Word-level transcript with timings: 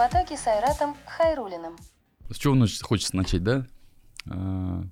потоке 0.00 0.34
с 0.34 0.46
Айратом 0.46 0.96
Хайрулиным. 1.04 1.76
С 2.30 2.36
чего 2.38 2.56
хочется 2.80 3.14
начать, 3.14 3.44
да? 3.44 3.66
А, 4.30 4.82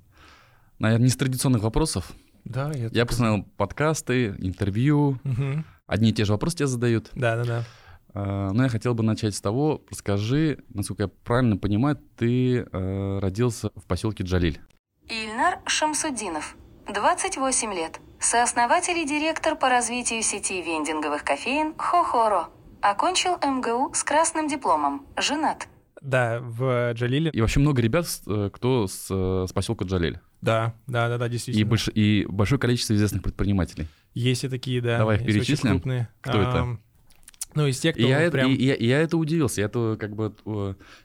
Наверное, 0.79 1.05
не 1.05 1.09
с 1.11 1.17
традиционных 1.17 1.63
вопросов. 1.63 2.13
Да, 2.45 2.71
я... 2.75 2.91
Я 2.93 3.07
посмотрел 3.07 3.45
подкасты, 3.57 4.35
интервью. 4.37 5.19
Мгм. 5.25 5.65
Одни 5.87 6.11
и 6.11 6.13
те 6.13 6.27
же 6.27 6.33
вопросы 6.33 6.59
тебе 6.59 6.67
задают. 6.67 7.09
Да, 7.15 7.37
да, 7.37 7.45
да. 7.45 7.65
А, 8.13 8.51
Но 8.53 8.65
я 8.65 8.69
хотел 8.69 8.93
бы 8.93 9.03
начать 9.03 9.35
с 9.35 9.41
того, 9.41 9.83
расскажи, 9.91 10.59
насколько 10.69 11.05
я 11.05 11.09
правильно 11.09 11.57
понимаю, 11.57 11.97
ты 12.19 12.59
э, 12.71 13.19
родился 13.19 13.71
в 13.77 13.87
поселке 13.87 14.25
Джалиль. 14.25 14.61
Ильнар 15.09 15.61
Шамсуддинов, 15.65 16.55
28 16.87 17.73
лет. 17.73 17.99
Сооснователь 18.21 18.99
и 18.99 19.07
директор 19.07 19.57
по 19.57 19.71
развитию 19.71 20.23
сети 20.23 20.61
вендинговых 20.61 21.25
кофеин 21.25 21.75
Хохоро. 21.79 22.51
Окончил 22.81 23.37
МГУ 23.37 23.93
с 23.95 24.05
красным 24.05 24.49
дипломом. 24.49 25.07
Женат. 25.21 25.69
Да, 26.01 26.39
в 26.41 26.93
Джалиле. 26.93 27.31
И 27.33 27.41
вообще 27.41 27.59
много 27.59 27.83
ребят, 27.83 28.07
э, 28.27 28.51
кто 28.53 28.87
с, 28.87 29.09
э, 29.11 29.47
с 29.49 29.53
поселка 29.53 29.85
Джалиль. 29.85 30.21
Да, 30.41 30.75
да, 30.87 31.09
да, 31.09 31.19
да, 31.19 31.27
И, 31.27 31.31
действительно. 31.31 31.69
больш- 31.69 31.91
и 31.93 32.25
большое 32.29 32.61
количество 32.61 32.95
известных 32.95 33.23
предпринимателей. 33.25 33.89
Есть 34.15 34.45
и 34.45 34.49
такие, 34.49 34.81
да. 34.81 34.99
Давай 34.99 35.17
их 35.17 35.27
перечислим. 35.27 35.73
крупные. 35.73 36.09
Кто 36.21 36.41
это? 36.41 36.61
Ам, 36.61 36.81
Ну, 37.55 37.67
из 37.67 37.81
тех, 37.81 37.95
кто 37.97 38.05
И 38.05 38.09
я, 38.09 38.21
это, 38.21 38.31
прям... 38.33 38.51
и, 38.53 38.55
и 38.55 38.65
я, 38.67 38.75
и 38.75 38.87
я 38.87 39.01
это 39.01 39.17
удивился. 39.17 39.61
Я 39.61 39.67
Это 39.67 39.97
как 39.99 40.15
бы 40.15 40.33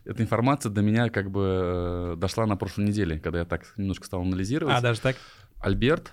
эта 0.05 0.21
информация 0.21 0.69
до 0.69 0.81
меня 0.83 1.09
как 1.09 1.31
бы 1.31 2.13
э, 2.13 2.15
дошла 2.17 2.45
на 2.45 2.55
прошлой 2.55 2.85
неделе, 2.85 3.17
когда 3.19 3.39
я 3.39 3.45
так 3.45 3.63
немножко 3.77 4.05
стал 4.05 4.21
анализировать. 4.21 4.75
А, 4.75 4.81
даже 4.81 5.01
так? 5.01 5.15
Альберт, 5.59 6.11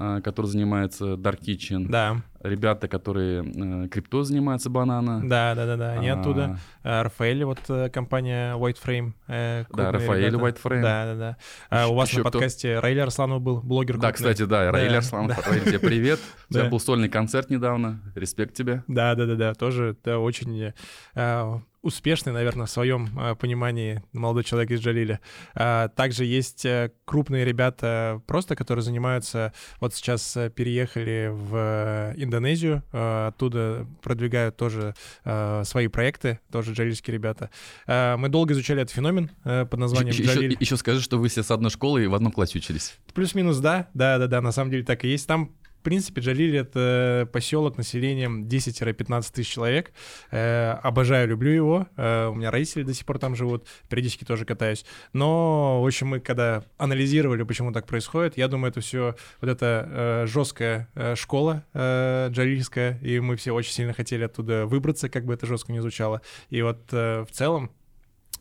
э, 0.00 0.20
который 0.24 0.46
занимается 0.46 1.14
Dark 1.14 1.38
Kitchen. 1.40 1.86
Да, 1.88 2.22
Ребята, 2.48 2.88
которые 2.88 3.42
э, 3.84 3.88
крипто 3.88 4.22
занимаются, 4.22 4.70
банана. 4.70 5.20
да, 5.28 5.54
да, 5.54 5.66
да, 5.66 5.76
да, 5.76 5.92
они 5.92 6.08
А, 6.08 6.18
оттуда. 6.20 6.58
А, 6.82 7.02
Рафаэль, 7.02 7.44
вот 7.44 7.58
э, 7.68 7.88
компания 7.90 8.54
White 8.56 8.76
Frame. 8.84 9.12
э, 9.28 9.64
крупные 9.64 9.90
Рафаэль 9.90 10.26
ребята. 10.26 10.44
White 10.44 10.62
Frame. 10.62 10.82
Да, 10.82 11.04
да, 11.06 11.14
да. 11.14 11.36
А, 11.70 11.88
у 11.88 11.94
вас 11.94 12.08
ещё 12.10 12.18
на 12.18 12.30
кто? 12.30 12.38
подкасте 12.38 12.78
Раиль 12.78 13.00
Арсланов 13.00 13.40
был, 13.42 13.60
блогер 13.60 13.96
Да, 13.98 14.12
крупный. 14.12 14.32
кстати, 14.32 14.48
да, 14.48 14.70
Раиль 14.70 14.90
Да, 14.90 14.96
Арсланов, 14.98 15.36
да. 15.36 15.50
Раиль, 15.50 15.64
тебе 15.64 15.78
привет. 15.78 16.20
У 16.50 16.52
тебя 16.54 16.64
Да. 16.64 16.70
был 16.70 16.80
сольный 16.80 17.08
концерт 17.08 17.50
недавно. 17.50 18.00
Респект 18.14 18.54
тебе. 18.54 18.82
Да, 18.88 19.14
да, 19.14 19.26
да, 19.26 19.34
да, 19.34 19.54
тоже 19.54 19.96
да, 20.04 20.18
очень 20.18 20.72
успешный, 21.82 22.32
наверное, 22.32 22.66
в 22.66 22.70
своем 22.70 23.08
э, 23.16 23.36
понимании 23.36 24.02
молодой 24.12 24.42
человек 24.42 24.72
из 24.72 24.80
Джалиля. 24.80 25.20
А, 25.54 25.86
также 25.88 26.24
есть 26.24 26.66
крупные 27.04 27.44
ребята 27.44 28.20
просто, 28.26 28.56
которые 28.56 28.82
занимаются, 28.82 29.52
вот 29.80 29.94
сейчас 29.94 30.36
переехали 30.56 31.30
в 31.32 31.54
э, 31.54 32.14
Индонезию, 32.38 32.82
э, 32.92 33.28
оттуда 33.28 33.86
продвигают 34.02 34.56
тоже 34.56 34.94
э, 35.24 35.62
свои 35.64 35.88
проекты, 35.88 36.40
тоже 36.50 36.72
джалильские 36.72 37.14
ребята. 37.14 37.50
Э, 37.86 38.16
мы 38.16 38.28
долго 38.28 38.54
изучали 38.54 38.82
этот 38.82 38.94
феномен 38.94 39.30
под 39.42 39.74
названием 39.76 40.12
Еще, 40.12 40.24
Джалиль. 40.24 40.56
еще 40.58 40.76
скажи, 40.76 41.00
что 41.00 41.18
вы 41.18 41.28
все 41.28 41.42
с 41.42 41.50
одной 41.50 41.70
школы 41.70 42.04
и 42.04 42.06
в 42.06 42.14
одном 42.14 42.32
классе 42.32 42.58
учились. 42.58 42.96
Плюс-минус, 43.14 43.58
да, 43.58 43.88
да, 43.94 44.18
да, 44.18 44.26
да, 44.26 44.40
на 44.40 44.52
самом 44.52 44.70
деле 44.70 44.84
так 44.84 45.04
и 45.04 45.08
есть. 45.08 45.26
Там, 45.26 45.52
принципе, 45.86 46.20
Джалиль— 46.20 46.56
это 46.58 47.28
поселок 47.32 47.76
населением 47.76 48.48
10-15 48.48 49.32
тысяч 49.32 49.52
человек. 49.52 49.92
Э, 50.32 50.72
обожаю, 50.82 51.28
люблю 51.28 51.52
его. 51.52 51.86
Э, 51.96 52.26
у 52.26 52.34
меня 52.34 52.50
родители 52.50 52.82
до 52.82 52.92
сих 52.92 53.06
пор 53.06 53.20
там 53.20 53.36
живут, 53.36 53.68
периодически 53.88 54.24
тоже 54.24 54.44
катаюсь. 54.44 54.84
Но, 55.12 55.80
в 55.80 55.86
общем, 55.86 56.08
мы 56.08 56.18
когда 56.18 56.64
анализировали, 56.76 57.44
почему 57.44 57.70
так 57.70 57.86
происходит, 57.86 58.36
я 58.36 58.48
думаю, 58.48 58.72
это 58.72 58.80
все 58.80 59.14
вот 59.40 59.48
эта 59.48 59.88
э, 59.88 60.26
жесткая 60.26 60.88
э, 60.96 61.14
школа 61.14 61.64
э, 61.72 62.30
джалильская, 62.32 62.98
и 63.00 63.20
мы 63.20 63.36
все 63.36 63.52
очень 63.52 63.70
сильно 63.70 63.92
хотели 63.92 64.24
оттуда 64.24 64.66
выбраться, 64.66 65.08
как 65.08 65.24
бы 65.24 65.34
это 65.34 65.46
жестко 65.46 65.70
не 65.70 65.78
звучало. 65.78 66.20
И 66.50 66.62
вот 66.62 66.80
э, 66.90 67.24
в 67.24 67.30
целом 67.30 67.70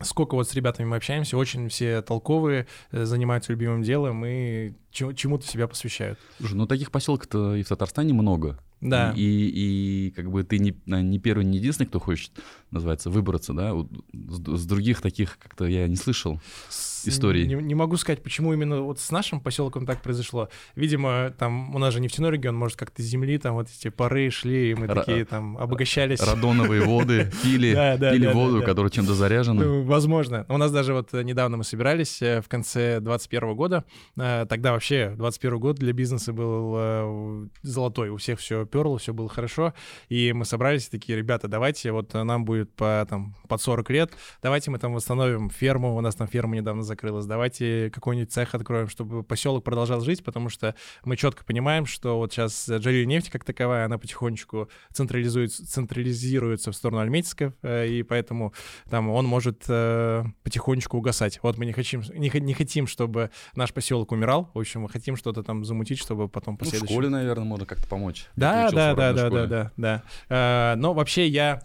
сколько 0.01 0.35
вот 0.35 0.47
с 0.49 0.53
ребятами 0.53 0.85
мы 0.87 0.97
общаемся, 0.97 1.37
очень 1.37 1.69
все 1.69 2.01
толковые, 2.01 2.67
э, 2.91 3.05
занимаются 3.05 3.51
любимым 3.53 3.81
делом 3.83 4.25
и 4.25 4.73
чему- 4.91 5.13
чему-то 5.13 5.47
себя 5.47 5.67
посвящают. 5.67 6.19
Слушай, 6.37 6.55
ну 6.55 6.67
таких 6.67 6.91
поселков-то 6.91 7.55
и 7.55 7.63
в 7.63 7.67
Татарстане 7.67 8.13
много. 8.13 8.59
Да. 8.81 9.13
И, 9.15 9.21
и 9.21 10.11
как 10.11 10.29
бы 10.29 10.43
ты 10.43 10.59
не, 10.59 10.75
наверное, 10.85 11.11
не 11.11 11.19
первый, 11.19 11.45
не 11.45 11.57
единственный, 11.57 11.87
кто 11.87 11.99
хочет, 11.99 12.31
называется, 12.71 13.09
выбраться, 13.09 13.53
да? 13.53 13.73
С, 14.13 14.59
с 14.61 14.65
других 14.65 15.01
таких 15.01 15.39
как-то 15.39 15.65
я 15.65 15.87
не 15.87 15.95
слышал. 15.95 16.39
С- 16.69 16.94
истории. 17.07 17.45
Не, 17.45 17.55
не 17.55 17.75
могу 17.75 17.97
сказать, 17.97 18.21
почему 18.23 18.53
именно 18.53 18.81
вот 18.81 18.99
с 18.99 19.11
нашим 19.11 19.39
поселком 19.39 19.85
так 19.85 20.01
произошло. 20.01 20.49
Видимо, 20.75 21.33
там 21.37 21.75
у 21.75 21.79
нас 21.79 21.93
же 21.93 21.99
нефтяной 21.99 22.31
регион, 22.31 22.55
может, 22.55 22.77
как-то 22.77 23.01
с 23.01 23.05
земли 23.05 23.37
там 23.37 23.55
вот 23.55 23.67
эти 23.69 23.89
пары 23.89 24.29
шли, 24.29 24.71
и 24.71 24.75
мы 24.75 24.85
Ра- 24.87 24.95
такие 24.95 25.25
там 25.25 25.57
обогащались. 25.57 26.19
Радоновые 26.21 26.81
воды 26.85 27.31
пили, 27.43 27.73
Да, 27.73 27.97
да, 27.97 28.11
пили 28.11 28.25
да, 28.27 28.33
воду, 28.33 28.61
которая 28.63 28.89
чем-то 28.91 29.13
заряжена. 29.13 29.63
Ну, 29.63 29.83
Возможно. 29.83 30.45
У 30.49 30.57
нас 30.57 30.71
даже 30.71 30.93
вот 30.93 31.13
э, 31.13 31.23
недавно 31.23 31.57
мы 31.57 31.63
собирались 31.63 32.21
э, 32.21 32.41
в 32.41 32.47
конце 32.47 32.99
21 32.99 33.55
года. 33.55 33.83
Э, 34.17 34.45
Тогда 34.47 34.71
вообще 34.71 35.13
21 35.17 35.59
год 35.59 35.75
для 35.77 35.93
бизнеса 35.93 36.33
был 36.33 36.73
э, 36.77 37.47
золотой. 37.63 38.09
У 38.09 38.17
всех 38.17 38.39
все 38.39 38.65
перло, 38.65 38.97
все 38.97 39.13
было 39.13 39.29
хорошо. 39.29 39.73
И 40.09 40.33
мы 40.33 40.45
собрались 40.45 40.87
такие, 40.87 41.17
ребята, 41.17 41.47
давайте, 41.47 41.91
вот 41.91 42.13
э, 42.15 42.23
нам 42.23 42.45
будет 42.45 42.73
по, 42.73 43.05
там, 43.09 43.35
под 43.47 43.61
40 43.61 43.89
лет, 43.89 44.11
давайте 44.41 44.71
мы 44.71 44.79
там 44.79 44.93
восстановим 44.93 45.49
ферму. 45.49 45.95
У 45.95 46.01
нас 46.01 46.15
там 46.15 46.27
ферма 46.27 46.55
недавно 46.55 46.83
закрылась. 46.83 46.94
Давайте 47.25 47.89
какой-нибудь 47.93 48.31
цех 48.31 48.55
откроем, 48.55 48.87
чтобы 48.87 49.23
поселок 49.23 49.63
продолжал 49.63 50.01
жить, 50.01 50.23
потому 50.23 50.49
что 50.49 50.75
мы 51.03 51.17
четко 51.17 51.43
понимаем, 51.43 51.85
что 51.85 52.17
вот 52.17 52.31
сейчас 52.31 52.69
Джалиль 52.69 53.07
нефть 53.07 53.29
как 53.29 53.43
таковая, 53.43 53.85
она 53.85 53.97
потихонечку 53.97 54.69
централизуется, 54.93 55.67
централизируется 55.67 56.71
в 56.71 56.75
сторону 56.75 57.01
Альметьевска, 57.01 57.53
э, 57.61 57.87
и 57.87 58.03
поэтому 58.03 58.53
там 58.89 59.09
он 59.09 59.25
может 59.25 59.63
э, 59.67 60.23
потихонечку 60.43 60.97
угасать. 60.97 61.39
Вот 61.43 61.57
мы 61.57 61.65
не 61.65 61.73
хотим, 61.73 62.01
не, 62.13 62.31
не 62.39 62.53
хотим, 62.53 62.87
чтобы 62.87 63.31
наш 63.55 63.73
поселок 63.73 64.11
умирал. 64.11 64.51
В 64.53 64.59
общем, 64.59 64.81
мы 64.81 64.89
хотим 64.89 65.15
что-то 65.15 65.43
там 65.43 65.65
замутить, 65.65 65.99
чтобы 65.99 66.29
потом 66.29 66.57
Ну, 66.59 66.69
в 66.69 66.75
школе, 66.75 67.09
наверное, 67.09 67.45
можно 67.45 67.65
как-то 67.65 67.87
помочь. 67.87 68.27
Да, 68.35 68.69
да, 68.71 68.93
да, 68.93 69.13
да, 69.13 69.29
да, 69.29 69.45
да, 69.45 69.71
да. 69.77 70.03
Э, 70.29 70.75
Но 70.75 70.93
вообще 70.93 71.27
я 71.27 71.61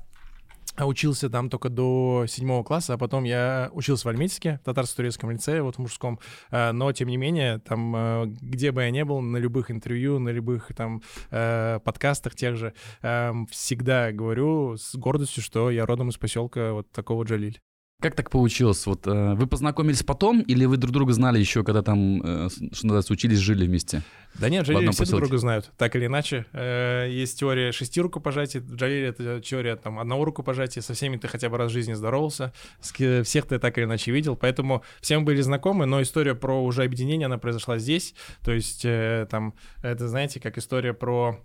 учился 0.86 1.30
там 1.30 1.50
только 1.50 1.68
до 1.68 2.24
седьмого 2.28 2.62
класса, 2.62 2.94
а 2.94 2.98
потом 2.98 3.24
я 3.24 3.70
учился 3.72 4.06
в 4.06 4.10
Альметьевске, 4.10 4.60
в 4.62 4.66
татарско-турецком 4.66 5.30
лицее, 5.30 5.62
вот 5.62 5.76
в 5.76 5.78
мужском. 5.78 6.18
Э, 6.50 6.72
Но, 6.72 6.92
тем 6.92 7.08
не 7.08 7.16
менее, 7.16 7.58
там, 7.58 7.94
э, 7.96 8.26
где 8.40 8.72
бы 8.72 8.82
я 8.82 8.90
ни 8.90 9.02
был, 9.02 9.20
на 9.20 9.36
любых 9.36 9.70
интервью, 9.70 10.18
на 10.18 10.30
любых 10.30 10.70
там 10.76 11.02
э, 11.30 11.80
подкастах 11.84 12.34
тех 12.34 12.56
же, 12.56 12.74
эм, 13.02 13.46
всегда 13.46 14.12
говорю 14.12 14.76
с 14.76 14.94
гордостью, 14.94 15.42
что 15.42 15.70
я 15.70 15.86
родом 15.86 16.08
из 16.10 16.16
поселка 16.16 16.72
вот 16.72 16.90
такого 16.90 17.24
Джалиль. 17.24 17.60
Как 18.00 18.14
так 18.14 18.30
получилось? 18.30 18.86
Вот 18.86 19.06
э, 19.06 19.34
вы 19.34 19.46
познакомились 19.46 20.02
потом, 20.02 20.40
или 20.40 20.64
вы 20.64 20.78
друг 20.78 20.92
друга 20.92 21.12
знали 21.12 21.38
еще, 21.38 21.62
когда 21.62 21.82
там, 21.82 22.22
э, 22.22 22.48
что 22.48 22.86
называется, 22.86 23.12
учились, 23.12 23.38
жили 23.38 23.66
вместе? 23.66 24.02
Да 24.34 24.48
нет, 24.48 24.64
одном 24.78 24.92
все 24.92 25.04
друг 25.04 25.08
поселке. 25.08 25.26
друга 25.26 25.38
знают, 25.38 25.70
так 25.76 25.96
или 25.96 26.06
иначе. 26.06 26.46
Э, 26.52 27.06
Есть 27.10 27.38
теория 27.38 27.72
шести 27.72 28.00
рукопожатий, 28.00 28.60
в 28.60 28.74
Джалиле 28.74 29.08
это 29.08 29.40
теория 29.40 29.76
там 29.76 29.98
одного 29.98 30.24
рукопожатия, 30.24 30.82
со 30.82 30.94
всеми 30.94 31.18
ты 31.18 31.28
хотя 31.28 31.50
бы 31.50 31.58
раз 31.58 31.70
в 31.70 31.74
жизни 31.74 31.92
здоровался, 31.92 32.52
с 32.80 32.92
всех 33.24 33.46
ты 33.46 33.58
так 33.58 33.76
или 33.76 33.84
иначе 33.84 34.12
видел, 34.12 34.34
поэтому 34.34 34.82
все 35.00 35.18
мы 35.18 35.24
были 35.24 35.42
знакомы, 35.42 35.84
но 35.84 36.00
история 36.00 36.34
про 36.34 36.64
уже 36.64 36.84
объединение, 36.84 37.26
она 37.26 37.38
произошла 37.38 37.78
здесь, 37.78 38.14
то 38.42 38.52
есть 38.52 38.82
э, 38.84 39.26
там, 39.30 39.54
это 39.82 40.08
знаете, 40.08 40.40
как 40.40 40.56
история 40.56 40.94
про 40.94 41.38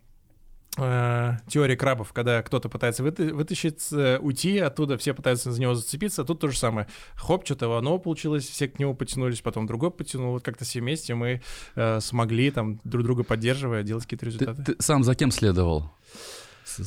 э, 0.78 1.34
теория 1.48 1.76
крабов, 1.76 2.14
когда 2.14 2.42
кто-то 2.42 2.70
пытается 2.70 3.04
выты- 3.04 3.34
вытащить, 3.34 3.82
э, 3.92 4.18
уйти 4.20 4.58
оттуда, 4.60 4.98
все 4.98 5.14
пытаются 5.14 5.52
за 5.52 5.60
него 5.62 5.76
зацепиться, 5.76 6.24
тут 6.24 6.40
то 6.40 6.48
же 6.50 6.58
самое. 6.58 6.88
Хоп, 7.16 7.46
что-то 7.46 7.78
одно 7.78 7.98
получилось, 8.00 8.48
все 8.48 8.68
к 8.68 8.80
нему 8.80 8.96
потянулись, 8.96 9.42
потом 9.42 9.66
другой 9.68 9.92
потянул, 9.92 10.32
вот 10.34 10.44
как-то 10.44 10.66
все 10.66 10.80
вместе 10.82 11.16
мы 11.16 11.42
э, 11.76 12.00
смогли 12.00 12.52
там 12.52 12.80
друг 12.84 13.04
друга 13.04 13.24
поддерживая 13.24 13.84
делать 13.84 14.04
какие-то 14.04 14.26
Ты, 14.26 14.32
результаты. 14.32 14.64
ты 14.74 14.84
сам 14.84 15.04
за 15.04 15.16
кем 15.16 15.32
следовал? 15.32 15.92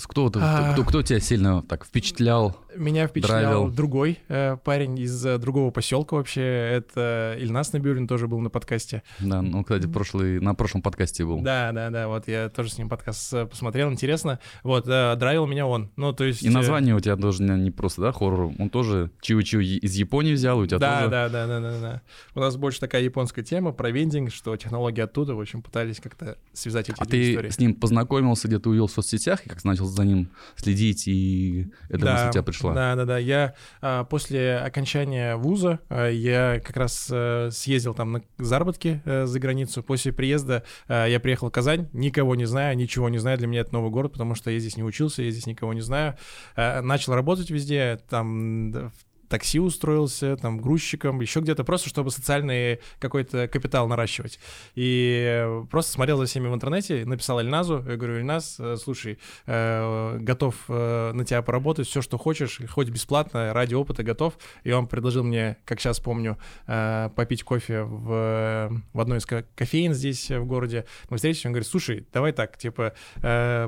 Кто, 0.06 0.30
А. 0.36 0.72
кто, 0.72 0.84
кто 0.84 1.02
тебя 1.02 1.20
сильно 1.20 1.62
так 1.62 1.84
впечатлял? 1.84 2.56
Меня 2.76 3.08
впечатлял 3.08 3.40
драйвил. 3.64 3.70
другой 3.70 4.18
э, 4.28 4.56
парень 4.62 4.98
из 5.00 5.24
э, 5.26 5.38
другого 5.38 5.70
поселка 5.70 6.14
вообще, 6.16 6.42
это 6.42 7.34
Ильнас 7.38 7.72
Набюрин 7.72 8.06
тоже 8.06 8.28
был 8.28 8.38
на 8.40 8.50
подкасте. 8.50 9.02
Да, 9.18 9.42
ну, 9.42 9.64
кстати, 9.64 9.86
прошлый, 9.86 10.38
на 10.40 10.54
прошлом 10.54 10.82
подкасте 10.82 11.24
был. 11.24 11.40
Да, 11.40 11.72
да, 11.72 11.90
да, 11.90 12.06
вот 12.08 12.28
я 12.28 12.48
тоже 12.50 12.70
с 12.70 12.78
ним 12.78 12.88
подкаст 12.88 13.32
э, 13.32 13.46
посмотрел, 13.46 13.90
интересно. 13.90 14.38
Вот, 14.62 14.86
э, 14.86 15.16
драйвил 15.16 15.46
меня 15.46 15.66
он. 15.66 15.90
Ну, 15.96 16.12
то 16.12 16.24
есть... 16.24 16.42
И 16.42 16.48
э, 16.48 16.50
название 16.52 16.94
у 16.94 17.00
тебя 17.00 17.16
тоже 17.16 17.42
не, 17.42 17.70
просто, 17.70 18.02
да, 18.02 18.12
хоррор. 18.12 18.52
Он 18.58 18.70
тоже 18.70 19.10
Чиу-Чиу 19.22 19.60
из 19.62 19.94
Японии 19.96 20.34
взял, 20.34 20.58
у 20.58 20.66
тебя 20.66 20.78
Да, 20.78 20.98
тоже... 20.98 21.10
да, 21.10 21.28
да, 21.28 21.46
да, 21.46 21.60
да, 21.60 21.80
да. 21.80 22.02
У 22.34 22.40
нас 22.40 22.56
больше 22.56 22.78
такая 22.80 23.02
японская 23.02 23.44
тема 23.44 23.72
про 23.72 23.90
вендинг, 23.90 24.32
что 24.32 24.56
технологии 24.56 25.00
оттуда, 25.00 25.34
в 25.34 25.40
общем, 25.40 25.62
пытались 25.62 25.98
как-то 26.00 26.38
связать 26.52 26.90
эти 26.90 26.96
А 27.00 27.04
ты 27.06 27.32
истории. 27.32 27.50
с 27.50 27.58
ним 27.58 27.74
познакомился, 27.74 28.46
где-то 28.46 28.68
увидел 28.70 28.86
в 28.86 28.92
соцсетях, 28.92 29.44
и 29.46 29.48
как 29.48 29.60
начал 29.78 29.86
за 29.86 30.04
ним 30.04 30.30
следить, 30.56 31.06
и 31.06 31.68
эта 31.88 32.04
да, 32.04 32.12
мысль 32.12 32.28
у 32.28 32.32
тебя 32.32 32.42
пришла. 32.42 32.74
Да, 32.74 32.96
да, 32.96 33.04
да. 33.04 33.18
Я 33.18 33.54
а, 33.80 34.04
после 34.04 34.56
окончания 34.56 35.36
вуза 35.36 35.80
а, 35.88 36.08
я 36.08 36.60
как 36.64 36.76
раз 36.76 37.08
а, 37.10 37.50
съездил 37.50 37.94
там 37.94 38.12
на 38.12 38.22
заработки 38.38 39.00
а, 39.04 39.26
за 39.26 39.38
границу. 39.38 39.82
После 39.82 40.12
приезда 40.12 40.64
а, 40.88 41.06
я 41.06 41.20
приехал 41.20 41.48
в 41.48 41.52
Казань, 41.52 41.88
никого 41.92 42.34
не 42.34 42.46
знаю, 42.46 42.76
ничего 42.76 43.08
не 43.08 43.18
знаю. 43.18 43.38
Для 43.38 43.46
меня 43.46 43.60
это 43.60 43.72
новый 43.72 43.90
город, 43.90 44.12
потому 44.12 44.34
что 44.34 44.50
я 44.50 44.58
здесь 44.58 44.76
не 44.76 44.82
учился, 44.82 45.22
я 45.22 45.30
здесь 45.30 45.46
никого 45.46 45.72
не 45.72 45.80
знаю. 45.80 46.16
А, 46.56 46.82
начал 46.82 47.14
работать 47.14 47.50
везде, 47.50 48.00
там 48.08 48.72
в 48.72 48.92
такси 49.28 49.60
устроился, 49.60 50.36
там, 50.36 50.60
грузчиком, 50.60 51.20
еще 51.20 51.40
где-то, 51.40 51.64
просто 51.64 51.88
чтобы 51.88 52.10
социальный 52.10 52.80
какой-то 52.98 53.48
капитал 53.48 53.88
наращивать. 53.88 54.38
И 54.74 55.46
просто 55.70 55.92
смотрел 55.92 56.18
за 56.18 56.26
всеми 56.26 56.48
в 56.48 56.54
интернете, 56.54 57.04
написал 57.04 57.40
Ильназу, 57.40 57.84
я 57.86 57.96
говорю, 57.96 58.18
Ильназ, 58.18 58.56
э, 58.58 58.76
слушай, 58.76 59.18
э, 59.46 60.18
готов 60.20 60.54
э, 60.68 61.12
на 61.12 61.24
тебя 61.24 61.42
поработать, 61.42 61.86
все, 61.86 62.02
что 62.02 62.18
хочешь, 62.18 62.60
хоть 62.70 62.88
бесплатно, 62.88 63.52
ради 63.52 63.74
опыта 63.74 64.02
готов. 64.02 64.34
И 64.64 64.72
он 64.72 64.86
предложил 64.86 65.24
мне, 65.24 65.56
как 65.64 65.80
сейчас 65.80 66.00
помню, 66.00 66.38
попить 66.66 67.42
кофе 67.42 67.82
в, 67.82 68.82
в 68.92 69.00
одной 69.00 69.18
из 69.18 69.26
кофеин 69.26 69.94
здесь 69.94 70.30
в 70.30 70.44
городе. 70.44 70.84
Мы 71.10 71.16
встретились, 71.16 71.46
он 71.46 71.52
говорит, 71.52 71.68
слушай, 71.68 72.06
давай 72.12 72.32
так, 72.32 72.56
типа, 72.56 72.94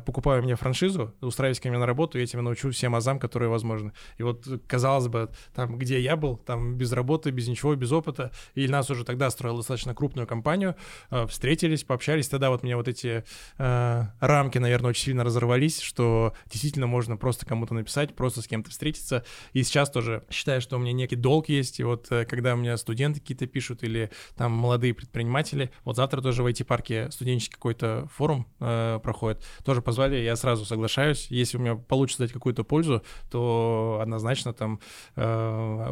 покупаю 0.06 0.42
мне 0.42 0.56
франшизу, 0.56 1.14
устраивайся 1.20 1.62
ко 1.62 1.68
мне 1.68 1.78
на 1.78 1.86
работу, 1.86 2.18
я 2.18 2.26
тебя 2.26 2.42
научу 2.42 2.70
всем 2.70 2.94
азам, 2.94 3.18
которые 3.18 3.48
возможны. 3.48 3.92
И 4.18 4.22
вот, 4.22 4.46
казалось 4.66 5.08
бы, 5.08 5.30
там, 5.54 5.78
где 5.78 6.00
я 6.00 6.16
был, 6.16 6.36
там, 6.36 6.76
без 6.76 6.92
работы, 6.92 7.30
без 7.30 7.48
ничего, 7.48 7.74
без 7.74 7.92
опыта, 7.92 8.32
и 8.54 8.68
нас 8.68 8.90
уже 8.90 9.04
тогда 9.04 9.30
строил 9.30 9.56
достаточно 9.56 9.94
крупную 9.94 10.26
компанию, 10.26 10.76
э, 11.10 11.26
встретились, 11.26 11.84
пообщались, 11.84 12.28
тогда 12.28 12.50
вот 12.50 12.62
мне 12.62 12.76
вот 12.76 12.88
эти 12.88 13.24
э, 13.58 14.02
рамки, 14.20 14.58
наверное, 14.58 14.90
очень 14.90 15.04
сильно 15.04 15.24
разорвались, 15.24 15.80
что 15.80 16.34
действительно 16.46 16.86
можно 16.86 17.16
просто 17.16 17.46
кому-то 17.46 17.74
написать, 17.74 18.14
просто 18.14 18.42
с 18.42 18.46
кем-то 18.46 18.70
встретиться, 18.70 19.24
и 19.52 19.62
сейчас 19.62 19.90
тоже 19.90 20.24
считаю, 20.30 20.60
что 20.60 20.76
у 20.76 20.78
меня 20.78 20.92
некий 20.92 21.16
долг 21.16 21.48
есть, 21.48 21.80
и 21.80 21.84
вот 21.84 22.06
э, 22.10 22.24
когда 22.24 22.54
у 22.54 22.56
меня 22.56 22.76
студенты 22.76 23.20
какие-то 23.20 23.46
пишут 23.46 23.82
или 23.82 24.10
там 24.36 24.52
молодые 24.52 24.94
предприниматели, 24.94 25.70
вот 25.84 25.96
завтра 25.96 26.20
тоже 26.20 26.42
в 26.42 26.46
IT-парке 26.46 27.10
студенческий 27.10 27.54
какой-то 27.54 28.08
форум 28.14 28.46
э, 28.60 29.00
проходит, 29.02 29.44
тоже 29.64 29.82
позвали, 29.82 30.16
я 30.16 30.36
сразу 30.36 30.64
соглашаюсь, 30.64 31.26
если 31.30 31.56
у 31.56 31.60
меня 31.60 31.74
получится 31.74 32.22
дать 32.22 32.32
какую-то 32.32 32.64
пользу, 32.64 33.02
то 33.30 33.98
однозначно 34.02 34.52
там 34.52 34.80
Э, 35.16 35.39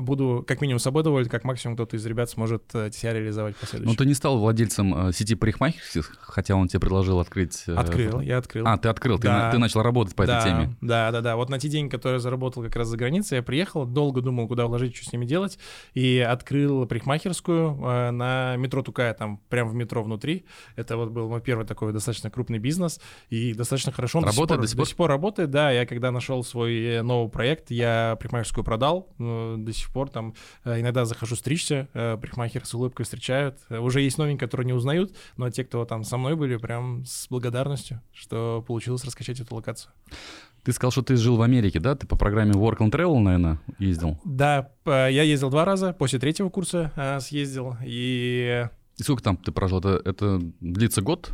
буду 0.01 0.45
как 0.47 0.61
минимум 0.61 0.79
собой 0.79 1.03
доволен, 1.03 1.29
как 1.29 1.45
максимум 1.45 1.77
кто-то 1.77 1.97
из 1.97 2.07
ребят 2.07 2.31
сможет 2.31 2.65
э, 2.75 2.91
себя 2.93 3.13
реализовать 3.13 3.57
последующем. 3.57 3.91
Ну, 3.91 3.97
ты 3.97 4.07
не 4.07 4.15
стал 4.15 4.39
владельцем 4.39 5.09
э, 5.09 5.13
сети 5.13 5.35
парикмахерских, 5.35 6.17
хотя 6.21 6.55
он 6.55 6.69
тебе 6.69 6.81
предложил 6.81 7.21
открыть... 7.21 7.65
Открыл, 7.67 8.21
я 8.21 8.39
открыл. 8.39 8.67
А, 8.67 8.77
ты 8.79 8.89
открыл, 8.89 9.19
да. 9.19 9.51
ты, 9.51 9.57
ты 9.57 9.59
начал 9.59 9.83
работать 9.83 10.15
по 10.15 10.27
да, 10.27 10.41
этой 10.41 10.51
теме. 10.51 10.77
Да, 10.81 11.11
да, 11.11 11.21
да. 11.21 11.37
Вот 11.37 11.51
на 11.51 11.59
те 11.59 11.69
деньги, 11.69 11.91
которые 11.91 12.17
я 12.17 12.21
заработал 12.21 12.63
как 12.63 12.75
раз 12.77 12.89
за 12.89 12.97
границей, 12.97 13.37
я 13.37 13.43
приехал, 13.43 13.85
долго 13.85 14.21
думал, 14.21 14.49
куда 14.49 14.67
вложить, 14.67 14.97
что 14.97 15.07
с 15.07 15.13
ними 15.13 15.25
делать, 15.25 15.59
и 15.95 16.19
открыл 16.19 16.87
парикмахерскую 16.87 18.13
на 18.13 18.57
метро 18.57 18.83
Тукая, 18.83 19.15
там 19.15 19.41
прямо 19.49 19.71
в 19.71 19.75
метро 19.75 20.03
внутри. 20.03 20.45
Это 20.77 20.97
вот 20.97 21.11
был 21.11 21.29
мой 21.29 21.41
первый 21.41 21.67
такой 21.67 21.93
достаточно 21.93 22.31
крупный 22.31 22.59
бизнес, 22.59 23.01
и 23.31 23.55
достаточно 23.55 23.93
хорошо 23.93 24.19
он 24.19 24.25
работает 24.25 24.61
до 24.61 24.67
сих 24.67 24.77
пор, 24.77 24.85
до 24.85 24.89
сих 24.89 24.97
пор 24.97 25.11
работает, 25.11 25.51
да. 25.51 25.71
Я 25.71 25.87
когда 25.87 26.11
нашел 26.11 26.45
свой 26.45 27.03
новый 27.03 27.31
проект, 27.31 27.71
я 27.71 28.17
парикмахерскую 28.21 28.65
продал, 28.65 29.09
до 29.59 29.73
сих 29.73 29.91
пор 29.91 30.11
там 30.11 30.35
э, 30.65 30.81
иногда 30.81 31.05
захожу 31.05 31.37
стричься, 31.37 31.89
э, 31.95 32.17
парикмахер 32.21 32.65
с 32.65 32.75
улыбкой 32.75 33.05
встречают. 33.05 33.59
Э, 33.69 33.79
уже 33.79 34.01
есть 34.01 34.19
новенькие, 34.19 34.41
которые 34.41 34.67
не 34.67 34.73
узнают, 34.73 35.15
но 35.37 35.51
те, 35.51 35.65
кто 35.65 35.85
там 35.85 36.05
со 36.05 36.17
мной 36.17 36.37
были, 36.37 36.57
прям 36.57 37.05
с 37.05 37.29
благодарностью, 37.29 38.01
что 38.13 38.65
получилось 38.67 39.05
раскачать 39.05 39.41
эту 39.41 39.55
локацию. 39.55 39.93
Ты 40.65 40.73
сказал, 40.73 40.91
что 40.91 41.03
ты 41.03 41.17
жил 41.17 41.37
в 41.37 41.43
Америке, 41.43 41.81
да? 41.81 41.95
Ты 41.95 42.07
по 42.07 42.17
программе 42.17 42.53
Work 42.53 42.79
and 42.79 42.91
Travel, 42.91 43.19
наверное, 43.19 43.61
ездил? 43.79 44.19
Да, 44.25 44.71
я 44.85 45.23
ездил 45.23 45.51
два 45.51 45.65
раза, 45.65 45.93
после 45.93 46.19
третьего 46.19 46.51
курса 46.51 46.93
съездил, 47.21 47.77
и... 47.85 48.69
И 48.97 49.03
сколько 49.03 49.23
там 49.23 49.37
ты 49.37 49.53
прожил? 49.53 49.79
Это, 49.79 50.03
это 50.05 50.41
длится 50.61 51.01
год? 51.01 51.31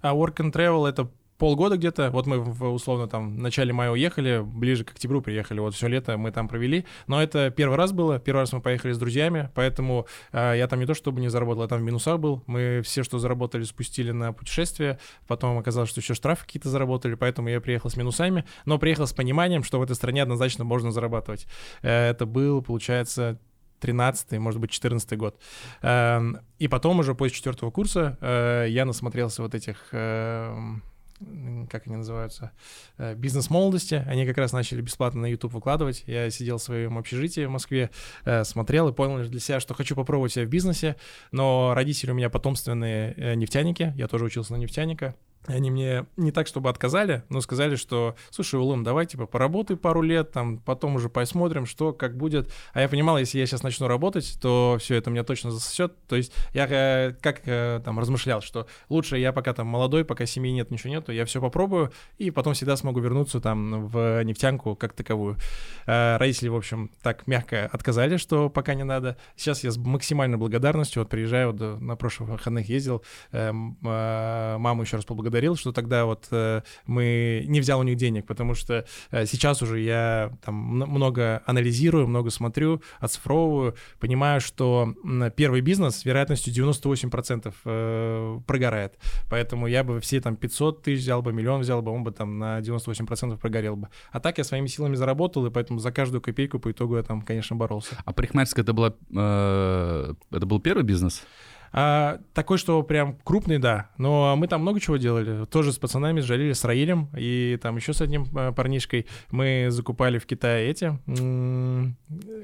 А 0.00 0.14
Work 0.14 0.36
and 0.36 0.52
Travel— 0.52 0.88
это 0.88 1.10
полгода 1.42 1.76
где-то. 1.76 2.10
Вот 2.12 2.26
мы 2.28 2.38
условно 2.70 3.08
там 3.08 3.34
в 3.34 3.40
начале 3.40 3.72
мая 3.72 3.90
уехали, 3.90 4.40
ближе 4.44 4.84
к 4.84 4.92
октябрю 4.92 5.20
приехали. 5.20 5.58
Вот 5.58 5.74
все 5.74 5.88
лето 5.88 6.16
мы 6.16 6.30
там 6.30 6.46
провели. 6.46 6.86
Но 7.08 7.20
это 7.20 7.50
первый 7.50 7.76
раз 7.76 7.90
было. 7.90 8.20
Первый 8.20 8.42
раз 8.42 8.52
мы 8.52 8.60
поехали 8.60 8.92
с 8.92 8.98
друзьями, 8.98 9.50
поэтому 9.56 10.06
э, 10.30 10.54
я 10.56 10.68
там 10.68 10.78
не 10.78 10.86
то 10.86 10.94
чтобы 10.94 11.20
не 11.20 11.26
заработал, 11.26 11.62
я 11.62 11.68
там 11.68 11.80
в 11.80 11.82
минусах 11.82 12.20
был. 12.20 12.44
Мы 12.46 12.80
все, 12.84 13.02
что 13.02 13.18
заработали, 13.18 13.64
спустили 13.64 14.12
на 14.12 14.32
путешествие. 14.32 15.00
Потом 15.26 15.58
оказалось, 15.58 15.90
что 15.90 16.00
еще 16.00 16.14
штрафы 16.14 16.46
какие-то 16.46 16.68
заработали, 16.68 17.16
поэтому 17.16 17.48
я 17.48 17.60
приехал 17.60 17.90
с 17.90 17.96
минусами. 17.96 18.44
Но 18.64 18.78
приехал 18.78 19.08
с 19.08 19.12
пониманием, 19.12 19.64
что 19.64 19.80
в 19.80 19.82
этой 19.82 19.96
стране 19.96 20.22
однозначно 20.22 20.62
можно 20.62 20.92
зарабатывать. 20.92 21.48
Э, 21.82 22.10
это 22.10 22.24
был, 22.24 22.62
получается, 22.62 23.40
13 23.80 24.38
может 24.38 24.60
быть, 24.60 24.70
14 24.70 25.18
год. 25.18 25.40
Эм, 25.82 26.38
и 26.60 26.68
потом 26.68 27.00
уже 27.00 27.16
после 27.16 27.34
четвертого 27.34 27.72
курса 27.72 28.16
э, 28.20 28.66
я 28.68 28.84
насмотрелся 28.84 29.42
вот 29.42 29.56
этих 29.56 29.88
эм, 29.90 30.84
как 31.70 31.86
они 31.86 31.96
называются, 31.96 32.52
э, 32.98 33.14
бизнес 33.14 33.50
молодости. 33.50 34.04
Они 34.06 34.26
как 34.26 34.38
раз 34.38 34.52
начали 34.52 34.80
бесплатно 34.80 35.22
на 35.22 35.26
YouTube 35.26 35.52
выкладывать. 35.52 36.04
Я 36.06 36.30
сидел 36.30 36.58
в 36.58 36.62
своем 36.62 36.98
общежитии 36.98 37.44
в 37.44 37.50
Москве, 37.50 37.90
э, 38.24 38.44
смотрел 38.44 38.88
и 38.88 38.92
понял 38.92 39.28
для 39.28 39.40
себя, 39.40 39.60
что 39.60 39.74
хочу 39.74 39.94
попробовать 39.94 40.32
себя 40.32 40.44
в 40.44 40.48
бизнесе. 40.48 40.96
Но 41.30 41.72
родители 41.74 42.10
у 42.10 42.14
меня 42.14 42.30
потомственные 42.30 43.14
э, 43.16 43.34
нефтяники, 43.34 43.92
я 43.96 44.08
тоже 44.08 44.24
учился 44.24 44.52
на 44.52 44.56
нефтяника. 44.56 45.14
Они 45.46 45.70
мне 45.72 46.06
не 46.16 46.30
так, 46.30 46.46
чтобы 46.46 46.70
отказали, 46.70 47.24
но 47.28 47.40
сказали, 47.40 47.74
что, 47.74 48.14
слушай, 48.30 48.60
Улым, 48.60 48.84
давай, 48.84 49.06
типа, 49.06 49.26
поработай 49.26 49.76
пару 49.76 50.00
лет, 50.00 50.30
там, 50.30 50.58
потом 50.58 50.94
уже 50.94 51.08
посмотрим, 51.08 51.66
что, 51.66 51.92
как 51.92 52.16
будет. 52.16 52.52
А 52.72 52.80
я 52.80 52.88
понимал, 52.88 53.18
если 53.18 53.38
я 53.38 53.46
сейчас 53.46 53.64
начну 53.64 53.88
работать, 53.88 54.38
то 54.40 54.76
все 54.78 54.94
это 54.94 55.10
меня 55.10 55.24
точно 55.24 55.50
засосет. 55.50 55.94
То 56.06 56.14
есть 56.14 56.32
я 56.54 56.68
э, 56.70 57.12
как 57.20 57.40
э, 57.46 57.80
там 57.84 57.98
размышлял, 57.98 58.40
что 58.40 58.68
лучше 58.88 59.18
я 59.18 59.32
пока 59.32 59.52
там 59.52 59.66
молодой, 59.66 60.04
пока 60.04 60.26
семьи 60.26 60.52
нет, 60.52 60.70
ничего 60.70 60.90
нету, 60.90 61.10
я 61.10 61.24
все 61.24 61.40
попробую, 61.40 61.92
и 62.18 62.30
потом 62.30 62.54
всегда 62.54 62.76
смогу 62.76 63.00
вернуться 63.00 63.40
там 63.40 63.88
в 63.88 64.22
нефтянку 64.22 64.76
как 64.76 64.92
таковую. 64.92 65.38
Э, 65.86 66.18
родители, 66.18 66.50
в 66.50 66.56
общем, 66.56 66.92
так 67.02 67.26
мягко 67.26 67.68
отказали, 67.72 68.16
что 68.16 68.48
пока 68.48 68.74
не 68.74 68.84
надо. 68.84 69.16
Сейчас 69.34 69.64
я 69.64 69.72
с 69.72 69.76
максимальной 69.76 70.38
благодарностью, 70.38 71.02
вот 71.02 71.10
приезжаю, 71.10 71.50
вот, 71.50 71.80
на 71.80 71.96
прошлых 71.96 72.28
выходных 72.28 72.68
ездил, 72.68 73.02
маму 73.32 74.82
еще 74.82 74.96
раз 74.96 75.04
поблагодарил 75.04 75.31
благодарил, 75.32 75.56
что 75.56 75.72
тогда 75.72 76.04
вот 76.04 76.28
э, 76.30 76.60
мы 76.86 77.44
не 77.48 77.60
взял 77.60 77.80
у 77.80 77.82
них 77.82 77.96
денег, 77.96 78.26
потому 78.26 78.54
что 78.54 78.84
э, 79.10 79.24
сейчас 79.26 79.62
уже 79.62 79.80
я 79.80 80.30
там 80.44 80.54
много 80.54 81.42
анализирую, 81.46 82.06
много 82.06 82.30
смотрю, 82.30 82.82
оцифровываю, 83.00 83.74
понимаю, 83.98 84.40
что 84.40 84.94
первый 85.36 85.62
бизнес 85.62 85.96
с 85.96 86.04
вероятностью 86.04 86.52
98% 86.52 87.54
э, 87.64 88.40
прогорает. 88.46 88.98
Поэтому 89.30 89.66
я 89.66 89.84
бы 89.84 90.00
все 90.00 90.20
там 90.20 90.36
500 90.36 90.82
тысяч 90.82 91.00
взял 91.00 91.22
бы, 91.22 91.32
миллион 91.32 91.62
взял 91.62 91.80
бы, 91.80 91.90
он 91.90 92.04
бы 92.04 92.12
там 92.12 92.38
на 92.38 92.60
98% 92.60 93.38
прогорел 93.38 93.76
бы. 93.76 93.88
А 94.10 94.20
так 94.20 94.36
я 94.38 94.44
своими 94.44 94.66
силами 94.66 94.96
заработал, 94.96 95.46
и 95.46 95.50
поэтому 95.50 95.78
за 95.78 95.92
каждую 95.92 96.20
копейку 96.20 96.58
по 96.58 96.70
итогу 96.70 96.96
я 96.96 97.02
там, 97.02 97.22
конечно, 97.22 97.56
боролся. 97.56 97.96
А 98.04 98.12
парикмахерская 98.12 98.64
это 98.64 98.74
была, 98.74 98.92
э, 99.16 100.14
это 100.30 100.46
был 100.46 100.60
первый 100.60 100.84
бизнес? 100.84 101.22
А, 101.72 102.20
такой, 102.34 102.58
что 102.58 102.82
прям 102.82 103.16
крупный, 103.24 103.58
да. 103.58 103.90
Но 103.98 104.36
мы 104.36 104.46
там 104.46 104.62
много 104.62 104.80
чего 104.80 104.96
делали. 104.96 105.46
Тоже 105.46 105.72
с 105.72 105.78
пацанами 105.78 106.20
жалели 106.20 106.52
с 106.52 106.64
Раилем 106.64 107.08
и 107.16 107.58
там 107.62 107.76
еще 107.76 107.92
с 107.92 108.00
одним 108.00 108.26
а, 108.34 108.52
парнишкой. 108.52 109.06
Мы 109.30 109.68
закупали 109.70 110.18
в 110.18 110.26
Китае 110.26 110.68
эти 110.70 110.98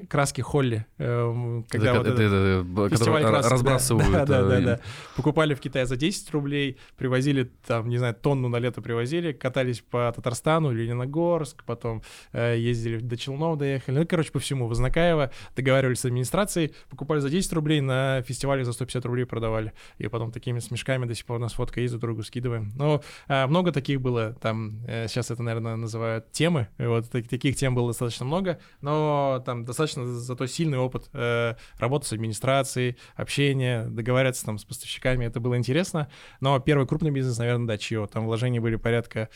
краски 0.09 0.41
Холли. 0.41 0.87
Э, 0.99 1.63
когда 1.69 1.91
это, 1.91 1.99
вот 1.99 2.07
это, 2.07 2.23
это, 2.23 2.89
фестиваль 2.91 3.23
красок, 3.25 3.53
разбрасывают. 3.53 4.09
Да, 4.19 4.25
да, 4.25 4.43
да, 4.43 4.61
да. 4.61 4.81
Покупали 5.17 5.55
в 5.55 5.61
Китае 5.61 5.87
за 5.87 5.97
10 5.97 6.31
рублей, 6.33 6.79
привозили 6.97 7.51
там, 7.67 7.89
не 7.89 7.99
знаю, 7.99 8.15
тонну 8.15 8.49
на 8.49 8.57
лето 8.57 8.81
привозили, 8.81 9.33
катались 9.33 9.81
по 9.81 10.13
Татарстану, 10.15 10.73
Лениногорск, 10.73 11.65
потом 11.65 12.03
э, 12.33 12.57
ездили 12.59 12.99
до 12.99 13.17
Челнов, 13.17 13.59
доехали. 13.59 13.99
Ну, 13.99 14.07
короче, 14.07 14.33
по 14.33 14.39
всему. 14.39 14.67
Вознакаево 14.67 15.31
договаривались 15.57 16.01
с 16.01 16.05
администрацией, 16.05 16.73
покупали 16.91 17.21
за 17.21 17.31
10 17.31 17.53
рублей, 17.53 17.81
на 17.81 18.23
фестивале 18.23 18.65
за 18.65 18.73
150 18.73 19.05
рублей 19.05 19.18
рублей 19.19 19.27
продавали. 19.27 19.73
И 19.99 20.09
потом 20.09 20.31
такими 20.31 20.61
смешками 20.61 21.07
до 21.07 21.15
сих 21.15 21.27
пор 21.27 21.39
нас 21.39 21.53
фотка 21.53 21.81
есть, 21.81 21.93
друг 21.93 22.03
другу 22.03 22.23
скидываем. 22.23 22.73
Но 22.77 23.03
а, 23.27 23.47
много 23.47 23.73
таких 23.73 24.01
было, 24.01 24.35
там, 24.41 24.81
э, 24.87 25.09
сейчас 25.09 25.31
это, 25.31 25.43
наверное, 25.43 25.77
называют 25.77 26.31
темы. 26.33 26.69
Вот 26.79 27.11
так, 27.11 27.29
таких 27.29 27.57
тем 27.57 27.75
было 27.75 27.89
достаточно 27.89 28.25
много, 28.25 28.59
но 28.81 29.43
там 29.45 29.65
достаточно 29.65 30.07
зато 30.07 30.47
сильный 30.47 30.79
опыт 30.79 31.09
э, 31.13 31.55
работы 31.79 32.07
с 32.07 32.13
администрацией, 32.13 32.97
общения, 33.17 33.87
договариваться 33.87 34.45
там 34.45 34.59
с 34.59 34.65
поставщиками. 34.65 35.25
Это 35.25 35.41
было 35.41 35.57
интересно. 35.57 36.09
Но 36.41 36.59
первый 36.61 36.87
крупный 36.87 37.11
бизнес, 37.11 37.39
наверное, 37.39 37.67
да, 37.67 37.79
чье. 37.79 38.09
Там 38.13 38.27
вложения 38.27 38.61
были 38.61 38.77
порядка 38.77 39.29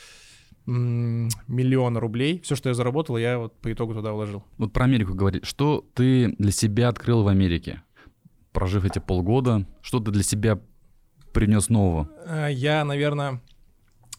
миллиона 0.67 1.99
рублей. 1.99 2.41
Все, 2.45 2.55
что 2.55 2.69
я 2.69 2.75
заработал, 2.75 3.17
я 3.17 3.39
вот 3.39 3.59
по 3.61 3.73
итогу 3.73 3.95
туда 3.95 4.13
вложил. 4.13 4.45
Вот 4.59 4.73
про 4.73 4.85
Америку 4.85 5.15
говорить. 5.15 5.45
Что 5.45 5.85
ты 5.95 6.37
для 6.39 6.53
себя 6.53 6.89
открыл 6.89 7.25
в 7.25 7.29
Америке? 7.29 7.83
Прожив 8.53 8.85
эти 8.85 8.99
полгода, 8.99 9.67
что 9.81 10.01
ты 10.01 10.11
для 10.11 10.23
себя 10.23 10.59
принес 11.33 11.69
нового? 11.69 12.09
Э, 12.27 12.49
я, 12.51 12.85
наверное, 12.85 13.41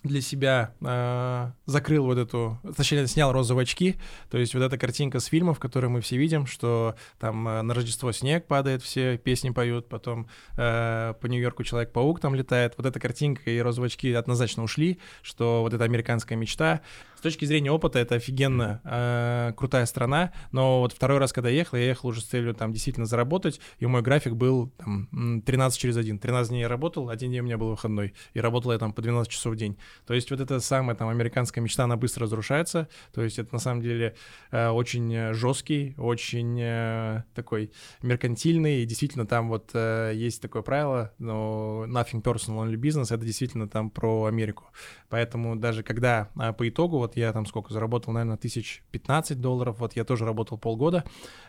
для 0.04 0.22
себя 0.22 0.74
э, 0.82 1.52
закрыл 1.66 2.06
вот 2.06 2.18
эту, 2.18 2.60
точнее, 2.76 3.08
снял 3.08 3.32
розовые 3.32 3.64
очки, 3.64 3.96
то 4.30 4.38
есть 4.38 4.54
вот 4.54 4.62
эта 4.62 4.78
картинка 4.78 5.20
с 5.20 5.26
фильмов, 5.26 5.60
которые 5.60 5.90
мы 5.90 6.02
все 6.02 6.18
видим, 6.18 6.46
что 6.46 6.96
там 7.20 7.48
э, 7.48 7.62
на 7.62 7.74
Рождество 7.74 8.12
снег 8.12 8.46
падает, 8.46 8.84
все 8.84 9.18
песни 9.18 9.52
поют, 9.52 9.88
потом 9.88 10.28
э, 10.58 11.14
по 11.20 11.26
Нью-Йорку 11.28 11.64
Человек-паук 11.64 12.20
там 12.20 12.36
летает, 12.36 12.74
вот 12.78 12.86
эта 12.86 13.00
картинка 13.00 13.50
и 13.50 13.60
розовые 13.60 13.88
очки 13.88 14.12
однозначно 14.12 14.64
ушли, 14.64 15.00
что 15.22 15.62
вот 15.62 15.74
эта 15.74 15.86
американская 15.86 16.38
мечта, 16.38 16.82
точки 17.24 17.46
зрения 17.46 17.72
опыта 17.72 18.00
это 18.00 18.16
офигенно 18.16 18.82
э, 18.84 19.54
крутая 19.56 19.86
страна, 19.86 20.34
но 20.52 20.82
вот 20.82 20.94
второй 20.94 21.18
раз, 21.18 21.34
когда 21.34 21.50
я 21.50 21.58
ехал, 21.58 21.78
я 21.78 21.86
ехал 21.86 22.10
уже 22.10 22.22
с 22.22 22.26
целью 22.26 22.54
там 22.54 22.72
действительно 22.72 23.06
заработать, 23.06 23.60
и 23.80 23.86
мой 23.86 24.02
график 24.02 24.34
был 24.34 24.70
там 24.78 25.42
13 25.46 25.80
через 25.80 25.98
1. 25.98 26.20
13 26.20 26.50
дней 26.50 26.62
я 26.62 26.68
работал, 26.68 27.10
один 27.10 27.32
день 27.32 27.42
у 27.42 27.44
меня 27.44 27.58
был 27.58 27.70
выходной, 27.70 28.14
и 28.34 28.40
работал 28.40 28.72
я 28.72 28.78
там 28.78 28.94
по 28.94 29.02
12 29.02 29.32
часов 29.32 29.54
в 29.54 29.56
день. 29.56 29.78
То 30.06 30.14
есть 30.14 30.30
вот 30.32 30.40
эта 30.40 30.60
самая 30.60 30.96
там 30.96 31.10
американская 31.10 31.64
мечта, 31.64 31.86
она 31.86 31.98
быстро 31.98 32.24
разрушается, 32.24 32.88
то 33.14 33.24
есть 33.24 33.40
это 33.40 33.54
на 33.54 33.60
самом 33.60 33.82
деле 33.82 34.16
э, 34.52 34.70
очень 34.70 35.34
жесткий, 35.34 35.96
очень 35.98 36.60
э, 36.62 37.24
такой 37.34 37.72
меркантильный, 38.02 38.84
и 38.84 38.86
действительно 38.86 39.26
там 39.26 39.50
вот 39.50 39.72
э, 39.74 40.12
есть 40.14 40.42
такое 40.42 40.62
правило, 40.62 41.12
но 41.18 41.86
nothing 41.88 42.22
personal, 42.22 42.66
only 42.66 42.76
business, 42.76 43.14
это 43.14 43.26
действительно 43.26 43.68
там 43.68 43.90
про 43.90 44.26
Америку. 44.26 44.66
Поэтому 45.14 45.56
даже 45.56 45.84
когда 45.84 46.30
э, 46.42 46.54
по 46.54 46.68
итогу 46.68 46.98
вот 46.98 47.16
я 47.16 47.32
там 47.34 47.46
сколько 47.46 47.72
заработал, 47.72 48.14
наверное, 48.14 48.36
тысяч 48.36 48.82
15 48.90 49.40
долларов, 49.40 49.78
вот 49.78 49.96
я 49.96 50.06
тоже 50.06 50.26
работал 50.26 50.58
полгода, 50.58 51.04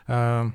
э, 0.06 0.50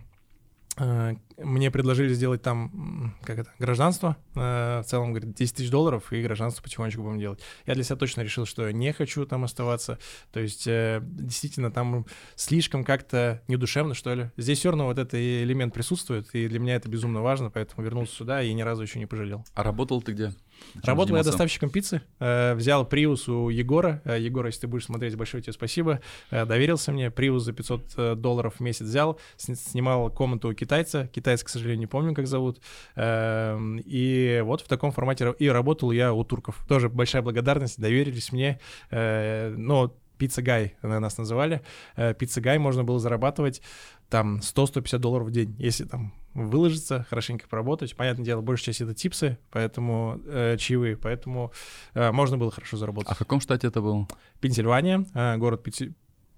э, 0.78 1.16
мне 1.40 1.72
предложили 1.72 2.14
сделать 2.14 2.44
там, 2.44 3.16
как 3.24 3.40
это, 3.40 3.52
гражданство, 3.58 4.16
э, 4.36 4.82
в 4.82 4.84
целом, 4.86 5.14
говорит, 5.14 5.34
10 5.34 5.56
тысяч 5.56 5.72
долларов, 5.72 6.14
и 6.14 6.22
гражданство 6.22 6.62
потихонечку 6.62 7.02
будем 7.02 7.18
делать. 7.18 7.40
Я 7.66 7.74
для 7.74 7.84
себя 7.84 7.96
точно 7.96 8.22
решил, 8.22 8.46
что 8.46 8.70
не 8.70 8.94
хочу 8.94 9.26
там 9.26 9.44
оставаться, 9.44 9.98
то 10.32 10.40
есть 10.40 10.66
действительно 10.66 11.72
там 11.72 12.06
слишком 12.36 12.84
как-то 12.84 13.42
недушевно, 13.48 13.96
что 13.96 14.14
ли. 14.14 14.30
Здесь 14.38 14.60
все 14.60 14.70
равно 14.70 14.86
вот 14.86 15.00
этот 15.00 15.16
элемент 15.16 15.74
присутствует, 15.74 16.30
и 16.34 16.48
для 16.48 16.60
меня 16.60 16.76
это 16.76 16.88
безумно 16.88 17.24
важно, 17.24 17.50
поэтому 17.50 17.84
вернулся 17.84 18.14
сюда 18.14 18.44
и 18.44 18.54
ни 18.54 18.62
разу 18.62 18.84
еще 18.84 19.00
не 19.00 19.08
пожалел. 19.08 19.44
А 19.56 19.64
работал 19.64 20.00
ты 20.00 20.12
где? 20.12 20.32
Чем 20.74 20.84
Работал 20.84 21.16
я 21.16 21.24
доставщиком 21.24 21.70
пиццы, 21.70 22.02
э, 22.20 22.54
взял 22.56 22.86
Приус 22.86 23.28
у 23.28 23.50
Егора. 23.50 24.02
Э, 24.06 24.20
Егор, 24.20 24.46
если 24.46 24.62
ты 24.62 24.68
будешь 24.68 24.86
смотреть, 24.86 25.16
большое 25.16 25.42
тебе 25.44 25.54
спасибо. 25.54 26.02
Э, 26.32 26.46
доверился 26.46 26.92
мне, 26.92 27.12
Приус 27.12 27.44
за 27.44 27.54
500 27.54 27.94
э, 27.98 28.16
долларов 28.16 28.56
в 28.56 28.60
месяц 28.60 28.82
взял, 28.82 29.20
снимал 29.38 30.10
комнату 30.12 30.50
у 30.50 30.54
китайца. 30.54 31.08
Китайца, 31.08 31.46
к 31.46 31.50
сожалению, 31.50 31.80
не 31.80 31.88
помню, 31.88 32.14
как 32.14 32.28
зовут. 32.28 32.62
Э, 32.96 33.58
и 33.86 34.42
вот 34.44 34.62
в 34.62 34.68
таком 34.68 34.92
формате 34.92 35.34
и 35.40 35.48
работал 35.48 35.92
я 35.92 36.14
у 36.14 36.24
турков. 36.24 36.64
Тоже 36.68 36.90
большая 36.90 37.22
благодарность, 37.22 37.80
доверились 37.80 38.32
мне. 38.32 38.60
Э, 38.92 39.54
но 39.56 39.96
Пицца 40.18 40.42
Гай 40.42 40.76
нас 40.82 41.18
называли. 41.18 41.62
Э, 41.96 42.14
Пицца 42.14 42.42
Гай 42.42 42.60
можно 42.60 42.84
было 42.84 43.00
зарабатывать 43.00 43.62
там 44.10 44.40
100-150 44.40 44.98
долларов 44.98 45.28
в 45.28 45.32
день, 45.32 45.56
если 45.58 45.86
там 45.86 46.14
выложиться, 46.48 47.06
хорошенько 47.10 47.48
поработать. 47.48 47.96
Понятное 47.96 48.26
дело, 48.26 48.42
большая 48.42 48.74
часть 48.74 48.82
это 48.82 48.94
типсы, 48.94 49.38
поэтому 49.52 50.20
э, 50.26 50.58
чаевые, 50.58 50.96
поэтому 50.96 51.52
э, 51.94 52.12
можно 52.12 52.38
было 52.38 52.52
хорошо 52.52 52.78
заработать. 52.78 53.12
А 53.12 53.16
в 53.16 53.20
каком 53.20 53.42
штате 53.42 53.68
это 53.68 53.82
был? 53.82 54.08
Пенсильвания, 54.40 55.06
э, 55.14 55.38
город 55.38 55.64
Пици... 55.64 55.94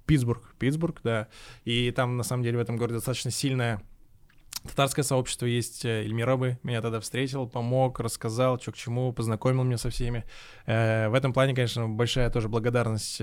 Питтсбург, 0.06 0.56
Питтсбург, 0.58 1.02
да. 1.04 1.28
И 1.64 1.92
там, 1.92 2.18
на 2.18 2.24
самом 2.24 2.44
деле, 2.44 2.58
в 2.58 2.62
этом 2.62 2.78
городе 2.78 2.96
достаточно 2.96 3.32
сильная 3.32 3.82
Татарское 4.64 5.04
сообщество 5.04 5.46
есть, 5.46 5.86
э, 5.86 6.04
Эльмиробы 6.04 6.60
меня 6.64 6.82
тогда 6.82 7.00
встретил, 7.00 7.48
помог, 7.48 8.00
рассказал, 8.00 8.60
что 8.60 8.72
к 8.72 8.76
чему, 8.76 9.12
познакомил 9.12 9.64
меня 9.64 9.78
со 9.78 9.90
всеми. 9.90 10.24
Э, 10.66 11.10
в 11.10 11.16
этом 11.16 11.34
плане, 11.34 11.56
конечно, 11.56 11.90
большая 11.90 12.30
тоже 12.30 12.48
благодарность 12.48 13.22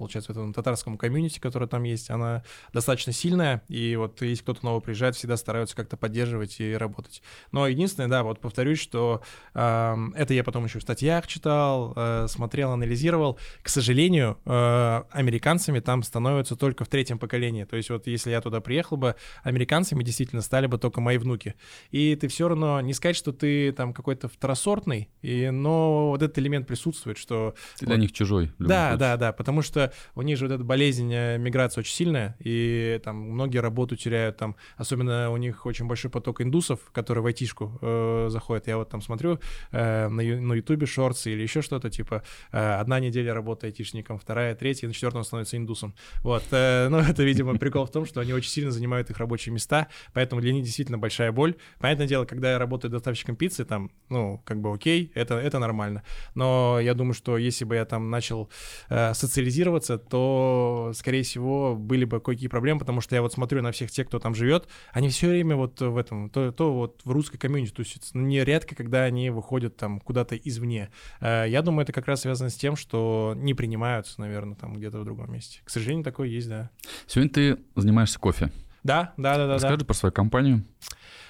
получается, 0.00 0.32
этому 0.32 0.54
татарскому 0.54 0.96
комьюнити, 0.96 1.38
которое 1.38 1.66
там 1.66 1.82
есть, 1.82 2.08
она 2.08 2.42
достаточно 2.72 3.12
сильная, 3.12 3.62
и 3.68 3.96
вот 3.96 4.22
если 4.22 4.42
кто-то 4.42 4.64
новый 4.64 4.80
приезжает, 4.80 5.14
всегда 5.14 5.36
стараются 5.36 5.76
как-то 5.76 5.98
поддерживать 5.98 6.58
и 6.58 6.72
работать. 6.74 7.22
Но 7.52 7.66
единственное, 7.66 8.08
да, 8.08 8.22
вот 8.22 8.40
повторюсь, 8.40 8.78
что 8.80 9.20
э, 9.52 9.96
это 10.14 10.32
я 10.32 10.42
потом 10.42 10.64
еще 10.64 10.78
в 10.78 10.82
статьях 10.82 11.26
читал, 11.26 11.92
э, 11.94 12.26
смотрел, 12.28 12.72
анализировал. 12.72 13.38
К 13.62 13.68
сожалению, 13.68 14.38
э, 14.46 15.02
американцами 15.10 15.80
там 15.80 16.02
становятся 16.02 16.56
только 16.56 16.86
в 16.86 16.88
третьем 16.88 17.18
поколении. 17.18 17.64
То 17.64 17.76
есть 17.76 17.90
вот 17.90 18.06
если 18.06 18.30
я 18.30 18.40
туда 18.40 18.62
приехал 18.62 18.96
бы, 18.96 19.16
американцами 19.42 20.02
действительно 20.02 20.40
стали 20.40 20.66
бы 20.66 20.78
только 20.78 21.02
мои 21.02 21.18
внуки. 21.18 21.56
И 21.90 22.16
ты 22.16 22.28
все 22.28 22.48
равно, 22.48 22.80
не 22.80 22.94
сказать, 22.94 23.16
что 23.16 23.32
ты 23.32 23.72
там 23.72 23.92
какой-то 23.92 24.28
второсортный, 24.28 25.10
и, 25.20 25.50
но 25.50 26.08
вот 26.08 26.22
этот 26.22 26.38
элемент 26.38 26.66
присутствует, 26.66 27.18
что... 27.18 27.54
Ты 27.78 27.84
вот, 27.84 27.92
для 27.92 28.00
них 28.00 28.12
чужой. 28.12 28.50
Да, 28.58 28.96
да, 28.96 29.18
да, 29.18 29.32
потому 29.32 29.60
что 29.60 29.89
у 30.14 30.22
них 30.22 30.38
же 30.38 30.46
вот 30.46 30.54
эта 30.54 30.64
болезнь 30.64 31.12
э, 31.12 31.38
миграции 31.38 31.80
очень 31.80 31.94
сильная, 31.94 32.36
и 32.40 33.00
там 33.04 33.16
многие 33.16 33.58
работу 33.58 33.96
теряют, 33.96 34.36
там, 34.36 34.56
особенно 34.76 35.30
у 35.30 35.36
них 35.36 35.66
очень 35.66 35.86
большой 35.86 36.10
поток 36.10 36.40
индусов, 36.40 36.80
которые 36.92 37.22
в 37.22 37.26
айтишку 37.26 37.78
э, 37.80 38.26
заходят. 38.30 38.66
Я 38.66 38.78
вот 38.78 38.88
там 38.88 39.02
смотрю 39.02 39.38
э, 39.72 40.08
на, 40.08 40.22
на 40.22 40.52
ютубе 40.54 40.86
шорты 40.86 41.32
или 41.32 41.42
еще 41.42 41.62
что-то, 41.62 41.90
типа 41.90 42.22
э, 42.52 42.58
одна 42.58 43.00
неделя 43.00 43.34
работы 43.34 43.66
айтишником, 43.66 44.18
вторая, 44.18 44.54
третья, 44.54 44.86
на 44.86 44.94
четвертом 44.94 45.24
становится 45.24 45.56
индусом. 45.56 45.94
Вот, 46.22 46.44
э, 46.50 46.88
ну 46.90 46.98
это, 46.98 47.22
видимо, 47.22 47.56
прикол 47.56 47.86
в 47.86 47.90
том, 47.90 48.06
что 48.06 48.20
они 48.20 48.32
очень 48.32 48.50
сильно 48.50 48.70
занимают 48.70 49.10
их 49.10 49.18
рабочие 49.18 49.52
места, 49.52 49.88
поэтому 50.12 50.40
для 50.40 50.52
них 50.52 50.64
действительно 50.64 50.98
большая 50.98 51.32
боль. 51.32 51.54
Понятное 51.78 52.06
дело, 52.06 52.24
когда 52.24 52.52
я 52.52 52.58
работаю 52.58 52.90
доставщиком 52.90 53.36
пиццы, 53.36 53.64
там, 53.64 53.90
ну, 54.08 54.40
как 54.44 54.60
бы 54.60 54.72
окей, 54.72 55.10
это, 55.14 55.34
это 55.34 55.58
нормально. 55.58 56.02
Но 56.34 56.78
я 56.80 56.94
думаю, 56.94 57.14
что 57.14 57.38
если 57.38 57.64
бы 57.64 57.74
я 57.74 57.84
там 57.84 58.10
начал 58.10 58.50
э, 58.88 59.14
социализироваться, 59.14 59.69
адаптироваться, 59.70 59.98
то, 59.98 60.92
скорее 60.94 61.22
всего, 61.22 61.74
были 61.76 62.04
бы 62.04 62.20
кое-какие 62.20 62.48
проблемы, 62.48 62.80
потому 62.80 63.00
что 63.00 63.14
я 63.14 63.22
вот 63.22 63.32
смотрю 63.32 63.62
на 63.62 63.72
всех 63.72 63.90
тех, 63.90 64.06
кто 64.08 64.18
там 64.18 64.34
живет, 64.34 64.68
они 64.92 65.08
все 65.08 65.28
время 65.28 65.56
вот 65.56 65.80
в 65.80 65.96
этом, 65.96 66.30
то, 66.30 66.52
то 66.52 66.72
вот 66.72 67.00
в 67.04 67.10
русской 67.10 67.38
комьюнити 67.38 67.72
тусят. 67.72 68.02
Ну, 68.12 68.22
нередко, 68.22 68.74
когда 68.74 69.04
они 69.04 69.30
выходят 69.30 69.76
там 69.76 70.00
куда-то 70.00 70.36
извне. 70.36 70.90
Э, 71.20 71.44
я 71.48 71.62
думаю, 71.62 71.84
это 71.84 71.92
как 71.92 72.06
раз 72.06 72.22
связано 72.22 72.50
с 72.50 72.54
тем, 72.54 72.76
что 72.76 73.34
не 73.36 73.54
принимаются, 73.54 74.20
наверное, 74.20 74.56
там 74.56 74.74
где-то 74.74 74.98
в 74.98 75.04
другом 75.04 75.32
месте. 75.32 75.60
К 75.64 75.70
сожалению, 75.70 76.04
такое 76.04 76.28
есть, 76.28 76.48
да. 76.48 76.70
Сегодня 77.06 77.30
ты 77.32 77.58
занимаешься 77.76 78.18
кофе. 78.18 78.50
Да, 78.82 79.12
да, 79.16 79.36
да, 79.36 79.46
да. 79.46 79.54
Расскажи 79.54 79.78
да. 79.78 79.84
про 79.84 79.94
свою 79.94 80.12
компанию. 80.12 80.64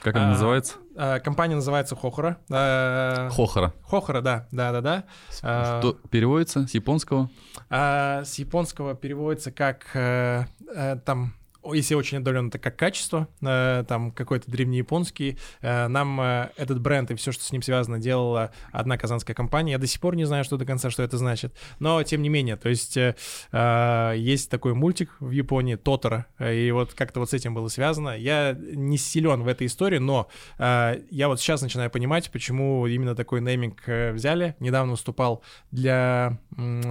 Как 0.02 0.16
она 0.16 0.28
а, 0.28 0.30
называется? 0.30 0.76
А, 1.02 1.18
компания 1.18 1.54
называется 1.54 1.96
Хохора. 1.96 2.36
А, 2.50 3.30
Хохора. 3.30 3.72
Хохора, 3.82 4.20
да, 4.20 4.46
да, 4.52 4.70
да, 4.70 4.80
да. 4.82 5.04
Что 5.80 5.96
переводится 6.10 6.66
с 6.66 6.74
японского? 6.74 7.30
С 7.70 8.34
японского 8.34 8.94
переводится 8.94 9.50
как 9.50 9.86
там 9.94 11.32
если 11.72 11.94
очень 11.94 12.18
отдаленно, 12.18 12.48
это 12.48 12.58
как 12.58 12.76
качество, 12.76 13.28
э, 13.42 13.84
там 13.86 14.12
какой-то 14.12 14.50
древнеяпонский. 14.50 15.38
Э, 15.60 15.88
нам 15.88 16.20
э, 16.20 16.50
этот 16.56 16.80
бренд 16.80 17.10
и 17.10 17.14
все, 17.14 17.32
что 17.32 17.44
с 17.44 17.52
ним 17.52 17.62
связано, 17.62 17.98
делала 17.98 18.52
одна 18.72 18.96
казанская 18.96 19.34
компания. 19.34 19.72
Я 19.72 19.78
до 19.78 19.86
сих 19.86 20.00
пор 20.00 20.16
не 20.16 20.24
знаю, 20.24 20.44
что 20.44 20.56
до 20.56 20.64
конца, 20.64 20.90
что 20.90 21.02
это 21.02 21.18
значит. 21.18 21.54
Но, 21.78 22.02
тем 22.02 22.22
не 22.22 22.28
менее, 22.28 22.56
то 22.56 22.68
есть 22.68 22.96
есть 22.96 24.50
такой 24.50 24.74
мультик 24.74 25.10
в 25.20 25.30
Японии, 25.30 25.76
Тотора, 25.76 26.26
и 26.38 26.70
вот 26.70 26.94
как-то 26.94 27.20
вот 27.20 27.30
с 27.30 27.34
этим 27.34 27.54
было 27.54 27.68
связано. 27.68 28.16
Я 28.16 28.52
не 28.52 28.96
силен 28.96 29.42
в 29.42 29.48
этой 29.48 29.66
истории, 29.66 29.98
но 29.98 30.28
я 30.58 31.28
вот 31.28 31.40
сейчас 31.40 31.62
начинаю 31.62 31.90
понимать, 31.90 32.30
почему 32.30 32.86
именно 32.86 33.14
такой 33.14 33.40
нейминг 33.40 33.82
взяли. 33.86 34.56
Недавно 34.60 34.92
выступал 34.92 35.42
для 35.70 36.38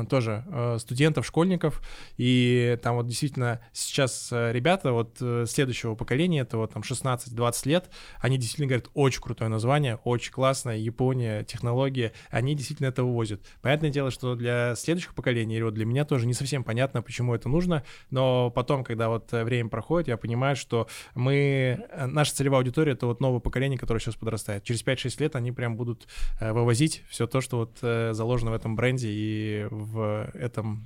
тоже 0.09 0.43
студентов, 0.79 1.25
школьников, 1.25 1.81
и 2.17 2.77
там 2.81 2.95
вот 2.95 3.07
действительно 3.07 3.61
сейчас 3.73 4.29
ребята 4.59 4.91
вот 4.91 5.17
э, 5.21 5.45
следующего 5.47 5.95
поколения, 5.95 6.41
это 6.41 6.57
вот 6.57 6.73
там 6.73 6.81
16-20 6.81 7.69
лет, 7.69 7.89
они 8.19 8.37
действительно 8.37 8.67
говорят, 8.67 8.89
очень 8.93 9.21
крутое 9.21 9.49
название, 9.49 9.95
очень 10.03 10.33
классное, 10.33 10.75
Япония, 10.77 11.45
технология, 11.45 12.11
они 12.29 12.55
действительно 12.55 12.87
это 12.87 13.03
вывозят. 13.03 13.41
Понятное 13.61 13.89
дело, 13.89 14.11
что 14.11 14.35
для 14.35 14.75
следующих 14.75 15.15
поколений, 15.15 15.55
или 15.55 15.63
вот 15.63 15.73
для 15.73 15.85
меня 15.85 16.03
тоже 16.03 16.27
не 16.27 16.33
совсем 16.33 16.65
понятно, 16.65 17.01
почему 17.01 17.33
это 17.33 17.47
нужно, 17.47 17.83
но 18.09 18.51
потом, 18.51 18.83
когда 18.83 19.07
вот 19.07 19.31
э, 19.33 19.45
время 19.45 19.69
проходит, 19.69 20.09
я 20.09 20.17
понимаю, 20.17 20.57
что 20.57 20.87
мы, 21.15 21.85
э, 21.89 22.05
наша 22.05 22.35
целевая 22.35 22.59
аудитория— 22.59 22.91
это 22.93 23.05
вот 23.05 23.21
новое 23.21 23.39
поколение, 23.39 23.79
которое 23.79 24.01
сейчас 24.01 24.15
подрастает. 24.15 24.65
Через 24.65 24.83
5-6 24.83 25.21
лет 25.21 25.35
они 25.37 25.53
прям 25.53 25.77
будут 25.77 26.07
вывозить 26.41 27.03
все 27.09 27.27
то, 27.27 27.39
что 27.39 27.57
вот 27.57 27.79
заложено 28.15 28.51
в 28.51 28.53
этом 28.53 28.75
бренде 28.75 29.07
и 29.09 29.67
в 29.69 30.29
этом 30.33 30.85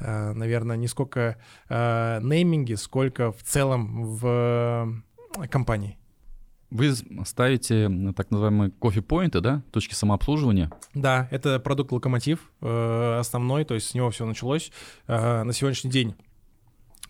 наверное, 0.00 0.76
не 0.76 0.88
сколько 0.88 1.36
э, 1.68 2.20
нейминги, 2.22 2.74
сколько 2.74 3.32
в 3.32 3.42
целом 3.42 4.04
в 4.04 5.02
э, 5.38 5.46
компании. 5.48 5.98
Вы 6.70 6.92
ставите 7.24 7.88
так 8.16 8.30
называемые 8.30 8.70
кофе-поинты, 8.72 9.40
да, 9.40 9.62
точки 9.70 9.94
самообслуживания? 9.94 10.72
Да, 10.92 11.28
это 11.30 11.60
продукт 11.60 11.92
локомотив 11.92 12.50
основной, 12.60 13.64
то 13.64 13.74
есть 13.74 13.90
с 13.90 13.94
него 13.94 14.10
все 14.10 14.26
началось. 14.26 14.72
На 15.06 15.52
сегодняшний 15.52 15.90
день 15.90 16.16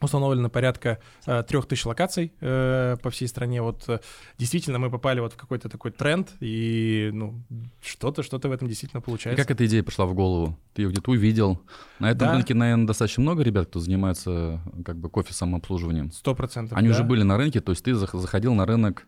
установлено 0.01 0.51
порядка 0.51 0.99
э, 1.27 1.43
тысяч 1.67 1.87
локаций 1.87 2.33
э, 2.41 2.97
по 3.03 3.11
всей 3.11 3.29
стране. 3.29 3.63
Вот 3.63 3.85
э, 3.89 4.01
действительно 4.39 4.79
мы 4.79 4.91
попали 4.91 5.21
вот 5.21 5.33
в 5.33 5.37
какой-то 5.37 5.69
такой 5.69 5.91
тренд, 5.93 6.31
и 6.41 7.11
ну 7.13 7.43
что-то, 7.83 8.23
что-то 8.23 8.49
в 8.49 8.53
этом 8.53 8.69
действительно 8.69 9.01
И 9.01 9.05
получается. 9.05 9.43
как 9.43 9.51
эта 9.51 9.65
идея 9.67 9.83
пришла 9.83 10.07
в 10.07 10.15
голову? 10.15 10.59
Ты 10.75 10.83
ее 10.83 10.91
где-то 10.91 11.11
увидел? 11.11 11.61
На 12.01 12.11
этом 12.11 12.29
Да. 12.29 12.35
рынке, 12.35 12.55
наверное, 12.55 12.87
достаточно 12.87 13.23
много 13.23 13.43
ребят, 13.43 13.69
кто 13.69 13.81
занимается 13.81 14.61
как 14.85 14.97
бы 14.99 15.09
кофе 15.09 15.33
самообслуживанием. 15.33 16.11
Сто 16.13 16.35
процентов. 16.35 16.77
Они 16.77 16.89
да. 16.89 16.95
уже 16.95 17.05
были 17.05 17.23
на 17.23 17.37
рынке, 17.37 17.61
то 17.61 17.71
есть 17.73 17.85
ты 17.85 17.93
зах- 17.93 18.19
заходил 18.19 18.55
на 18.55 18.67
рынок, 18.67 19.07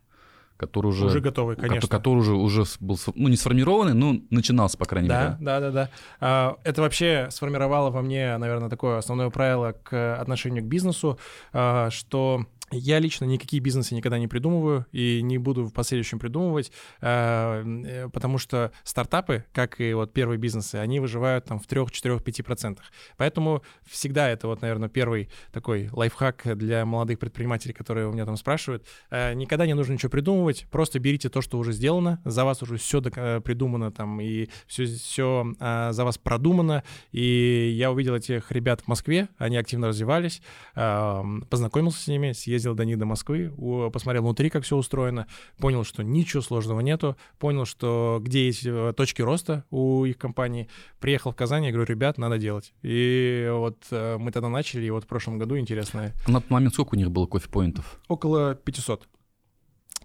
который 0.57 0.87
уже... 0.89 1.07
уже 1.07 1.21
готовы, 1.21 1.57
ко- 1.57 1.63
конечно. 1.63 1.89
Который 1.89 2.19
уже, 2.19 2.33
уже 2.35 2.65
был, 2.81 2.99
ну, 3.15 3.29
не 3.29 3.37
сформированный, 3.37 3.95
но 3.95 4.17
начинался, 4.31 4.79
по 4.79 4.85
крайней 4.87 5.09
Да, 5.09 5.23
мере. 5.23 5.37
да, 5.41 5.61
да, 5.61 5.71
да. 5.71 5.91
А, 6.21 6.57
Это 6.65 6.83
вообще 6.83 7.29
сформировало 7.31 7.91
во 7.91 8.03
мне, 8.03 8.37
наверное, 8.39 8.69
такое 8.69 8.99
основное 8.99 9.31
правило 9.31 9.73
к 9.83 10.17
отношению 10.21 10.63
к 10.65 10.67
бизнесу, 10.67 11.19
а, 11.53 11.91
что 11.91 12.47
я 12.71 12.99
лично 12.99 13.25
никакие 13.25 13.61
бизнесы 13.61 13.95
никогда 13.95 14.19
не 14.19 14.29
придумываю 14.29 14.87
и 14.93 15.21
не 15.23 15.39
буду 15.39 15.65
в 15.65 15.73
последующем 15.73 16.19
придумывать, 16.19 16.73
а, 17.01 17.63
э, 17.65 18.09
потому 18.13 18.39
что 18.39 18.73
стартапы, 18.85 19.45
как 19.53 19.81
и 19.81 19.95
вот 19.95 20.13
первые 20.13 20.39
бизнесы, 20.39 20.77
они 20.77 21.01
выживают 21.01 21.45
там 21.45 21.59
в 21.59 21.67
3, 21.67 21.87
4, 21.91 22.19
5 22.19 22.45
процентах. 22.45 22.87
Поэтому 23.17 23.63
всегда 23.85 24.29
это 24.29 24.49
вот, 24.49 24.63
наверное, 24.63 24.89
первый 24.89 25.29
такой 25.53 25.89
лайфхак 25.93 26.57
для 26.57 26.85
молодых 26.85 27.19
предпринимателей, 27.19 27.73
которые 27.73 28.09
у 28.09 28.13
меня 28.13 28.27
там 28.27 28.37
спрашивают. 28.37 28.85
Э, 29.11 29.35
Никогда 29.35 29.67
не 29.67 29.75
нужно 29.75 29.93
ничего 29.93 30.11
придумывать, 30.11 30.67
просто 30.71 30.99
берите 30.99 31.29
то, 31.29 31.41
что 31.43 31.59
уже 31.59 31.73
сделано, 31.73 32.21
за 32.25 32.45
вас 32.45 32.63
уже 32.63 32.77
все 32.77 33.01
придумано 33.01 33.93
там 33.93 34.21
и 34.21 34.49
все, 34.67 34.87
все 34.87 35.47
за 35.59 36.05
вас 36.05 36.19
продумано. 36.19 36.83
И 37.13 37.75
я 37.77 37.91
увидел 37.91 38.15
этих 38.15 38.51
ребят 38.51 38.83
в 38.83 38.89
Москве, 38.89 39.29
они 39.39 39.57
активно 39.57 39.89
развивались, 39.89 40.43
а, 40.75 41.25
познакомился 41.49 42.03
с 42.03 42.09
ними, 42.09 42.33
съездил 42.33 42.56
до 42.65 42.85
них 42.85 42.99
до 42.99 43.07
Москвы, 43.07 43.53
посмотрел 43.93 44.23
внутри, 44.23 44.51
как 44.51 44.65
все 44.65 44.77
устроено, 44.77 45.27
понял, 45.59 45.85
что 45.85 46.03
ничего 46.03 46.43
сложного 46.43 46.81
нету, 46.81 47.17
понял, 47.39 47.65
что 47.65 48.21
где 48.23 48.47
есть 48.47 48.65
э, 48.67 48.93
точки 48.97 49.23
роста 49.23 49.65
у 49.71 50.05
их 50.05 50.19
компании, 50.19 50.69
приехал 51.01 51.33
в 51.33 51.37
Казань, 51.37 51.65
я 51.65 51.73
говорю, 51.73 51.87
ребят, 51.93 52.19
надо 52.19 52.39
делать. 52.39 52.73
И 52.83 53.49
вот 53.53 53.79
э, 53.91 54.17
мы 54.19 54.31
тогда 54.33 54.49
начали, 54.49 54.85
и 54.87 54.91
вот 54.91 55.05
в 55.05 55.07
прошлом 55.07 55.39
году 55.39 55.59
интересно, 55.59 56.13
На 56.27 56.41
тот 56.41 56.51
момент 56.51 56.75
сколько 56.75 56.95
у 56.95 56.99
них 56.99 57.11
было 57.11 57.27
кофе-поинтов? 57.27 58.01
около 58.09 58.55
500. 58.55 59.07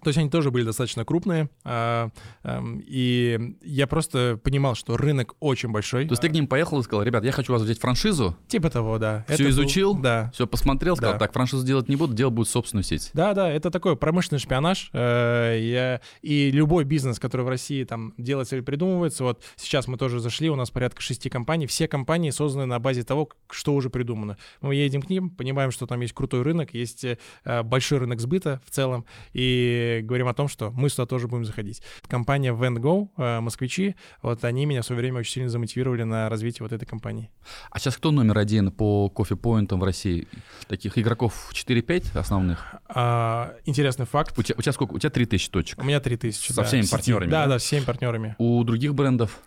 То 0.02 0.08
есть 0.08 0.18
они 0.18 0.30
тоже 0.30 0.50
были 0.50 0.64
достаточно 0.64 1.04
крупные, 1.04 1.48
а, 1.64 2.10
ам, 2.42 2.82
и 2.84 3.56
я 3.62 3.86
просто 3.86 4.38
понимал, 4.42 4.74
что 4.74 4.96
рынок 4.96 5.34
очень 5.40 5.70
большой. 5.70 6.06
То 6.06 6.12
есть 6.12 6.22
ты 6.22 6.28
к 6.28 6.32
ним 6.32 6.46
поехал 6.46 6.80
и 6.80 6.82
сказал, 6.82 7.04
ребят, 7.04 7.24
я 7.24 7.32
хочу 7.32 7.52
у 7.52 7.54
вас 7.54 7.62
взять 7.62 7.78
франшизу, 7.78 8.36
Типа 8.48 8.68
того, 8.70 8.98
да. 8.98 9.24
Всё 9.26 9.34
Это 9.34 9.42
был- 9.44 9.50
изучил? 9.50 9.94
Да. 9.94 10.30
все 10.34 10.46
посмотрел, 10.46 10.96
сказал, 10.96 11.14
Да. 11.14 11.18
так, 11.20 11.32
франшизу 11.32 11.64
делать 11.64 11.88
не 11.88 11.96
буду, 11.96 12.14
делать 12.14 12.34
будет 12.34 12.48
собственную 12.48 12.82
сеть. 12.84 13.10
Да, 13.14 13.32
да, 13.34 13.50
это 13.50 13.70
такой 13.70 13.96
промышленный 13.96 14.40
шпионаж. 14.40 14.90
э, 14.92 15.58
я- 15.60 16.00
и 16.22 16.50
любой 16.50 16.84
бизнес, 16.84 17.18
который 17.18 17.42
в 17.42 17.48
России 17.48 17.84
там 17.84 18.14
делается 18.18 18.56
или 18.56 18.62
придумывается, 18.62 19.24
вот 19.24 19.42
сейчас 19.56 19.86
мы 19.86 19.96
тоже 19.96 20.18
зашли, 20.20 20.50
у 20.50 20.56
нас 20.56 20.70
порядка 20.70 21.00
шести 21.00 21.28
компаний, 21.30 21.66
все 21.66 21.86
компании 21.88 22.30
созданы 22.30 22.66
на 22.66 22.78
базе 22.78 23.02
того, 23.04 23.28
что 23.50 23.74
уже 23.74 23.90
придумано. 23.90 24.36
Мы 24.60 24.74
едем 24.74 25.02
к 25.02 25.08
ним, 25.10 25.30
понимаем, 25.30 25.70
что 25.70 25.86
там 25.86 26.00
есть 26.00 26.12
крутой 26.14 26.42
рынок, 26.42 26.74
есть 26.74 27.04
э, 27.04 27.62
большой 27.62 27.98
рынок 27.98 28.20
сбыта 28.20 28.60
в 28.66 28.70
целом, 28.70 29.04
и 29.32 29.91
говорим 30.00 30.28
о 30.28 30.34
том, 30.34 30.48
что 30.48 30.70
мы 30.70 30.88
сюда 30.88 31.06
тоже 31.06 31.28
будем 31.28 31.44
заходить. 31.44 31.82
Компания 32.08 32.52
VentGo, 32.54 33.08
э, 33.16 33.40
москвичи, 33.40 33.96
вот 34.22 34.44
они 34.44 34.66
меня 34.66 34.82
в 34.82 34.86
свое 34.86 35.00
время 35.00 35.20
очень 35.20 35.32
сильно 35.32 35.48
замотивировали 35.48 36.02
на 36.04 36.28
развитие 36.28 36.64
вот 36.64 36.72
этой 36.72 36.86
компании. 36.86 37.30
А 37.70 37.78
сейчас 37.78 37.96
кто 37.96 38.10
номер 38.10 38.38
один 38.38 38.70
по 38.70 39.08
кофе-поинтам 39.10 39.80
в 39.80 39.84
России? 39.84 40.26
Таких 40.68 40.96
игроков 40.98 41.50
4-5 41.52 42.16
основных? 42.18 42.74
А, 42.88 43.54
интересный 43.64 44.06
факт. 44.06 44.38
У 44.38 44.42
тебя, 44.42 44.56
у 44.58 44.62
тебя 44.62 44.72
сколько? 44.72 44.94
У 44.94 44.98
тебя 44.98 45.10
3000 45.10 45.50
точек. 45.50 45.78
У 45.78 45.84
меня 45.84 46.00
3000. 46.00 46.52
Со 46.52 46.56
да, 46.56 46.64
всеми 46.64 46.86
партнерами, 46.86 47.30
Да, 47.30 47.44
да? 47.44 47.52
да, 47.52 47.58
всеми 47.58 47.84
партнерами. 47.84 48.34
У 48.38 48.62
других 48.64 48.94
брендов 48.94 49.38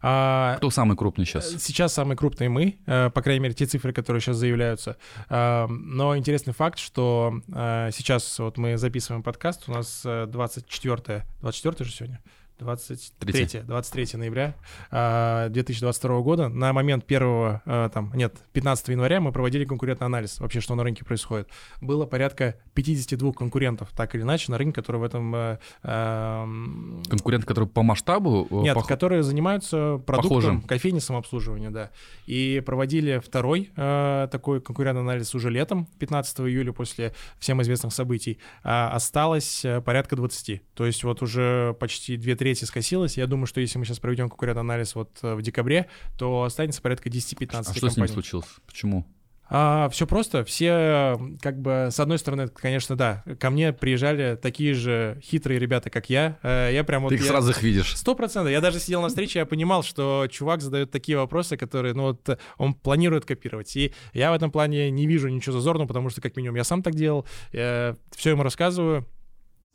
кто 0.00 0.70
самый 0.70 0.96
крупный 0.96 1.24
сейчас? 1.24 1.50
Сейчас 1.58 1.92
самые 1.92 2.16
крупные 2.16 2.48
мы, 2.48 2.78
э, 2.86 3.10
по 3.10 3.22
крайней 3.22 3.40
мере, 3.40 3.54
те 3.54 3.66
цифры, 3.66 3.92
которые 3.92 4.20
сейчас 4.20 4.36
заявляются. 4.36 4.96
А, 5.28 5.66
Но 5.68 6.16
интересный 6.16 6.52
факт, 6.52 6.78
что 6.78 7.40
э, 7.52 7.90
сейчас 7.92 8.38
вот 8.38 8.58
мы 8.58 8.76
записываем 8.76 9.22
подкаст, 9.22 9.68
у 9.68 9.72
нас 9.72 10.02
э, 10.04 10.26
24, 10.26 11.24
24 11.40 11.84
же 11.84 11.94
сегодня? 11.94 12.20
23, 12.58 13.32
Третье. 13.32 13.62
23 13.62 14.18
ноября 14.18 14.54
а, 14.90 15.48
2022 15.48 16.20
года. 16.20 16.48
На 16.48 16.72
момент 16.72 17.04
первого, 17.04 17.62
а, 17.64 17.88
там, 17.88 18.12
нет, 18.14 18.36
15 18.52 18.88
января 18.88 19.20
мы 19.20 19.30
проводили 19.32 19.64
конкурентный 19.64 20.06
анализ, 20.06 20.40
вообще, 20.40 20.60
что 20.60 20.74
на 20.74 20.82
рынке 20.82 21.04
происходит. 21.04 21.48
Было 21.80 22.04
порядка 22.06 22.56
52 22.74 23.32
конкурентов, 23.32 23.90
так 23.96 24.14
или 24.14 24.22
иначе, 24.22 24.50
на 24.50 24.58
рынке, 24.58 24.74
которые 24.74 25.00
в 25.02 25.04
этом... 25.04 25.34
э, 25.34 25.58
эм, 25.82 27.02
Конкурент, 27.08 27.44
который 27.44 27.68
по 27.68 27.82
масштабу? 27.82 28.46
э, 28.50 28.54
нет, 28.56 28.76
пох- 28.76 28.86
которые 28.86 29.22
занимаются 29.22 30.00
продуктом 30.04 30.28
Похожим. 30.28 30.62
кофейни 30.62 30.98
самообслуживания, 30.98 31.70
да. 31.70 31.90
И 32.26 32.60
проводили 32.66 33.18
второй 33.24 33.70
э, 33.76 34.28
такой 34.30 34.60
конкурентный 34.60 35.02
анализ 35.02 35.34
уже 35.34 35.50
летом, 35.50 35.86
15 35.98 36.40
июля, 36.40 36.72
после 36.72 37.14
всем 37.38 37.62
известных 37.62 37.92
событий. 37.92 38.38
А 38.62 38.90
осталось 38.90 39.64
э, 39.64 39.80
порядка 39.80 40.16
20. 40.16 40.62
То 40.74 40.86
есть 40.86 41.04
вот 41.04 41.22
уже 41.22 41.74
почти 41.78 42.16
две 42.16 42.34
трети 42.34 42.47
скосилось. 42.54 43.16
Я 43.16 43.26
думаю, 43.26 43.46
что 43.46 43.60
если 43.60 43.78
мы 43.78 43.84
сейчас 43.84 43.98
проведем 43.98 44.28
конкурентный 44.28 44.60
анализ 44.60 44.94
вот 44.94 45.18
э, 45.22 45.34
в 45.34 45.42
декабре, 45.42 45.86
то 46.18 46.42
останется 46.44 46.80
порядка 46.82 47.08
10-15 47.08 47.48
А 47.52 47.74
что 47.74 47.90
с 47.90 47.96
ними 47.96 48.06
случилось? 48.06 48.46
Почему? 48.66 49.06
все 49.50 50.06
просто. 50.06 50.44
Все, 50.44 50.66
э, 50.68 51.16
как 51.40 51.60
бы, 51.60 51.88
с 51.90 51.98
одной 51.98 52.18
стороны, 52.18 52.48
конечно, 52.48 52.96
да, 52.96 53.24
ко 53.40 53.48
мне 53.48 53.72
приезжали 53.72 54.38
такие 54.40 54.74
же 54.74 55.18
хитрые 55.22 55.58
ребята, 55.58 55.88
как 55.88 56.10
я. 56.10 56.38
Э, 56.42 56.70
Я 56.72 56.84
прям 56.84 57.02
вот... 57.02 57.08
Ты 57.10 57.14
их 57.14 57.22
я- 57.22 57.28
сразу 57.28 57.50
их 57.52 57.62
видишь. 57.62 57.96
Сто 57.96 58.14
процентов. 58.14 58.52
Я 58.52 58.60
даже 58.60 58.78
сидел 58.78 59.00
на 59.00 59.08
встрече, 59.08 59.38
я 59.38 59.46
понимал, 59.46 59.82
что 59.82 60.26
чувак 60.30 60.60
задает 60.60 60.90
такие 60.90 61.16
вопросы, 61.16 61.56
которые, 61.56 61.94
ну 61.94 62.02
вот, 62.02 62.28
э, 62.28 62.36
он 62.58 62.74
планирует 62.74 63.24
копировать. 63.24 63.74
И 63.76 63.94
я 64.12 64.32
в 64.32 64.34
этом 64.34 64.50
плане 64.50 64.90
не 64.90 65.06
вижу 65.06 65.28
ничего 65.28 65.54
зазорного, 65.54 65.88
потому 65.88 66.10
что, 66.10 66.20
как 66.20 66.36
минимум, 66.36 66.56
я 66.56 66.64
сам 66.64 66.82
так 66.82 66.94
делал. 66.94 67.24
все 67.50 67.96
ему 68.30 68.42
рассказываю. 68.42 69.06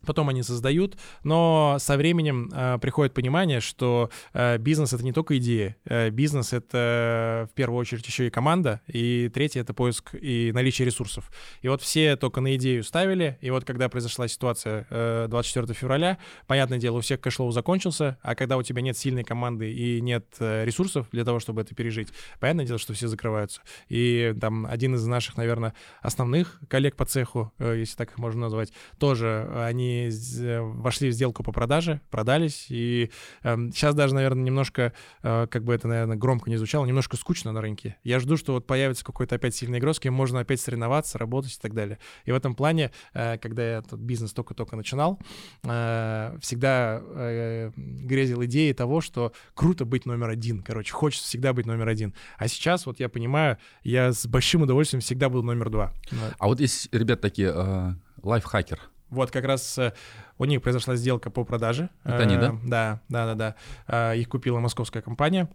Потом 0.05 0.29
они 0.29 0.43
создают, 0.43 0.97
но 1.23 1.77
со 1.79 1.97
временем 1.97 2.49
э, 2.53 2.77
приходит 2.79 3.13
понимание, 3.13 3.59
что 3.59 4.09
э, 4.33 4.57
бизнес 4.57 4.93
это 4.93 5.03
не 5.03 5.13
только 5.13 5.37
идея, 5.37 5.75
э, 5.85 6.09
бизнес 6.09 6.53
это 6.53 7.47
в 7.51 7.55
первую 7.55 7.79
очередь 7.79 8.05
еще 8.05 8.27
и 8.27 8.29
команда, 8.29 8.81
и 8.87 9.29
третье 9.33 9.61
это 9.61 9.73
поиск 9.73 10.15
и 10.15 10.51
наличие 10.53 10.85
ресурсов. 10.85 11.31
И 11.61 11.67
вот 11.67 11.81
все 11.81 12.15
только 12.15 12.41
на 12.41 12.55
идею 12.55 12.83
ставили, 12.83 13.37
и 13.41 13.49
вот 13.49 13.65
когда 13.65 13.89
произошла 13.89 14.27
ситуация 14.27 14.87
э, 14.89 15.27
24 15.29 15.73
февраля, 15.73 16.17
понятное 16.47 16.77
дело, 16.77 16.97
у 16.97 17.01
всех 17.01 17.21
кэшлоу 17.21 17.51
закончился, 17.51 18.17
а 18.21 18.35
когда 18.35 18.57
у 18.57 18.63
тебя 18.63 18.81
нет 18.81 18.97
сильной 18.97 19.23
команды 19.23 19.71
и 19.71 20.01
нет 20.01 20.25
э, 20.39 20.65
ресурсов 20.65 21.07
для 21.11 21.23
того, 21.23 21.39
чтобы 21.39 21.61
это 21.61 21.73
пережить, 21.75 22.09
понятное 22.39 22.65
дело, 22.65 22.79
что 22.79 22.93
все 22.93 23.07
закрываются. 23.07 23.61
И 23.89 24.35
там 24.39 24.65
один 24.65 24.95
из 24.95 25.05
наших, 25.05 25.37
наверное, 25.37 25.73
основных 26.01 26.59
коллег 26.67 26.95
по 26.95 27.05
цеху, 27.05 27.53
э, 27.59 27.77
если 27.79 27.95
так 27.95 28.11
их 28.11 28.17
можно 28.17 28.41
назвать, 28.41 28.73
тоже 28.99 29.47
э, 29.49 29.65
з- 30.09 30.61
вошли 30.61 31.09
в 31.09 31.13
сделку 31.13 31.43
по 31.43 31.51
продаже, 31.51 32.01
продались, 32.09 32.67
и 32.69 33.11
сейчас 33.43 33.95
даже, 33.95 34.13
наверное, 34.15 34.43
немножко, 34.43 34.93
э, 35.21 35.47
как 35.49 35.63
бы 35.63 35.73
это, 35.73 35.87
наверное, 35.87 36.17
громко 36.17 36.49
не 36.49 36.57
звучало, 36.57 36.85
немножко 36.85 37.17
скучно 37.17 37.51
на 37.51 37.61
рынке. 37.61 37.97
Я 38.03 38.19
жду, 38.19 38.37
что 38.37 38.53
вот 38.53 38.67
появится 38.67 39.03
какой-то 39.05 39.35
опять 39.35 39.55
сильный 39.55 39.79
игрок, 39.79 39.95
с 39.95 39.99
кем 39.99 40.13
можно 40.13 40.39
опять 40.39 40.61
соревноваться, 40.61 41.17
работать 41.17 41.53
и 41.55 41.59
так 41.61 41.73
далее. 41.73 41.97
И 42.25 42.31
в 42.31 42.35
этом 42.35 42.55
плане, 42.55 42.91
э, 43.13 43.37
когда 43.37 43.63
я 43.63 43.77
этот 43.79 43.99
бизнес 43.99 44.33
только-только 44.33 44.75
начинал, 44.75 45.19
э, 45.63 46.37
всегда 46.41 47.01
э, 47.03 47.71
грезил 47.75 48.43
идеей 48.45 48.73
того, 48.73 49.01
что 49.01 49.33
круто 49.53 49.85
быть 49.85 50.05
номер 50.05 50.29
один, 50.29 50.61
короче, 50.63 50.91
хочется 50.93 51.27
всегда 51.27 51.53
быть 51.53 51.65
номер 51.65 51.87
один. 51.87 52.13
А 52.37 52.47
сейчас, 52.47 52.85
вот 52.85 52.99
я 52.99 53.09
понимаю, 53.09 53.57
я 53.83 54.11
с 54.13 54.25
большим 54.25 54.61
удовольствием 54.63 55.01
всегда 55.01 55.29
был 55.29 55.43
номер 55.43 55.69
два. 55.69 55.93
А 56.39 56.47
вот 56.47 56.59
есть 56.59 56.93
ребят 56.93 57.21
такие, 57.21 57.51
э, 57.53 57.93
лайфхакер. 58.21 58.79
Вот 59.13 59.31
как 59.31 59.45
раз 59.45 59.77
э, 59.77 59.93
у 60.37 60.45
них 60.45 60.61
произошла 60.61 60.95
сделка 60.95 61.29
по 61.29 61.43
продаже. 61.43 61.89
Это 62.03 62.17
они, 62.17 62.35
да? 62.35 62.49
Э, 62.49 62.67
Да, 62.67 63.01
да, 63.09 63.33
да, 63.33 63.55
да. 63.87 64.11
Э, 64.11 64.17
Их 64.17 64.27
купила 64.29 64.59
московская 64.59 65.01
компания, 65.01 65.49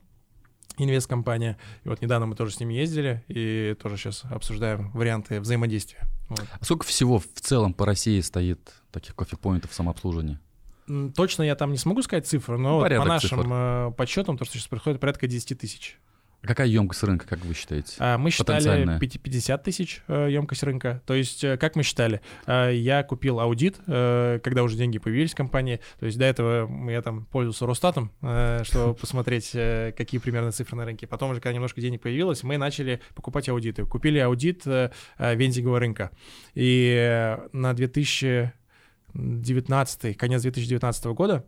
инвесткомпания. 0.77 1.59
И 1.85 1.89
вот 1.89 2.01
недавно 2.01 2.27
мы 2.27 2.35
тоже 2.37 2.53
с 2.55 2.61
ними 2.61 2.75
ездили 2.75 3.25
и 3.29 3.77
тоже 3.81 3.97
сейчас 3.97 4.25
обсуждаем 4.31 4.91
варианты 4.93 5.41
взаимодействия. 5.41 6.01
Вот. 6.29 6.45
А 6.61 6.65
сколько 6.65 6.87
всего 6.87 7.19
в 7.19 7.27
целом 7.41 7.75
по 7.75 7.87
России 7.87 8.21
стоит 8.21 8.73
таких 8.93 9.15
кофе-поинтов 9.15 9.73
самообслуживания? 9.73 10.41
Точно 11.15 11.43
я 11.43 11.55
там 11.55 11.73
не 11.73 11.77
смогу 11.79 12.03
сказать 12.03 12.27
цифры, 12.27 12.57
но 12.59 12.77
вот 12.77 12.85
по 12.85 12.85
Порядок 12.87 13.09
нашим 13.09 13.43
цифр. 13.43 13.93
подсчетам, 13.93 14.39
то, 14.39 14.45
что 14.45 14.55
сейчас 14.55 14.69
происходит, 14.69 15.01
порядка 15.01 15.27
10 15.27 15.59
тысяч. 15.59 15.99
Какая 16.43 16.69
емкость 16.69 17.03
рынка, 17.03 17.27
как 17.27 17.45
вы 17.45 17.53
считаете? 17.53 17.97
А, 17.99 18.17
Мы 18.17 18.31
считали 18.31 18.59
Потенциальная. 18.59 19.01
50 19.01 19.65
тысяч 19.65 20.03
э, 20.07 20.29
емкость 20.31 20.63
рынка. 20.63 21.03
То 21.05 21.15
есть, 21.15 21.43
э, 21.43 21.57
как 21.57 21.75
мы 21.75 21.83
считали? 21.83 22.21
Э, 22.47 22.73
Я 22.73 23.03
купил 23.03 23.41
аудит, 23.41 23.79
когда 23.87 24.63
уже 24.63 24.77
деньги 24.77 24.99
появились 24.99 25.33
в 25.33 25.37
компании. 25.37 25.81
То 25.99 26.07
есть 26.07 26.17
до 26.17 26.27
этого 26.27 26.89
я 26.91 27.03
там 27.03 27.27
пользовался 27.27 27.67
Росстатом, 27.67 28.13
чтобы 28.63 28.95
посмотреть, 29.01 29.51
какие 29.51 30.21
примерно 30.21 30.53
цифры 30.53 30.77
на 30.77 30.85
рынке. 30.85 31.09
Потом 31.09 31.33
уже, 31.33 31.41
когда 31.41 31.55
немножко 31.55 31.81
денег 31.81 32.03
появилось, 32.03 32.45
мы 32.45 32.57
начали 32.57 33.01
покупать 33.17 33.49
аудиты. 33.49 33.85
Купили 33.85 34.19
аудит 34.19 34.65
вендингового 35.19 35.81
рынка. 35.81 36.13
И 36.55 37.37
на 37.53 37.75
2019, 37.75 40.17
конец 40.17 40.43
2019 40.43 41.05
года 41.07 41.45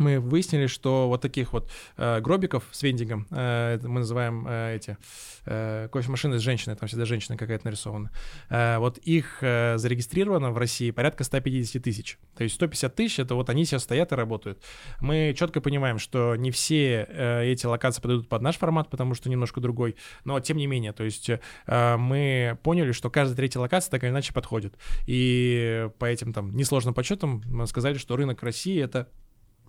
мы 0.00 0.18
выяснили, 0.18 0.66
что 0.66 1.08
вот 1.08 1.20
таких 1.20 1.52
вот 1.52 1.70
э, 1.96 2.20
гробиков 2.20 2.64
с 2.72 2.82
вендингом, 2.82 3.26
э, 3.30 3.78
мы 3.82 4.00
называем 4.00 4.46
э, 4.48 4.76
эти 4.76 4.96
э, 5.44 5.88
кофемашины 5.92 6.38
с 6.38 6.42
женщиной, 6.42 6.76
там 6.76 6.88
всегда 6.88 7.04
женщина 7.04 7.36
какая-то 7.36 7.66
нарисована, 7.66 8.10
э, 8.48 8.78
вот 8.78 8.98
их 8.98 9.38
э, 9.42 9.76
зарегистрировано 9.76 10.50
в 10.50 10.58
России 10.58 10.90
порядка 10.90 11.24
150 11.24 11.82
тысяч. 11.82 12.18
То 12.36 12.44
есть 12.44 12.56
150 12.56 12.94
тысяч, 12.94 13.18
это 13.18 13.34
вот 13.34 13.50
они 13.50 13.64
сейчас 13.64 13.82
стоят 13.82 14.12
и 14.12 14.14
работают. 14.14 14.62
Мы 15.00 15.34
четко 15.36 15.60
понимаем, 15.60 15.98
что 15.98 16.34
не 16.36 16.50
все 16.50 17.06
э, 17.08 17.44
эти 17.44 17.66
локации 17.66 18.00
подойдут 18.00 18.28
под 18.28 18.42
наш 18.42 18.56
формат, 18.56 18.88
потому 18.88 19.14
что 19.14 19.28
немножко 19.28 19.60
другой, 19.60 19.96
но 20.24 20.40
тем 20.40 20.56
не 20.56 20.66
менее, 20.66 20.92
то 20.92 21.04
есть 21.04 21.28
э, 21.30 21.96
мы 21.96 22.58
поняли, 22.62 22.92
что 22.92 23.10
каждая 23.10 23.36
третья 23.36 23.60
локация 23.60 23.90
так 23.90 24.02
или 24.02 24.10
иначе 24.10 24.32
подходит. 24.32 24.76
И 25.06 25.88
по 25.98 26.06
этим 26.06 26.32
там 26.32 26.56
несложным 26.56 26.94
подсчетам 26.94 27.42
мы 27.46 27.66
сказали, 27.66 27.98
что 27.98 28.16
рынок 28.16 28.42
России— 28.42 28.82
это 28.82 29.08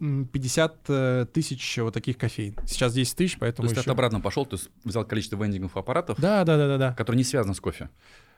50 0.02 0.76
э, 0.90 1.26
тысяч 1.32 1.78
вот 1.78 1.94
таких 1.94 2.18
кофеин. 2.18 2.56
Сейчас 2.66 2.94
10 2.94 3.16
тысяч, 3.16 3.34
То 3.34 3.40
поэтому 3.42 3.66
есть 3.68 3.76
ты 3.76 3.82
еще... 3.82 3.92
обратно 3.92 4.20
пошел, 4.20 4.46
ты 4.46 4.58
с- 4.58 4.68
взял 4.84 5.06
количество 5.06 5.42
вендинговых 5.42 5.78
аппаратов, 5.78 6.20
Да, 6.20 6.44
да, 6.44 6.58
да, 6.58 6.68
да, 6.68 6.78
да. 6.78 6.94
которые 6.94 7.18
не 7.18 7.24
связаны 7.24 7.54
с 7.54 7.60
кофе. 7.60 7.90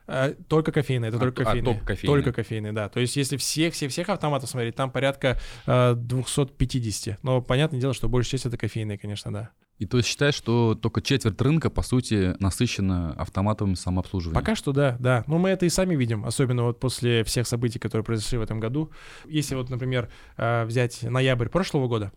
А, 0.06 0.34
Только 0.50 0.74
кофейные, 0.74 1.08
это 1.08 1.18
А, 1.18 1.20
только 1.22 1.44
а, 1.44 1.46
кофейные. 1.46 1.74
только 1.74 1.86
кофейные. 1.86 2.16
Только 2.24 2.34
кофейные, 2.34 2.74
да. 2.74 2.90
То 2.90 3.00
есть 3.00 3.16
если 3.16 3.38
всех, 3.38 3.74
всех, 3.74 3.90
всех 3.92 4.10
автоматов 4.10 4.50
смотреть, 4.50 4.76
там 4.76 4.92
порядка 4.92 5.40
э, 5.66 5.94
250. 5.96 7.24
Но 7.24 7.42
понятное 7.42 7.80
дело, 7.80 7.94
что 7.94 8.10
большая 8.10 8.32
часть 8.32 8.46
это 8.46 8.58
кофейные, 8.58 8.98
конечно, 8.98 9.32
да. 9.32 9.52
И 9.80 9.86
то 9.86 9.98
есть 9.98 10.08
считаешь, 10.08 10.36
что 10.36 10.76
только 10.76 11.02
четверть 11.02 11.42
рынка, 11.42 11.70
по 11.70 11.82
сути, 11.82 12.36
насыщена 12.40 13.14
автоматом 13.14 13.76
самообслуживания? 13.76 14.40
Пока 14.40 14.56
что 14.56 14.72
да, 14.72 14.96
да. 15.00 15.24
Но 15.28 15.40
мы 15.40 15.50
это 15.50 15.66
и 15.66 15.70
сами 15.70 15.96
видим, 15.96 16.26
особенно 16.26 16.64
вот 16.64 16.80
после 16.80 17.24
всех 17.24 17.48
событий, 17.48 17.80
которые 17.80 18.06
произошли 18.06 18.38
в 18.38 18.42
этом 18.42 18.60
году. 18.60 18.92
Если 19.26 19.56
вот, 19.56 19.70
например, 19.70 20.10
э, 20.38 20.66
взять 20.66 21.02
ноябрь 21.04 21.50
прошлого 21.50 21.88
года, 21.88 22.12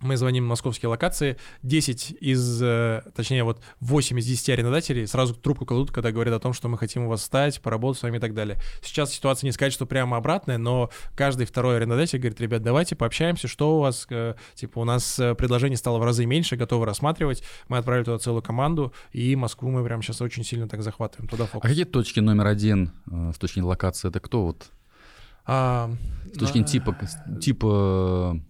мы 0.00 0.16
звоним 0.16 0.44
в 0.44 0.48
московские 0.48 0.88
локации, 0.90 1.36
10 1.62 2.16
из, 2.20 2.60
э, 2.62 3.02
точнее 3.14 3.44
вот 3.44 3.60
8 3.80 4.18
из 4.18 4.26
10 4.26 4.50
арендодателей 4.50 5.06
сразу 5.06 5.34
трубку 5.34 5.64
кладут, 5.64 5.90
когда 5.90 6.12
говорят 6.12 6.34
о 6.34 6.40
том, 6.40 6.52
что 6.52 6.68
мы 6.68 6.76
хотим 6.78 7.04
у 7.04 7.08
вас 7.08 7.22
стать, 7.24 7.60
поработать 7.60 8.00
с 8.00 8.02
вами 8.02 8.18
и 8.18 8.20
так 8.20 8.34
далее. 8.34 8.58
Сейчас 8.82 9.12
ситуация 9.12 9.48
не 9.48 9.52
сказать, 9.52 9.72
что 9.72 9.86
прямо 9.86 10.16
обратная, 10.18 10.58
но 10.58 10.90
каждый 11.14 11.46
второй 11.46 11.76
арендодатель 11.76 12.18
говорит, 12.18 12.40
ребят, 12.40 12.62
давайте 12.62 12.94
пообщаемся, 12.96 13.48
что 13.48 13.76
у 13.78 13.80
вас, 13.80 14.06
э, 14.10 14.34
типа 14.54 14.80
у 14.80 14.84
нас 14.84 15.18
э, 15.18 15.34
предложений 15.34 15.76
стало 15.76 15.98
в 15.98 16.04
разы 16.04 16.26
меньше, 16.26 16.56
готовы 16.56 16.84
рассматривать, 16.86 17.42
мы 17.68 17.78
отправили 17.78 18.04
туда 18.04 18.18
целую 18.18 18.42
команду, 18.42 18.92
и 19.12 19.34
Москву 19.36 19.70
мы 19.70 19.82
прямо 19.84 20.02
сейчас 20.02 20.20
очень 20.20 20.44
сильно 20.44 20.68
так 20.68 20.82
захватываем, 20.82 21.28
туда 21.28 21.44
А 21.44 21.46
фокус. 21.46 21.68
какие 21.68 21.84
точки 21.84 22.20
номер 22.20 22.46
один 22.46 22.92
с 23.06 23.38
точки 23.38 23.60
локации? 23.60 24.08
Это 24.08 24.20
кто 24.20 24.44
вот? 24.44 24.66
А, 25.46 25.90
С 26.34 26.38
точки 26.38 26.52
зрения 26.54 26.66
типа, 26.66 26.96
типа 27.40 28.40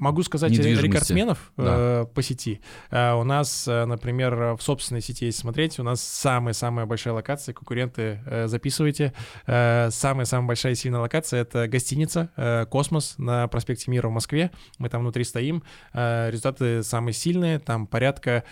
Могу 0.00 0.22
сказать 0.24 0.50
недвижимости. 0.50 0.86
рекордсменов 0.86 1.52
Да. 1.56 1.64
э, 2.02 2.06
по 2.12 2.22
сети. 2.22 2.60
Э, 2.90 3.12
у 3.12 3.22
нас, 3.22 3.68
э, 3.68 3.84
например, 3.84 4.34
э, 4.42 4.52
в 4.56 4.62
собственной 4.62 5.00
сети, 5.02 5.26
если 5.26 5.42
смотреть, 5.42 5.78
у 5.78 5.82
нас 5.82 6.00
самая-самая 6.02 6.86
большая 6.86 7.14
локация, 7.14 7.52
конкуренты 7.52 8.20
э, 8.26 8.46
записывайте. 8.48 9.12
Э, 9.46 9.90
Самая-самая 9.90 10.46
большая 10.48 10.72
и 10.72 10.74
сильная 10.74 11.00
локация— 11.00 11.40
это 11.42 11.68
гостиница 11.68 12.30
э, 12.36 12.64
«Космос» 12.66 13.14
на 13.18 13.46
проспекте 13.48 13.90
Мира 13.90 14.08
в 14.08 14.12
Москве. 14.12 14.50
Мы 14.78 14.88
там 14.88 15.02
внутри 15.02 15.22
стоим. 15.24 15.62
Э, 15.92 16.30
Результаты 16.30 16.82
самые 16.82 17.12
сильные, 17.12 17.58
там 17.58 17.86
порядка 17.86 18.44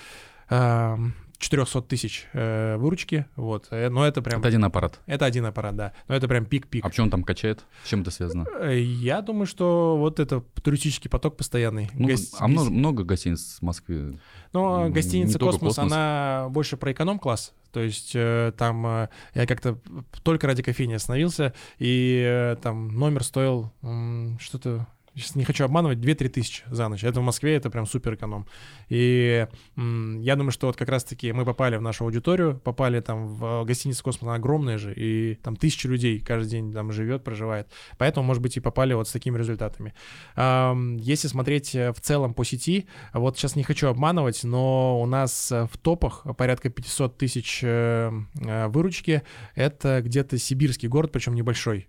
э, 0.50 0.96
400 1.38 1.82
тысяч 1.82 2.26
э, 2.32 2.76
выручки, 2.78 3.26
вот. 3.36 3.68
Э, 3.70 3.88
Но 3.90 4.04
это 4.06 4.22
прям... 4.22 4.40
это 4.40 4.48
один 4.48 4.64
аппарат. 4.64 4.98
Это 5.06 5.24
один 5.24 5.46
аппарат, 5.46 5.76
да. 5.76 5.92
Но 6.08 6.16
это 6.16 6.26
прям 6.26 6.44
пик-пик. 6.44 6.80
А 6.84 6.88
почему 6.88 7.04
он 7.04 7.10
там 7.10 7.22
качает? 7.22 7.64
С 7.84 7.88
чем 7.88 8.00
это 8.02 8.10
связано? 8.10 8.44
Э, 8.60 8.76
Я 8.78 9.22
думаю, 9.22 9.46
что 9.46 9.96
вот 9.96 10.18
это 10.18 10.40
туристический 10.62 11.08
поток 11.08 11.36
постоянный. 11.36 11.90
Ну, 11.94 12.08
Гос- 12.08 12.34
а 12.38 12.48
много, 12.48 12.70
много 12.70 13.04
гостиниц 13.04 13.58
в 13.60 13.62
Москве? 13.62 14.18
М, 14.52 14.92
гостиница 14.92 15.38
«Космос», 15.38 15.76
«Космос». 15.76 15.92
она 15.92 16.48
больше 16.50 16.76
про 16.76 16.90
эконом-класс. 16.92 17.52
То 17.70 17.80
есть 17.80 18.12
э, 18.14 18.52
там 18.56 19.08
я 19.34 19.46
как-то 19.46 19.78
только 20.24 20.46
ради 20.46 20.62
кофейни 20.62 20.94
остановился, 20.94 21.54
и 21.78 22.56
там 22.62 22.88
номер 22.88 23.22
стоил 23.22 23.72
что-то... 24.40 24.86
Сейчас 25.18 25.34
не 25.34 25.44
хочу 25.44 25.64
обманывать, 25.64 25.98
2-3 25.98 26.28
тысячи 26.28 26.64
за 26.70 26.88
ночь. 26.88 27.02
Это 27.02 27.20
в 27.20 27.24
Москве, 27.24 27.56
это 27.56 27.70
прям 27.70 27.86
супер 27.86 28.14
эконом. 28.14 28.46
И 28.88 29.46
я 29.76 30.36
думаю, 30.36 30.52
что 30.52 30.68
вот 30.68 30.76
как 30.76 30.88
раз-таки 30.88 31.32
мы 31.32 31.44
попали 31.44 31.76
в 31.76 31.82
нашу 31.82 32.04
аудиторию, 32.04 32.60
попали 32.62 33.00
там 33.00 33.26
в 33.26 33.64
гостиницу 33.64 34.02
«Космос», 34.04 34.22
она 34.22 34.36
огромная 34.36 34.78
же, 34.78 34.94
и 34.94 35.34
там 35.42 35.56
тысячи 35.56 35.86
людей 35.86 36.20
каждый 36.20 36.50
день 36.50 36.72
там 36.72 36.92
живет, 36.92 37.24
проживает. 37.24 37.68
Поэтому, 37.98 38.26
может 38.26 38.42
быть, 38.42 38.56
и 38.56 38.60
попали 38.60 38.94
вот 38.94 39.08
с 39.08 39.12
такими 39.12 39.36
результатами. 39.36 39.94
Ам, 40.36 40.96
Если 40.96 41.28
смотреть 41.28 41.74
э, 41.74 41.92
в 41.92 42.00
целом 42.00 42.34
по 42.34 42.44
сети, 42.44 42.86
вот 43.12 43.36
сейчас 43.36 43.56
не 43.56 43.64
хочу 43.64 43.88
обманывать, 43.88 44.44
но 44.44 45.00
у 45.00 45.06
нас 45.06 45.50
э, 45.50 45.66
в 45.70 45.76
топах 45.78 46.24
порядка 46.36 46.70
500 46.70 47.18
тысяч 47.18 47.60
э, 47.62 48.10
э, 48.40 48.68
выручки. 48.68 49.22
Это 49.54 50.00
где-то 50.02 50.38
сибирский 50.38 50.88
город, 50.88 51.12
причем 51.12 51.34
небольшой. 51.34 51.88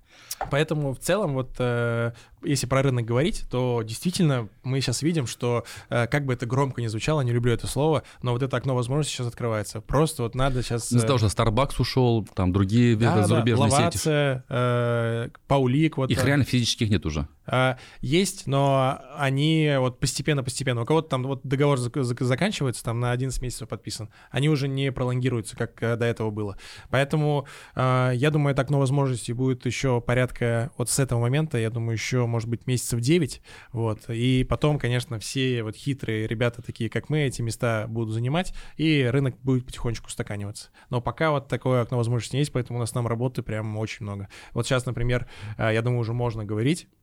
Поэтому 0.52 0.94
в 0.94 1.00
целом 1.00 1.34
вот 1.34 1.52
э, 1.60 2.12
если 2.44 2.66
про 2.66 2.82
рынок 2.82 3.06
говорить, 3.06 3.46
то 3.50 3.82
действительно 3.84 4.50
мы 4.64 4.82
сейчас 4.82 5.02
видим, 5.02 5.28
что 5.28 5.66
э, 5.90 6.08
как 6.08 6.26
бы 6.26 6.34
это 6.34 6.46
громко 6.46 6.82
не 6.82 6.88
звучало, 6.88 7.22
не 7.22 7.32
люблю 7.32 7.54
это 7.54 7.68
слово, 7.68 8.04
но 8.22 8.32
вот 8.32 8.44
это 8.44 8.56
окно 8.56 8.76
возможностей 8.76 9.16
сейчас 9.16 9.28
открывается. 9.28 9.82
Просто 9.82 10.24
вот 10.24 10.36
надо 10.36 10.64
сейчас... 10.64 10.92
Из-за 10.92 11.06
того, 11.06 11.20
что 11.20 11.28
Starbucks 11.28 11.76
ушел, 11.80 12.28
там 12.34 12.52
другие 12.52 12.96
да, 12.96 13.16
да, 13.16 13.28
зарубежные 13.28 13.70
сети. 13.70 13.80
Лавация, 13.80 14.46
э, 14.50 15.30
Паулик, 15.48 15.98
вот 15.98 16.10
Их 16.10 16.24
э, 16.24 16.28
реально 16.28 16.46
физических 16.46 16.90
нет 16.90 17.06
уже. 17.06 17.28
А, 17.52 17.78
Есть, 18.02 18.48
но 18.48 19.02
они 19.16 19.74
вот 19.80 20.00
постепенно-постепенно. 20.00 20.82
У 20.82 20.86
кого-то 20.86 21.10
там 21.10 21.24
вот 21.24 21.42
договор 21.44 21.80
зак- 21.80 22.02
зак- 22.02 22.24
заканчивается, 22.24 22.84
там 22.84 23.00
на 23.00 23.12
11 23.12 23.42
месяцев 23.42 23.68
подписан. 23.68 24.10
Они 24.32 24.50
уже 24.50 24.68
не 24.68 24.92
пролонгируются, 24.92 25.58
как 25.58 25.82
э, 25.82 25.96
до 25.96 26.06
этого 26.06 26.30
было. 26.32 26.58
Поэтому 26.90 27.48
а, 27.76 28.12
я 28.12 28.30
думаю, 28.32 28.54
это 28.54 28.62
окно 28.62 28.80
возможностей 28.80 29.34
будет 29.34 29.66
еще 29.66 30.02
порядка 30.02 30.72
вот 30.78 30.90
с 30.90 31.00
этого 31.00 31.20
момента, 31.20 31.58
я 31.58 31.70
думаю, 31.70 31.94
еще, 31.94 32.26
может 32.26 32.48
быть, 32.50 32.68
месяцев 32.68 33.00
9. 33.00 33.42
Вот. 33.72 34.10
И 34.10 34.46
потом, 34.48 34.78
конечно, 34.78 35.20
все 35.20 35.64
вот 35.64 35.76
хитрые 35.76 36.28
ребята, 36.28 36.62
такие 36.62 36.90
как 36.90 37.10
мы, 37.10 37.22
эти 37.22 37.42
места 37.42 37.86
будут 37.88 38.14
занимать, 38.14 38.54
и 38.78 39.04
рынок 39.12 39.36
будет 39.42 39.66
потихонечку 39.66 40.08
устаканиваться. 40.08 40.70
Но 40.90 41.02
пока 41.02 41.32
вот 41.32 41.48
такое 41.48 41.82
окно 41.82 41.98
возможностей 41.98 42.38
есть, 42.38 42.52
поэтому 42.52 42.78
у 42.78 42.82
нас 42.82 42.92
там 42.92 43.08
работы 43.08 43.42
прям 43.42 43.78
очень 43.78 44.04
много. 44.04 44.30
Вот 44.54 44.66
сейчас, 44.66 44.86
например, 44.86 45.28
я 45.58 45.82
думаю, 45.82 46.00
уже 46.00 46.14
можно 46.14 46.46
говорить, 46.46 46.88
э, 46.94 46.99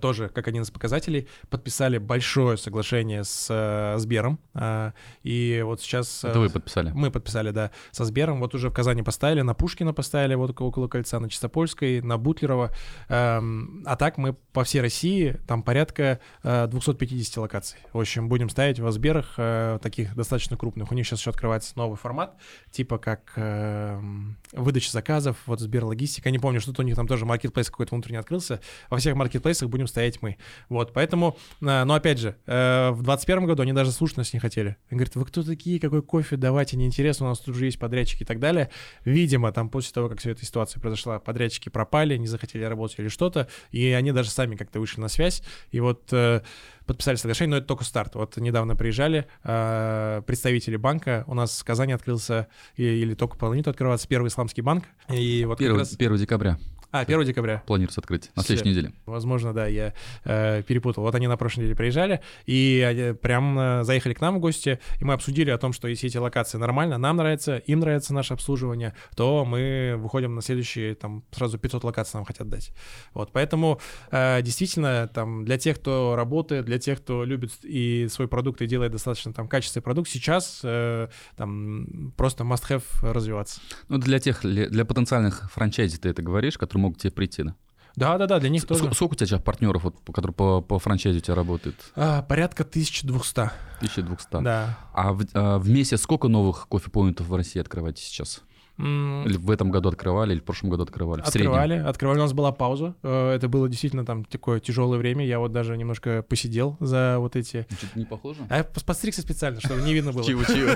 тоже 0.00 0.28
как 0.30 0.48
один 0.48 0.62
из 0.62 0.70
показателей, 0.70 1.28
подписали 1.48 1.98
большое 1.98 2.56
соглашение 2.56 3.24
с 3.24 3.46
э, 3.50 3.98
Сбером. 3.98 4.38
э, 4.54 4.92
и 5.22 5.62
вот 5.64 5.80
сейчас... 5.80 6.24
э, 6.24 6.28
Это 6.28 6.40
вы 6.40 6.48
подписали. 6.50 6.90
Мы 6.94 7.10
подписали, 7.10 7.50
да, 7.50 7.70
со 7.90 8.04
Сбером. 8.04 8.40
Вот 8.40 8.54
уже 8.54 8.70
в 8.70 8.72
Казани 8.72 9.02
поставили, 9.02 9.42
на 9.42 9.54
Пушкина 9.54 9.92
поставили, 9.92 10.34
вот 10.34 10.58
около- 10.60 10.88
кольца, 10.88 11.20
на 11.20 11.28
Чистопольской, 11.28 12.00
на 12.00 12.18
Бутлерова. 12.18 12.72
Эм, 13.08 13.82
а 13.86 13.96
так 13.96 14.18
мы 14.18 14.32
по 14.32 14.64
всей 14.64 14.80
России, 14.80 15.38
там 15.46 15.62
порядка 15.62 16.20
э, 16.42 16.66
250 16.66 17.36
локаций. 17.36 17.78
В 17.92 18.00
общем, 18.00 18.28
будем 18.28 18.48
ставить 18.48 18.80
во 18.80 18.90
Сберах 18.92 19.34
э, 19.36 19.78
таких 19.82 20.16
достаточно 20.16 20.56
крупных. 20.56 20.90
У 20.90 20.94
них 20.94 21.06
сейчас 21.06 21.20
еще 21.20 21.30
открывается 21.30 21.74
новый 21.76 21.96
формат, 21.96 22.34
типа 22.70 22.98
как 22.98 23.32
эм, 23.36 24.36
выдача 24.52 24.90
заказов, 24.90 25.36
вот 25.46 25.60
Сбер 25.60 25.84
Логистика. 25.84 26.28
Я 26.28 26.32
не 26.32 26.38
помню, 26.38 26.60
что-то 26.60 26.82
у 26.82 26.84
них 26.84 26.96
там 26.96 27.06
тоже 27.06 27.24
маркетплейс 27.26 27.70
какой-то 27.70 27.94
внутренний 27.94 28.18
открылся. 28.18 28.60
Во 28.88 28.96
всех 28.96 29.14
маркетплейсах 29.14 29.49
будем 29.68 29.86
стоять 29.86 30.22
мы. 30.22 30.36
Вот, 30.68 30.92
поэтому, 30.92 31.36
э, 31.60 31.84
но 31.84 31.94
опять 31.94 32.18
же, 32.18 32.36
э, 32.46 32.90
в 32.90 33.02
2021 33.02 33.46
году 33.46 33.62
они 33.62 33.72
даже 33.72 33.92
слушать 33.92 34.16
нас 34.18 34.32
не 34.32 34.40
хотели. 34.40 34.76
Они 34.90 34.98
говорят, 34.98 35.14
вы 35.16 35.24
кто 35.24 35.42
такие, 35.42 35.78
какой 35.80 36.02
кофе, 36.02 36.36
давайте, 36.36 36.76
неинтересно, 36.76 37.26
у 37.26 37.28
нас 37.30 37.40
тут 37.40 37.56
уже 37.56 37.66
есть 37.66 37.78
подрядчики 37.78 38.22
и 38.22 38.26
так 38.26 38.38
далее. 38.38 38.70
Видимо, 39.04 39.52
там 39.52 39.68
после 39.68 39.92
того, 39.92 40.08
как 40.08 40.20
вся 40.20 40.30
эта 40.30 40.44
ситуация 40.44 40.80
произошла, 40.80 41.18
подрядчики 41.18 41.68
пропали, 41.68 42.16
не 42.16 42.26
захотели 42.26 42.64
работать 42.64 42.98
или 42.98 43.08
что-то, 43.08 43.48
и 43.70 43.86
они 43.90 44.12
даже 44.12 44.30
сами 44.30 44.56
как-то 44.56 44.80
вышли 44.80 45.00
на 45.00 45.08
связь, 45.08 45.42
и 45.70 45.80
вот 45.80 46.12
э, 46.12 46.40
подписали 46.86 47.16
соглашение, 47.16 47.50
но 47.52 47.56
это 47.58 47.66
только 47.66 47.84
старт. 47.84 48.14
Вот 48.14 48.36
недавно 48.36 48.76
приезжали 48.76 49.26
э, 49.44 50.22
представители 50.26 50.76
банка, 50.76 51.24
у 51.26 51.34
нас 51.34 51.60
в 51.60 51.64
Казани 51.64 51.92
открылся, 51.92 52.48
и- 52.76 52.82
или 52.84 53.14
только 53.14 53.36
планирует 53.36 53.68
открываться 53.68 54.08
первый 54.08 54.28
исламский 54.28 54.62
банк, 54.62 54.84
и 55.08 55.44
вот 55.44 55.58
как 55.58 55.66
1, 55.66 55.76
раз... 55.78 55.94
1 55.94 56.16
декабря. 56.16 56.58
А, 56.92 57.00
1 57.00 57.24
декабря. 57.24 57.62
Планируется 57.66 58.00
открыть 58.00 58.30
на 58.34 58.42
следующей 58.42 58.70
неделе. 58.70 58.92
Возможно, 59.06 59.52
да, 59.52 59.66
я 59.66 59.94
э, 60.24 60.62
перепутал. 60.62 61.04
Вот 61.04 61.14
они 61.14 61.28
на 61.28 61.36
прошлой 61.36 61.60
неделе 61.60 61.76
приезжали, 61.76 62.20
и 62.46 62.84
они 62.88 63.14
прям 63.14 63.58
э, 63.58 63.84
заехали 63.84 64.14
к 64.14 64.20
нам 64.20 64.36
в 64.36 64.40
гости, 64.40 64.80
и 64.98 65.04
мы 65.04 65.14
обсудили 65.14 65.50
о 65.50 65.58
том, 65.58 65.72
что 65.72 65.86
если 65.86 66.08
эти 66.08 66.16
локации 66.16 66.58
нормально, 66.58 66.98
нам 66.98 67.16
нравится, 67.16 67.58
им 67.58 67.80
нравится 67.80 68.12
наше 68.12 68.34
обслуживание, 68.34 68.94
то 69.14 69.44
мы 69.44 69.94
выходим 69.98 70.34
на 70.34 70.42
следующие, 70.42 70.94
там, 70.94 71.24
сразу 71.30 71.58
500 71.58 71.84
локаций 71.84 72.18
нам 72.18 72.24
хотят 72.24 72.48
дать. 72.48 72.72
Вот, 73.14 73.30
поэтому 73.32 73.80
э, 74.10 74.42
действительно, 74.42 75.08
там, 75.12 75.44
для 75.44 75.58
тех, 75.58 75.78
кто 75.78 76.16
работает, 76.16 76.64
для 76.64 76.78
тех, 76.78 77.00
кто 77.00 77.24
любит 77.24 77.52
и 77.62 78.08
свой 78.08 78.26
продукт 78.26 78.62
и 78.62 78.66
делает 78.66 78.92
достаточно 78.92 79.32
там 79.32 79.46
качественный 79.46 79.82
продукт, 79.82 80.08
сейчас 80.08 80.60
э, 80.64 81.08
там 81.36 82.12
просто 82.16 82.44
must-have 82.44 82.82
развиваться. 83.02 83.60
Ну, 83.88 83.98
для 83.98 84.18
тех, 84.18 84.40
для 84.42 84.80
для 84.80 84.84
потенциальных 84.86 85.50
франчайзи 85.52 85.98
ты 85.98 86.08
это 86.08 86.22
говоришь, 86.22 86.56
которые 86.56 86.79
могут 86.80 86.98
тебе 86.98 87.10
прийти, 87.12 87.42
да? 87.42 87.54
Да-да-да, 87.96 88.38
для 88.38 88.48
них 88.48 88.62
Ск- 88.64 88.68
тоже. 88.68 88.94
Сколько 88.94 89.12
у 89.12 89.16
тебя 89.16 89.26
сейчас 89.26 89.42
партнеров, 89.42 89.84
вот, 89.84 89.96
которые 90.12 90.32
по, 90.34 90.60
по 90.60 90.78
франчайзе 90.78 91.18
у 91.18 91.22
тебя 91.22 91.34
работают? 91.34 91.76
А, 91.96 92.22
порядка 92.22 92.62
1200. 92.62 93.40
1200. 93.78 94.42
Да. 94.42 94.78
А 94.92 95.12
в, 95.12 95.24
а 95.34 95.58
в 95.58 95.68
месяц 95.68 96.00
сколько 96.00 96.28
новых 96.28 96.68
кофе-поинтов 96.68 97.26
в 97.26 97.34
России 97.34 97.60
открываете 97.60 98.02
сейчас? 98.02 98.42
Или 98.80 99.36
в 99.36 99.50
этом 99.50 99.70
году 99.70 99.88
открывали, 99.90 100.32
или 100.32 100.40
в 100.40 100.44
прошлом 100.44 100.70
году 100.70 100.84
открывали? 100.84 101.22
В 101.22 101.26
среднем? 101.26 101.52
Открывали, 101.52 101.78
открывали. 101.78 102.18
У 102.18 102.22
нас 102.22 102.32
была 102.32 102.52
пауза. 102.52 102.94
Э, 103.02 103.32
Это 103.34 103.48
было 103.48 103.68
действительно 103.68 104.04
там 104.06 104.24
такое 104.24 104.60
тяжелое 104.60 104.98
время. 104.98 105.26
Я 105.26 105.38
вот 105.38 105.52
даже 105.52 105.76
немножко 105.76 106.22
посидел 106.22 106.76
за 106.80 107.16
вот 107.18 107.36
эти. 107.36 107.66
Что-то 107.70 107.98
не 107.98 108.04
похоже? 108.04 108.40
А 108.48 108.58
я 108.58 108.64
подстригся 108.64 109.22
специально, 109.22 109.60
чтобы 109.60 109.82
не 109.82 109.92
видно 109.94 110.12
было. 110.12 110.24
Чего-чего? 110.24 110.70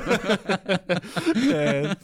Э, 1.52 1.94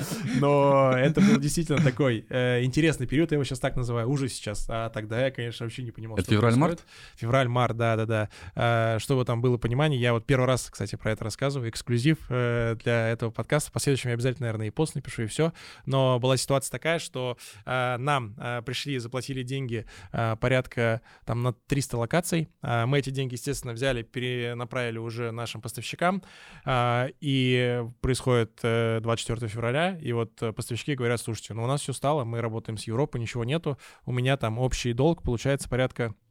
Но 0.40 0.92
это 0.96 1.20
был 1.20 1.38
действительно 1.38 1.82
такой 1.82 2.24
э, 2.28 2.62
интересный 2.64 3.06
период, 3.06 3.30
я 3.32 3.36
его 3.36 3.44
сейчас 3.44 3.58
так 3.58 3.76
называю, 3.76 4.08
уже 4.08 4.28
сейчас. 4.28 4.66
А 4.68 4.88
тогда 4.90 5.26
я, 5.26 5.30
конечно, 5.30 5.66
вообще 5.66 5.82
не 5.82 5.90
понимал, 5.90 6.16
Это 6.18 6.30
февраль-март? 6.30 6.80
Февраль-март, 7.16 7.76
да-да-да. 7.76 8.98
Чтобы 8.98 9.24
там 9.24 9.40
было 9.40 9.56
понимание, 9.58 10.00
я 10.00 10.12
вот 10.12 10.26
первый 10.26 10.46
раз, 10.46 10.68
кстати, 10.70 10.96
про 10.96 11.12
это 11.12 11.24
рассказываю, 11.24 11.70
эксклюзив 11.70 12.18
для 12.28 13.08
этого 13.08 13.30
подкаста. 13.30 13.70
В 13.70 13.72
последующем 13.72 14.10
я 14.10 14.14
обязательно, 14.14 14.46
наверное, 14.46 14.68
и 14.68 14.70
пост 14.70 14.94
напишу, 14.94 15.22
и 15.22 15.26
все. 15.26 15.52
Но 15.90 16.18
была 16.18 16.36
ситуация 16.36 16.70
такая, 16.70 16.98
что 16.98 17.36
э, 17.66 17.96
нам 17.98 18.36
э, 18.38 18.62
пришли, 18.62 18.98
заплатили 18.98 19.42
деньги 19.42 19.86
э, 20.12 20.36
порядка 20.36 21.00
там 21.24 21.42
на 21.42 21.52
300 21.52 21.98
локаций. 21.98 22.48
А 22.62 22.86
Мы 22.86 22.98
эти 23.00 23.10
деньги, 23.10 23.34
естественно, 23.34 23.72
взяли, 23.72 24.02
перенаправили 24.02 24.98
уже 24.98 25.32
нашим 25.32 25.60
поставщикам. 25.60 26.22
А, 26.64 27.08
И 27.20 27.84
происходит 28.00 28.60
э, 28.62 29.00
24 29.02 29.48
февраля, 29.48 29.98
и 30.00 30.12
вот 30.12 30.40
э, 30.42 30.52
поставщики 30.52 30.94
говорят, 30.94 31.20
слушайте, 31.20 31.54
ну 31.54 31.64
у 31.64 31.66
нас 31.66 31.80
все 31.80 31.92
стало, 31.92 32.24
мы 32.24 32.40
работаем 32.40 32.78
с 32.78 32.86
Европой, 32.86 33.20
ничего 33.20 33.44
нету, 33.44 33.78
у 34.06 34.12
меня 34.12 34.36
там 34.36 34.58
общий 34.58 34.92
долг 34.92 35.22
получается 35.22 35.68
порядка 35.68 36.02
э, 36.04 36.29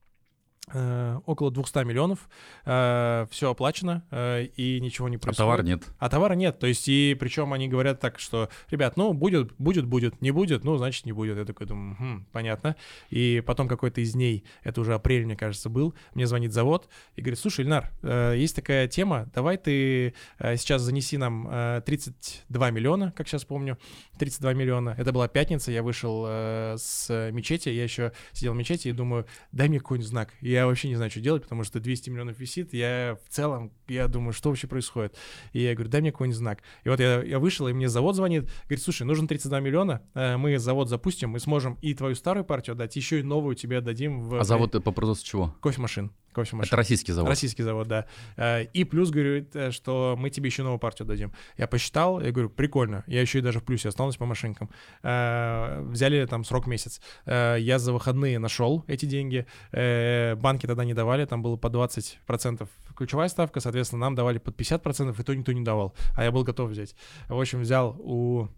около 1.26 1.52
200 1.52 1.86
миллионов, 1.86 2.30
все 2.64 3.50
оплачено, 3.52 4.04
э, 4.12 4.46
и 4.56 4.80
ничего 4.80 5.10
не 5.10 5.16
А 5.18 5.20
происходит. 5.20 5.38
товара 5.38 5.64
нет. 5.64 5.84
А 5.98 6.10
товара 6.10 6.34
нет. 6.34 6.60
То 6.60 6.68
есть, 6.68 6.88
и 6.88 7.16
причем 7.20 7.54
они 7.54 7.68
говорят 7.68 8.00
так, 8.00 8.20
что, 8.20 8.50
ребят, 8.70 8.98
ну, 8.98 9.14
будет, 9.14 9.54
будет, 9.58 9.86
будет, 9.86 10.22
не 10.22 10.32
будет, 10.32 10.64
ну, 10.64 10.78
значит, 10.78 11.06
не 11.06 11.12
будет. 11.12 11.38
Я 11.38 11.46
такой 11.46 11.68
думаю, 11.68 11.96
«Мгм, 12.00 12.28
понятно. 12.32 12.76
И 13.10 13.42
потом 13.46 13.68
какой-то 13.68 14.02
из 14.02 14.14
дней, 14.14 14.44
это 14.64 14.82
уже 14.82 14.94
апрель, 14.94 15.26
мне 15.26 15.36
кажется, 15.36 15.70
был, 15.70 15.94
мне 16.14 16.28
звонит 16.28 16.54
завод 16.54 16.88
и 17.16 17.22
говорит, 17.22 17.40
слушай, 17.40 17.64
Ильнар, 17.66 17.92
э, 18.02 18.36
есть 18.38 18.56
такая 18.56 18.88
тема, 18.88 19.30
давай 19.34 19.58
ты 19.58 20.14
э, 20.40 20.56
сейчас 20.58 20.82
занеси 20.82 21.18
нам 21.18 21.48
э, 21.50 21.82
32 21.86 22.72
миллиона, 22.72 23.12
как 23.16 23.28
сейчас 23.28 23.46
помню, 23.46 23.78
32 24.18 24.54
миллиона. 24.54 24.96
Это 24.98 25.12
была 25.12 25.28
пятница, 25.28 25.72
я 25.72 25.84
вышел 25.84 26.26
э, 26.28 26.76
с 26.78 27.32
мечети, 27.32 27.70
я 27.70 27.84
еще 27.84 28.12
сидел 28.34 28.54
в 28.54 28.56
мечети 28.56 28.88
и 28.90 28.92
думаю, 28.92 29.26
дай 29.52 29.68
мне 29.70 29.80
какой-нибудь 29.80 30.10
знак. 30.10 30.30
Я 30.42 30.59
вообще 30.68 30.90
не 30.90 30.96
знаю, 30.96 31.12
что 31.12 31.20
делать, 31.22 31.44
потому 31.44 31.64
что 31.64 31.80
200 31.80 32.10
миллионов 32.10 32.40
висит, 32.40 32.74
я 32.74 33.18
в 33.26 33.30
целом, 33.30 33.72
я 33.88 34.08
думаю, 34.08 34.34
что 34.34 34.50
вообще 34.50 34.68
происходит. 34.68 35.16
И 35.54 35.62
я 35.62 35.74
говорю, 35.74 35.90
дай 35.90 36.02
мне 36.02 36.12
какой-нибудь 36.12 36.38
знак. 36.38 36.60
И 36.84 36.90
вот 36.90 37.00
я, 37.00 37.22
я 37.24 37.40
вышел, 37.40 37.68
и 37.68 37.74
мне 37.74 37.90
завод 37.90 38.16
звонит, 38.16 38.50
говорит, 38.66 38.82
слушай, 38.84 39.04
нужно 39.04 39.28
32 39.28 39.60
миллиона, 39.60 40.02
э, 40.14 40.38
мы 40.38 40.58
завод 40.60 40.90
запустим, 40.90 41.32
мы 41.32 41.40
сможем 41.40 41.78
и 41.82 41.94
твою 41.94 42.16
старую 42.16 42.46
партию 42.46 42.74
отдать, 42.74 42.96
еще 42.96 43.20
и 43.20 43.24
новую 43.24 43.56
тебе 43.56 43.78
отдадим 43.78 44.22
в 44.22 44.36
А 44.40 44.44
завод 44.44 44.72
по 44.84 44.92
производству 44.92 45.28
чего? 45.28 45.56
кофемашин. 45.62 46.12
Кофемашин. 46.44 46.68
Это 46.70 46.76
российский 46.76 47.12
завод. 47.12 47.30
Российский 47.30 47.64
завод, 47.64 47.88
да. 47.88 48.06
Э, 48.38 48.64
И 48.74 48.84
плюс 48.84 49.10
говорит, 49.10 49.56
э, 49.56 49.72
что 49.72 50.16
мы 50.18 50.30
тебе 50.30 50.48
еще 50.48 50.64
новую 50.64 50.80
партию 50.80 51.08
дадим. 51.08 51.32
Я 51.58 51.68
посчитал, 51.68 52.20
я 52.22 52.32
говорю, 52.32 52.50
прикольно. 52.50 53.04
Я 53.08 53.22
еще 53.22 53.40
и 53.40 53.42
даже 53.42 53.60
в 53.60 53.64
плюсе 53.64 53.90
остался 53.90 54.18
по 54.18 54.26
машинкам. 54.26 54.70
Э, 55.04 55.82
Взяли 55.82 56.26
там 56.26 56.44
срок 56.44 56.68
месяц. 56.68 57.02
Я 57.26 57.80
за 57.80 57.94
выходные 57.94 58.40
нашел 58.40 58.84
эти 58.88 59.06
деньги. 59.06 59.46
Банки 59.72 60.66
тогда 60.66 60.86
не 60.86 60.94
давали, 60.94 61.26
там 61.26 61.42
было 61.42 61.56
по 61.58 61.68
20% 61.68 62.68
ключевая 62.96 63.30
ставка, 63.30 63.62
соответственно, 63.62 64.02
нам 64.02 64.16
давали 64.16 64.40
под 64.40 64.60
50%, 64.60 65.16
и 65.18 65.24
то 65.24 65.34
никто 65.34 65.54
не 65.54 65.64
давал. 65.64 65.96
А 66.16 66.24
я 66.24 66.32
был 66.32 66.44
готов 66.44 66.70
взять. 66.70 66.96
В 67.30 67.40
общем, 67.40 67.62
взял 67.62 67.96
у 68.00 68.50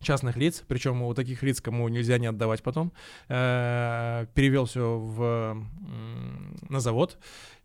частных 0.00 0.36
лиц, 0.36 0.62
причем 0.66 1.02
у 1.02 1.14
таких 1.14 1.42
лиц, 1.42 1.60
кому 1.60 1.88
нельзя 1.88 2.18
не 2.18 2.26
отдавать 2.26 2.62
потом, 2.62 2.92
э, 3.28 4.26
перевел 4.34 4.66
все 4.66 4.98
в, 4.98 5.56
на 6.68 6.80
завод, 6.80 7.18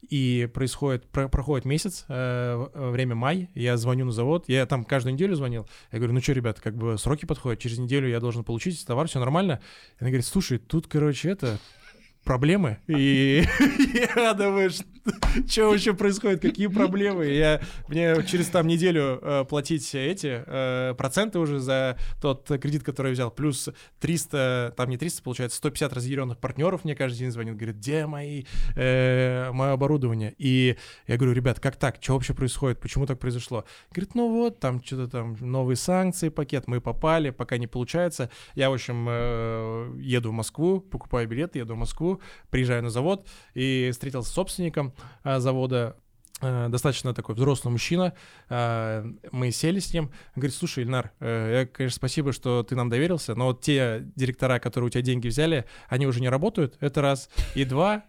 и 0.10 0.50
происходит, 0.54 1.08
про- 1.08 1.30
проходит 1.30 1.66
месяц, 1.66 2.06
э, 2.08 2.68
время 2.74 3.16
май, 3.16 3.50
я 3.54 3.78
звоню 3.78 4.06
на 4.06 4.12
завод, 4.12 4.46
я 4.48 4.66
там 4.66 4.84
каждую 4.84 5.14
неделю 5.14 5.36
звонил, 5.36 5.68
я 5.92 6.00
говорю, 6.00 6.14
ну 6.14 6.22
что, 6.22 6.34
ребят, 6.34 6.60
как 6.60 6.76
бы 6.76 6.98
сроки 6.98 7.26
подходят, 7.26 7.60
через 7.60 7.78
неделю 7.78 8.10
я 8.10 8.20
должен 8.20 8.44
получить 8.44 8.84
товар, 8.86 9.08
все 9.08 9.20
нормально. 9.20 9.62
Она 10.00 10.10
говорит, 10.10 10.26
слушай, 10.26 10.58
тут, 10.58 10.88
короче, 10.88 11.30
это 11.30 11.60
проблемы, 12.24 12.80
и 12.88 13.44
я 14.16 14.34
думаю, 14.34 14.70
что 14.70 14.86
вообще 15.70 15.94
происходит, 15.94 16.42
какие 16.42 16.68
проблемы, 16.68 17.26
я, 17.26 17.62
мне 17.88 18.24
через 18.26 18.48
там 18.48 18.68
неделю 18.68 19.20
э, 19.22 19.46
платить 19.48 19.94
эти 19.96 20.44
э, 20.46 20.94
проценты 20.96 21.40
уже 21.40 21.60
за 21.60 21.98
тот 22.22 22.48
кредит, 22.62 22.84
который 22.84 23.08
я 23.08 23.14
взял, 23.14 23.32
плюс 23.32 23.70
300, 24.00 24.74
там 24.78 24.90
не 24.90 24.98
300, 24.98 25.24
получается, 25.24 25.58
150 25.58 25.94
разъяренных 25.94 26.38
партнеров 26.38 26.84
мне 26.84 26.96
каждый 26.96 27.20
день 27.20 27.32
звонит, 27.32 27.56
говорит, 27.56 27.78
где 27.78 28.06
мои, 28.06 28.44
э, 28.76 29.52
мое 29.52 29.72
оборудование, 29.72 30.36
и 30.38 30.78
я 31.08 31.18
говорю, 31.18 31.34
ребят, 31.34 31.60
как 31.60 31.78
так, 31.78 31.98
что 32.00 32.14
вообще 32.14 32.34
происходит, 32.34 32.80
почему 32.80 33.06
так 33.06 33.20
произошло? 33.20 33.66
Говорит, 33.92 34.16
ну 34.16 34.30
вот, 34.30 34.60
там 34.60 34.84
что-то 34.84 35.10
там 35.10 35.36
новые 35.40 35.76
санкции, 35.78 36.30
пакет, 36.30 36.68
мы 36.68 36.82
попали, 36.82 37.32
пока 37.32 37.58
не 37.58 37.68
получается, 37.68 38.30
я, 38.56 38.70
в 38.70 38.74
общем, 38.74 39.08
э, 39.10 39.96
еду 40.00 40.30
в 40.30 40.34
Москву, 40.34 40.80
покупаю 40.80 41.28
билет, 41.28 41.56
еду 41.56 41.76
в 41.76 41.78
Москву, 41.78 42.22
приезжаю 42.50 42.84
на 42.84 42.90
завод 42.90 43.28
и 43.54 43.90
встретился 43.92 44.30
с 44.30 44.34
собственником 44.34 44.91
э, 45.24 45.40
завода, 45.40 45.96
э, 46.42 46.68
достаточно 46.70 47.14
такой 47.14 47.36
взрослый 47.36 47.72
мужчина. 47.72 48.14
Э, 48.50 49.04
Мы 49.32 49.52
сели 49.52 49.80
с 49.80 49.94
ним. 49.94 50.12
Говорит, 50.36 50.56
слушай, 50.56 50.84
Ильнар, 50.84 51.12
я, 51.20 51.68
конечно, 51.72 51.96
спасибо, 51.96 52.34
что 52.34 52.64
ты 52.64 52.76
нам 52.76 52.90
доверился, 52.90 53.36
но 53.36 53.48
вот 53.48 53.62
те 53.62 54.04
директора, 54.16 54.60
которые 54.60 54.88
у 54.88 54.90
тебя 54.90 55.02
деньги 55.02 55.28
взяли, 55.28 55.66
они 55.90 56.08
уже 56.08 56.22
не 56.22 56.30
работают, 56.30 56.78
это 56.80 57.02
раз. 57.02 57.30
И 57.56 57.66
два, 57.66 58.04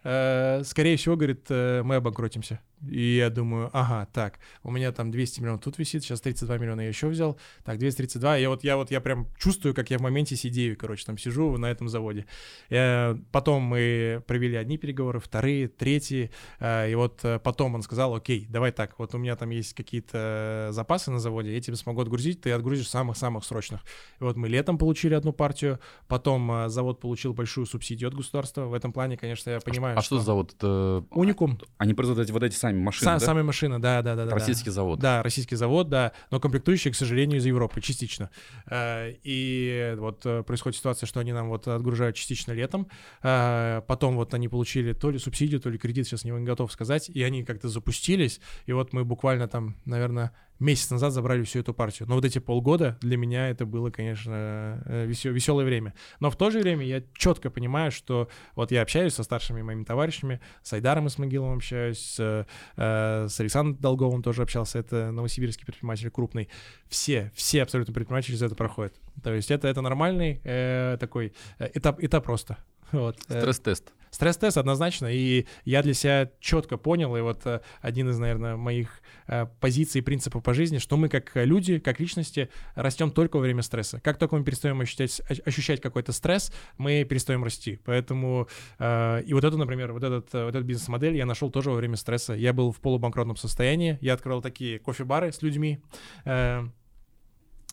скорее 0.63 0.97
всего, 0.97 1.15
говорит, 1.15 1.49
мы 1.49 1.95
обанкротимся. 1.95 2.59
И 2.89 3.17
я 3.17 3.29
думаю, 3.29 3.69
ага, 3.73 4.07
так, 4.11 4.39
у 4.63 4.71
меня 4.71 4.91
там 4.91 5.11
200 5.11 5.41
миллионов 5.41 5.61
тут 5.61 5.77
висит, 5.77 6.03
сейчас 6.03 6.21
32 6.21 6.57
миллиона 6.57 6.81
я 6.81 6.87
еще 6.87 7.07
взял, 7.07 7.37
так, 7.63 7.77
232, 7.77 8.39
и 8.39 8.47
вот 8.47 8.63
я 8.63 8.77
вот, 8.77 8.91
я 8.91 9.01
прям 9.01 9.27
чувствую, 9.37 9.73
как 9.73 9.89
я 9.89 9.97
в 9.97 10.01
моменте 10.01 10.35
сидею, 10.35 10.77
короче, 10.77 11.05
там 11.05 11.17
сижу 11.17 11.57
на 11.57 11.71
этом 11.71 11.87
заводе. 11.87 12.25
Э, 12.69 13.15
Потом 13.31 13.63
мы 13.63 14.23
провели 14.27 14.55
одни 14.55 14.77
переговоры, 14.77 15.19
вторые, 15.19 15.67
третьи, 15.67 16.31
э, 16.59 16.91
и 16.91 16.95
вот 16.95 17.19
э, 17.23 17.39
потом 17.39 17.75
он 17.75 17.81
сказал, 17.81 18.15
окей, 18.15 18.47
давай 18.49 18.71
так, 18.71 18.99
вот 18.99 19.15
у 19.15 19.17
меня 19.17 19.35
там 19.35 19.49
есть 19.49 19.73
какие-то 19.73 20.69
запасы 20.71 21.11
на 21.11 21.19
заводе, 21.19 21.53
я 21.53 21.61
тебе 21.61 21.77
смогу 21.77 22.01
отгрузить, 22.01 22.41
ты 22.41 22.51
отгрузишь 22.51 22.89
самых-самых 22.89 23.45
срочных. 23.45 23.81
И 24.19 24.23
вот 24.23 24.35
мы 24.35 24.49
летом 24.49 24.77
получили 24.77 25.13
одну 25.13 25.31
партию, 25.31 25.79
потом 26.07 26.69
завод 26.69 26.99
получил 26.99 27.33
большую 27.33 27.65
субсидию 27.65 28.09
от 28.09 28.13
государства, 28.13 28.65
в 28.65 28.73
этом 28.73 28.91
плане, 28.91 29.17
конечно, 29.17 29.49
я 29.49 29.59
понимаю, 29.59 29.97
А 29.97 30.01
что 30.01 30.17
за 30.19 30.25
завод? 30.25 30.53
Это... 30.53 31.05
Уникум, 31.11 31.59
Они 31.77 31.93
производят 31.93 32.29
вот 32.29 32.43
эти 32.43 32.55
сами 32.55 32.72
машины, 32.79 33.09
Са- 33.09 33.19
да? 33.19 33.25
сами 33.25 33.41
машины, 33.41 33.79
да, 33.79 34.01
да, 34.01 34.15
да, 34.15 34.25
да. 34.25 34.33
Российский 34.33 34.69
да. 34.69 34.71
завод. 34.71 34.99
Да, 34.99 35.23
российский 35.23 35.55
завод, 35.55 35.89
да, 35.89 36.11
но 36.31 36.39
комплектующие, 36.39 36.91
к 36.93 36.95
сожалению, 36.95 37.39
из 37.39 37.45
Европы, 37.45 37.81
частично. 37.81 38.29
Э, 38.69 39.13
И 39.23 39.95
вот 39.97 40.25
э, 40.25 40.43
происходит 40.43 40.77
ситуация, 40.77 41.07
что 41.07 41.19
они 41.19 41.33
нам 41.33 41.49
вот 41.49 41.67
отгружают 41.67 42.15
частично 42.15 42.51
летом, 42.51 42.87
Э, 43.21 43.81
потом 43.87 44.15
вот 44.15 44.33
они 44.33 44.47
получили 44.47 44.93
то 44.93 45.09
ли 45.09 45.17
субсидию, 45.19 45.59
то 45.59 45.69
ли 45.69 45.77
кредит, 45.77 46.07
сейчас 46.07 46.23
не 46.23 46.31
готов 46.31 46.71
сказать, 46.71 47.09
и 47.09 47.23
они 47.23 47.43
как-то 47.43 47.69
запустились, 47.69 48.39
и 48.65 48.73
вот 48.73 48.93
мы 48.93 49.05
буквально 49.05 49.47
там, 49.47 49.75
наверное, 49.85 50.31
месяц 50.59 50.89
назад 50.89 51.13
забрали 51.13 51.43
всю 51.43 51.59
эту 51.59 51.73
партию. 51.73 52.07
Но 52.07 52.15
вот 52.15 52.25
эти 52.25 52.39
полгода 52.39 52.97
для 53.01 53.17
меня 53.17 53.49
это 53.49 53.65
было, 53.65 53.89
конечно, 53.89 54.83
веселое 54.85 55.65
время. 55.65 55.93
Но 56.19 56.29
в 56.29 56.35
то 56.35 56.49
же 56.49 56.59
время 56.59 56.85
я 56.85 57.03
четко 57.13 57.49
понимаю, 57.49 57.91
что 57.91 58.29
вот 58.55 58.71
я 58.71 58.81
общаюсь 58.81 59.13
со 59.13 59.23
старшими 59.23 59.61
моими 59.61 59.83
товарищами, 59.83 60.41
с 60.61 60.73
Айдаром 60.73 61.07
Исмагиловым 61.07 61.57
общаюсь, 61.57 61.99
с, 61.99 62.45
э, 62.77 63.27
с 63.27 63.39
Александром 63.39 63.77
Долговым 63.77 64.23
тоже 64.23 64.43
общался, 64.43 64.79
это 64.79 65.11
новосибирский 65.11 65.65
предприниматель 65.65 66.09
крупный. 66.09 66.49
Все, 66.87 67.31
все 67.35 67.63
абсолютно 67.63 67.93
предприниматели 67.93 68.31
через 68.31 68.41
это 68.41 68.55
проходят. 68.55 68.93
То 69.23 69.33
есть 69.33 69.51
это, 69.51 69.67
это 69.67 69.81
нормальный 69.81 70.41
э, 70.43 70.97
такой 70.99 71.33
э, 71.59 71.69
этап, 71.73 72.01
этап 72.03 72.23
просто. 72.23 72.57
Вот. 72.91 73.17
Э, 73.29 73.41
Стресс-тест. 73.41 73.93
Стресс-тест 74.13 74.57
однозначно, 74.57 75.07
и 75.11 75.45
я 75.65 75.83
для 75.83 75.93
себя 75.93 76.31
четко 76.39 76.77
понял, 76.77 77.15
и 77.17 77.21
вот 77.21 77.45
э, 77.45 77.59
один 77.81 78.09
из, 78.09 78.17
наверное, 78.17 78.55
моих 78.55 79.01
э, 79.27 79.47
позиций 79.59 79.99
и 79.99 80.01
принципов 80.03 80.43
по 80.43 80.53
жизни, 80.53 80.77
что 80.77 80.95
мы 80.95 81.09
как 81.09 81.31
люди, 81.35 81.79
как 81.79 81.99
личности 81.99 82.49
растем 82.75 83.11
только 83.11 83.37
во 83.37 83.41
время 83.41 83.61
стресса. 83.61 83.99
Как 83.99 84.17
только 84.17 84.37
мы 84.37 84.43
перестаем 84.43 84.79
ощущать, 84.79 85.21
ощущать 85.45 85.81
какой-то 85.81 86.13
стресс, 86.13 86.53
мы 86.77 87.03
перестаем 87.03 87.43
расти. 87.43 87.79
Поэтому, 87.83 88.47
и 88.79 89.29
вот 89.31 89.43
это, 89.43 89.57
например, 89.57 89.91
вот 89.93 90.03
этот, 90.03 90.31
вот 90.33 90.49
этот 90.49 90.63
бизнес-модель 90.63 91.15
я 91.15 91.25
нашел 91.25 91.49
тоже 91.49 91.71
во 91.71 91.75
время 91.75 91.97
стресса. 91.97 92.33
Я 92.33 92.53
был 92.53 92.71
в 92.71 92.79
полубанкротном 92.79 93.35
состоянии, 93.35 93.97
я 94.01 94.13
открыл 94.13 94.41
такие 94.41 94.79
кофе-бары 94.79 95.31
с 95.31 95.41
людьми, 95.41 95.79
Э, 96.25 96.67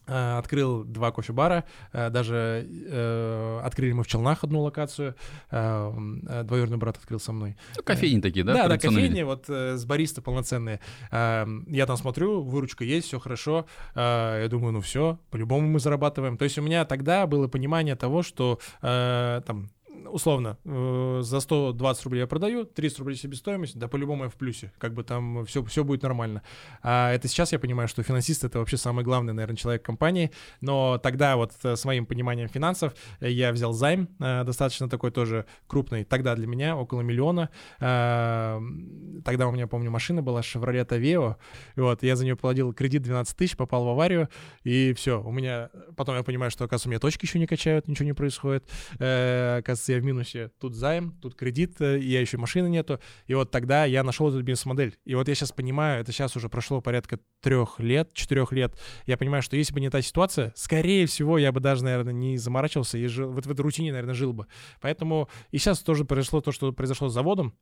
открыл 0.07 0.85
два 0.85 1.13
кофе-бара, 1.13 1.65
э, 1.93 2.11
даже 2.11 2.67
э, 2.69 3.61
открыли 3.65 3.93
мы 3.93 4.03
в 4.03 4.07
Челнах 4.07 4.45
одну 4.45 4.63
локацию, 4.63 5.15
э, 5.51 5.93
э 6.29 6.43
двоюродный 6.43 6.79
брат 6.79 6.97
открыл 6.97 7.21
со 7.21 7.33
мной. 7.33 7.57
Ну, 7.77 7.83
кофейни 7.83 8.21
такие, 8.21 8.45
да? 8.45 8.55
Да, 8.55 8.69
да, 8.69 8.79
кофейни, 8.79 9.23
вот 9.23 9.49
с 9.49 9.85
бариста 9.85 10.23
полноценные. 10.23 10.81
Я 11.13 11.87
там 11.87 11.97
смотрю, 11.97 12.43
выручка 12.43 12.85
есть, 12.85 13.07
все 13.07 13.19
хорошо, 13.19 13.67
я 13.95 14.47
думаю, 14.51 14.73
ну 14.73 14.81
все, 14.81 15.19
по-любому 15.31 15.69
мы 15.69 15.81
зарабатываем. 15.81 16.37
То 16.37 16.45
есть 16.45 16.59
у 16.59 16.63
меня 16.63 16.85
тогда 16.85 17.27
было 17.27 17.49
понимание 17.49 17.97
того, 17.97 18.23
что 18.23 18.59
там 18.81 19.71
условно, 20.11 20.59
э, 20.65 21.21
за 21.23 21.41
120 21.41 22.05
рублей 22.05 22.21
я 22.21 22.27
продаю, 22.27 22.65
30 22.65 22.99
рублей 22.99 23.17
себестоимость, 23.17 23.79
да 23.79 23.89
по-любому 23.89 24.25
я 24.25 24.31
в 24.31 24.35
плюсе, 24.35 24.73
как 24.79 24.95
бы 24.95 25.03
там 25.03 25.45
все, 25.47 25.65
все 25.65 25.85
будет 25.85 26.03
нормально. 26.03 26.43
А 26.83 27.13
это 27.13 27.29
сейчас 27.29 27.53
я 27.53 27.59
понимаю, 27.59 27.89
что 27.89 28.03
финансист— 28.03 28.45
это 28.45 28.59
вообще 28.59 28.77
самый 28.77 29.05
главный, 29.05 29.33
наверное, 29.33 29.57
человек 29.57 29.83
компании, 29.83 30.31
но 30.61 30.99
тогда 30.99 31.37
вот 31.37 31.53
э, 31.63 31.77
с 31.77 31.85
моим 31.85 32.07
пониманием 32.07 32.49
финансов 32.49 32.95
я 33.21 33.53
взял 33.53 33.73
займ, 33.73 34.09
э, 34.19 34.45
достаточно 34.45 34.89
такой 34.89 35.11
тоже 35.11 35.47
крупный, 35.67 36.05
тогда 36.05 36.35
для 36.35 36.47
меня 36.47 36.77
около 36.77 37.03
миллиона. 37.03 37.51
Тогда 37.79 39.49
у 39.49 39.53
меня, 39.53 39.67
помню, 39.67 39.91
машина 39.91 40.23
была 40.23 40.41
Chevrolet 40.41 40.87
Aveo, 40.87 41.37
вот, 41.77 42.03
я 42.03 42.17
за 42.17 42.25
нее 42.25 42.37
платил 42.37 42.73
кредит 42.73 43.03
12 43.03 43.37
тысяч, 43.37 43.57
попал 43.57 43.85
в 43.85 43.89
аварию, 43.89 44.29
и 44.65 44.93
все, 44.95 45.23
у 45.23 45.31
меня, 45.31 45.71
потом 45.97 46.17
я 46.17 46.23
понимаю, 46.23 46.51
что, 46.51 46.65
оказывается, 46.65 46.89
у 46.89 46.91
меня 46.91 47.01
точки 47.01 47.25
еще 47.25 47.39
не 47.39 47.47
качают, 47.47 47.89
ничего 47.89 48.07
не 48.07 48.13
происходит, 48.13 48.65
оказывается, 48.95 49.93
я 49.93 50.00
в 50.01 50.05
минусе, 50.05 50.51
тут 50.59 50.75
займ, 50.75 51.13
тут 51.21 51.35
кредит, 51.35 51.81
э, 51.81 51.99
я 51.99 52.21
еще 52.21 52.39
машины 52.39 52.69
нету. 52.69 53.01
И 53.27 53.35
вот 53.35 53.51
тогда 53.51 53.85
я 53.85 54.03
нашел 54.03 54.29
эту 54.29 54.43
бизнес-модель. 54.43 54.97
И 55.05 55.15
вот 55.15 55.29
я 55.29 55.35
сейчас 55.35 55.53
понимаю, 55.53 56.01
это 56.01 56.13
сейчас 56.13 56.37
уже 56.37 56.49
прошло 56.49 56.81
порядка 56.81 57.19
трех 57.41 57.79
лет, 57.79 58.13
четырех 58.13 58.53
лет. 58.53 58.79
Я 59.07 59.17
понимаю, 59.17 59.43
что 59.43 59.57
если 59.57 59.73
бы 59.73 59.81
не 59.81 59.91
та 59.91 60.03
ситуация, 60.03 60.53
скорее 60.57 61.07
всего, 61.07 61.39
я 61.39 61.53
бы 61.53 61.61
даже, 61.61 61.85
наверное, 61.85 62.13
не 62.13 62.37
заморачивался 62.37 62.99
и 62.99 63.07
жил, 63.07 63.31
вот 63.31 63.47
в 63.47 63.51
этой 63.51 63.61
рутине, 63.61 63.93
наверное, 63.93 64.15
жил 64.15 64.33
бы. 64.33 64.47
Поэтому 64.81 65.29
и 65.51 65.59
сейчас 65.59 65.81
тоже 65.81 66.05
произошло 66.05 66.41
то, 66.41 66.53
что 66.53 66.73
произошло 66.73 67.09
с 67.09 67.15
заводом 67.15 67.55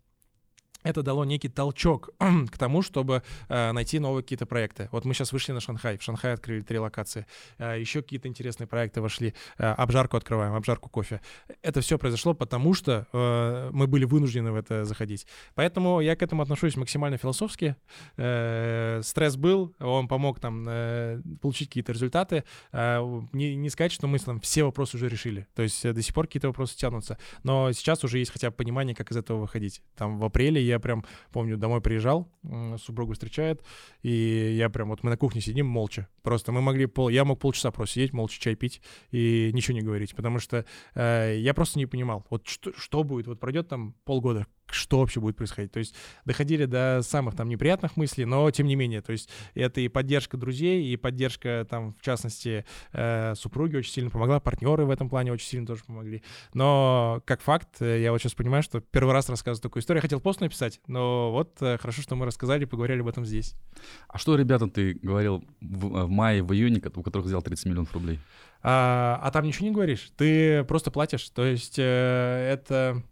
это 0.82 1.02
дало 1.02 1.24
некий 1.24 1.48
толчок 1.48 2.10
к 2.50 2.58
тому, 2.58 2.82
чтобы 2.82 3.22
э, 3.48 3.72
найти 3.72 3.98
новые 3.98 4.22
какие-то 4.22 4.46
проекты. 4.46 4.88
Вот 4.92 5.04
мы 5.04 5.14
сейчас 5.14 5.32
вышли 5.32 5.52
на 5.52 5.60
Шанхай, 5.60 5.98
в 5.98 6.02
Шанхае 6.02 6.34
открыли 6.34 6.62
три 6.62 6.78
локации, 6.78 7.26
э, 7.58 7.80
еще 7.80 8.02
какие-то 8.02 8.28
интересные 8.28 8.66
проекты 8.66 9.00
вошли, 9.00 9.34
э, 9.58 9.64
обжарку 9.64 10.16
открываем, 10.16 10.54
обжарку 10.54 10.88
кофе. 10.88 11.20
Это 11.62 11.80
все 11.80 11.98
произошло 11.98 12.34
потому, 12.34 12.74
что 12.74 13.06
э, 13.12 13.70
мы 13.72 13.86
были 13.86 14.04
вынуждены 14.04 14.52
в 14.52 14.56
это 14.56 14.84
заходить. 14.84 15.26
Поэтому 15.54 16.00
я 16.00 16.16
к 16.16 16.22
этому 16.22 16.42
отношусь 16.42 16.76
максимально 16.76 17.18
философски. 17.18 17.76
Э, 18.16 19.00
стресс 19.02 19.36
был, 19.36 19.74
он 19.80 20.08
помог 20.08 20.40
там 20.40 20.64
э, 20.68 21.20
получить 21.40 21.68
какие-то 21.68 21.92
результаты. 21.92 22.44
Э, 22.72 23.00
не, 23.32 23.56
не 23.56 23.70
сказать, 23.70 23.92
что 23.92 24.06
мы 24.06 24.18
там 24.18 24.40
все 24.40 24.64
вопросы 24.64 24.96
уже 24.96 25.08
решили. 25.08 25.46
То 25.54 25.62
есть 25.62 25.84
э, 25.84 25.92
до 25.92 26.02
сих 26.02 26.14
пор 26.14 26.26
какие-то 26.26 26.48
вопросы 26.48 26.76
тянутся. 26.76 27.18
Но 27.42 27.72
сейчас 27.72 28.04
уже 28.04 28.18
есть 28.18 28.30
хотя 28.30 28.50
бы 28.50 28.56
понимание, 28.56 28.94
как 28.94 29.10
из 29.10 29.16
этого 29.16 29.40
выходить. 29.40 29.82
Там 29.96 30.18
в 30.18 30.24
апреле 30.24 30.67
я 30.68 30.78
прям, 30.78 31.04
помню, 31.32 31.56
домой 31.56 31.80
приезжал, 31.80 32.28
супругу 32.78 33.14
встречает, 33.14 33.62
и 34.02 34.54
я 34.56 34.68
прям, 34.70 34.88
вот 34.88 35.02
мы 35.02 35.10
на 35.10 35.16
кухне 35.16 35.40
сидим 35.40 35.66
молча. 35.66 36.08
Просто 36.22 36.52
мы 36.52 36.60
могли, 36.60 36.86
пол, 36.86 37.08
я 37.08 37.24
мог 37.24 37.40
полчаса 37.40 37.70
просто 37.70 37.94
сидеть, 37.94 38.12
молча 38.12 38.40
чай 38.40 38.54
пить 38.54 38.80
и 39.10 39.50
ничего 39.52 39.76
не 39.76 39.82
говорить, 39.82 40.14
потому 40.14 40.38
что 40.38 40.64
э, 40.94 41.36
я 41.38 41.54
просто 41.54 41.78
не 41.78 41.86
понимал, 41.86 42.24
вот 42.30 42.46
что, 42.46 42.72
что 42.76 43.02
будет, 43.02 43.26
вот 43.26 43.40
пройдет 43.40 43.68
там 43.68 43.94
полгода, 44.04 44.46
что 44.72 45.00
вообще 45.00 45.20
будет 45.20 45.36
происходить. 45.36 45.72
То 45.72 45.78
есть 45.78 45.94
доходили 46.24 46.64
до 46.64 47.00
самых 47.02 47.36
там 47.36 47.48
неприятных 47.48 47.96
мыслей, 47.96 48.24
но 48.24 48.50
тем 48.50 48.66
не 48.66 48.76
менее, 48.76 49.00
то 49.00 49.12
есть 49.12 49.28
это 49.54 49.80
и 49.80 49.88
поддержка 49.88 50.36
друзей, 50.36 50.84
и 50.92 50.96
поддержка 50.96 51.66
там, 51.68 51.94
в 51.94 52.02
частности, 52.02 52.64
э, 52.92 53.34
супруги 53.34 53.76
очень 53.76 53.92
сильно 53.92 54.10
помогла, 54.10 54.40
партнеры 54.40 54.84
в 54.84 54.90
этом 54.90 55.08
плане 55.08 55.32
очень 55.32 55.48
сильно 55.48 55.66
тоже 55.66 55.84
помогли. 55.84 56.22
Но 56.54 57.22
как 57.24 57.40
факт, 57.40 57.80
э, 57.80 58.02
я 58.02 58.12
вот 58.12 58.20
сейчас 58.20 58.34
понимаю, 58.34 58.62
что 58.62 58.80
первый 58.80 59.12
раз 59.12 59.28
рассказываю 59.28 59.62
такую 59.62 59.82
историю. 59.82 59.98
Я 59.98 60.02
хотел 60.02 60.20
пост 60.20 60.40
написать, 60.40 60.80
но 60.86 61.32
вот 61.32 61.56
э, 61.60 61.78
хорошо, 61.78 62.02
что 62.02 62.16
мы 62.16 62.26
рассказали, 62.26 62.64
поговорили 62.64 63.00
об 63.00 63.08
этом 63.08 63.24
здесь. 63.24 63.54
А 64.08 64.18
что 64.18 64.36
ребята 64.36 64.68
ты 64.68 64.94
говорил 64.94 65.44
в, 65.60 65.86
э, 65.86 66.04
в 66.04 66.10
мае, 66.10 66.42
в 66.42 66.52
июне, 66.52 66.82
у 66.94 67.02
которых 67.02 67.26
взял 67.26 67.42
30 67.42 67.66
миллионов 67.66 67.92
рублей? 67.92 68.18
А, 68.62 69.20
а 69.22 69.30
там 69.30 69.44
ничего 69.44 69.68
не 69.68 69.74
говоришь, 69.74 70.10
ты 70.16 70.64
просто 70.64 70.90
платишь. 70.90 71.28
То 71.30 71.44
есть 71.44 71.78
э, 71.78 72.50
это 72.52 73.02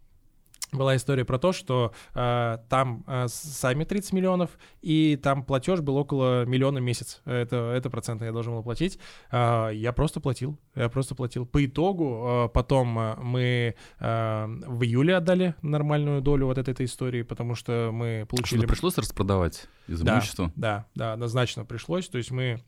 была 0.76 0.96
история 0.96 1.24
про 1.24 1.38
то, 1.38 1.52
что 1.52 1.92
э, 2.14 2.58
там 2.68 3.04
э, 3.06 3.26
сами 3.28 3.84
30 3.84 4.12
миллионов, 4.12 4.50
и 4.82 5.18
там 5.22 5.42
платеж 5.44 5.80
был 5.80 5.96
около 5.96 6.44
миллиона 6.44 6.80
в 6.80 6.82
месяц. 6.82 7.20
Это, 7.24 7.72
это 7.76 7.90
проценты 7.90 8.24
я 8.24 8.32
должен 8.32 8.54
был 8.54 8.62
платить. 8.62 8.98
Э, 9.30 9.70
я 9.72 9.92
просто 9.92 10.20
платил. 10.20 10.58
Я 10.74 10.88
просто 10.88 11.14
платил. 11.14 11.46
По 11.46 11.64
итогу 11.64 12.46
э, 12.46 12.48
потом 12.52 12.98
э, 12.98 13.16
мы 13.16 13.74
э, 13.98 14.46
в 14.66 14.82
июле 14.82 15.16
отдали 15.16 15.54
нормальную 15.62 16.20
долю 16.20 16.46
вот 16.46 16.58
этой, 16.58 16.70
этой 16.70 16.86
истории, 16.86 17.22
потому 17.22 17.54
что 17.54 17.90
мы 17.92 18.26
получили... 18.28 18.58
Что-то 18.58 18.72
пришлось 18.72 18.98
распродавать 18.98 19.66
из 19.88 20.02
имущества? 20.02 20.52
Да, 20.56 20.86
да, 20.94 21.06
да, 21.06 21.12
однозначно 21.14 21.64
пришлось. 21.64 22.08
То 22.08 22.18
есть 22.18 22.30
мы 22.30 22.62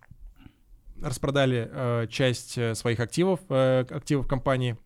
распродали 1.02 1.68
э, 1.70 2.06
часть 2.08 2.58
э, 2.58 2.74
своих 2.74 3.00
активов, 3.00 3.40
э, 3.48 3.84
активов 3.88 4.26
компании, 4.26 4.76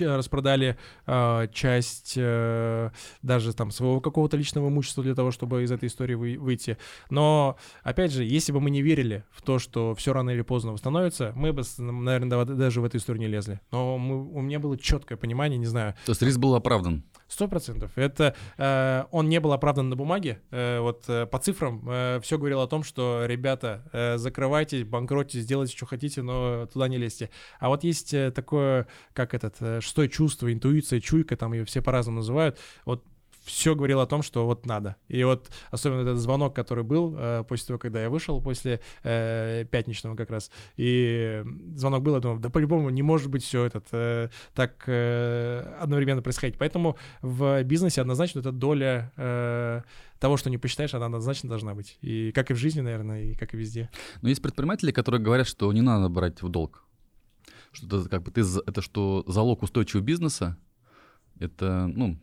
распродали 0.00 0.76
э, 1.06 1.48
часть 1.52 2.14
э, 2.16 2.90
даже 3.22 3.52
там 3.52 3.70
своего 3.70 4.00
какого-то 4.00 4.36
личного 4.36 4.68
имущества 4.68 5.02
для 5.02 5.14
того, 5.14 5.30
чтобы 5.30 5.62
из 5.62 5.72
этой 5.72 5.88
истории 5.88 6.14
вы, 6.14 6.38
выйти. 6.38 6.78
Но, 7.10 7.56
опять 7.82 8.12
же, 8.12 8.24
если 8.24 8.52
бы 8.52 8.60
мы 8.60 8.70
не 8.70 8.82
верили 8.82 9.24
в 9.30 9.42
то, 9.42 9.58
что 9.58 9.94
все 9.94 10.12
рано 10.12 10.30
или 10.30 10.42
поздно 10.42 10.72
восстановится, 10.72 11.32
мы 11.34 11.52
бы, 11.52 11.62
наверное, 11.78 12.44
даже 12.44 12.80
в 12.80 12.84
эту 12.84 12.98
историю 12.98 13.20
не 13.20 13.28
лезли. 13.28 13.60
Но 13.70 13.98
мы, 13.98 14.28
у 14.32 14.40
меня 14.40 14.58
было 14.58 14.78
четкое 14.78 15.18
понимание, 15.18 15.58
не 15.58 15.66
знаю. 15.66 15.94
То 16.04 16.12
есть 16.12 16.22
риск 16.22 16.38
был 16.38 16.54
оправдан? 16.54 17.04
Сто 17.32 17.48
процентов. 17.48 17.92
Это 17.96 18.34
э, 18.58 19.04
он 19.10 19.30
не 19.30 19.40
был 19.40 19.54
оправдан 19.54 19.88
на 19.88 19.96
бумаге. 19.96 20.42
Э, 20.50 20.80
вот 20.80 21.04
э, 21.08 21.24
по 21.24 21.38
цифрам 21.38 21.82
э, 21.88 22.20
все 22.22 22.36
говорило 22.36 22.64
о 22.64 22.66
том, 22.66 22.84
что 22.84 23.24
ребята, 23.24 23.88
э, 23.94 24.18
закрывайтесь, 24.18 24.84
банкротьтесь, 24.84 25.46
делайте, 25.46 25.74
что 25.74 25.86
хотите, 25.86 26.20
но 26.20 26.66
туда 26.66 26.88
не 26.88 26.98
лезьте. 26.98 27.30
А 27.58 27.70
вот 27.70 27.84
есть 27.84 28.12
э, 28.12 28.32
такое, 28.32 28.86
как 29.14 29.32
этот 29.32 29.54
э, 29.60 29.80
шестое 29.80 30.10
чувство, 30.10 30.52
интуиция, 30.52 31.00
чуйка, 31.00 31.34
там 31.38 31.54
ее 31.54 31.64
все 31.64 31.80
по-разному 31.80 32.18
называют. 32.18 32.58
Вот 32.84 33.02
все 33.44 33.74
говорило 33.74 34.02
о 34.02 34.06
том, 34.06 34.22
что 34.22 34.46
вот 34.46 34.66
надо. 34.66 34.96
И 35.08 35.22
вот 35.24 35.50
особенно 35.70 36.02
этот 36.02 36.18
звонок, 36.18 36.54
который 36.54 36.84
был 36.84 37.14
э, 37.16 37.44
после 37.48 37.66
того, 37.68 37.78
когда 37.78 38.02
я 38.02 38.10
вышел, 38.10 38.40
после 38.40 38.80
э, 39.02 39.64
пятничного 39.70 40.16
как 40.16 40.30
раз, 40.30 40.50
и 40.76 41.42
звонок 41.74 42.02
был, 42.02 42.14
я 42.14 42.20
думал, 42.20 42.38
да 42.38 42.50
по-любому 42.50 42.90
не 42.90 43.02
может 43.02 43.30
быть 43.30 43.42
все 43.44 43.64
этот 43.64 43.86
э, 43.92 44.28
так 44.54 44.84
э, 44.86 45.76
одновременно 45.80 46.22
происходить. 46.22 46.56
Поэтому 46.58 46.96
в 47.20 47.62
бизнесе 47.64 48.00
однозначно 48.00 48.40
эта 48.40 48.52
доля 48.52 49.12
э, 49.16 49.82
того, 50.18 50.36
что 50.36 50.50
не 50.50 50.58
посчитаешь, 50.58 50.94
она 50.94 51.06
однозначно 51.06 51.48
должна 51.48 51.74
быть. 51.74 51.98
И 52.00 52.30
как 52.32 52.50
и 52.50 52.54
в 52.54 52.56
жизни, 52.56 52.80
наверное, 52.80 53.24
и 53.24 53.34
как 53.34 53.54
и 53.54 53.56
везде. 53.56 53.90
Но 54.20 54.28
есть 54.28 54.40
предприниматели, 54.40 54.92
которые 54.92 55.20
говорят, 55.20 55.48
что 55.48 55.72
не 55.72 55.80
надо 55.82 56.08
брать 56.08 56.42
в 56.42 56.48
долг. 56.48 56.84
Что 57.72 58.00
это 58.00 58.08
как 58.08 58.22
бы 58.22 58.30
ты 58.30 58.42
это 58.42 58.82
что 58.82 59.24
залог 59.26 59.62
устойчивого 59.62 60.04
бизнеса, 60.04 60.56
это, 61.40 61.90
ну, 61.92 62.18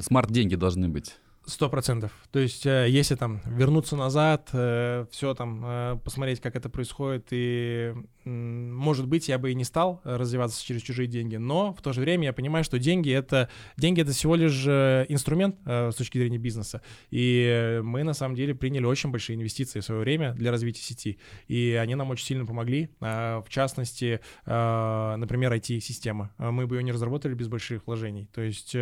смарт-деньги 0.00 0.54
должны 0.54 0.88
быть. 0.88 1.16
Сто 1.48 1.70
процентов. 1.70 2.12
То 2.30 2.40
есть, 2.40 2.66
э, 2.66 2.88
если 2.90 3.14
там 3.14 3.40
вернуться 3.46 3.96
назад, 3.96 4.50
э, 4.52 5.06
все 5.10 5.32
там 5.32 5.62
э, 5.64 5.98
посмотреть, 6.04 6.42
как 6.42 6.56
это 6.56 6.68
происходит, 6.68 7.28
и, 7.30 7.94
может 8.26 9.06
быть, 9.06 9.28
я 9.28 9.38
бы 9.38 9.50
и 9.50 9.54
не 9.54 9.64
стал 9.64 10.02
развиваться 10.04 10.62
через 10.62 10.82
чужие 10.82 11.06
деньги, 11.06 11.36
но 11.36 11.72
в 11.72 11.80
то 11.80 11.94
же 11.94 12.02
время 12.02 12.24
я 12.24 12.32
понимаю, 12.34 12.64
что 12.64 12.78
деньги 12.78 13.10
это 13.10 13.48
деньги 13.78 14.02
это 14.02 14.12
всего 14.12 14.34
лишь 14.34 14.66
инструмент 14.66 15.56
с 15.64 15.94
точки 15.94 16.18
зрения 16.18 16.36
бизнеса, 16.36 16.82
и 17.10 17.80
мы 17.82 18.02
на 18.02 18.12
самом 18.12 18.34
деле 18.34 18.54
приняли 18.54 18.84
очень 18.84 19.10
большие 19.10 19.36
инвестиции 19.36 19.80
в 19.80 19.84
свое 19.84 20.02
время 20.02 20.34
для 20.34 20.50
развития 20.50 20.82
сети, 20.82 21.18
и 21.46 21.78
они 21.80 21.94
нам 21.94 22.10
очень 22.10 22.26
сильно 22.26 22.44
помогли. 22.44 22.90
В 23.00 23.46
частности, 23.48 24.20
например, 24.44 25.54
IT-система. 25.54 26.34
Мы 26.36 26.66
бы 26.66 26.76
ее 26.76 26.82
не 26.82 26.92
разработали 26.92 27.32
без 27.32 27.48
больших 27.48 27.86
вложений. 27.86 28.28
То 28.34 28.42
есть 28.42 28.76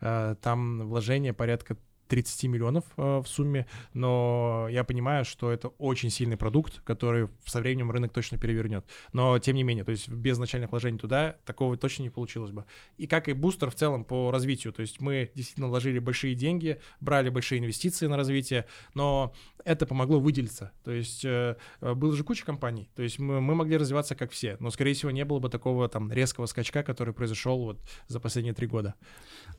там 0.00 0.86
вложения 0.86 1.32
порядка 1.32 1.76
30 2.08 2.44
миллионов 2.44 2.84
э, 2.96 3.18
в 3.18 3.26
сумме, 3.26 3.66
но 3.94 4.66
я 4.70 4.84
понимаю, 4.84 5.24
что 5.24 5.50
это 5.50 5.68
очень 5.78 6.10
сильный 6.10 6.36
продукт, 6.36 6.80
который 6.84 7.28
со 7.44 7.60
временем 7.60 7.90
рынок 7.90 8.12
точно 8.12 8.38
перевернет. 8.38 8.84
Но 9.12 9.38
тем 9.38 9.56
не 9.56 9.62
менее, 9.62 9.84
то 9.84 9.90
есть 9.90 10.08
без 10.08 10.38
начальных 10.38 10.70
вложений 10.70 10.98
туда 10.98 11.36
такого 11.44 11.76
точно 11.76 12.02
не 12.04 12.10
получилось 12.10 12.50
бы. 12.50 12.64
И 12.98 13.06
как 13.06 13.28
и 13.28 13.32
бустер 13.32 13.70
в 13.70 13.74
целом 13.74 14.04
по 14.04 14.30
развитию, 14.30 14.72
то 14.72 14.82
есть 14.82 15.00
мы 15.00 15.30
действительно 15.34 15.68
вложили 15.68 15.98
большие 15.98 16.34
деньги, 16.34 16.80
брали 17.00 17.28
большие 17.28 17.60
инвестиции 17.60 18.06
на 18.06 18.16
развитие, 18.16 18.66
но 18.94 19.32
это 19.64 19.86
помогло 19.86 20.20
выделиться. 20.20 20.72
То 20.84 20.90
есть 20.90 21.24
э, 21.24 21.56
было 21.80 22.14
же 22.14 22.24
куча 22.24 22.44
компаний, 22.44 22.90
то 22.94 23.02
есть 23.02 23.18
мы, 23.18 23.40
мы 23.40 23.54
могли 23.54 23.76
развиваться 23.76 24.14
как 24.14 24.32
все, 24.32 24.56
но, 24.60 24.70
скорее 24.70 24.94
всего, 24.94 25.10
не 25.10 25.24
было 25.24 25.38
бы 25.38 25.48
такого 25.48 25.88
там 25.88 26.12
резкого 26.12 26.46
скачка, 26.46 26.82
который 26.82 27.14
произошел 27.14 27.58
вот 27.58 27.80
за 28.08 28.20
последние 28.20 28.54
три 28.54 28.66
года. 28.66 28.94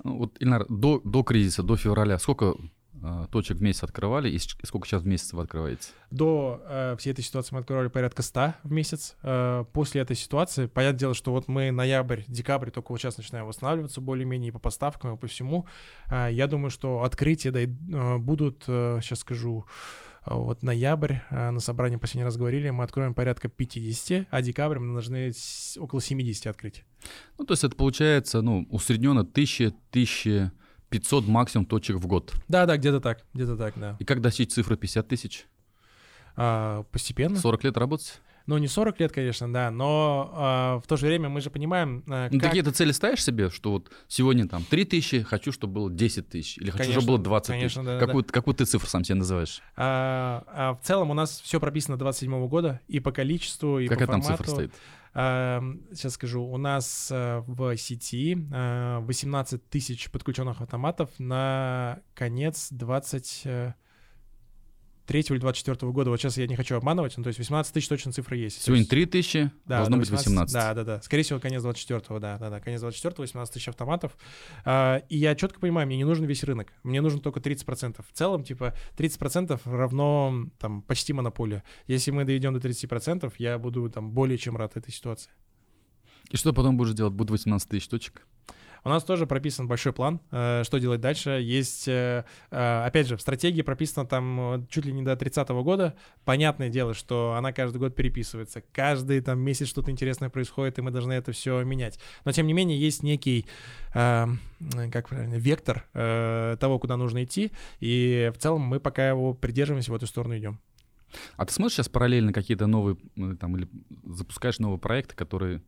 Ну, 0.04 0.18
вот, 0.18 0.38
Ильнар, 0.40 0.66
до, 0.70 1.02
до 1.04 1.24
кризиса, 1.24 1.64
до 1.64 1.78
февраля, 1.78 2.20
сколько 2.20 2.43
э, 2.52 3.26
точек 3.32 3.58
в 3.58 3.62
месяц 3.62 3.84
открывали 3.84 4.30
и 4.30 4.40
сколько 4.40 4.88
сейчас 4.88 5.04
в 5.04 5.08
месяц 5.08 5.34
вы 5.34 5.44
открываете? 5.44 5.90
До 6.12 6.62
э, 6.66 6.96
всей 6.98 7.12
этой 7.12 7.24
ситуации 7.24 7.56
мы 7.56 7.62
открывали 7.62 7.88
порядка 7.88 8.22
100 8.22 8.56
в 8.64 8.72
месяц. 8.72 9.16
Э, 9.24 9.66
после 9.74 10.02
этой 10.02 10.16
ситуации, 10.16 10.68
понятное 10.68 11.00
дело, 11.00 11.14
что 11.14 11.32
вот 11.32 11.48
мы 11.48 11.72
ноябрь, 11.72 12.22
декабрь 12.28 12.72
только 12.72 12.92
вот 12.92 13.00
сейчас 13.00 13.18
начинаем 13.18 13.46
восстанавливаться 13.46 14.02
более-менее 14.02 14.52
по 14.52 14.60
поставкам, 14.60 15.16
и 15.16 15.18
по 15.18 15.28
всему. 15.28 15.68
Э, 16.10 16.30
я 16.32 16.48
думаю, 16.48 16.70
что 16.70 17.04
открытия 17.04 17.52
да, 17.52 17.62
э, 17.62 18.18
будут, 18.18 18.64
э, 18.68 19.00
сейчас 19.02 19.20
скажу, 19.20 19.66
вот 20.26 20.64
ноябрь, 20.64 21.16
э, 21.30 21.52
на 21.52 21.60
собрании 21.60 21.98
последний 21.98 22.24
раз 22.24 22.38
говорили, 22.38 22.70
мы 22.70 22.84
откроем 22.84 23.14
порядка 23.14 23.50
50, 23.50 24.28
а 24.30 24.42
декабрь 24.42 24.80
мы 24.80 24.94
должны 24.94 25.34
около 25.78 26.02
70 26.02 26.48
открыть. 26.48 26.86
Ну, 27.38 27.46
то 27.46 27.54
есть 27.54 27.64
это 27.64 27.76
получается, 27.76 28.42
ну, 28.42 28.66
усредненно 28.70 29.22
1000, 29.22 30.52
1500 30.94 31.28
максимум 31.28 31.66
точек 31.66 31.98
в 31.98 32.06
год. 32.06 32.34
Да-да, 32.48 32.78
где-то 32.78 33.00
так, 33.00 33.24
где-то 33.34 33.58
так, 33.58 33.74
да. 33.78 33.98
И 34.00 34.06
как 34.06 34.22
достичь 34.22 34.52
цифры 34.52 34.78
50 34.78 35.08
тысяч? 35.08 35.46
А, 36.36 36.84
постепенно. 36.92 37.38
40 37.38 37.64
лет 37.64 37.78
работать? 37.78 38.22
Ну, 38.46 38.58
не 38.58 38.68
40 38.68 39.00
лет, 39.00 39.12
конечно, 39.14 39.52
да, 39.52 39.72
но 39.72 40.78
э, 40.80 40.84
в 40.84 40.88
то 40.88 40.98
же 40.98 41.06
время 41.08 41.30
мы 41.30 41.40
же 41.40 41.50
понимаем... 41.50 42.04
Э, 42.08 42.28
ну, 42.30 42.42
какие-то 42.42 42.74
цели 42.74 42.92
ставишь 42.92 43.24
себе, 43.24 43.50
что 43.50 43.72
вот 43.72 43.90
сегодня 44.10 44.50
там 44.50 44.66
3 44.66 44.84
тысячи, 44.84 45.22
хочу, 45.22 45.54
чтобы 45.54 45.74
было 45.76 45.90
10 45.90 46.28
тысяч, 46.28 46.58
или 46.58 46.70
хочу, 46.70 46.84
конечно, 46.84 47.02
чтобы 47.02 47.18
было 47.18 47.24
20 47.24 47.48
конечно, 47.48 47.84
тысяч. 47.84 48.00
Да, 48.00 48.06
какую, 48.06 48.24
да. 48.26 48.30
какую 48.34 48.54
ты 48.56 48.66
цифру 48.66 48.90
сам 48.90 49.06
себе 49.06 49.16
называешь? 49.16 49.62
А, 49.78 50.44
а 50.48 50.74
в 50.74 50.86
целом 50.86 51.10
у 51.12 51.14
нас 51.14 51.40
все 51.40 51.62
прописано 51.62 51.96
27 51.96 52.48
года 52.50 52.82
и 52.90 53.00
по 53.00 53.14
количеству, 53.14 53.80
и 53.80 53.88
Какая 53.88 54.08
по 54.08 54.14
формату. 54.14 54.28
там 54.28 54.38
цифра 54.38 54.52
стоит? 54.52 54.74
Сейчас 55.14 56.14
скажу, 56.14 56.44
у 56.44 56.58
нас 56.58 57.10
а, 57.12 57.42
в 57.42 57.78
сети 57.78 58.36
а, 58.52 59.00
18 59.02 59.70
тысяч 59.70 60.10
подключенных 60.10 60.62
автоматов 60.62 61.12
на 61.20 62.02
конец 62.16 62.70
20 62.72 63.76
3 65.06 65.22
или 65.30 65.38
24 65.38 65.92
года, 65.92 66.10
вот 66.10 66.20
сейчас 66.20 66.38
я 66.38 66.48
не 66.48 66.56
хочу 66.56 66.76
обманывать, 66.76 67.16
ну, 67.18 67.24
то 67.24 67.28
есть 67.28 67.40
18 67.40 67.74
тысяч 67.74 67.88
точно 67.88 68.12
цифра 68.12 68.38
есть. 68.38 68.62
Сегодня 68.62 68.82
есть... 68.82 68.90
3 68.90 69.06
тысячи, 69.06 69.52
да, 69.66 69.78
должно 69.78 69.98
18, 69.98 70.12
быть 70.12 70.20
18. 70.26 70.54
Да, 70.54 70.74
да, 70.74 70.84
да, 70.84 71.02
скорее 71.02 71.24
всего, 71.24 71.40
конец 71.40 71.62
24 71.62 72.20
да, 72.20 72.38
да, 72.38 72.50
да, 72.50 72.60
конец 72.60 72.82
24 72.82 73.16
18 73.18 73.54
тысяч 73.54 73.68
автоматов. 73.68 74.18
А, 74.66 74.98
и 75.10 75.18
я 75.18 75.36
четко 75.36 75.60
понимаю, 75.60 75.88
мне 75.88 75.98
не 75.98 76.06
нужен 76.06 76.26
весь 76.26 76.44
рынок, 76.44 76.72
мне 76.84 77.02
нужен 77.02 77.20
только 77.20 77.40
30%. 77.40 78.04
В 78.08 78.18
целом, 78.18 78.44
типа, 78.44 78.74
30% 78.98 79.60
равно, 79.66 80.46
там, 80.60 80.82
почти 80.82 81.14
монополия. 81.14 81.64
Если 81.88 82.12
мы 82.12 82.24
доведем 82.26 82.58
до 82.58 82.66
30%, 82.66 83.34
я 83.38 83.58
буду, 83.58 83.90
там, 83.90 84.12
более 84.12 84.38
чем 84.38 84.58
рад 84.58 84.78
этой 84.78 84.92
ситуации. 84.92 85.32
И 86.30 86.38
что 86.38 86.54
потом 86.54 86.78
будешь 86.78 86.94
делать? 86.94 87.14
Будет 87.14 87.32
18 87.32 87.70
тысяч 87.70 87.88
точек? 87.88 88.26
У 88.86 88.90
нас 88.90 89.04
тоже 89.04 89.26
прописан 89.26 89.68
большой 89.68 89.94
план, 89.94 90.20
э, 90.32 90.64
что 90.66 90.78
делать 90.78 91.00
дальше. 91.00 91.40
Есть, 91.42 91.88
э, 91.88 92.26
э, 92.52 92.84
опять 92.86 93.08
же, 93.08 93.16
в 93.16 93.22
стратегии 93.22 93.62
прописано 93.62 94.06
там 94.06 94.68
чуть 94.70 94.86
ли 94.86 94.92
не 94.92 95.04
до 95.04 95.16
30 95.16 95.64
года. 95.64 95.96
Понятное 96.26 96.70
дело, 96.70 96.94
что 96.94 97.36
она 97.38 97.54
каждый 97.54 97.78
год 97.78 97.96
переписывается. 97.96 98.62
Каждый 98.74 99.22
там 99.22 99.40
месяц 99.40 99.68
что-то 99.68 99.90
интересное 99.90 100.30
происходит, 100.30 100.80
и 100.80 100.82
мы 100.82 100.92
должны 100.92 101.14
это 101.14 101.32
все 101.32 101.64
менять. 101.64 101.98
Но, 102.26 102.32
тем 102.34 102.46
не 102.46 102.54
менее, 102.54 102.80
есть 102.80 103.04
некий, 103.04 103.46
как 103.94 105.10
правильно, 105.10 105.36
вектор 105.36 105.86
того, 105.94 106.80
куда 106.80 106.98
нужно 106.98 107.24
идти. 107.24 107.52
И 107.80 108.32
в 108.34 108.38
целом 108.38 108.62
мы 108.62 108.80
пока 108.80 109.10
его 109.10 109.34
придерживаемся, 109.34 109.92
в 109.92 109.96
эту 109.96 110.08
сторону 110.08 110.38
идем. 110.38 110.60
А 111.36 111.46
ты 111.46 111.54
смотришь 111.54 111.76
сейчас 111.76 111.90
параллельно 111.90 112.34
какие-то 112.34 112.68
новые, 112.68 112.98
там, 113.40 113.58
или 113.58 113.68
запускаешь 114.04 114.60
новые 114.60 114.80
проекты, 114.80 115.16
которые 115.16 115.62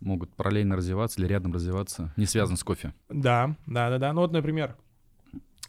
могут 0.00 0.34
параллельно 0.34 0.76
развиваться 0.76 1.20
или 1.20 1.28
рядом 1.28 1.52
развиваться, 1.52 2.12
не 2.16 2.26
связаны 2.26 2.56
с 2.56 2.64
кофе? 2.64 2.94
Да, 3.08 3.56
да, 3.66 3.90
да, 3.90 3.98
да. 3.98 4.12
Ну 4.12 4.22
вот, 4.22 4.32
например, 4.32 4.76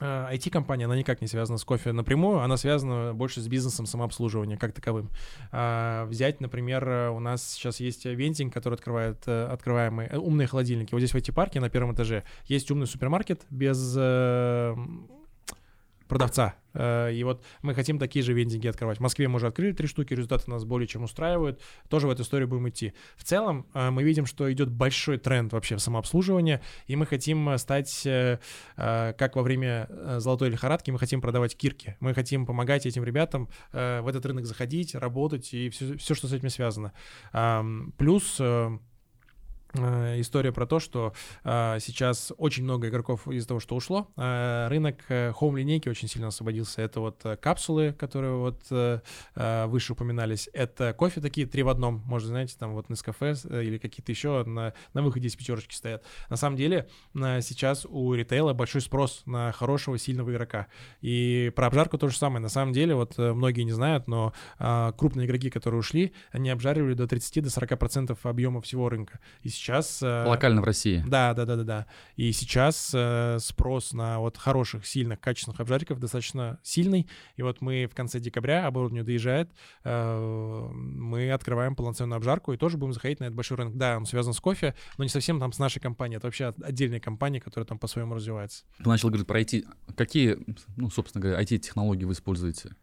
IT-компания, 0.01 0.83
э, 0.83 0.87
она 0.87 0.97
никак 0.97 1.21
не 1.21 1.27
связана 1.27 1.57
с 1.57 1.63
кофе 1.63 1.91
напрямую, 1.91 2.39
она 2.39 2.57
связана 2.57 3.13
больше 3.13 3.41
с 3.41 3.47
бизнесом 3.47 3.85
самообслуживания 3.85 4.57
как 4.57 4.73
таковым. 4.73 5.09
А, 5.51 6.05
взять, 6.05 6.41
например, 6.41 7.11
у 7.11 7.19
нас 7.19 7.51
сейчас 7.53 7.79
есть 7.79 8.05
вентинг, 8.05 8.53
который 8.53 8.75
открывает 8.75 9.21
э, 9.27 9.45
открываемые 9.45 10.09
э, 10.09 10.17
умные 10.17 10.47
холодильники. 10.47 10.93
Вот 10.93 10.99
здесь 10.99 11.13
в 11.13 11.17
IT-парке 11.17 11.59
на 11.59 11.69
первом 11.69 11.93
этаже 11.93 12.23
есть 12.45 12.71
умный 12.71 12.87
супермаркет 12.87 13.45
без 13.49 13.93
продавца. 16.07 16.55
Э, 16.73 17.11
и 17.11 17.23
вот 17.23 17.43
мы 17.61 17.73
хотим 17.73 17.99
такие 17.99 18.23
же 18.23 18.33
вендинги 18.33 18.67
открывать. 18.67 18.97
В 18.97 19.01
Москве 19.01 19.27
мы 19.27 19.35
уже 19.35 19.47
открыли 19.47 19.73
три 19.73 19.87
штуки, 19.87 20.13
результаты 20.13 20.49
нас 20.49 20.63
более 20.63 20.87
чем 20.87 21.03
устраивают. 21.03 21.61
Тоже 21.89 22.07
в 22.07 22.09
эту 22.09 22.23
историю 22.23 22.47
будем 22.47 22.69
идти. 22.69 22.93
В 23.15 23.23
целом 23.23 23.65
э, 23.73 23.89
мы 23.89 24.03
видим, 24.03 24.25
что 24.25 24.51
идет 24.51 24.69
большой 24.69 25.17
тренд 25.17 25.53
вообще 25.53 25.75
в 25.75 25.79
самообслуживании, 25.79 26.61
и 26.87 26.95
мы 26.95 27.05
хотим 27.05 27.57
стать, 27.57 28.05
э, 28.05 28.37
как 28.75 29.35
во 29.35 29.43
время 29.43 29.87
золотой 30.17 30.49
лихорадки, 30.49 30.91
мы 30.91 30.99
хотим 30.99 31.21
продавать 31.21 31.55
кирки. 31.55 31.95
Мы 31.99 32.13
хотим 32.13 32.45
помогать 32.45 32.85
этим 32.85 33.03
ребятам 33.03 33.49
в 33.71 34.05
этот 34.07 34.25
рынок 34.25 34.45
заходить, 34.45 34.95
работать 34.95 35.53
и 35.53 35.69
все, 35.69 35.97
все 35.97 36.15
что 36.15 36.27
с 36.27 36.33
этим 36.33 36.49
связано. 36.49 36.93
Плюс 37.97 38.39
история 39.73 40.51
про 40.51 40.65
то, 40.65 40.79
что 40.79 41.13
э, 41.43 41.77
сейчас 41.79 42.33
очень 42.37 42.63
много 42.63 42.89
игроков 42.89 43.27
из-за 43.27 43.47
того, 43.47 43.59
что 43.59 43.75
ушло. 43.75 44.11
Э, 44.17 44.67
рынок 44.69 44.97
э, 45.09 45.31
home-линейки 45.31 45.87
очень 45.89 46.07
сильно 46.07 46.27
освободился. 46.27 46.81
Это 46.81 46.99
вот 46.99 47.21
э, 47.23 47.37
капсулы, 47.37 47.93
которые 47.93 48.35
вот 48.35 48.61
э, 48.69 48.99
э, 49.35 49.65
выше 49.67 49.93
упоминались. 49.93 50.49
Это 50.53 50.93
кофе 50.93 51.21
такие 51.21 51.47
три 51.47 51.63
в 51.63 51.69
одном. 51.69 52.03
Может, 52.05 52.27
знаете, 52.27 52.55
там 52.59 52.73
вот 52.73 52.87
Nescafe 52.89 53.37
э, 53.49 53.63
или 53.63 53.77
какие-то 53.77 54.11
еще 54.11 54.43
на, 54.43 54.73
на 54.93 55.01
выходе 55.01 55.27
из 55.27 55.35
пятерочки 55.35 55.73
стоят. 55.73 56.03
На 56.29 56.35
самом 56.35 56.57
деле 56.57 56.89
э, 57.15 57.41
сейчас 57.41 57.85
у 57.89 58.13
ритейла 58.13 58.53
большой 58.53 58.81
спрос 58.81 59.23
на 59.25 59.51
хорошего, 59.51 59.97
сильного 59.97 60.31
игрока. 60.31 60.67
И 61.01 61.51
про 61.55 61.67
обжарку 61.67 61.97
то 61.97 62.09
же 62.09 62.17
самое. 62.17 62.41
На 62.41 62.49
самом 62.49 62.73
деле, 62.73 62.95
вот 62.95 63.17
э, 63.17 63.33
многие 63.33 63.63
не 63.63 63.71
знают, 63.71 64.07
но 64.07 64.33
э, 64.59 64.91
крупные 64.97 65.27
игроки, 65.27 65.49
которые 65.49 65.79
ушли, 65.79 66.13
они 66.31 66.49
обжаривали 66.49 66.93
до 66.93 67.05
30-40% 67.05 68.17
до 68.21 68.29
объема 68.29 68.61
всего 68.61 68.89
рынка. 68.89 69.19
И 69.43 69.49
сейчас... 69.49 69.60
Э, 70.01 70.25
Локально 70.27 70.61
в 70.61 70.63
России. 70.63 71.03
Да, 71.07 71.33
да, 71.33 71.45
да, 71.45 71.55
да, 71.55 71.63
да. 71.63 71.85
И 72.15 72.31
сейчас 72.31 72.91
э, 72.93 73.37
спрос 73.39 73.93
на 73.93 74.19
вот 74.19 74.37
хороших, 74.37 74.85
сильных, 74.85 75.19
качественных 75.19 75.59
обжариков 75.59 75.99
достаточно 75.99 76.59
сильный. 76.63 77.07
И 77.35 77.43
вот 77.43 77.61
мы 77.61 77.85
в 77.85 77.95
конце 77.95 78.19
декабря, 78.19 78.67
оборудование 78.67 79.03
доезжает, 79.03 79.51
э, 79.83 80.69
мы 80.71 81.31
открываем 81.31 81.75
полноценную 81.75 82.17
обжарку 82.17 82.53
и 82.53 82.57
тоже 82.57 82.77
будем 82.77 82.93
заходить 82.93 83.19
на 83.19 83.25
этот 83.25 83.35
большой 83.35 83.57
рынок. 83.57 83.77
Да, 83.77 83.97
он 83.97 84.05
связан 84.05 84.33
с 84.33 84.39
кофе, 84.39 84.75
но 84.97 85.03
не 85.03 85.09
совсем 85.09 85.39
там 85.39 85.51
с 85.51 85.59
нашей 85.59 85.79
компанией. 85.79 86.17
Это 86.17 86.27
вообще 86.27 86.53
отдельная 86.63 86.99
компания, 86.99 87.39
которая 87.39 87.67
там 87.67 87.77
по-своему 87.79 88.15
развивается. 88.15 88.63
Ты 88.77 88.89
начал 88.89 89.09
говорить 89.09 89.27
про 89.27 89.41
IT. 89.41 89.65
Какие, 89.95 90.37
ну, 90.77 90.89
собственно 90.89 91.21
говоря, 91.21 91.41
IT-технологии 91.41 92.05
вы 92.05 92.13
используете? 92.13 92.75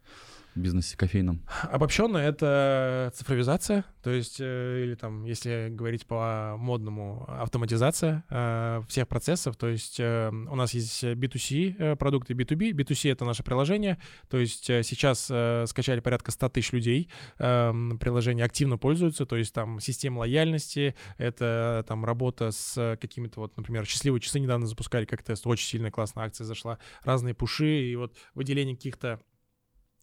Бизнесе 0.55 0.97
кофейном? 0.97 1.41
Обобщенно 1.63 2.17
это 2.17 3.11
цифровизация, 3.15 3.85
то 4.01 4.11
есть, 4.11 4.37
э, 4.39 4.83
или 4.83 4.95
там, 4.95 5.25
если 5.25 5.67
говорить 5.69 6.05
по 6.05 6.55
модному, 6.57 7.25
автоматизация 7.27 8.23
э, 8.29 8.81
всех 8.87 9.07
процессов. 9.07 9.57
То 9.57 9.67
есть 9.67 9.99
э, 9.99 10.29
у 10.29 10.55
нас 10.55 10.73
есть 10.73 11.03
B2C 11.03 11.75
э, 11.77 11.95
продукты, 11.97 12.33
B2B. 12.33 12.71
B2C— 12.71 13.11
это 13.11 13.25
наше 13.25 13.43
приложение. 13.43 13.97
То 14.29 14.37
есть 14.37 14.69
э, 14.69 14.83
сейчас 14.83 15.27
э, 15.29 15.65
скачали 15.67 15.99
порядка 15.99 16.31
100 16.31 16.49
тысяч 16.49 16.71
людей. 16.71 17.09
Приложение 17.37 18.45
активно 18.45 18.77
пользуются. 18.77 19.25
То 19.25 19.35
есть 19.35 19.53
там 19.53 19.79
система 19.79 20.19
лояльности, 20.19 20.95
это 21.17 21.83
там 21.87 22.05
работа 22.05 22.51
с 22.51 22.97
какими-то 23.01 23.41
вот, 23.41 23.57
например, 23.57 23.85
счастливые 23.85 24.21
часы 24.21 24.39
недавно 24.39 24.65
запускали 24.65 25.05
как 25.05 25.23
тест. 25.23 25.45
Очень 25.45 25.67
сильная 25.67 25.91
классная 25.91 26.25
акция 26.25 26.45
зашла. 26.45 26.79
Разные 27.03 27.33
пуши 27.33 27.89
и 27.89 27.95
вот 27.95 28.15
выделение 28.33 28.75
каких-то 28.75 29.19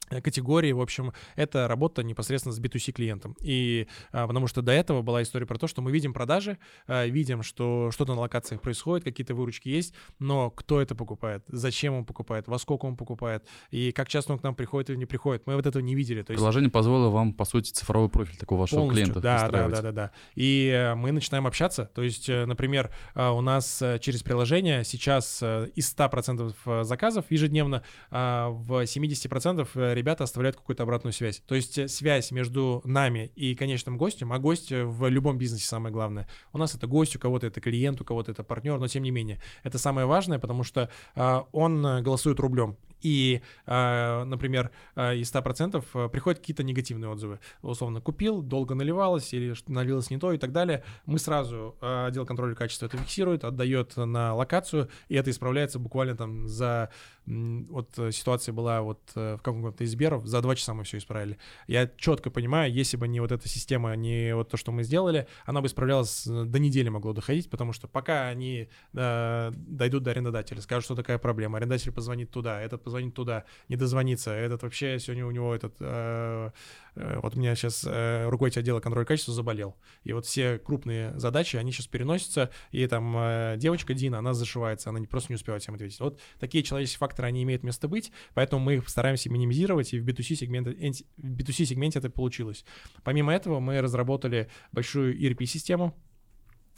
категории, 0.08 0.72
в 0.72 0.80
общем, 0.80 1.12
это 1.34 1.68
работа 1.68 2.02
непосредственно 2.02 2.54
с 2.54 2.60
B2C 2.60 2.92
клиентом. 2.92 3.36
И 3.40 3.86
а, 4.12 4.26
потому 4.26 4.46
что 4.46 4.62
до 4.62 4.72
этого 4.72 5.02
была 5.02 5.22
история 5.22 5.46
про 5.46 5.58
то, 5.58 5.66
что 5.66 5.82
мы 5.82 5.92
видим 5.92 6.12
продажи, 6.12 6.58
а, 6.86 7.06
видим, 7.06 7.42
что 7.42 7.90
что-то 7.90 8.14
на 8.14 8.20
локациях 8.20 8.60
происходит, 8.60 9.04
какие-то 9.04 9.34
выручки 9.34 9.68
есть, 9.68 9.94
но 10.18 10.50
кто 10.50 10.80
это 10.80 10.94
покупает, 10.94 11.44
зачем 11.48 11.94
он 11.94 12.04
покупает, 12.04 12.48
во 12.48 12.58
сколько 12.58 12.86
он 12.86 12.96
покупает, 12.96 13.44
и 13.70 13.92
как 13.92 14.08
часто 14.08 14.32
он 14.32 14.38
к 14.38 14.42
нам 14.42 14.54
приходит 14.54 14.90
или 14.90 14.96
не 14.96 15.06
приходит. 15.06 15.46
Мы 15.46 15.56
вот 15.56 15.66
этого 15.66 15.82
не 15.82 15.94
видели. 15.94 16.22
То 16.22 16.32
есть... 16.32 16.40
Приложение 16.40 16.70
позволило 16.70 17.10
вам, 17.10 17.32
по 17.32 17.44
сути, 17.44 17.70
цифровой 17.70 18.08
профиль 18.08 18.36
такого 18.36 18.60
вашего 18.60 18.90
клиента 18.90 19.20
да, 19.20 19.48
да, 19.48 19.68
да, 19.68 19.82
да, 19.82 19.92
да. 19.92 20.10
И 20.34 20.70
э, 20.72 20.94
мы 20.94 21.12
начинаем 21.12 21.46
общаться. 21.46 21.90
То 21.94 22.02
есть, 22.02 22.28
э, 22.28 22.46
например, 22.46 22.90
у 23.14 23.40
нас 23.40 23.82
через 24.00 24.22
приложение 24.22 24.84
сейчас 24.84 25.42
из 25.42 25.94
100% 25.94 26.84
заказов 26.84 27.24
ежедневно 27.30 27.82
в 28.10 28.82
70% 28.82 29.94
ребята 29.96 30.24
оставляют 30.24 30.56
какую-то 30.56 30.82
обратную 30.82 31.12
связь. 31.12 31.42
То 31.46 31.54
есть 31.54 31.78
э, 31.78 31.88
связь 31.88 32.30
между 32.30 32.80
нами 32.84 33.32
и 33.34 33.54
конечным 33.54 33.98
гостем, 33.98 34.32
а 34.32 34.38
гость 34.38 34.70
э, 34.72 34.84
в 34.84 35.08
любом 35.08 35.38
бизнесе 35.38 35.66
самое 35.66 35.92
главное. 35.92 36.28
У 36.52 36.58
нас 36.58 36.74
это 36.74 36.86
гость, 36.86 37.16
у 37.16 37.18
кого-то 37.18 37.46
это 37.46 37.60
клиент, 37.60 38.00
у 38.00 38.04
кого-то 38.04 38.32
это 38.32 38.44
партнер, 38.44 38.78
но 38.78 38.88
тем 38.88 39.02
не 39.02 39.10
менее. 39.10 39.40
Это 39.62 39.78
самое 39.78 40.06
важное, 40.06 40.38
потому 40.38 40.62
что 40.62 40.90
э, 41.14 41.40
он 41.52 41.82
голосует 42.02 42.38
рублем 42.40 42.76
и, 43.02 43.42
а, 43.66 44.24
например, 44.24 44.70
а, 44.94 45.14
из 45.14 45.30
100% 45.32 45.84
э, 45.94 46.08
приходят 46.08 46.40
какие-то 46.40 46.62
негативные 46.62 47.10
отзывы. 47.10 47.40
Условно, 47.62 48.00
купил, 48.00 48.42
долго 48.42 48.74
наливалось 48.74 49.32
или 49.32 49.54
налилось 49.68 50.10
не 50.10 50.18
то 50.18 50.32
и 50.32 50.38
так 50.38 50.52
далее. 50.52 50.84
Мы 51.06 51.18
сразу, 51.18 51.76
отдел 51.80 52.26
контроля 52.26 52.54
качества 52.54 52.86
это 52.86 52.98
фиксирует, 52.98 53.44
отдает 53.44 53.96
на 53.96 54.34
локацию, 54.34 54.88
и 55.08 55.14
это 55.14 55.30
исправляется 55.30 55.78
буквально 55.78 56.16
там 56.16 56.48
за... 56.48 56.90
Вот 57.26 57.98
э, 57.98 58.12
ситуация 58.12 58.52
была 58.52 58.82
вот 58.82 59.00
э, 59.16 59.34
в 59.34 59.42
каком-то 59.42 59.82
из 59.82 59.90
Сберов, 59.90 60.26
за 60.26 60.40
два 60.42 60.54
часа 60.54 60.74
мы 60.74 60.84
все 60.84 60.98
исправили. 60.98 61.38
Я 61.66 61.90
четко 61.96 62.30
понимаю, 62.30 62.72
если 62.72 62.96
бы 62.96 63.08
не 63.08 63.18
вот 63.18 63.32
эта 63.32 63.48
система, 63.48 63.96
не 63.96 64.32
вот 64.34 64.48
то, 64.48 64.56
что 64.56 64.70
мы 64.70 64.84
сделали, 64.84 65.26
она 65.44 65.60
бы 65.60 65.66
исправлялась 65.66 66.24
до 66.24 66.58
недели 66.60 66.88
могло 66.88 67.12
доходить, 67.12 67.50
потому 67.50 67.72
что 67.72 67.88
пока 67.88 68.28
они 68.28 68.68
э, 68.94 69.52
дойдут 69.56 70.04
до 70.04 70.12
арендодателя, 70.12 70.60
скажут, 70.60 70.84
что 70.84 70.94
такая 70.94 71.18
проблема, 71.18 71.58
арендодатель 71.58 71.90
позвонит 71.90 72.30
туда, 72.30 72.60
этот 72.60 72.84
позвонить 72.96 73.14
туда, 73.14 73.44
не 73.68 73.76
дозвониться. 73.76 74.30
Этот 74.32 74.62
вообще 74.62 74.98
сегодня 74.98 75.26
у 75.26 75.30
него 75.30 75.54
этот... 75.54 75.74
Э, 75.80 76.50
э, 76.94 77.20
вот 77.22 77.36
у 77.36 77.38
меня 77.38 77.54
сейчас 77.54 77.84
э, 77.86 78.26
руководитель 78.28 78.60
отдела 78.60 78.80
контроля 78.80 79.04
качества 79.04 79.34
заболел. 79.34 79.76
И 80.04 80.12
вот 80.12 80.24
все 80.24 80.58
крупные 80.58 81.18
задачи, 81.18 81.56
они 81.56 81.72
сейчас 81.72 81.86
переносятся, 81.86 82.50
и 82.70 82.86
там 82.86 83.14
э, 83.18 83.56
девочка 83.58 83.92
Дина, 83.92 84.18
она 84.18 84.32
зашивается, 84.32 84.88
она 84.90 84.98
не, 84.98 85.06
просто 85.06 85.32
не 85.32 85.36
успевает 85.36 85.62
всем 85.62 85.74
ответить. 85.74 86.00
Вот 86.00 86.18
такие 86.40 86.64
человеческие 86.64 86.98
факторы, 86.98 87.28
они 87.28 87.42
имеют 87.42 87.62
место 87.62 87.86
быть, 87.86 88.12
поэтому 88.34 88.64
мы 88.64 88.76
их 88.76 88.88
стараемся 88.88 89.30
минимизировать, 89.30 89.92
и 89.92 90.00
в 90.00 90.06
B2C 90.06 90.36
сегменте, 90.36 90.70
в 91.18 91.36
B2C 91.36 91.66
сегменте 91.66 91.98
это 91.98 92.08
получилось. 92.08 92.64
Помимо 93.04 93.34
этого 93.34 93.60
мы 93.60 93.80
разработали 93.82 94.48
большую 94.72 95.18
ERP-систему, 95.18 95.94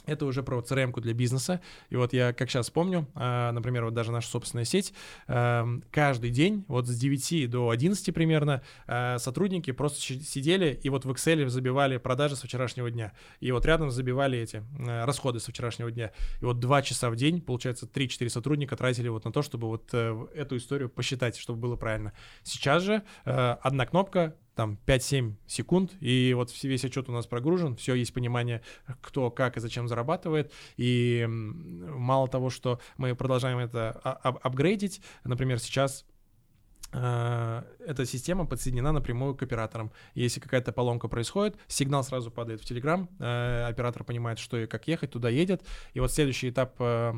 это 0.09 0.27
уже 0.27 0.43
про 0.43 0.59
CRM 0.61 0.99
для 1.01 1.13
бизнеса. 1.13 1.61
И 1.91 1.97
вот 1.97 2.13
я, 2.13 2.33
как 2.33 2.51
сейчас 2.51 2.71
помню, 2.71 3.07
а, 3.15 3.53
например, 3.53 3.85
вот 3.85 3.95
даже 3.95 4.11
наша 4.11 4.29
собственная 4.29 4.65
сеть, 4.65 4.93
эм, 5.27 5.85
каждый 5.91 6.31
день, 6.31 6.65
вот 6.69 6.87
с 6.87 6.99
9 6.99 7.47
до 7.47 7.71
11 7.71 8.13
примерно, 8.13 8.63
э, 8.87 9.19
сотрудники 9.19 9.71
просто 9.71 10.01
сидели 10.01 10.79
и 10.83 10.89
вот 10.89 11.05
в 11.05 11.11
Excel 11.11 11.49
забивали 11.49 11.99
продажи 11.99 12.37
со 12.37 12.47
вчерашнего 12.47 12.91
дня. 12.91 13.13
И 13.41 13.53
вот 13.53 13.67
рядом 13.67 13.91
забивали 13.91 14.39
эти 14.39 14.63
э, 14.79 15.05
расходы 15.05 15.41
со 15.41 15.51
вчерашнего 15.51 15.91
дня. 15.91 16.13
И 16.41 16.45
вот 16.45 16.59
2 16.59 16.83
часа 16.83 17.11
в 17.11 17.17
день, 17.17 17.41
получается, 17.41 17.87
3-4 17.87 18.29
сотрудника 18.29 18.77
тратили 18.77 19.09
вот 19.09 19.25
на 19.25 19.33
то, 19.33 19.43
чтобы 19.43 19.69
вот 19.69 19.91
э, 19.93 20.27
эту 20.35 20.57
историю 20.57 20.89
посчитать, 20.89 21.37
чтобы 21.37 21.61
было 21.61 21.77
правильно. 21.77 22.13
Сейчас 22.43 22.83
же 22.83 23.03
одна 23.25 23.87
кнопка, 23.87 24.35
там 24.59 24.77
5-7 24.87 25.35
секунд, 25.47 25.93
и 26.01 26.35
вот 26.35 26.53
весь 26.65 26.85
отчет 26.85 27.09
у 27.09 27.13
нас 27.13 27.29
прогружен, 27.29 27.77
все, 27.77 27.95
есть 27.95 28.13
понимание, 28.13 28.61
кто, 29.01 29.31
как 29.31 29.57
и 29.57 29.61
зачем 29.61 29.87
зарабатывает, 29.87 30.53
и 30.77 31.25
мало 31.29 32.27
того, 32.27 32.51
что 32.51 32.81
мы 32.97 33.15
продолжаем 33.15 33.59
это 33.59 33.93
апгрейдить, 33.93 35.01
например, 35.23 35.61
сейчас 35.61 36.05
э, 36.93 37.63
эта 37.87 38.05
система 38.05 38.47
подсоединена 38.47 38.91
напрямую 38.91 39.37
к 39.37 39.45
операторам. 39.45 39.93
Если 40.17 40.41
какая-то 40.41 40.73
поломка 40.73 41.07
происходит, 41.07 41.57
сигнал 41.69 42.03
сразу 42.03 42.33
падает 42.33 42.61
в 42.61 42.69
Telegram, 42.69 43.07
э, 43.21 43.65
оператор 43.69 44.03
понимает, 44.03 44.41
что 44.41 44.57
и 44.57 44.67
как 44.67 44.89
ехать, 44.89 45.13
туда 45.13 45.29
едет. 45.29 45.63
И 45.95 46.01
вот 46.01 46.11
следующий 46.11 46.51
этап 46.51 46.75
э, 46.81 47.13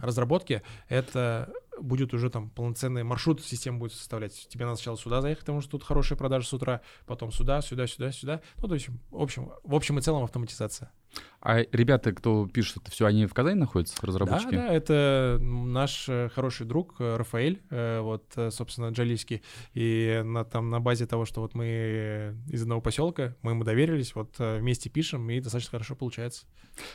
разработки— 0.00 0.62
это 0.88 1.52
будет 1.80 2.14
уже 2.14 2.30
там 2.30 2.50
полноценный 2.50 3.02
маршрут 3.02 3.42
система 3.42 3.78
будет 3.78 3.92
составлять. 3.92 4.46
Тебе 4.48 4.64
надо 4.64 4.76
сначала 4.76 4.96
сюда 4.96 5.20
заехать, 5.20 5.44
потому 5.44 5.60
что 5.60 5.72
тут 5.72 5.84
хорошие 5.84 6.16
продажи 6.16 6.46
с 6.46 6.52
утра, 6.52 6.80
потом 7.06 7.32
сюда, 7.32 7.60
сюда, 7.60 7.86
сюда, 7.86 8.12
сюда. 8.12 8.40
Ну, 8.58 8.68
то 8.68 8.74
есть, 8.74 8.88
в 9.10 9.20
общем, 9.20 9.52
в 9.62 9.74
общем 9.74 9.98
и 9.98 10.02
целом 10.02 10.24
автоматизация. 10.24 10.92
А 11.40 11.60
ребята, 11.72 12.12
кто 12.12 12.46
пишет 12.46 12.78
это 12.78 12.90
все, 12.90 13.06
они 13.06 13.26
в 13.26 13.34
Казани 13.34 13.58
находятся, 13.58 13.96
разработчики? 14.06 14.52
Да, 14.52 14.68
да, 14.68 14.72
это 14.72 15.38
наш 15.42 16.08
э, 16.08 16.28
хороший 16.32 16.66
друг 16.66 16.94
э, 17.00 17.16
Рафаэль, 17.16 17.60
э, 17.70 18.00
вот, 18.00 18.24
собственно, 18.50 18.90
Джалийский. 18.90 19.42
И 19.74 20.22
на, 20.24 20.44
там 20.44 20.70
на 20.70 20.80
базе 20.80 21.06
того, 21.06 21.24
что 21.24 21.40
вот 21.40 21.54
мы 21.54 22.36
из 22.48 22.62
одного 22.62 22.80
поселка, 22.80 23.36
мы 23.42 23.52
ему 23.52 23.64
доверились, 23.64 24.14
вот 24.14 24.36
вместе 24.38 24.88
пишем, 24.88 25.28
и 25.30 25.40
достаточно 25.40 25.72
хорошо 25.72 25.96
получается. 25.96 26.46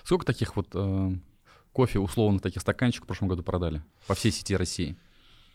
Сколько 0.04 0.26
таких 0.26 0.56
вот 0.56 0.74
кофе 1.72 2.00
условно 2.00 2.40
таких 2.40 2.62
стаканчиков 2.62 3.06
в 3.06 3.08
прошлом 3.08 3.28
году 3.28 3.44
продали 3.44 3.82
по 4.08 4.16
всей 4.16 4.32
сети 4.32 4.56
России? 4.56 4.98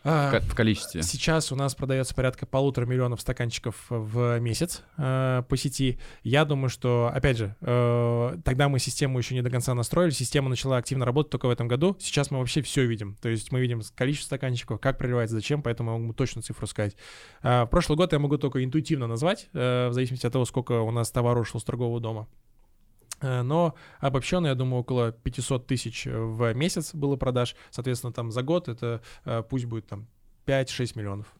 А, 0.05 0.41
в 0.41 0.53
количестве? 0.53 1.01
Сейчас 1.01 1.51
у 1.51 1.55
нас 1.55 1.75
продается 1.75 2.13
порядка 2.13 2.45
полутора 2.45 2.85
миллионов 2.85 3.21
стаканчиков 3.21 3.85
в 3.89 4.37
месяц 4.39 4.83
э, 4.97 5.43
по 5.47 5.55
сети. 5.55 5.97
Я 6.23 6.43
думаю, 6.43 6.69
что, 6.69 7.09
опять 7.13 7.37
же, 7.37 7.55
э, 7.61 8.37
тогда 8.43 8.67
мы 8.67 8.79
систему 8.79 9.17
еще 9.17 9.33
не 9.33 9.41
до 9.41 9.49
конца 9.49 9.73
настроили. 9.73 10.11
Система 10.11 10.49
начала 10.49 10.75
активно 10.77 11.05
работать 11.05 11.31
только 11.31 11.47
в 11.47 11.51
этом 11.51 11.69
году. 11.69 11.95
Сейчас 12.01 12.31
мы 12.31 12.39
вообще 12.39 12.61
все 12.61 12.85
видим. 12.85 13.15
То 13.21 13.29
есть 13.29 13.53
мы 13.53 13.61
видим 13.61 13.81
количество 13.95 14.27
стаканчиков, 14.27 14.79
как 14.81 14.97
проливается, 14.97 15.35
зачем, 15.35 15.61
поэтому 15.61 15.93
я 15.93 15.97
могу 15.97 16.13
точно 16.13 16.41
цифру 16.41 16.67
сказать. 16.67 16.97
Э, 17.41 17.65
прошлый 17.65 17.95
год 17.95 18.11
я 18.11 18.19
могу 18.19 18.37
только 18.37 18.61
интуитивно 18.61 19.07
назвать, 19.07 19.47
э, 19.53 19.87
в 19.87 19.93
зависимости 19.93 20.25
от 20.25 20.33
того, 20.33 20.43
сколько 20.43 20.81
у 20.81 20.91
нас 20.91 21.11
товара 21.11 21.39
ушло 21.39 21.61
с 21.61 21.63
торгового 21.63 22.01
дома. 22.01 22.27
Э, 23.23 23.41
но 23.41 23.73
обобщенно, 23.99 24.47
я 24.47 24.55
думаю, 24.55 24.81
около 24.81 25.11
500 25.11 25.65
тысяч 25.65 26.05
в 26.05 26.53
месяц 26.53 26.93
было 26.93 27.15
продаж. 27.15 27.55
Соответственно, 27.71 28.13
там 28.13 28.31
за 28.31 28.43
год 28.43 28.67
это 28.67 29.01
э, 29.25 29.41
пусть 29.49 29.65
будет 29.65 29.87
там 29.87 30.07
5-6 30.45 30.91
миллионов. 30.95 31.33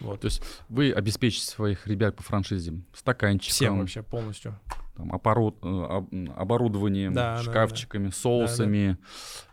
Вот. 0.00 0.20
То 0.20 0.26
есть 0.26 0.42
вы 0.68 0.92
обеспечите 0.92 1.46
своих 1.46 1.86
ребят 1.86 2.16
по 2.16 2.22
франшизе 2.22 2.74
стаканчиком. 2.92 3.52
Всем 3.52 3.78
вообще 3.78 4.02
полностью. 4.02 4.58
Там, 4.96 5.12
аппарат, 5.12 5.54
э, 5.62 6.26
оборудованием, 6.36 7.14
да, 7.14 7.38
шкафчиками, 7.42 8.04
да, 8.04 8.10
да. 8.10 8.16
соусами. 8.16 8.88
Да, 8.90 8.98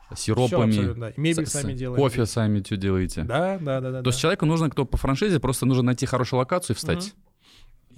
да. 0.09 0.15
Сиропами, 0.15 0.71
Все 0.71 0.93
да. 0.95 1.13
мебель 1.17 1.45
с, 1.45 1.51
сами 1.51 1.73
делаете. 1.73 2.01
Кофе 2.01 2.25
сами 2.25 2.61
все 2.61 2.77
делаете. 2.77 3.21
Да, 3.21 3.59
да, 3.59 3.79
да, 3.79 3.91
да. 3.91 3.97
То 3.99 4.03
да. 4.05 4.09
есть 4.09 4.19
человеку 4.19 4.47
нужно, 4.47 4.67
кто 4.71 4.83
по 4.83 4.97
франшизе, 4.97 5.39
просто 5.39 5.67
нужно 5.67 5.83
найти 5.83 6.07
хорошую 6.07 6.39
локацию 6.39 6.75
и 6.75 6.77
встать. 6.77 7.09
Угу. 7.09 7.28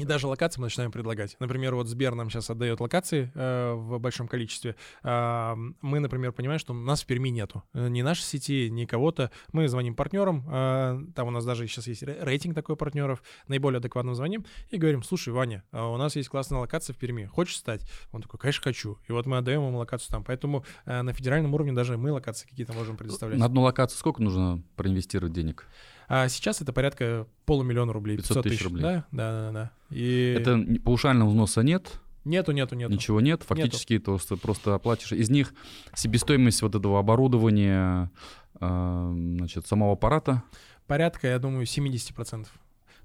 И 0.01 0.03
даже 0.03 0.25
локации 0.25 0.59
мы 0.59 0.65
начинаем 0.65 0.91
предлагать. 0.91 1.35
Например, 1.39 1.75
вот 1.75 1.87
Сбер 1.87 2.15
нам 2.15 2.31
сейчас 2.31 2.49
отдает 2.49 2.79
локации 2.79 3.31
э, 3.35 3.73
в 3.73 3.99
большом 3.99 4.27
количестве. 4.27 4.75
Э, 5.03 5.53
мы, 5.81 5.99
например, 5.99 6.31
понимаем, 6.31 6.57
что 6.57 6.73
нас 6.73 7.03
в 7.03 7.05
Перми 7.05 7.29
нету. 7.29 7.61
Э, 7.73 7.87
ни 7.87 8.01
нашей 8.01 8.23
сети, 8.23 8.71
ни 8.71 8.85
кого-то. 8.85 9.29
Мы 9.53 9.67
звоним 9.67 9.95
партнерам. 9.95 10.43
Э, 10.49 10.99
там 11.13 11.27
у 11.27 11.29
нас 11.29 11.45
даже 11.45 11.67
сейчас 11.67 11.85
есть 11.85 12.01
рейтинг 12.01 12.55
такой 12.55 12.75
партнеров. 12.75 13.21
Наиболее 13.47 13.77
адекватно 13.77 14.15
звоним 14.15 14.43
и 14.71 14.77
говорим, 14.77 15.03
слушай, 15.03 15.31
Ваня, 15.31 15.63
а 15.71 15.85
у 15.87 15.97
нас 15.97 16.15
есть 16.15 16.29
классная 16.29 16.57
локация 16.57 16.95
в 16.95 16.97
Перми. 16.97 17.25
Хочешь 17.25 17.57
стать? 17.57 17.87
Он 18.11 18.23
такой, 18.23 18.39
конечно, 18.39 18.63
хочу. 18.63 18.97
И 19.07 19.11
вот 19.11 19.27
мы 19.27 19.37
отдаем 19.37 19.67
ему 19.67 19.77
локацию 19.77 20.09
там. 20.09 20.23
Поэтому 20.23 20.65
э, 20.85 21.03
на 21.03 21.13
федеральном 21.13 21.53
уровне 21.53 21.73
даже 21.73 21.95
мы 21.95 22.11
локации 22.11 22.47
какие-то 22.47 22.73
можем 22.73 22.97
предоставлять. 22.97 23.37
На 23.37 23.45
одну 23.45 23.61
локацию 23.61 23.99
сколько 23.99 24.23
нужно 24.23 24.63
проинвестировать 24.75 25.33
денег? 25.33 25.67
А 26.13 26.27
сейчас 26.27 26.61
это 26.61 26.73
порядка 26.73 27.25
полумиллиона 27.45 27.93
рублей. 27.93 28.17
500, 28.17 28.43
500 28.43 28.43
тысяч 28.43 28.63
рублей. 28.65 28.81
Да, 28.81 29.05
да, 29.11 29.31
да. 29.31 29.51
да. 29.51 29.71
И... 29.95 30.35
Это 30.37 30.61
паушального 30.83 31.29
взноса 31.29 31.61
нет? 31.61 32.01
Нету, 32.25 32.51
нету, 32.51 32.75
нету. 32.75 32.91
Ничего 32.91 33.21
нет, 33.21 33.43
фактически 33.43 33.93
нету. 33.93 34.19
то 34.27 34.35
просто 34.35 34.75
оплатишь. 34.75 35.13
Из 35.13 35.29
них 35.29 35.53
себестоимость 35.95 36.63
вот 36.63 36.75
этого 36.75 36.99
оборудования, 36.99 38.11
э, 38.59 39.13
значит, 39.37 39.67
самого 39.67 39.93
аппарата? 39.93 40.43
Порядка, 40.85 41.29
я 41.29 41.39
думаю, 41.39 41.65
70%. 41.65 42.45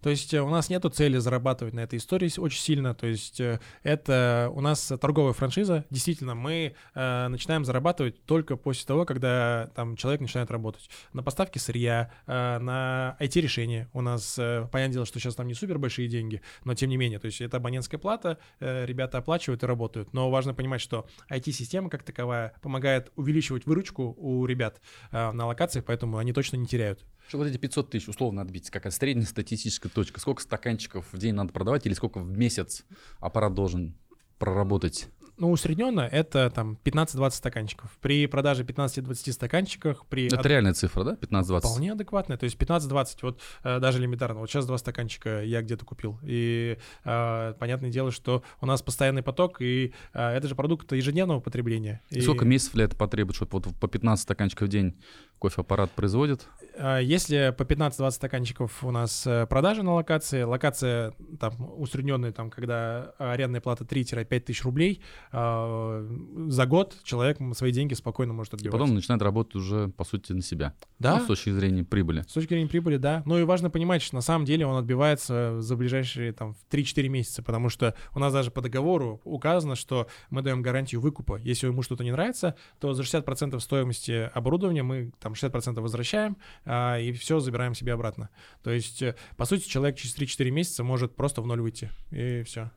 То 0.03 0.11
есть 0.11 0.33
э, 0.35 0.41
у 0.41 0.49
нас 0.49 0.69
нету 0.69 0.89
цели 0.89 1.19
зарабатывать 1.19 1.75
на 1.75 1.81
этой 1.81 1.99
истории 1.99 2.31
очень 2.39 2.61
сильно. 2.61 2.95
То 2.95 3.07
есть 3.07 3.41
э, 3.41 3.61
это 3.83 4.51
у 4.55 4.61
нас 4.61 4.93
торговая 5.01 5.33
франшиза. 5.33 5.85
Действительно, 5.91 6.35
мы 6.35 6.75
э, 6.95 7.29
начинаем 7.29 7.65
зарабатывать 7.65 8.25
только 8.25 8.57
после 8.57 8.87
того, 8.87 9.05
когда 9.05 9.71
там 9.75 9.97
человек 9.97 10.21
начинает 10.21 10.51
работать. 10.51 10.89
На 11.13 11.23
поставке 11.23 11.59
сырья, 11.59 12.11
э, 12.27 12.59
на 12.59 13.17
IT-решения. 13.21 13.89
У 13.93 14.01
нас, 14.01 14.39
э, 14.39 14.69
понятное 14.71 14.95
дело, 14.95 15.07
что 15.07 15.19
сейчас 15.19 15.35
там 15.35 15.47
не 15.47 15.55
супер 15.55 15.79
большие 15.79 16.09
деньги, 16.09 16.43
но 16.65 16.75
тем 16.75 16.91
не 16.91 16.97
менее, 16.97 17.19
то 17.19 17.27
есть 17.27 17.41
это 17.41 17.57
абонентская 17.57 17.99
плата, 17.99 18.39
э, 18.61 18.85
ребята 18.87 19.19
оплачивают 19.19 19.63
и 19.63 19.67
работают. 19.67 20.13
Но 20.13 20.31
важно 20.31 20.55
понимать, 20.55 20.81
что 20.81 21.07
IT-система 21.31 21.91
как 21.91 22.03
таковая 22.03 22.55
помогает 22.63 23.13
увеличивать 23.17 23.67
выручку 23.67 24.15
у 24.19 24.47
ребят 24.47 24.81
э, 25.11 25.33
на 25.33 25.47
локациях, 25.47 25.85
поэтому 25.85 26.19
они 26.19 26.33
точно 26.33 26.57
не 26.57 26.67
теряют. 26.67 27.05
Что 27.29 27.39
вот 27.39 27.47
эти 27.47 27.57
500 27.57 27.91
тысяч 27.91 28.09
условно 28.09 28.43
отбить, 28.43 28.71
какая 28.71 28.93
средняя 28.93 29.27
статистическая 29.27 29.89
точка? 29.89 30.21
Сколько 30.21 30.43
стаканчиков 30.43 31.07
в 31.13 31.19
день 31.19 31.35
надо 31.35 31.53
продавать 31.53 31.87
или 31.87 31.95
сколько 31.95 32.19
в 32.21 32.37
месяц 32.37 32.85
аппарат 33.21 33.55
должен 33.55 33.97
проработать? 34.39 35.09
ну, 35.39 35.51
усредненно 35.51 36.01
это 36.01 36.51
там 36.51 36.79
15-20 36.85 37.31
стаканчиков. 37.31 37.91
При 38.01 38.27
продаже 38.27 38.63
15-20 38.63 39.33
стаканчиков... 39.33 40.05
При 40.09 40.27
это 40.27 40.41
от... 40.41 40.47
реальная 40.47 40.73
цифра, 40.73 41.05
да? 41.05 41.15
15-20? 41.15 41.59
Вполне 41.61 41.93
адекватная. 41.93 42.37
То 42.37 42.45
есть 42.45 42.57
15-20, 42.57 43.19
вот 43.23 43.41
э, 43.63 43.79
даже 43.79 43.99
элементарно. 43.99 44.41
Вот 44.41 44.51
сейчас 44.51 44.67
два 44.67 44.79
стаканчика 44.79 45.43
я 45.43 45.63
где-то 45.63 45.85
купил. 45.85 46.19
И 46.23 46.79
э, 47.05 47.55
понятное 47.59 47.91
дело, 47.91 48.11
что 48.11 48.43
у 48.61 48.67
нас 48.67 48.83
постоянный 48.83 49.23
поток, 49.23 49.61
и 49.61 49.93
э, 50.15 50.29
это 50.29 50.49
же 50.49 50.55
продукт 50.55 50.91
ежедневного 50.93 51.41
потребления. 51.41 52.03
И... 52.11 52.21
Сколько 52.21 52.45
месяцев 52.45 52.75
ли 52.75 52.85
это 52.85 52.97
потребует, 52.97 53.37
чтобы 53.37 53.61
вот 53.61 53.77
по 53.79 53.89
15 53.89 54.23
стаканчиков 54.23 54.69
в 54.69 54.71
день 54.71 54.97
кофеаппарат 55.39 55.91
производит? 55.91 56.47
А, 56.79 56.99
если 56.99 57.55
по 57.57 57.63
15-20 57.63 58.11
стаканчиков 58.11 58.85
у 58.85 58.91
нас 58.91 59.27
э, 59.27 59.47
продажи 59.47 59.83
на 59.83 59.95
локации, 59.95 60.43
локация 60.43 61.13
там 61.41 61.55
усредненная, 61.79 62.33
там, 62.33 62.51
когда 62.51 63.13
арендная 63.19 63.61
плата 63.61 63.85
3-5 63.85 64.41
тысяч 64.41 64.65
рублей, 64.65 65.03
а, 65.33 66.07
за 66.49 66.67
год 66.67 66.97
человек 67.03 67.39
свои 67.55 67.73
деньги 67.73 67.95
спокойно 67.95 68.33
может 68.33 68.55
отбивать. 68.55 68.75
И 68.75 68.79
потом 68.79 68.95
начинает 68.95 69.23
работать 69.23 69.55
уже, 69.57 69.89
по 69.89 70.05
сути, 70.05 70.33
на 70.33 70.43
себя. 70.43 70.75
Да. 70.99 71.19
Ну, 71.19 71.25
с 71.25 71.27
точки 71.27 71.51
зрения 71.51 71.85
прибыли. 71.85 72.23
С 72.23 72.33
точки 72.33 72.51
зрения 72.51 72.69
прибыли, 72.69 72.97
да. 72.97 73.23
Ну 73.25 73.39
и 73.39 73.45
важно 73.45 73.71
понимать, 73.71 74.03
что 74.03 74.15
на 74.15 74.23
самом 74.23 74.45
деле 74.45 74.67
он 74.67 74.77
отбивается 74.77 75.61
за 75.61 75.77
ближайшие 75.77 76.33
там 76.33 76.55
3-4 76.71 77.09
месяца, 77.09 77.43
потому 77.43 77.69
что 77.69 77.95
у 78.15 78.19
нас 78.19 78.33
даже 78.33 78.51
по 78.51 78.61
договору 78.61 79.21
указано, 79.25 79.77
что 79.77 80.09
мы 80.31 80.43
даем 80.43 80.63
гарантию 80.63 81.01
выкупа. 81.01 81.37
Если 81.43 81.67
ему 81.67 81.83
что-то 81.83 82.05
не 82.05 82.13
нравится, 82.13 82.55
то 82.81 82.93
за 82.93 83.03
60% 83.03 83.59
стоимости 83.61 84.31
оборудования 84.35 84.83
мы 84.83 85.13
там 85.27 85.33
60% 85.33 85.81
возвращаем, 85.81 86.37
а, 86.65 86.99
и 86.99 87.13
все 87.13 87.41
забираем 87.41 87.75
себе 87.75 87.93
обратно. 87.93 88.31
То 88.63 88.71
есть, 88.71 89.03
э, 89.03 89.17
по 89.37 89.45
сути, 89.45 89.69
человек 89.69 89.97
через 89.97 90.17
3-4 90.17 90.51
месяца 90.51 90.85
может 90.85 91.17
просто 91.17 91.43
в 91.43 91.47
ноль 91.47 91.61
выйти, 91.61 91.91
и 92.13 92.43
все. 92.45 92.71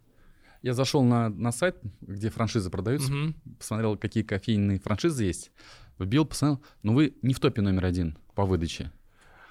Я 0.61 0.73
зашел 0.73 1.03
на, 1.03 1.29
на 1.29 1.51
сайт, 1.51 1.77
где 2.01 2.29
франшизы 2.29 2.69
продаются, 2.69 3.13
угу. 3.13 3.33
посмотрел, 3.59 3.97
какие 3.97 4.23
кофейные 4.23 4.79
франшизы 4.79 5.23
есть, 5.23 5.51
вбил, 5.99 6.25
посмотрел, 6.25 6.61
ну 6.81 6.93
вы 6.93 7.15
не 7.21 7.33
в 7.33 7.39
топе 7.39 7.61
номер 7.61 7.85
один 7.85 8.17
по 8.33 8.45
выдаче. 8.45 8.91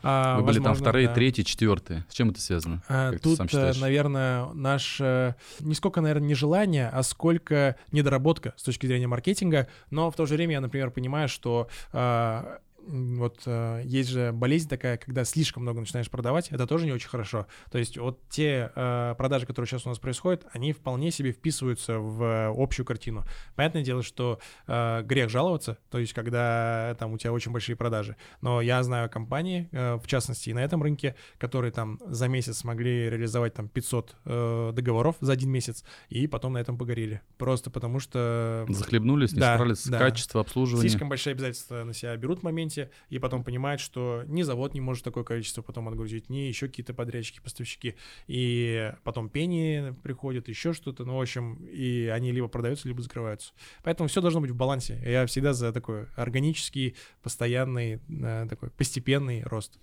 А, 0.02 0.36
Вы 0.36 0.42
были 0.42 0.58
возможно, 0.58 0.74
там 0.74 0.74
вторые, 0.74 1.08
да. 1.08 1.14
третьи, 1.14 1.42
четвертые. 1.42 2.06
С 2.08 2.14
чем 2.14 2.30
это 2.30 2.40
связано? 2.40 2.82
А, 2.88 3.12
тут, 3.18 3.40
э, 3.52 3.72
наверное, 3.80 4.46
наше 4.52 5.34
не 5.60 5.74
сколько, 5.74 6.00
наверное, 6.00 6.28
не 6.28 6.34
желание, 6.34 6.88
а 6.88 7.02
сколько 7.02 7.76
недоработка 7.90 8.54
с 8.56 8.62
точки 8.62 8.86
зрения 8.86 9.06
маркетинга. 9.06 9.68
Но 9.90 10.10
в 10.10 10.16
то 10.16 10.26
же 10.26 10.34
время 10.34 10.52
я, 10.54 10.60
например, 10.60 10.90
понимаю, 10.90 11.28
что 11.28 11.68
а, 11.92 12.60
вот 12.88 13.42
э, 13.46 13.82
есть 13.84 14.08
же 14.08 14.32
болезнь 14.32 14.68
такая, 14.68 14.96
когда 14.96 15.24
слишком 15.24 15.62
много 15.62 15.80
начинаешь 15.80 16.10
продавать, 16.10 16.48
это 16.48 16.66
тоже 16.66 16.86
не 16.86 16.92
очень 16.92 17.08
хорошо. 17.08 17.46
То 17.70 17.78
есть 17.78 17.98
вот 17.98 18.20
те 18.28 18.72
э, 18.74 19.14
продажи, 19.16 19.46
которые 19.46 19.68
сейчас 19.68 19.86
у 19.86 19.90
нас 19.90 19.98
происходят, 19.98 20.46
они 20.52 20.72
вполне 20.72 21.10
себе 21.10 21.32
вписываются 21.32 21.98
в 21.98 22.22
э, 22.22 22.52
общую 22.56 22.86
картину. 22.86 23.24
Понятное 23.54 23.82
дело, 23.82 24.02
что 24.02 24.40
э, 24.66 25.02
грех 25.02 25.28
жаловаться, 25.28 25.78
то 25.90 25.98
есть 25.98 26.12
когда 26.14 26.96
там 26.98 27.12
у 27.12 27.18
тебя 27.18 27.32
очень 27.32 27.52
большие 27.52 27.76
продажи. 27.76 28.16
Но 28.40 28.60
я 28.60 28.82
знаю 28.82 29.10
компании, 29.10 29.68
э, 29.72 29.96
в 29.96 30.06
частности 30.06 30.50
и 30.50 30.54
на 30.54 30.60
этом 30.60 30.82
рынке, 30.82 31.14
которые 31.38 31.72
там 31.72 31.98
за 32.06 32.28
месяц 32.28 32.58
смогли 32.58 33.10
реализовать 33.10 33.54
там 33.54 33.68
500 33.68 34.16
э, 34.24 34.72
договоров 34.74 35.16
за 35.20 35.32
один 35.32 35.50
месяц 35.50 35.84
и 36.08 36.26
потом 36.26 36.54
на 36.54 36.58
этом 36.58 36.78
погорели. 36.78 37.20
Просто 37.36 37.70
потому 37.70 38.00
что... 38.00 38.64
Захлебнулись, 38.68 39.32
не 39.32 39.40
да, 39.40 39.54
справились 39.54 39.86
да. 39.86 39.98
с 39.98 40.00
качеством 40.00 40.40
обслуживания. 40.40 40.88
Слишком 40.88 41.08
большие 41.08 41.32
обязательства 41.32 41.84
на 41.84 41.92
себя 41.92 42.16
берут 42.16 42.40
в 42.40 42.42
моменте, 42.42 42.77
моменте, 42.78 42.90
и 43.08 43.18
потом 43.18 43.44
понимает, 43.44 43.80
что 43.80 44.22
ни 44.26 44.42
завод 44.42 44.74
не 44.74 44.80
может 44.80 45.04
такое 45.04 45.24
количество 45.24 45.62
потом 45.62 45.88
отгрузить, 45.88 46.28
ни 46.30 46.48
еще 46.48 46.68
какие-то 46.68 46.94
подрядчики, 46.94 47.40
поставщики. 47.40 47.94
И 48.26 48.92
потом 49.04 49.28
пени 49.28 49.94
приходят, 50.02 50.48
еще 50.48 50.72
что-то, 50.72 51.04
ну, 51.04 51.16
в 51.16 51.20
общем, 51.20 51.66
и 51.66 52.06
они 52.06 52.32
либо 52.32 52.48
продаются, 52.48 52.88
либо 52.88 53.02
закрываются. 53.02 53.52
Поэтому 53.82 54.08
все 54.08 54.20
должно 54.20 54.40
быть 54.40 54.50
в 54.50 54.56
балансе. 54.56 55.00
Я 55.04 55.26
всегда 55.26 55.52
за 55.52 55.72
такой 55.72 56.06
органический, 56.16 56.96
постоянный, 57.22 58.00
э, 58.08 58.46
такой 58.48 58.70
постепенный 58.70 59.42
рост. 59.42 59.78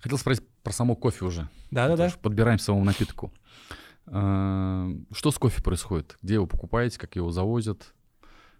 Хотел 0.00 0.18
спросить 0.18 0.44
про 0.62 0.72
само 0.72 0.96
кофе 0.96 1.24
уже. 1.24 1.48
Да-да-да. 1.70 2.12
Подбираем 2.22 2.58
самому 2.58 2.84
напитку. 2.84 3.32
А, 4.06 4.88
что 5.12 5.30
с 5.30 5.38
кофе 5.38 5.62
происходит? 5.62 6.18
Где 6.22 6.34
его 6.34 6.46
покупаете, 6.46 6.98
как 6.98 7.14
его 7.14 7.30
завозят? 7.30 7.94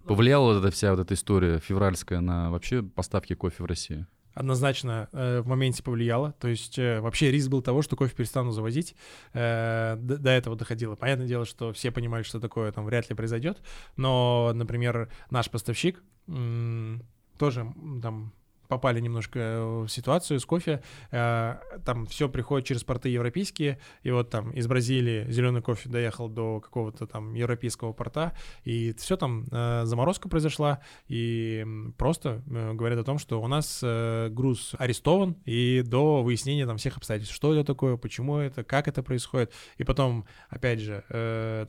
Повлияла 0.05 0.53
вот 0.53 0.65
эта 0.65 0.71
вся 0.71 0.91
вот 0.91 1.01
эта 1.01 1.15
история 1.15 1.59
февральская 1.59 2.21
на 2.21 2.51
вообще 2.51 2.83
поставки 2.83 3.35
кофе 3.35 3.63
в 3.63 3.67
Россию? 3.67 4.07
однозначно 4.35 5.11
э, 5.13 5.41
в 5.41 5.47
моменте 5.47 5.83
повлияло. 5.83 6.33
То 6.41 6.49
есть 6.49 6.79
э, 6.79 7.01
вообще 7.01 7.31
риск 7.31 7.51
был 7.51 7.61
того, 7.61 7.83
что 7.83 7.97
кофе 7.97 8.15
перестанут 8.17 8.55
завозить. 8.55 8.95
Э, 9.35 9.97
до, 9.99 10.17
до 10.17 10.31
этого 10.31 10.57
доходило. 10.57 10.95
Понятное 10.97 11.27
дело, 11.27 11.45
что 11.45 11.73
все 11.75 11.91
понимали, 11.91 12.23
что 12.23 12.41
такое 12.41 12.73
там 12.73 12.87
вряд 12.87 13.11
ли 13.11 13.15
произойдет. 13.17 13.61
Но, 13.97 14.53
например, 14.55 15.11
наш 15.31 15.51
поставщик 15.51 16.03
м- 16.29 17.03
тоже 17.39 17.67
там 18.03 18.33
попали 18.73 19.01
немножко 19.01 19.39
э, 19.39 19.83
в 19.83 19.89
ситуацию 19.89 20.41
с 20.41 20.47
кофе. 20.47 20.83
Э, 21.11 21.59
там 21.85 22.07
все 22.07 22.31
приходит 22.31 22.67
через 22.67 22.85
порты 22.85 23.11
европейские, 23.11 23.79
и 24.03 24.11
вот 24.11 24.31
там 24.31 24.51
из 24.53 24.67
Бразилии 24.67 25.31
зеленый 25.31 25.61
кофе 25.61 25.91
доехал 25.91 26.31
до 26.31 26.59
какого-то 26.61 27.07
там 27.07 27.35
европейского 27.35 27.93
порта, 27.93 28.33
и 28.65 28.95
все 28.95 29.19
там 29.19 29.45
э, 29.51 29.83
заморозка 29.85 30.31
произошла, 30.31 30.81
и 31.07 31.67
просто 31.99 32.43
говорят 32.47 32.99
о 32.99 33.05
том, 33.05 33.19
что 33.19 33.43
у 33.43 33.47
нас 33.47 33.85
груз 34.31 34.75
арестован, 34.79 35.37
и 35.45 35.83
до 35.85 36.23
выяснения 36.23 36.67
там 36.67 36.79
всех 36.79 36.97
обстоятельств, 36.97 37.35
что 37.35 37.53
это 37.53 37.65
такое, 37.65 37.99
почему 37.99 38.39
это, 38.39 38.65
как 38.65 38.89
это 38.89 39.03
происходит, 39.03 39.53
и 39.77 39.85
потом, 39.85 40.25
опять 40.49 40.81
же, 40.81 41.05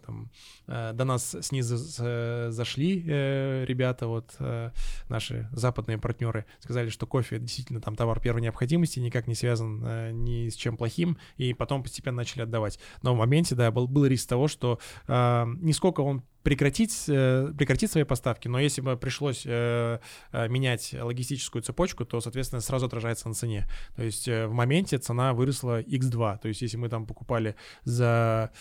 там, 0.05 0.29
до 0.67 1.03
нас 1.03 1.35
снизу 1.41 1.77
зашли 2.51 3.03
ребята, 3.65 4.07
вот 4.07 4.37
наши 5.09 5.49
западные 5.51 5.97
партнеры, 5.97 6.45
сказали, 6.59 6.89
что 6.93 7.05
кофе 7.05 7.39
действительно 7.39 7.81
там 7.81 7.95
товар 7.95 8.19
первой 8.19 8.41
необходимости, 8.41 8.99
никак 8.99 9.27
не 9.27 9.35
связан 9.35 9.83
э, 9.85 10.11
ни 10.11 10.49
с 10.49 10.55
чем 10.55 10.77
плохим, 10.77 11.17
и 11.37 11.53
потом 11.53 11.83
постепенно 11.83 12.17
начали 12.17 12.43
отдавать. 12.43 12.79
Но 13.01 13.13
в 13.13 13.17
моменте, 13.17 13.55
да, 13.55 13.71
был, 13.71 13.87
был 13.87 14.05
риск 14.05 14.29
того, 14.29 14.47
что 14.47 14.79
э, 15.07 15.45
не 15.61 15.73
сколько 15.73 16.01
он 16.01 16.23
прекратить, 16.43 17.05
э, 17.07 17.51
прекратить 17.57 17.91
свои 17.91 18.03
поставки, 18.03 18.47
но 18.47 18.59
если 18.59 18.81
бы 18.81 18.97
пришлось 18.97 19.43
э, 19.45 19.99
э, 20.31 20.47
менять 20.49 20.93
логистическую 20.93 21.61
цепочку, 21.63 22.05
то, 22.05 22.19
соответственно, 22.21 22.61
сразу 22.61 22.85
отражается 22.85 23.29
на 23.29 23.33
цене. 23.33 23.65
То 23.95 24.03
есть 24.03 24.27
в 24.27 24.51
моменте 24.51 24.97
цена 24.97 25.33
выросла 25.33 25.81
x2. 25.81 26.39
То 26.39 26.47
есть 26.49 26.61
если 26.61 26.77
мы 26.77 26.89
там 26.89 27.05
покупали 27.07 27.55
за 27.83 28.51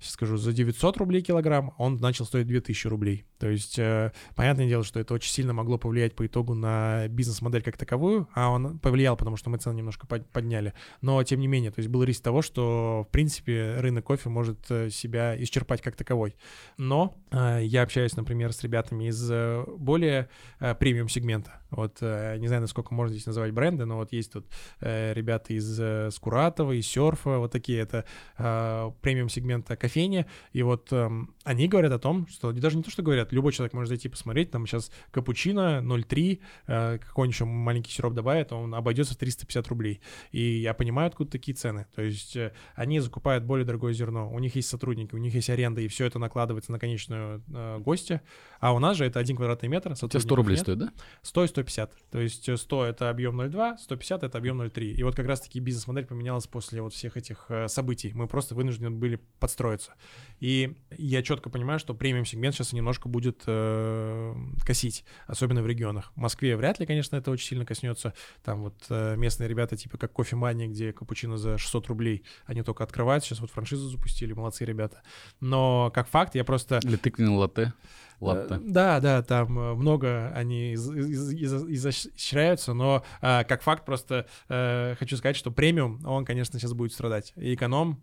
сейчас 0.00 0.14
скажу, 0.14 0.36
за 0.36 0.52
900 0.52 0.96
рублей 0.96 1.22
килограмм, 1.22 1.74
он 1.78 1.96
начал 1.96 2.24
стоить 2.24 2.46
2000 2.46 2.86
рублей. 2.88 3.26
То 3.38 3.48
есть, 3.48 3.78
э, 3.78 4.12
понятное 4.34 4.66
дело, 4.66 4.82
что 4.82 4.98
это 4.98 5.14
очень 5.14 5.30
сильно 5.30 5.52
могло 5.52 5.78
повлиять 5.78 6.14
по 6.16 6.26
итогу 6.26 6.54
на 6.54 7.06
бизнес-модель 7.08 7.62
как 7.62 7.76
таковую, 7.76 8.28
а 8.34 8.50
он 8.50 8.78
повлиял, 8.78 9.16
потому 9.16 9.36
что 9.36 9.50
мы 9.50 9.58
цены 9.58 9.76
немножко 9.76 10.06
подняли. 10.06 10.74
Но, 11.02 11.22
тем 11.22 11.40
не 11.40 11.46
менее, 11.46 11.70
то 11.70 11.78
есть 11.78 11.88
был 11.88 12.02
риск 12.02 12.22
того, 12.22 12.42
что, 12.42 13.06
в 13.08 13.12
принципе, 13.12 13.76
рынок 13.78 14.04
кофе 14.04 14.28
может 14.28 14.70
э, 14.70 14.90
себя 14.90 15.40
исчерпать 15.42 15.82
как 15.82 15.96
таковой. 15.96 16.34
Но 16.78 17.16
э, 17.30 17.60
я 17.62 17.82
общаюсь, 17.82 18.16
например, 18.16 18.52
с 18.52 18.62
ребятами 18.62 19.08
из 19.08 19.30
э, 19.30 19.64
более 19.76 20.28
э, 20.60 20.74
премиум-сегмента. 20.74 21.59
Вот, 21.70 21.98
э, 22.00 22.36
не 22.38 22.48
знаю, 22.48 22.62
насколько 22.62 22.94
можно 22.94 23.14
здесь 23.14 23.26
называть 23.26 23.52
бренды, 23.52 23.84
но 23.84 23.96
вот 23.96 24.12
есть 24.12 24.32
тут 24.32 24.46
э, 24.80 25.12
ребята 25.14 25.52
из 25.52 25.78
э, 25.80 26.10
Скуратова, 26.10 26.72
из 26.72 26.86
Серфа, 26.86 27.38
вот 27.38 27.52
такие, 27.52 27.80
это 27.80 28.04
э, 28.38 28.90
премиум-сегмента 29.00 29.76
кофейни, 29.76 30.26
и 30.52 30.62
вот 30.62 30.88
э, 30.92 31.08
они 31.44 31.68
говорят 31.68 31.92
о 31.92 31.98
том, 31.98 32.26
что, 32.28 32.52
даже 32.52 32.76
не 32.76 32.82
то, 32.82 32.90
что 32.90 33.02
говорят, 33.02 33.32
любой 33.32 33.52
человек 33.52 33.72
может 33.72 33.88
зайти 33.88 34.08
посмотреть, 34.08 34.50
там 34.50 34.66
сейчас 34.66 34.90
капучино 35.10 35.80
0,3, 35.82 36.40
э, 36.66 36.98
какой-нибудь 36.98 37.34
еще 37.34 37.44
маленький 37.44 37.92
сироп 37.92 38.14
добавит, 38.14 38.52
он 38.52 38.74
обойдется 38.74 39.14
в 39.14 39.18
350 39.18 39.68
рублей. 39.68 40.00
И 40.32 40.40
я 40.40 40.74
понимаю, 40.74 41.08
откуда 41.08 41.30
такие 41.30 41.54
цены. 41.54 41.86
То 41.94 42.02
есть 42.02 42.36
они 42.74 43.00
закупают 43.00 43.44
более 43.44 43.64
дорогое 43.64 43.92
зерно, 43.92 44.30
у 44.30 44.38
них 44.38 44.56
есть 44.56 44.68
сотрудники, 44.68 45.14
у 45.14 45.18
них 45.18 45.34
есть 45.34 45.50
аренда, 45.50 45.80
и 45.80 45.88
все 45.88 46.06
это 46.06 46.18
накладывается 46.18 46.72
на 46.72 46.78
конечную 46.78 47.42
гостя. 47.80 48.22
А 48.58 48.74
у 48.74 48.78
нас 48.78 48.96
же 48.96 49.04
это 49.04 49.18
один 49.18 49.36
квадратный 49.36 49.68
метр. 49.68 49.92
У 49.92 50.08
тебя 50.08 50.20
100 50.20 50.34
рублей 50.36 50.54
нет. 50.54 50.62
стоит, 50.62 50.78
да? 50.78 50.92
100 51.22 51.46
150. 51.60 51.92
То 52.10 52.20
есть 52.20 52.58
100— 52.58 52.84
это 52.86 53.10
объем 53.10 53.40
0,2, 53.40 53.78
150— 53.78 54.22
это 54.24 54.38
объем 54.38 54.60
0,3. 54.60 54.92
И 54.92 55.02
вот 55.02 55.14
как 55.14 55.26
раз-таки 55.26 55.60
бизнес-модель 55.60 56.06
поменялась 56.06 56.46
после 56.46 56.82
вот 56.82 56.94
всех 56.94 57.16
этих 57.16 57.46
э, 57.48 57.68
событий. 57.68 58.12
Мы 58.14 58.26
просто 58.26 58.54
вынуждены 58.54 58.90
были 58.90 59.20
подстроиться. 59.38 59.94
И 60.40 60.76
я 60.96 61.22
четко 61.22 61.50
понимаю, 61.50 61.78
что 61.78 61.94
премиум-сегмент 61.94 62.54
сейчас 62.54 62.72
немножко 62.72 63.08
будет 63.08 63.42
э, 63.46 64.34
косить, 64.64 65.04
особенно 65.26 65.62
в 65.62 65.66
регионах. 65.66 66.12
В 66.14 66.20
Москве 66.20 66.56
вряд 66.56 66.80
ли, 66.80 66.86
конечно, 66.86 67.16
это 67.16 67.30
очень 67.30 67.46
сильно 67.46 67.66
коснется. 67.66 68.14
Там 68.42 68.62
вот 68.62 68.74
э, 68.88 69.16
местные 69.16 69.48
ребята 69.48 69.76
типа 69.76 69.98
как 69.98 70.12
кофемания, 70.12 70.68
где 70.68 70.92
капучино 70.92 71.36
за 71.36 71.58
600 71.58 71.86
рублей, 71.88 72.24
они 72.46 72.62
только 72.62 72.84
открывают. 72.84 73.24
Сейчас 73.24 73.40
вот 73.40 73.50
франшизу 73.50 73.88
запустили, 73.88 74.32
молодцы 74.32 74.64
ребята. 74.64 75.02
Но 75.40 75.90
как 75.94 76.08
факт, 76.08 76.34
я 76.34 76.44
просто... 76.44 76.80
Или 76.82 76.96
тыквенный 76.96 77.36
латте. 77.36 77.72
Латте. 78.20 78.54
Э, 78.54 78.58
да, 78.60 79.00
да, 79.00 79.22
там 79.22 79.58
э, 79.58 79.74
много 79.74 80.30
они 80.34 80.72
из, 80.72 80.90
из, 80.90 81.32
из, 81.32 81.52
изощряются, 81.64 82.74
но 82.74 83.02
а, 83.20 83.44
как 83.44 83.62
факт 83.62 83.84
просто 83.84 84.26
хочу 84.48 85.16
сказать, 85.16 85.36
что 85.36 85.50
премиум, 85.50 86.00
он, 86.06 86.24
конечно, 86.24 86.58
сейчас 86.58 86.72
будет 86.72 86.92
страдать. 86.92 87.32
И 87.36 87.54
эконом 87.54 88.00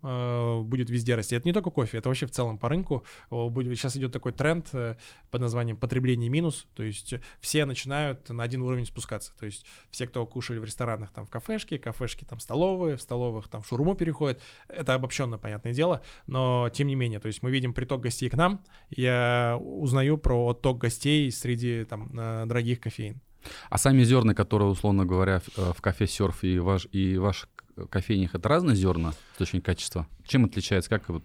будет 0.66 0.90
везде 0.90 1.14
расти. 1.14 1.36
Это 1.36 1.46
не 1.46 1.52
только 1.52 1.70
кофе, 1.70 1.98
это 1.98 2.08
вообще 2.08 2.26
в 2.26 2.30
целом 2.30 2.58
по 2.58 2.68
рынку. 2.68 3.04
Сейчас 3.30 3.96
идет 3.96 4.12
такой 4.12 4.32
тренд 4.32 4.70
под 5.30 5.40
названием 5.40 5.76
потребление 5.76 6.28
минус, 6.28 6.66
то 6.74 6.82
есть 6.82 7.14
все 7.40 7.64
начинают 7.64 8.28
на 8.28 8.42
один 8.42 8.62
уровень 8.62 8.86
спускаться. 8.86 9.32
То 9.38 9.46
есть 9.46 9.66
все, 9.90 10.06
кто 10.06 10.26
кушали 10.26 10.58
в 10.58 10.64
ресторанах, 10.64 11.12
там 11.12 11.26
в 11.26 11.30
кафешке, 11.30 11.78
кафешки 11.78 12.24
там 12.24 12.40
столовые, 12.40 12.96
в 12.96 13.02
столовых 13.02 13.48
там 13.48 13.62
в 13.62 13.68
шурму 13.68 13.94
переходят. 13.94 14.40
Это 14.68 14.94
обобщенно, 14.94 15.38
понятное 15.38 15.72
дело, 15.72 16.02
но 16.26 16.68
тем 16.70 16.88
не 16.88 16.94
менее, 16.94 17.20
то 17.20 17.28
есть 17.28 17.42
мы 17.42 17.50
видим 17.50 17.74
приток 17.74 18.00
гостей 18.00 18.28
к 18.28 18.34
нам, 18.34 18.64
я 18.90 19.58
узнаю 19.60 20.07
узнаю 20.08 20.18
про 20.18 20.46
отток 20.46 20.78
гостей 20.78 21.30
среди 21.30 21.84
там 21.84 22.10
дорогих 22.48 22.80
кофеин. 22.80 23.20
А 23.70 23.78
сами 23.78 24.04
зерна, 24.04 24.34
которые, 24.34 24.68
условно 24.68 25.04
говоря, 25.04 25.40
в 25.40 25.58
э, 25.58 25.72
кафе 25.80 26.06
серф 26.06 26.44
и 26.44 26.58
ваш, 26.58 26.88
и 26.92 27.18
ваш 27.18 27.48
кофейнях, 27.90 28.34
это 28.34 28.48
разные 28.48 28.76
зерна 28.76 29.12
с 29.12 29.38
точки 29.38 29.60
качества? 29.60 30.06
Чем 30.26 30.44
отличается? 30.44 30.90
Как 30.90 31.08
вот 31.08 31.22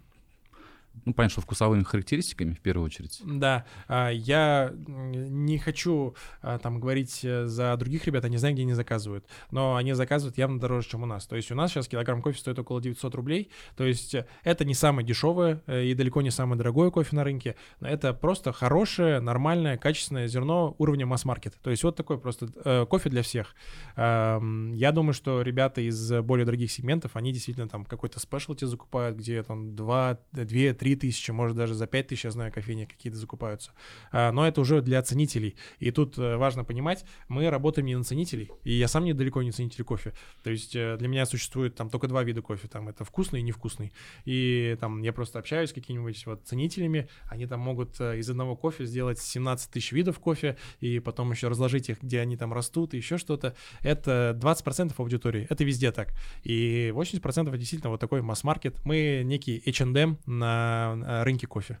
ну, 1.04 1.12
понятно, 1.12 1.32
что 1.32 1.40
вкусовыми 1.42 1.82
характеристиками 1.82 2.54
в 2.54 2.60
первую 2.60 2.86
очередь. 2.86 3.20
Да, 3.24 3.64
а, 3.88 4.10
я 4.10 4.72
не 4.74 5.58
хочу 5.58 6.14
а, 6.40 6.58
там 6.58 6.80
говорить 6.80 7.20
э, 7.24 7.46
за 7.46 7.76
других 7.76 8.06
ребят, 8.06 8.24
они 8.24 8.38
знаю, 8.38 8.54
где 8.54 8.62
они 8.62 8.72
заказывают, 8.72 9.26
но 9.50 9.76
они 9.76 9.92
заказывают 9.92 10.38
явно 10.38 10.58
дороже, 10.58 10.88
чем 10.88 11.02
у 11.02 11.06
нас. 11.06 11.26
То 11.26 11.36
есть 11.36 11.50
у 11.50 11.54
нас 11.54 11.70
сейчас 11.70 11.88
килограмм 11.88 12.22
кофе 12.22 12.38
стоит 12.38 12.58
около 12.58 12.80
900 12.80 13.14
рублей, 13.14 13.50
то 13.76 13.84
есть 13.84 14.14
э, 14.14 14.26
это 14.44 14.64
не 14.64 14.74
самое 14.74 15.06
дешевое 15.06 15.62
э, 15.66 15.84
и 15.84 15.94
далеко 15.94 16.22
не 16.22 16.30
самое 16.30 16.56
дорогое 16.56 16.90
кофе 16.90 17.16
на 17.16 17.24
рынке, 17.24 17.56
но 17.80 17.88
это 17.88 18.14
просто 18.14 18.52
хорошее, 18.52 19.20
нормальное, 19.20 19.76
качественное 19.76 20.26
зерно 20.26 20.74
уровня 20.78 21.06
масс-маркет. 21.06 21.54
То 21.62 21.70
есть 21.70 21.84
вот 21.84 21.96
такой 21.96 22.18
просто 22.18 22.86
кофе 22.88 23.10
для 23.10 23.22
всех. 23.22 23.54
Я 23.96 24.90
думаю, 24.92 25.12
что 25.12 25.42
ребята 25.42 25.80
из 25.80 26.12
более 26.22 26.44
дорогих 26.46 26.70
сегментов, 26.70 27.16
они 27.16 27.32
действительно 27.32 27.68
там 27.68 27.84
какой-то 27.84 28.20
спешлти 28.20 28.64
закупают, 28.64 29.16
где 29.16 29.42
там 29.42 29.74
2, 29.74 30.18
2, 30.32 30.72
3 30.74 30.83
тысячи, 30.94 31.30
может 31.30 31.56
даже 31.56 31.74
за 31.74 31.86
5 31.86 32.06
тысяч, 32.06 32.24
я 32.24 32.30
знаю, 32.30 32.52
кофейни 32.52 32.84
какие-то 32.84 33.18
закупаются. 33.18 33.72
А, 34.12 34.30
но 34.32 34.46
это 34.46 34.60
уже 34.60 34.82
для 34.82 35.02
ценителей. 35.02 35.56
И 35.78 35.90
тут 35.90 36.18
э, 36.18 36.36
важно 36.36 36.64
понимать, 36.64 37.04
мы 37.28 37.48
работаем 37.48 37.86
не 37.86 37.96
на 37.96 38.04
ценителей, 38.04 38.50
и 38.62 38.72
я 38.72 38.88
сам 38.88 39.04
недалеко 39.04 39.42
не 39.42 39.52
ценитель 39.52 39.84
кофе. 39.84 40.12
То 40.42 40.50
есть 40.50 40.76
э, 40.76 40.96
для 40.98 41.08
меня 41.08 41.26
существует 41.26 41.74
там 41.74 41.90
только 41.90 42.08
два 42.08 42.22
вида 42.22 42.42
кофе, 42.42 42.68
там 42.68 42.88
это 42.88 43.04
вкусный 43.04 43.40
и 43.40 43.42
невкусный. 43.42 43.92
И 44.24 44.76
там 44.80 45.02
я 45.02 45.12
просто 45.12 45.38
общаюсь 45.38 45.70
с 45.70 45.72
какими-нибудь 45.72 46.26
вот 46.26 46.42
ценителями, 46.44 47.08
они 47.28 47.46
там 47.46 47.60
могут 47.60 48.00
э, 48.00 48.18
из 48.18 48.28
одного 48.28 48.56
кофе 48.56 48.84
сделать 48.84 49.18
17 49.18 49.70
тысяч 49.70 49.92
видов 49.92 50.18
кофе, 50.18 50.56
и 50.80 50.98
потом 50.98 51.30
еще 51.30 51.48
разложить 51.48 51.88
их, 51.88 52.02
где 52.02 52.20
они 52.20 52.36
там 52.36 52.52
растут, 52.52 52.94
и 52.94 52.96
еще 52.98 53.18
что-то. 53.18 53.54
Это 53.80 54.38
20% 54.40 54.92
аудитории, 54.98 55.46
это 55.48 55.64
везде 55.64 55.92
так. 55.92 56.12
И 56.42 56.92
80% 56.94 57.56
действительно 57.56 57.90
вот 57.90 58.00
такой 58.00 58.22
масс-маркет. 58.22 58.84
Мы 58.84 59.22
некий 59.24 59.62
H&M 59.66 60.18
на 60.26 60.73
на 60.94 61.24
рынке 61.24 61.46
кофе. 61.46 61.78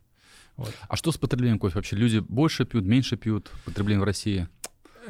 Вот. 0.56 0.72
А 0.88 0.96
что 0.96 1.10
с 1.10 1.16
потреблением 1.16 1.58
кофе 1.58 1.76
вообще? 1.76 1.96
Люди 1.96 2.18
больше 2.18 2.64
пьют, 2.64 2.84
меньше 2.84 3.16
пьют 3.16 3.50
потребление 3.64 4.00
в 4.00 4.04
России? 4.04 4.48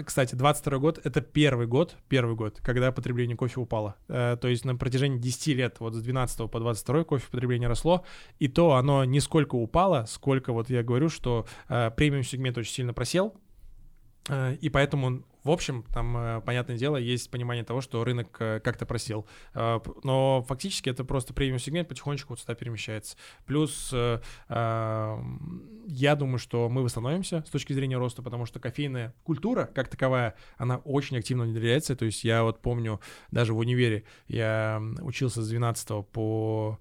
Кстати, 0.05 0.35
22 0.35 0.79
год— 0.79 1.01
это 1.05 1.21
первый 1.21 1.67
год, 1.67 1.97
первый 2.09 2.35
год, 2.35 2.59
когда 2.63 2.91
потребление 2.91 3.37
кофе 3.37 3.61
упало. 3.61 3.95
Э, 4.09 4.37
то 4.41 4.49
есть 4.49 4.65
на 4.65 4.75
протяжении 4.75 5.19
10 5.19 5.47
лет, 5.49 5.77
вот 5.79 5.95
с 5.95 6.03
12 6.03 6.51
по 6.51 6.59
22 6.59 7.05
кофе 7.05 7.27
потребление 7.31 7.69
росло, 7.69 8.05
и 8.41 8.49
то 8.49 8.75
оно 8.75 9.05
не 9.05 9.21
сколько 9.21 9.55
упало, 9.55 10.07
сколько 10.09 10.53
вот 10.53 10.69
я 10.69 10.83
говорю, 10.83 11.09
что 11.09 11.47
э, 11.69 11.91
премиум-сегмент 11.97 12.59
очень 12.59 12.73
сильно 12.73 12.93
просел, 12.93 13.37
и 14.31 14.69
поэтому 14.71 15.25
в 15.45 15.51
общем, 15.51 15.85
там, 15.93 16.17
э, 16.17 16.41
понятное 16.41 16.79
дело, 16.79 16.97
есть 16.97 17.31
понимание 17.31 17.65
того, 17.65 17.83
что 17.83 18.03
рынок 18.03 18.35
э, 18.41 18.61
как-то 18.61 18.87
просел. 18.87 19.27
Э, 19.53 19.79
но 20.03 20.43
фактически 20.49 20.89
это 20.89 21.05
просто 21.05 21.35
премиум-сегмент 21.35 21.87
потихонечку 21.87 22.31
вот 22.31 22.41
сюда 22.41 22.55
перемещается. 22.55 23.17
Плюс 23.45 23.93
я 25.87 26.17
думаю, 26.17 26.39
что 26.39 26.69
мы 26.71 26.83
восстановимся 26.83 27.45
с 27.47 27.51
точки 27.51 27.75
зрения 27.75 27.99
роста, 27.99 28.23
потому 28.23 28.47
что 28.47 28.59
кофейная 28.59 29.15
культура, 29.23 29.67
как 29.75 29.89
таковая, 29.89 30.35
она 30.57 30.79
очень 30.79 31.19
активно 31.19 31.45
внедряется. 31.45 31.95
То 31.95 32.07
есть 32.07 32.25
я 32.25 32.43
вот 32.43 32.63
помню, 32.63 33.01
даже 33.31 33.53
в 33.53 33.59
универе 33.59 34.05
я 34.27 34.83
учился 35.01 35.43
с 35.43 35.49
12 35.49 36.07
по 36.07 36.79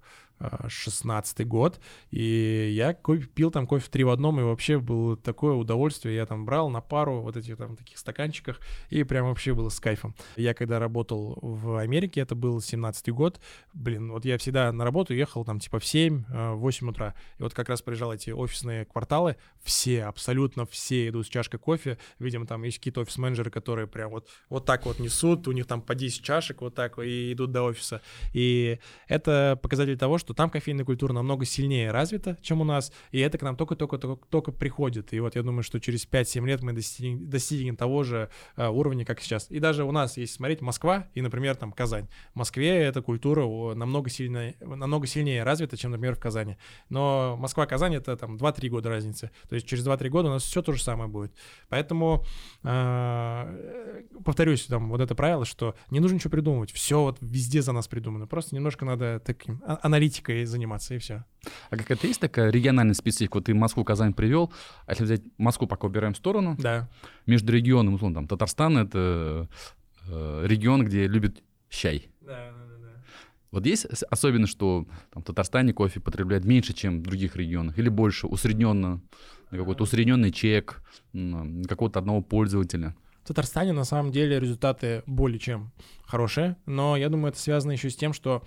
16 0.68 1.46
год, 1.46 1.80
и 2.10 2.70
я 2.74 2.92
пил 2.92 3.50
там 3.50 3.66
кофе 3.66 3.88
три 3.90 4.04
в 4.04 4.10
одном, 4.10 4.40
и 4.40 4.42
вообще 4.42 4.78
было 4.78 5.16
такое 5.16 5.54
удовольствие, 5.54 6.16
я 6.16 6.26
там 6.26 6.44
брал 6.44 6.68
на 6.70 6.80
пару 6.80 7.20
вот 7.20 7.36
этих 7.36 7.56
там 7.56 7.76
таких 7.76 7.98
стаканчиках, 7.98 8.60
и 8.90 9.04
прям 9.04 9.26
вообще 9.26 9.54
было 9.54 9.68
с 9.68 9.80
кайфом. 9.80 10.14
Я 10.36 10.54
когда 10.54 10.78
работал 10.78 11.38
в 11.40 11.76
Америке, 11.78 12.20
это 12.20 12.34
был 12.34 12.60
17 12.60 13.10
год, 13.10 13.40
блин, 13.72 14.10
вот 14.10 14.24
я 14.24 14.38
всегда 14.38 14.72
на 14.72 14.84
работу 14.84 15.14
ехал 15.14 15.44
там 15.44 15.60
типа 15.60 15.78
в 15.78 15.84
7-8 15.84 16.88
утра, 16.88 17.14
и 17.38 17.42
вот 17.42 17.54
как 17.54 17.68
раз 17.68 17.82
приезжал 17.82 18.12
эти 18.12 18.30
офисные 18.30 18.84
кварталы, 18.84 19.36
все, 19.62 20.04
абсолютно 20.04 20.66
все 20.66 21.08
идут 21.08 21.26
с 21.26 21.28
чашкой 21.28 21.58
кофе, 21.58 21.98
видимо, 22.18 22.46
там 22.46 22.62
есть 22.64 22.78
какие-то 22.78 23.00
офис-менеджеры, 23.00 23.50
которые 23.50 23.86
прям 23.86 24.10
вот, 24.10 24.28
вот 24.48 24.66
так 24.66 24.84
вот 24.86 24.98
несут, 24.98 25.48
у 25.48 25.52
них 25.52 25.66
там 25.66 25.80
по 25.80 25.94
10 25.94 26.22
чашек 26.22 26.60
вот 26.60 26.74
так, 26.74 26.98
и 26.98 27.32
идут 27.32 27.52
до 27.52 27.62
офиса, 27.62 28.02
и 28.32 28.78
это 29.08 29.58
показатель 29.62 29.96
того, 29.96 30.18
что 30.24 30.32
там 30.32 30.48
кофейная 30.48 30.86
культура 30.86 31.12
намного 31.12 31.44
сильнее 31.44 31.90
развита, 31.90 32.38
чем 32.40 32.62
у 32.62 32.64
нас, 32.64 32.92
и 33.12 33.18
это 33.20 33.36
к 33.36 33.42
нам 33.42 33.56
только-только-только 33.56 34.52
приходит. 34.52 35.12
И 35.12 35.20
вот 35.20 35.36
я 35.36 35.42
думаю, 35.42 35.62
что 35.62 35.78
через 35.80 36.08
5-7 36.08 36.46
лет 36.46 36.62
мы 36.62 36.72
достигнем, 36.72 37.28
достигнем 37.28 37.76
того 37.76 38.04
же 38.04 38.30
uh, 38.56 38.70
уровня, 38.70 39.04
как 39.04 39.20
сейчас. 39.20 39.50
И 39.50 39.60
даже 39.60 39.84
у 39.84 39.92
нас, 39.92 40.16
если 40.16 40.34
смотреть, 40.34 40.62
Москва 40.62 41.08
и, 41.12 41.20
например, 41.20 41.56
там 41.56 41.72
Казань. 41.72 42.08
В 42.32 42.36
Москве 42.36 42.70
эта 42.70 43.02
культура 43.02 43.74
намного, 43.74 44.08
сильно, 44.08 44.54
намного 44.60 45.06
сильнее 45.06 45.42
развита, 45.42 45.76
чем, 45.76 45.90
например, 45.90 46.14
в 46.14 46.20
Казани. 46.20 46.56
Но 46.88 47.36
Москва-Казань— 47.38 47.94
это 47.96 48.16
там 48.16 48.36
2-3 48.36 48.68
года 48.70 48.88
разницы. 48.88 49.30
То 49.50 49.56
есть 49.56 49.66
через 49.66 49.86
2-3 49.86 50.08
года 50.08 50.28
у 50.28 50.32
нас 50.32 50.42
все 50.42 50.62
то 50.62 50.72
же 50.72 50.82
самое 50.82 51.10
будет. 51.10 51.32
Поэтому, 51.68 52.24
uh, 52.62 54.22
повторюсь, 54.24 54.64
там 54.64 54.88
вот 54.88 55.02
это 55.02 55.14
правило, 55.14 55.44
что 55.44 55.74
не 55.90 56.00
нужно 56.00 56.14
ничего 56.14 56.30
придумывать. 56.30 56.72
Все 56.72 57.02
вот 57.02 57.18
везде 57.20 57.60
за 57.60 57.72
нас 57.72 57.88
придумано. 57.88 58.26
Просто 58.26 58.54
немножко 58.54 58.86
надо 58.86 59.20
таким 59.20 59.62
а, 59.66 59.76
аналитикой 60.14 60.44
заниматься, 60.44 60.94
и 60.94 60.98
все. 60.98 61.24
А 61.70 61.76
какая-то 61.76 62.06
есть 62.06 62.20
такая 62.20 62.50
региональная 62.50 62.94
специфика? 62.94 63.36
Вот 63.36 63.46
ты 63.46 63.54
Москву, 63.54 63.84
Казань 63.84 64.14
привел, 64.14 64.52
а 64.86 64.92
если 64.92 65.04
взять 65.04 65.22
Москву, 65.38 65.66
пока 65.66 65.86
убираем 65.86 66.14
в 66.14 66.16
сторону, 66.16 66.56
да. 66.58 66.88
между 67.26 67.52
регионом, 67.52 67.94
условно, 67.94 68.16
там, 68.16 68.28
Татарстан— 68.28 68.78
это 68.78 69.48
э, 70.08 70.44
регион, 70.46 70.84
где 70.84 71.06
любят 71.06 71.42
чай. 71.68 72.08
Да, 72.20 72.50
да, 72.52 72.76
да. 72.80 73.04
Вот 73.50 73.66
есть 73.66 73.86
особенно, 74.10 74.46
что 74.46 74.86
там, 75.12 75.22
в 75.22 75.26
Татарстане 75.26 75.72
кофе 75.72 76.00
потребляют 76.00 76.44
меньше, 76.44 76.72
чем 76.72 77.00
в 77.00 77.02
других 77.02 77.36
регионах, 77.36 77.78
или 77.78 77.88
больше, 77.88 78.26
усредненно, 78.26 79.00
какой-то 79.50 79.84
усредненный 79.84 80.32
чек 80.32 80.82
какого-то 81.68 81.98
одного 81.98 82.22
пользователя? 82.22 82.94
В 83.22 83.28
Татарстане 83.28 83.72
на 83.72 83.84
самом 83.84 84.12
деле 84.12 84.38
результаты 84.38 85.02
более 85.06 85.38
чем 85.38 85.72
хорошие, 86.04 86.56
но 86.66 86.94
я 86.96 87.08
думаю, 87.08 87.30
это 87.30 87.38
связано 87.38 87.72
еще 87.72 87.88
с 87.88 87.96
тем, 87.96 88.12
что 88.12 88.42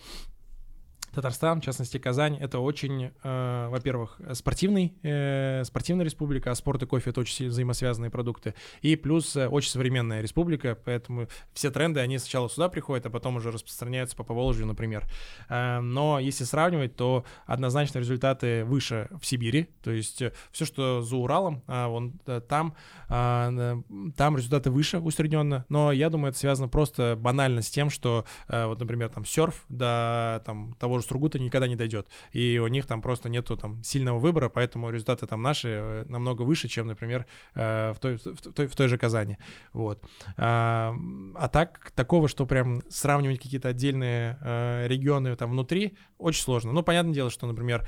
Татарстан, 1.17 1.61
в 1.61 1.63
частности 1.63 1.97
Казань, 1.97 2.37
это 2.37 2.59
очень, 2.59 3.09
э, 3.23 3.67
во-первых, 3.71 4.21
спортивный, 4.33 4.93
э, 5.01 5.63
спортивная 5.65 6.05
республика, 6.05 6.51
а 6.51 6.55
спорт 6.55 6.83
и 6.83 6.85
кофе— 6.85 7.09
это 7.11 7.21
очень 7.21 7.47
взаимосвязанные 7.47 8.11
продукты, 8.11 8.53
и 8.83 8.95
плюс 8.95 9.35
э, 9.35 9.47
очень 9.47 9.71
современная 9.71 10.21
республика, 10.21 10.77
поэтому 10.85 11.27
все 11.53 11.71
тренды, 11.71 12.01
они 12.01 12.19
сначала 12.19 12.49
сюда 12.49 12.69
приходят, 12.69 13.07
а 13.07 13.09
потом 13.09 13.37
уже 13.37 13.49
распространяются 13.49 14.15
по 14.15 14.23
Поволжью, 14.23 14.67
например. 14.67 15.05
Э, 15.49 15.79
но 15.79 16.19
если 16.19 16.43
сравнивать, 16.43 16.95
то 16.95 17.25
однозначно 17.47 17.97
результаты 17.97 18.63
выше 18.63 19.09
в 19.19 19.25
Сибири, 19.25 19.69
то 19.81 19.89
есть 19.89 20.21
э, 20.21 20.33
все, 20.51 20.65
что 20.65 21.01
за 21.01 21.15
Уралом, 21.15 21.63
э, 21.65 21.87
вон 21.87 22.13
э, 22.27 22.41
там, 22.47 22.75
э, 23.09 23.81
там 24.15 24.37
результаты 24.37 24.69
выше 24.69 24.99
усредненно, 24.99 25.65
но 25.67 25.91
я 25.91 26.11
думаю, 26.11 26.29
это 26.29 26.37
связано 26.37 26.67
просто 26.67 27.17
банально 27.19 27.63
с 27.63 27.71
тем, 27.71 27.89
что, 27.89 28.23
э, 28.49 28.67
вот, 28.67 28.79
например, 28.79 29.09
там 29.09 29.25
серф 29.25 29.65
до 29.67 30.43
там, 30.45 30.75
того 30.77 30.99
же 30.99 31.06
Сургута 31.07 31.39
никогда 31.39 31.67
не 31.67 31.75
дойдет. 31.75 32.07
И 32.31 32.59
у 32.59 32.67
них 32.67 32.85
там 32.85 33.01
просто 33.01 33.29
нету 33.29 33.57
там 33.57 33.83
сильного 33.83 34.19
выбора, 34.19 34.49
поэтому 34.49 34.89
результаты 34.89 35.27
там 35.27 35.41
наши 35.41 35.67
э, 35.69 36.05
намного 36.07 36.41
выше, 36.43 36.67
чем, 36.67 36.87
например, 36.87 37.25
э, 37.55 37.93
в 37.93 37.99
той, 37.99 38.17
в 38.17 38.53
той, 38.53 38.67
в 38.67 38.75
той 38.75 38.87
же 38.87 38.97
Казани. 38.97 39.37
Вот. 39.73 40.03
А, 40.37 40.95
а 41.35 41.47
так, 41.47 41.91
такого, 41.91 42.27
что 42.27 42.45
прям 42.45 42.81
сравнивать 42.89 43.39
какие-то 43.39 43.69
отдельные 43.69 44.37
э, 44.41 44.87
регионы 44.87 45.35
там 45.35 45.51
внутри, 45.51 45.97
очень 46.17 46.43
сложно. 46.43 46.71
Ну, 46.71 46.83
понятное 46.83 47.13
дело, 47.13 47.29
что, 47.29 47.45
например, 47.45 47.87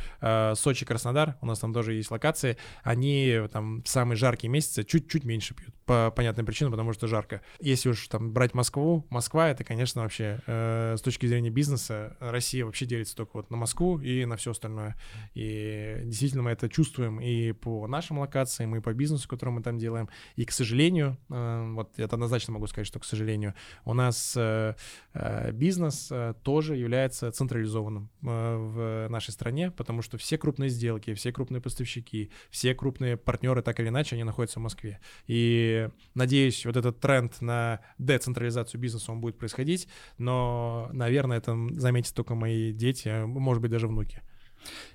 Сочи, 0.56 0.86
Краснодар, 0.86 1.36
у 1.42 1.48
нас 1.48 1.60
там 1.60 1.74
тоже 1.74 1.94
есть 1.94 2.12
локации, 2.12 2.58
они 2.84 3.42
там 3.52 3.82
в 3.82 3.90
самые 3.90 4.18
жаркие 4.18 4.52
месяцы 4.52 4.84
чуть-чуть 4.84 5.24
меньше 5.24 5.56
пьют. 5.56 5.74
По 5.86 6.12
понятным 6.16 6.46
причинам, 6.46 6.72
потому 6.72 6.94
что 6.94 7.08
жарко. 7.08 7.42
Если 7.60 7.90
уж 7.90 8.08
там 8.08 8.32
брать 8.32 8.54
Москву, 8.54 9.08
Москва 9.10 9.50
это, 9.50 9.64
конечно, 9.64 10.04
вообще 10.04 10.42
с 10.46 11.02
точки 11.02 11.26
зрения 11.26 11.50
бизнеса, 11.50 12.18
Россия 12.20 12.66
вообще 12.66 12.86
делится 13.00 13.16
только 13.16 13.32
вот 13.34 13.50
на 13.50 13.58
Москву 13.58 14.00
и 14.00 14.26
на 14.26 14.36
все 14.36 14.52
остальное. 14.52 14.96
И 15.34 16.02
действительно 16.04 16.44
мы 16.44 16.52
это 16.52 16.70
чувствуем 16.70 17.20
и 17.20 17.54
по 17.54 17.88
нашим 17.88 18.20
локациям, 18.20 18.76
и 18.76 18.82
по 18.82 18.94
бизнесу, 18.94 19.28
который 19.28 19.52
мы 19.52 19.62
там 19.62 19.78
делаем. 19.78 20.10
И, 20.36 20.46
к 20.46 20.52
сожалению, 20.52 21.18
э, 21.30 21.72
вот 21.74 21.98
это 21.98 22.16
однозначно 22.16 22.54
могу 22.54 22.68
сказать, 22.68 22.88
что, 22.88 23.00
к 23.00 23.06
сожалению, 23.06 23.54
у 23.86 23.94
нас 23.94 24.34
э, 24.36 24.76
э, 25.14 25.52
бизнес 25.52 26.12
тоже 26.44 26.76
является 26.76 27.32
централизованным 27.32 28.10
в 28.22 29.08
нашей 29.10 29.32
стране, 29.32 29.72
потому 29.72 30.02
что 30.02 30.18
все 30.18 30.38
крупные 30.38 30.70
сделки, 30.70 31.14
все 31.14 31.32
крупные 31.32 31.62
поставщики, 31.62 32.32
все 32.50 32.74
крупные 32.76 33.18
партнеры, 33.18 33.62
так 33.62 33.80
или 33.80 33.90
иначе, 33.90 34.16
они 34.16 34.24
находятся 34.24 34.60
в 34.60 34.64
Москве. 34.64 35.00
И 35.28 35.90
надеюсь, 36.16 36.66
вот 36.66 36.76
этот 36.76 37.00
тренд 37.00 37.42
на 37.42 37.80
децентрализацию 37.98 38.82
бизнеса, 38.82 39.12
он 39.12 39.22
будет 39.22 39.38
происходить, 39.38 39.88
но, 40.18 40.90
наверное, 40.92 41.38
это 41.38 41.56
заметят 41.78 42.14
только 42.14 42.36
мои 42.36 42.74
дети, 42.74 42.89
а 43.06 43.26
может 43.26 43.62
быть, 43.62 43.72
даже 43.72 43.88
внуки. 43.88 44.22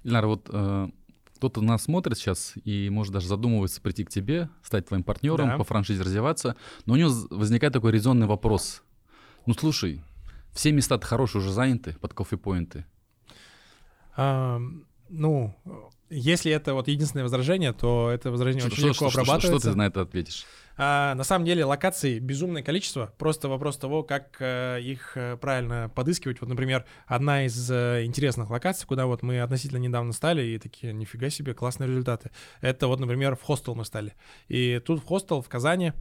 Ильнар, 0.03 0.27
вот 0.27 0.49
э, 0.53 0.89
кто-то 1.37 1.61
нас 1.61 1.85
смотрит 1.85 2.17
сейчас 2.17 2.55
и 2.65 2.89
может 2.91 3.13
даже 3.13 3.29
задумывается 3.29 3.81
прийти 3.81 4.05
к 4.05 4.11
тебе, 4.11 4.49
стать 4.63 4.87
твоим 4.87 5.03
партнером, 5.03 5.49
да. 5.49 5.59
по 5.59 5.65
франшизе 5.65 6.03
развиваться, 6.03 6.57
но 6.87 6.95
у 6.95 6.97
него 6.97 7.13
возникает 7.31 7.73
такой 7.73 7.93
резонный 7.93 8.27
вопрос. 8.27 8.83
Ну, 9.47 9.55
слушай, 9.55 10.03
все 10.53 10.73
места-то 10.73 11.07
хорошие 11.07 11.43
уже 11.43 11.53
заняты 11.53 11.97
под 12.01 12.15
кофе-поинты. 12.15 12.87
А, 14.17 14.61
ну, 15.09 15.55
если 16.09 16.53
это 16.53 16.75
вот 16.75 16.89
единственное 16.89 17.25
возражение, 17.25 17.73
то 17.73 18.11
это 18.11 18.31
возражение 18.31 18.61
что, 18.61 18.69
очень 18.69 18.79
что, 18.79 18.89
легко 18.89 19.11
что, 19.11 19.21
обрабатывается. 19.21 19.59
Что, 19.59 19.61
что 19.61 19.71
ты 19.73 19.77
на 19.77 19.87
это 19.87 20.01
ответишь? 20.03 20.47
А, 20.77 21.15
на 21.15 21.25
самом 21.25 21.45
деле 21.45 21.65
локаций 21.65 22.19
безумное 22.19 22.63
количество. 22.63 23.13
Просто 23.19 23.49
вопрос 23.49 23.77
того, 23.77 24.03
как 24.03 24.37
а, 24.41 24.79
их 24.79 25.13
а, 25.17 25.37
правильно 25.37 25.91
подыскивать. 25.95 26.41
Вот, 26.41 26.49
например, 26.49 26.85
одна 27.07 27.47
из 27.47 27.71
а, 27.71 28.05
интересных 28.05 28.51
локаций, 28.51 28.87
куда 28.87 29.07
вот 29.07 29.23
мы 29.23 29.41
относительно 29.41 29.79
недавно 29.79 30.13
стали, 30.13 30.43
и 30.43 30.59
такие, 30.59 30.93
нифига 30.93 31.31
себе, 31.31 31.55
классные 31.55 31.89
результаты. 31.89 32.31
Это 32.61 32.89
вот, 32.89 33.01
например, 33.01 33.37
в 33.37 33.43
хостел 33.43 33.75
мы 33.75 33.85
стали. 33.85 34.15
И 34.49 34.81
тут 34.85 35.01
в 35.03 35.07
хостел 35.07 35.43
в 35.43 35.49
Казани 35.49 35.93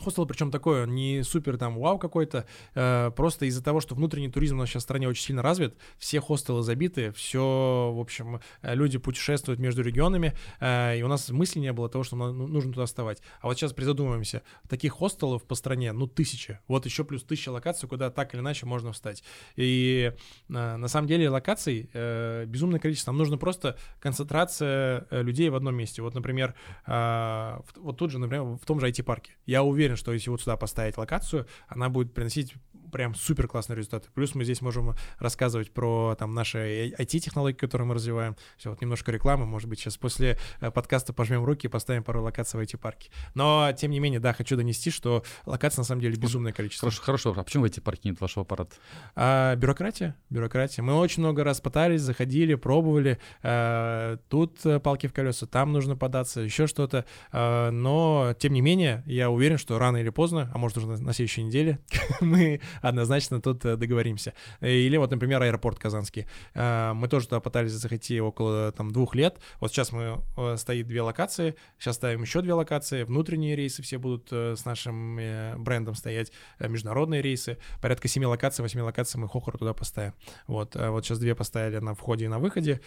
Хостел, 0.00 0.26
причем 0.26 0.50
такое, 0.50 0.86
не 0.86 1.22
супер 1.22 1.58
там 1.58 1.78
вау 1.78 1.98
какой-то, 1.98 2.46
э, 2.74 3.10
просто 3.16 3.46
из-за 3.46 3.62
того, 3.62 3.80
что 3.80 3.94
внутренний 3.94 4.30
туризм 4.30 4.56
у 4.56 4.58
нас 4.60 4.68
сейчас 4.68 4.82
в 4.82 4.84
стране 4.84 5.08
очень 5.08 5.24
сильно 5.24 5.42
развит, 5.42 5.76
все 5.98 6.20
хостелы 6.20 6.62
забиты, 6.62 7.12
все, 7.12 7.92
в 7.94 8.00
общем, 8.00 8.40
э, 8.62 8.74
люди 8.74 8.98
путешествуют 8.98 9.60
между 9.60 9.82
регионами, 9.82 10.34
э, 10.60 10.98
и 10.98 11.02
у 11.02 11.08
нас 11.08 11.30
мысли 11.30 11.60
не 11.60 11.72
было 11.72 11.88
того, 11.88 12.04
что 12.04 12.16
нам 12.16 12.36
ну, 12.36 12.46
нужно 12.46 12.72
туда 12.72 12.86
вставать. 12.86 13.20
А 13.40 13.46
вот 13.46 13.56
сейчас 13.56 13.72
призадумываемся, 13.72 14.42
таких 14.68 14.92
хостелов 14.92 15.44
по 15.44 15.54
стране, 15.54 15.92
ну, 15.92 16.06
тысячи, 16.06 16.58
вот 16.68 16.84
еще 16.86 17.04
плюс 17.04 17.22
тысяча 17.22 17.50
локаций, 17.50 17.88
куда 17.88 18.10
так 18.10 18.34
или 18.34 18.40
иначе 18.40 18.66
можно 18.66 18.92
встать. 18.92 19.22
И 19.56 20.12
э, 20.48 20.76
на 20.76 20.88
самом 20.88 21.08
деле 21.08 21.28
локаций 21.28 21.90
э, 21.92 22.44
безумное 22.46 22.80
количество, 22.80 23.12
нам 23.12 23.18
нужно 23.18 23.38
просто 23.38 23.76
концентрация 24.00 25.06
э, 25.10 25.22
людей 25.22 25.48
в 25.48 25.54
одном 25.54 25.74
месте. 25.74 26.02
Вот, 26.02 26.14
например, 26.14 26.54
э, 26.86 27.58
вот 27.76 27.96
тут 27.96 28.10
же, 28.10 28.18
например, 28.18 28.44
в 28.44 28.64
том 28.66 28.80
же 28.80 28.88
IT-парке. 28.88 29.32
Я 29.46 29.62
уверен, 29.62 29.85
уверен, 29.86 29.96
что 29.96 30.12
если 30.12 30.30
вот 30.30 30.40
сюда 30.40 30.56
поставить 30.56 30.98
локацию, 30.98 31.46
она 31.68 31.88
будет 31.88 32.12
приносить 32.12 32.54
прям 32.96 33.14
супер 33.14 33.46
классные 33.46 33.76
результаты. 33.76 34.08
Плюс 34.14 34.34
мы 34.34 34.42
здесь 34.44 34.62
можем 34.62 34.94
рассказывать 35.18 35.70
про 35.70 36.16
там 36.18 36.32
наши 36.32 36.94
IT-технологии, 36.98 37.54
которые 37.54 37.86
мы 37.86 37.94
развиваем. 37.94 38.36
Все, 38.56 38.70
вот 38.70 38.80
немножко 38.80 39.12
рекламы, 39.12 39.44
может 39.44 39.68
быть, 39.68 39.80
сейчас 39.80 39.98
после 39.98 40.38
э, 40.62 40.70
подкаста 40.70 41.12
пожмем 41.12 41.44
руки 41.44 41.66
и 41.66 41.68
поставим 41.68 42.02
пару 42.02 42.22
локаций 42.22 42.58
в 42.58 42.62
IT-парке. 42.62 43.10
Но, 43.34 43.70
тем 43.76 43.90
не 43.90 44.00
менее, 44.00 44.18
да, 44.18 44.32
хочу 44.32 44.56
донести, 44.56 44.90
что 44.90 45.24
локаций 45.44 45.82
на 45.82 45.84
самом 45.84 46.00
деле 46.00 46.16
безумное 46.16 46.54
количество. 46.54 46.88
Хорошо, 46.90 47.02
хорошо. 47.04 47.34
А 47.36 47.44
почему 47.44 47.64
в 47.64 47.66
IT-парке 47.66 48.08
нет 48.08 48.18
вашего 48.18 48.46
аппарата? 48.46 48.76
А, 49.14 49.54
бюрократия, 49.56 50.16
бюрократия. 50.30 50.80
Мы 50.82 50.94
очень 50.94 51.20
много 51.22 51.44
раз 51.44 51.60
пытались, 51.60 52.00
заходили, 52.00 52.54
пробовали. 52.54 53.18
А, 53.42 54.16
тут 54.30 54.64
э, 54.64 54.80
палки 54.80 55.06
в 55.06 55.12
колеса, 55.12 55.46
там 55.46 55.70
нужно 55.70 55.96
податься, 55.96 56.40
еще 56.40 56.66
что-то. 56.66 57.04
А, 57.30 57.70
но, 57.70 58.34
тем 58.38 58.54
не 58.54 58.62
менее, 58.62 59.02
я 59.04 59.28
уверен, 59.28 59.58
что 59.58 59.78
рано 59.78 59.98
или 59.98 60.08
поздно, 60.08 60.50
а 60.54 60.56
может 60.56 60.78
уже 60.78 60.86
на 60.86 61.12
следующей 61.12 61.42
неделе, 61.42 61.78
мы 62.22 62.62
однозначно 62.88 63.40
тут 63.40 63.64
э, 63.64 63.76
договоримся. 63.76 64.34
Или 64.60 64.96
вот, 64.96 65.10
например, 65.10 65.42
аэропорт 65.42 65.78
Казанский. 65.78 66.26
Э, 66.54 66.92
мы 66.94 67.08
тоже 67.08 67.26
туда 67.26 67.40
пытались 67.40 67.72
зайти 67.72 68.20
около 68.20 68.72
там 68.72 68.90
двух 68.90 69.14
лет. 69.14 69.38
Вот 69.60 69.70
сейчас 69.70 69.92
мы 69.92 70.22
э, 70.36 70.56
стоит 70.56 70.86
две 70.86 71.02
локации, 71.02 71.56
сейчас 71.78 71.96
ставим 71.96 72.22
еще 72.22 72.42
две 72.42 72.54
локации, 72.54 73.04
внутренние 73.04 73.56
рейсы 73.56 73.82
все 73.82 73.98
будут 73.98 74.32
с 74.32 74.64
нашим 74.64 75.16
брендом 75.62 75.94
стоять, 75.94 76.32
международные 76.58 77.22
рейсы. 77.22 77.58
Порядка 77.80 78.08
семи 78.08 78.26
локаций, 78.26 78.62
восьми 78.62 78.82
локаций 78.82 79.20
мы 79.20 79.28
Хохор 79.28 79.58
туда 79.58 79.72
поставим. 79.72 80.14
Вот, 80.46 80.74
вот 80.74 81.04
сейчас 81.04 81.18
две 81.18 81.34
поставили 81.34 81.78
на 81.78 81.94
входе 81.94 82.26
и 82.26 82.28
на 82.28 82.38
выходе. 82.38 82.80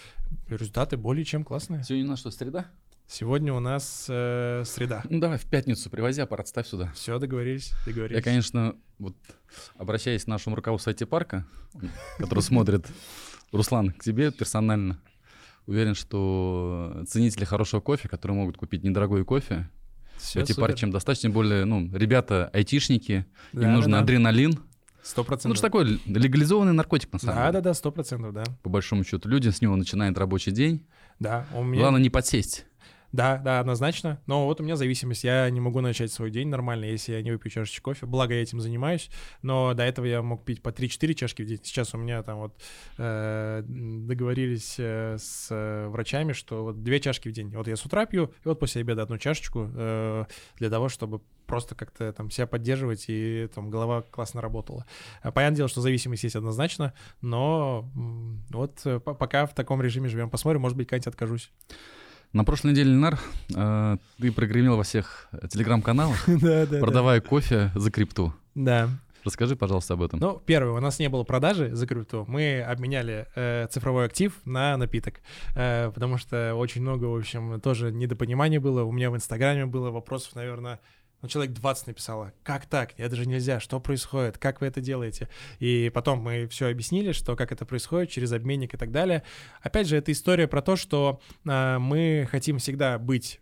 Результаты 0.47 0.97
более 0.97 1.25
чем 1.25 1.43
классные. 1.43 1.83
Сегодня 1.83 2.05
у 2.05 2.09
нас 2.09 2.19
что, 2.19 2.31
среда? 2.31 2.65
Сегодня 3.11 3.51
у 3.55 3.59
нас 3.59 4.05
э, 4.07 4.61
среда. 4.67 5.01
Ну 5.09 5.19
давай 5.19 5.39
в 5.39 5.45
пятницу 5.45 5.89
привози 5.89 6.21
аппарат, 6.21 6.47
ставь 6.47 6.67
сюда. 6.67 6.91
Все, 6.93 7.17
договорились, 7.17 7.73
договорились. 7.83 8.15
Я, 8.15 8.21
конечно, 8.21 8.75
вот 8.99 9.15
обращаясь 9.77 10.25
к 10.25 10.27
нашему 10.27 10.55
руководству 10.55 10.91
IT-парка, 10.91 11.47
который 12.19 12.41
смотрит, 12.41 12.85
Руслан, 13.51 13.93
к 13.93 14.03
тебе 14.03 14.31
персонально, 14.31 15.01
уверен, 15.65 15.95
что 15.95 17.03
ценители 17.07 17.45
хорошего 17.45 17.81
кофе, 17.81 18.07
которые 18.07 18.37
могут 18.37 18.57
купить 18.57 18.83
недорогой 18.83 19.25
кофе, 19.25 19.67
Все 20.19 20.41
эти 20.41 20.53
чем 20.75 20.91
достаточно, 20.91 21.29
тем 21.29 21.31
более, 21.33 21.65
ну, 21.65 21.89
ребята 21.91 22.51
айтишники, 22.53 23.25
да, 23.53 23.63
им 23.63 23.73
нужен 23.73 23.91
да, 23.93 24.01
адреналин, 24.01 24.59
Сто 25.01 25.23
процентов. 25.23 25.49
Ну, 25.49 25.53
это 25.53 25.61
такой 25.61 25.99
легализованный 26.05 26.73
наркотик, 26.73 27.11
на 27.11 27.19
самом 27.19 27.35
да, 27.35 27.41
деле. 27.41 27.53
Да-да-да, 27.53 27.73
сто 27.73 27.91
процентов, 27.91 28.33
да. 28.33 28.43
По 28.61 28.69
большому 28.69 29.03
счету, 29.03 29.27
люди 29.29 29.49
с 29.49 29.61
него 29.61 29.75
начинают 29.75 30.17
рабочий 30.19 30.51
день. 30.51 30.85
Да, 31.19 31.47
у 31.55 31.63
меня... 31.63 31.81
Главное 31.81 32.01
не 32.01 32.11
подсесть. 32.11 32.65
Да, 33.11 33.37
да, 33.37 33.59
однозначно. 33.59 34.21
Но 34.27 34.45
вот 34.45 34.61
у 34.61 34.63
меня 34.63 34.75
зависимость. 34.75 35.23
Я 35.23 35.49
не 35.49 35.59
могу 35.59 35.81
начать 35.81 36.11
свой 36.11 36.29
день 36.29 36.47
нормально, 36.47 36.85
если 36.85 37.13
я 37.13 37.21
не 37.21 37.31
выпью 37.31 37.51
чашечку 37.51 37.91
кофе. 37.91 38.05
Благо, 38.05 38.33
я 38.33 38.41
этим 38.41 38.59
занимаюсь. 38.61 39.09
Но 39.41 39.73
до 39.73 39.83
этого 39.83 40.05
я 40.05 40.21
мог 40.21 40.45
пить 40.45 40.61
по 40.61 40.69
3-4 40.69 41.13
чашки 41.13 41.41
в 41.41 41.45
день. 41.45 41.59
Сейчас 41.63 41.93
у 41.93 41.97
меня 41.97 42.21
там 42.23 42.39
вот 42.39 42.61
э, 42.97 43.63
договорились 43.65 44.75
э, 44.77 45.17
с 45.19 45.47
э, 45.49 45.87
врачами, 45.87 46.33
что 46.33 46.63
вот 46.65 46.83
две 46.83 46.99
чашки 46.99 47.29
в 47.29 47.31
день. 47.31 47.49
Вот 47.55 47.67
я 47.67 47.75
с 47.75 47.85
утра 47.85 48.05
пью, 48.05 48.25
и 48.25 48.47
вот 48.47 48.59
после 48.59 48.81
обеда 48.81 49.03
одну 49.03 49.17
чашечку 49.17 49.69
э, 49.73 50.25
для 50.57 50.69
того, 50.69 50.89
чтобы 50.89 51.21
просто 51.47 51.73
как-то 51.73 52.13
там 52.13 52.29
себя 52.29 52.45
поддерживать, 52.45 53.05
и 53.07 53.49
там 53.55 53.71
голова 53.71 54.03
классно 54.03 54.39
работала. 54.39 54.85
Понятное 55.23 55.57
дело, 55.57 55.69
что 55.69 55.81
зависимость 55.81 56.23
есть 56.23 56.35
однозначно, 56.35 56.93
но 57.21 57.89
вот 58.51 58.81
э, 58.85 58.99
пока 58.99 59.47
в 59.47 59.55
таком 59.55 59.81
режиме 59.81 60.09
живем. 60.09 60.29
Посмотрим, 60.29 60.61
может 60.61 60.77
быть, 60.77 60.87
когда-нибудь 60.87 61.07
откажусь. 61.07 61.51
На 62.31 62.43
прошлой 62.43 62.71
неделе, 62.71 62.91
Ленар, 62.91 63.19
э, 63.55 63.97
ты 64.19 64.31
прогремел 64.31 64.77
во 64.77 64.83
всех 64.83 65.29
телеграм-каналах, 65.49 66.25
продавая 66.79 67.21
кофе 67.21 67.71
за 67.73 67.89
крипту. 67.89 68.33
Да. 68.53 68.89
Расскажи, 69.23 69.55
пожалуйста, 69.55 69.95
об 69.95 70.03
этом. 70.03 70.19
Ну, 70.19 70.41
первое, 70.45 70.73
у 70.73 70.79
нас 70.79 70.99
не 70.99 71.09
было 71.09 71.23
продажи 71.23 71.73
за 71.75 71.87
крипту. 71.87 72.25
Мы 72.27 72.61
обменяли 72.61 73.27
э, 73.35 73.67
цифровой 73.69 74.05
актив 74.05 74.33
на 74.45 74.77
напиток, 74.77 75.21
э, 75.55 75.91
потому 75.93 76.17
что 76.17 76.53
очень 76.55 76.81
много, 76.81 77.05
в 77.05 77.17
общем, 77.17 77.59
тоже 77.59 77.91
недопонимания 77.91 78.59
было. 78.59 78.83
У 78.83 78.91
меня 78.91 79.09
в 79.09 79.15
Инстаграме 79.15 79.65
было 79.65 79.89
вопросов, 79.89 80.35
наверное, 80.35 80.79
ну, 81.21 81.27
человек 81.27 81.53
20 81.53 81.87
написало, 81.87 82.33
как 82.43 82.65
так, 82.65 82.93
это 82.97 83.15
же 83.15 83.25
нельзя, 83.25 83.59
что 83.59 83.79
происходит, 83.79 84.37
как 84.37 84.61
вы 84.61 84.67
это 84.67 84.81
делаете? 84.81 85.29
И 85.59 85.91
потом 85.93 86.19
мы 86.19 86.47
все 86.47 86.69
объяснили, 86.69 87.11
что 87.11 87.35
как 87.35 87.51
это 87.51 87.65
происходит, 87.65 88.09
через 88.09 88.31
обменник 88.31 88.73
и 88.73 88.77
так 88.77 88.91
далее. 88.91 89.23
Опять 89.61 89.87
же, 89.87 89.97
это 89.97 90.11
история 90.11 90.47
про 90.47 90.61
то, 90.61 90.75
что 90.75 91.19
э, 91.45 91.77
мы 91.79 92.27
хотим 92.29 92.59
всегда 92.59 92.97
быть 92.97 93.39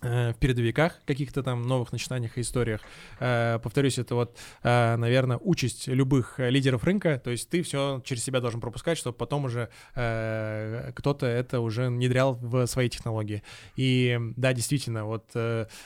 в 0.00 0.34
передовиках 0.40 1.00
каких-то 1.04 1.42
там 1.42 1.62
новых 1.62 1.92
начинаниях 1.92 2.38
и 2.38 2.40
историях. 2.40 2.80
Э, 3.18 3.58
повторюсь, 3.62 3.98
это 3.98 4.14
вот, 4.14 4.36
э, 4.62 4.96
наверное, 4.96 5.38
участь 5.38 5.88
любых 5.88 6.38
лидеров 6.38 6.84
рынка, 6.84 7.20
то 7.22 7.30
есть 7.30 7.48
ты 7.48 7.62
все 7.62 8.00
через 8.04 8.24
себя 8.24 8.40
должен 8.40 8.60
пропускать, 8.60 8.98
чтобы 8.98 9.16
потом 9.16 9.44
уже 9.44 9.68
кто-то 9.92 11.26
это 11.26 11.60
уже 11.60 11.88
внедрял 11.88 12.34
в 12.34 12.66
свои 12.66 12.88
технологии. 12.88 13.42
И 13.76 14.18
да, 14.36 14.52
действительно, 14.52 15.04
вот 15.04 15.34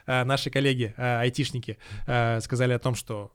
наши 0.07 0.51
коллеги, 0.51 0.95
айтишники, 0.97 1.79
сказали 2.41 2.73
о 2.73 2.79
том, 2.79 2.95
что 2.95 3.33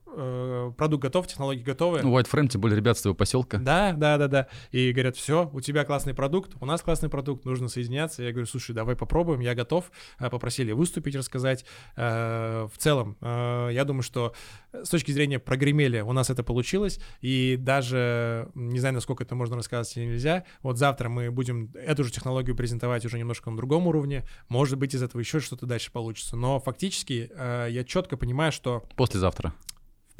продукт 0.76 1.02
готов, 1.02 1.26
технологии 1.26 1.62
готовы. 1.62 2.02
Ну, 2.02 2.18
White 2.18 2.28
Frame, 2.30 2.48
тем 2.48 2.60
более 2.60 2.76
ребят 2.76 2.98
с 2.98 3.02
твоего 3.02 3.14
поселка. 3.14 3.58
Да, 3.58 3.92
да, 3.92 4.18
да, 4.18 4.28
да. 4.28 4.46
И 4.72 4.92
говорят, 4.92 5.16
все, 5.16 5.48
у 5.52 5.60
тебя 5.60 5.84
классный 5.84 6.14
продукт, 6.14 6.52
у 6.60 6.66
нас 6.66 6.82
классный 6.82 7.08
продукт, 7.08 7.44
нужно 7.44 7.68
соединяться. 7.68 8.22
Я 8.22 8.30
говорю, 8.32 8.46
слушай, 8.46 8.74
давай 8.74 8.96
попробуем, 8.96 9.40
я 9.40 9.54
готов. 9.54 9.90
Попросили 10.18 10.69
или 10.70 10.72
выступить, 10.72 11.14
рассказать. 11.14 11.64
Э, 11.96 12.68
в 12.72 12.78
целом, 12.78 13.16
э, 13.20 13.70
я 13.72 13.84
думаю, 13.84 14.02
что 14.02 14.32
с 14.72 14.88
точки 14.88 15.12
зрения 15.12 15.38
прогремели 15.38 16.00
у 16.00 16.12
нас 16.12 16.30
это 16.30 16.42
получилось, 16.42 17.00
и 17.20 17.56
даже, 17.58 18.48
не 18.54 18.78
знаю, 18.78 18.94
насколько 18.94 19.24
это 19.24 19.34
можно 19.34 19.56
рассказать 19.56 19.96
или 19.96 20.06
нельзя, 20.06 20.44
вот 20.62 20.78
завтра 20.78 21.08
мы 21.08 21.30
будем 21.30 21.70
эту 21.74 22.04
же 22.04 22.12
технологию 22.12 22.56
презентовать 22.56 23.04
уже 23.04 23.18
немножко 23.18 23.50
на 23.50 23.56
другом 23.56 23.86
уровне, 23.86 24.24
может 24.48 24.78
быть, 24.78 24.94
из 24.94 25.02
этого 25.02 25.20
еще 25.20 25.40
что-то 25.40 25.66
дальше 25.66 25.90
получится, 25.90 26.36
но 26.36 26.60
фактически 26.60 27.30
э, 27.34 27.68
я 27.70 27.84
четко 27.84 28.16
понимаю, 28.16 28.52
что... 28.52 28.84
Послезавтра 28.96 29.52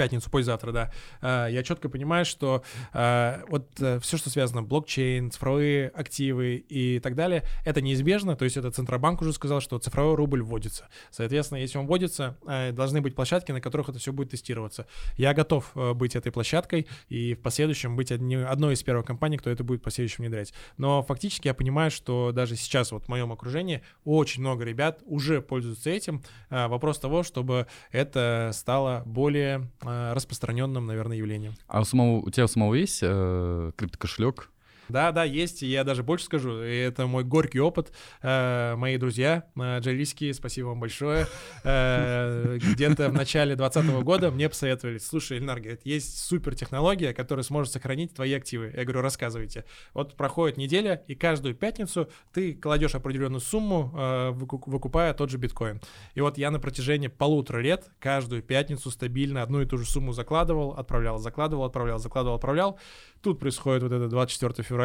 пятницу, 0.00 0.30
послезавтра, 0.30 0.72
да, 0.72 0.90
а, 1.20 1.46
я 1.46 1.62
четко 1.62 1.90
понимаю, 1.90 2.24
что 2.24 2.62
а, 2.94 3.42
вот 3.48 3.68
э, 3.80 4.00
все, 4.00 4.16
что 4.16 4.30
связано 4.30 4.62
блокчейн, 4.62 5.30
цифровые 5.30 5.88
активы 5.88 6.56
и 6.56 7.00
так 7.00 7.14
далее, 7.14 7.42
это 7.66 7.82
неизбежно, 7.82 8.34
то 8.34 8.46
есть 8.46 8.56
это 8.56 8.70
Центробанк 8.70 9.20
уже 9.20 9.34
сказал, 9.34 9.60
что 9.60 9.78
цифровой 9.78 10.14
рубль 10.14 10.40
вводится. 10.42 10.88
Соответственно, 11.10 11.58
если 11.58 11.76
он 11.76 11.86
вводится, 11.86 12.38
э, 12.46 12.72
должны 12.72 13.02
быть 13.02 13.14
площадки, 13.14 13.52
на 13.52 13.60
которых 13.60 13.90
это 13.90 13.98
все 13.98 14.10
будет 14.10 14.30
тестироваться. 14.30 14.86
Я 15.18 15.34
готов 15.34 15.70
э, 15.74 15.92
быть 15.92 16.16
этой 16.16 16.32
площадкой 16.32 16.86
и 17.10 17.34
в 17.34 17.40
последующем 17.40 17.94
быть 17.94 18.10
одной 18.10 18.72
из 18.72 18.82
первых 18.82 19.04
компаний, 19.04 19.36
кто 19.36 19.50
это 19.50 19.64
будет 19.64 19.82
в 19.82 19.84
последующем 19.84 20.24
внедрять. 20.24 20.54
Но 20.78 21.02
фактически 21.02 21.48
я 21.48 21.52
понимаю, 21.52 21.90
что 21.90 22.32
даже 22.32 22.56
сейчас 22.56 22.90
вот 22.90 23.04
в 23.04 23.08
моем 23.08 23.32
окружении 23.32 23.82
очень 24.04 24.40
много 24.40 24.64
ребят 24.64 25.02
уже 25.04 25.42
пользуются 25.42 25.90
этим. 25.90 26.22
Вопрос 26.48 26.98
того, 26.98 27.22
чтобы 27.22 27.66
это 27.92 28.50
стало 28.54 29.02
более 29.04 29.68
распространенным, 30.14 30.86
наверное, 30.86 31.16
явлением. 31.16 31.54
А 31.66 31.80
у, 31.80 31.84
самого, 31.84 32.18
у 32.18 32.30
тебя 32.30 32.44
у 32.44 32.48
самого 32.48 32.74
есть 32.74 33.00
э, 33.02 33.72
криптокошелек? 33.76 34.50
Да, 34.90 35.12
да, 35.12 35.24
есть. 35.24 35.62
Я 35.62 35.84
даже 35.84 36.02
больше 36.02 36.26
скажу. 36.26 36.56
Это 36.58 37.06
мой 37.06 37.24
горький 37.24 37.60
опыт. 37.60 37.92
Э, 38.22 38.74
мои 38.76 38.96
друзья, 38.96 39.44
э, 39.56 39.78
джалийские, 39.80 40.34
спасибо 40.34 40.68
вам 40.68 40.80
большое. 40.80 41.26
Э, 41.64 42.58
где-то 42.60 43.08
в 43.08 43.12
начале 43.12 43.56
2020 43.56 44.02
года 44.04 44.30
мне 44.30 44.48
посоветовали, 44.48 44.98
слушай, 44.98 45.38
Ильнар, 45.38 45.60
говорит, 45.60 45.80
есть 45.84 46.18
супер 46.18 46.54
технология, 46.54 47.12
которая 47.12 47.44
сможет 47.44 47.72
сохранить 47.72 48.14
твои 48.14 48.32
активы. 48.32 48.72
Я 48.76 48.84
говорю, 48.84 49.02
рассказывайте. 49.02 49.64
Вот 49.94 50.16
проходит 50.16 50.56
неделя, 50.56 51.02
и 51.06 51.14
каждую 51.14 51.54
пятницу 51.54 52.08
ты 52.32 52.54
кладешь 52.54 52.94
определенную 52.94 53.40
сумму, 53.40 53.92
э, 53.96 54.30
выкупая 54.30 55.14
тот 55.14 55.30
же 55.30 55.38
биткоин. 55.38 55.80
И 56.14 56.20
вот 56.20 56.38
я 56.38 56.50
на 56.50 56.58
протяжении 56.58 57.08
полутора 57.08 57.60
лет 57.60 57.90
каждую 57.98 58.42
пятницу 58.42 58.90
стабильно 58.90 59.42
одну 59.42 59.60
и 59.60 59.66
ту 59.66 59.78
же 59.78 59.84
сумму 59.84 60.12
закладывал, 60.12 60.72
отправлял, 60.72 61.18
закладывал, 61.18 61.64
отправлял, 61.64 61.98
закладывал, 61.98 62.36
отправлял. 62.36 62.78
Тут 63.22 63.38
происходит 63.38 63.82
вот 63.82 63.92
это 63.92 64.08
24 64.08 64.66
февраля, 64.66 64.79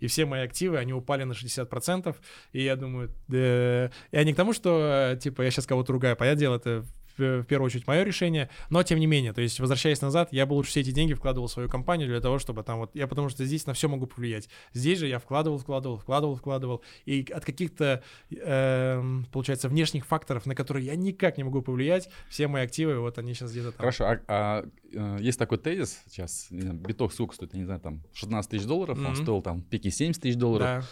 и 0.00 0.06
все 0.06 0.26
мои 0.26 0.42
активы, 0.42 0.78
они 0.78 0.92
упали 0.92 1.24
на 1.24 1.32
60%, 1.32 2.14
и 2.52 2.62
я 2.62 2.76
думаю, 2.76 3.10
да... 3.28 3.90
Я 4.12 4.24
не 4.24 4.32
к 4.32 4.36
тому, 4.36 4.52
что, 4.52 5.16
типа, 5.20 5.42
я 5.42 5.50
сейчас 5.50 5.66
кого-то 5.66 5.92
ругаю, 5.92 6.16
понятное 6.16 6.40
дело, 6.40 6.56
это 6.56 6.84
в 7.20 7.44
первую 7.44 7.66
очередь 7.66 7.86
мое 7.86 8.02
решение, 8.02 8.50
но 8.68 8.82
тем 8.82 8.98
не 8.98 9.06
менее, 9.06 9.32
то 9.32 9.40
есть 9.40 9.60
возвращаясь 9.60 10.00
назад, 10.00 10.32
я 10.32 10.46
бы 10.46 10.54
лучше 10.54 10.70
все 10.70 10.80
эти 10.80 10.90
деньги 10.90 11.14
вкладывал 11.14 11.46
в 11.46 11.52
свою 11.52 11.68
компанию 11.68 12.08
для 12.08 12.20
того, 12.20 12.38
чтобы 12.38 12.62
там 12.62 12.78
вот, 12.80 12.90
я 12.94 13.06
потому 13.06 13.28
что 13.28 13.44
здесь 13.44 13.66
на 13.66 13.74
все 13.74 13.88
могу 13.88 14.06
повлиять. 14.06 14.48
Здесь 14.72 14.98
же 14.98 15.06
я 15.06 15.18
вкладывал, 15.18 15.58
вкладывал, 15.58 15.98
вкладывал, 15.98 16.36
вкладывал, 16.36 16.82
и 17.04 17.26
от 17.32 17.44
каких-то, 17.44 18.02
э, 18.30 19.02
получается, 19.32 19.68
внешних 19.68 20.06
факторов, 20.06 20.46
на 20.46 20.54
которые 20.54 20.86
я 20.86 20.96
никак 20.96 21.36
не 21.38 21.44
могу 21.44 21.62
повлиять, 21.62 22.08
все 22.28 22.48
мои 22.48 22.64
активы, 22.64 22.98
вот 23.00 23.18
они 23.18 23.34
сейчас 23.34 23.52
где-то 23.52 23.72
там. 23.72 23.78
Хорошо, 23.78 24.04
а, 24.04 24.20
а 24.28 24.64
э, 24.92 25.18
есть 25.20 25.38
такой 25.38 25.58
тезис 25.58 26.00
сейчас, 26.06 26.48
биток 26.50 27.12
сколько 27.12 27.34
стоит, 27.34 27.54
я 27.54 27.60
не 27.60 27.64
знаю, 27.66 27.80
там 27.80 28.02
16 28.12 28.50
тысяч 28.50 28.64
долларов, 28.64 28.98
mm-hmm. 28.98 29.08
он 29.08 29.16
стоил 29.16 29.42
там 29.42 29.62
пике 29.62 29.90
70 29.90 30.22
тысяч 30.22 30.36
долларов. 30.36 30.66
Да. 30.66 30.84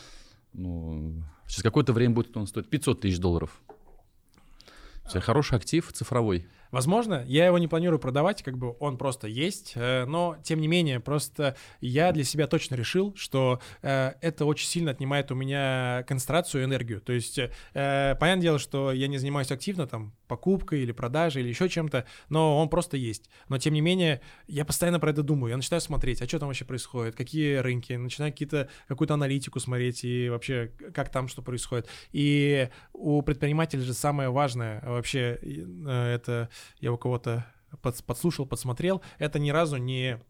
Ну, 0.55 1.22
через 1.47 1.62
какое-то 1.62 1.93
время 1.93 2.14
будет 2.14 2.37
он 2.37 2.47
стоить 2.47 2.68
500 2.68 3.01
тысяч 3.01 3.18
долларов. 3.18 3.61
Это 5.09 5.21
хороший 5.21 5.57
актив 5.57 5.91
цифровой. 5.93 6.47
Возможно, 6.71 7.25
я 7.27 7.47
его 7.47 7.59
не 7.59 7.69
планирую 7.69 7.99
продавать, 7.99 8.43
как 8.43 8.59
бы 8.59 8.77
он 8.81 8.99
просто 8.99 9.27
есть, 9.27 9.73
э, 9.75 10.05
но 10.07 10.37
тем 10.43 10.61
не 10.61 10.69
менее, 10.69 11.01
просто 11.01 11.57
я 11.81 12.12
для 12.12 12.25
себя 12.25 12.47
точно 12.47 12.75
решил, 12.75 13.14
что 13.16 13.61
э, 13.83 14.12
это 14.21 14.45
очень 14.45 14.66
сильно 14.66 14.91
отнимает 14.91 15.31
у 15.31 15.35
меня 15.35 16.05
концентрацию 16.07 16.62
и 16.62 16.64
энергию. 16.66 17.01
То 17.01 17.12
есть, 17.12 17.39
э, 17.39 18.14
понятное 18.21 18.43
дело, 18.43 18.59
что 18.59 18.93
я 18.93 19.09
не 19.09 19.19
занимаюсь 19.19 19.51
активно 19.51 19.87
там 19.87 20.14
покупкой 20.27 20.83
или 20.83 20.93
продажей 20.93 21.43
или 21.43 21.49
еще 21.49 21.69
чем-то, 21.69 22.05
но 22.29 22.59
он 22.59 22.69
просто 22.69 22.97
есть. 22.97 23.31
Но 23.49 23.59
тем 23.59 23.73
не 23.73 23.81
менее, 23.81 24.21
я 24.47 24.64
постоянно 24.64 25.01
про 25.01 25.11
это 25.11 25.23
думаю, 25.23 25.51
я 25.51 25.57
начинаю 25.57 25.81
смотреть, 25.81 26.21
а 26.21 26.29
что 26.29 26.39
там 26.39 26.49
вообще 26.49 26.64
происходит, 26.64 27.14
какие 27.16 27.57
рынки, 27.57 27.95
начинаю 27.95 28.33
какие-то, 28.33 28.69
какую-то 28.89 29.14
аналитику 29.14 29.59
смотреть 29.61 30.05
и 30.05 30.29
вообще 30.29 30.71
как 30.95 31.11
там 31.11 31.29
что 31.29 31.43
происходит. 31.43 31.89
И 32.12 32.69
у 32.93 33.23
предпринимателя 33.23 33.81
же 33.81 33.95
самое 33.95 34.29
важное 34.31 34.83
вообще 34.85 35.39
это 35.87 36.51
я 36.81 36.93
у 36.93 36.99
кого-то 36.99 37.47
подслушал, 37.83 38.47
подсмотрел, 38.47 39.03
это 39.19 39.39
ни 39.39 39.51
разу 39.51 39.77
не 39.77 40.21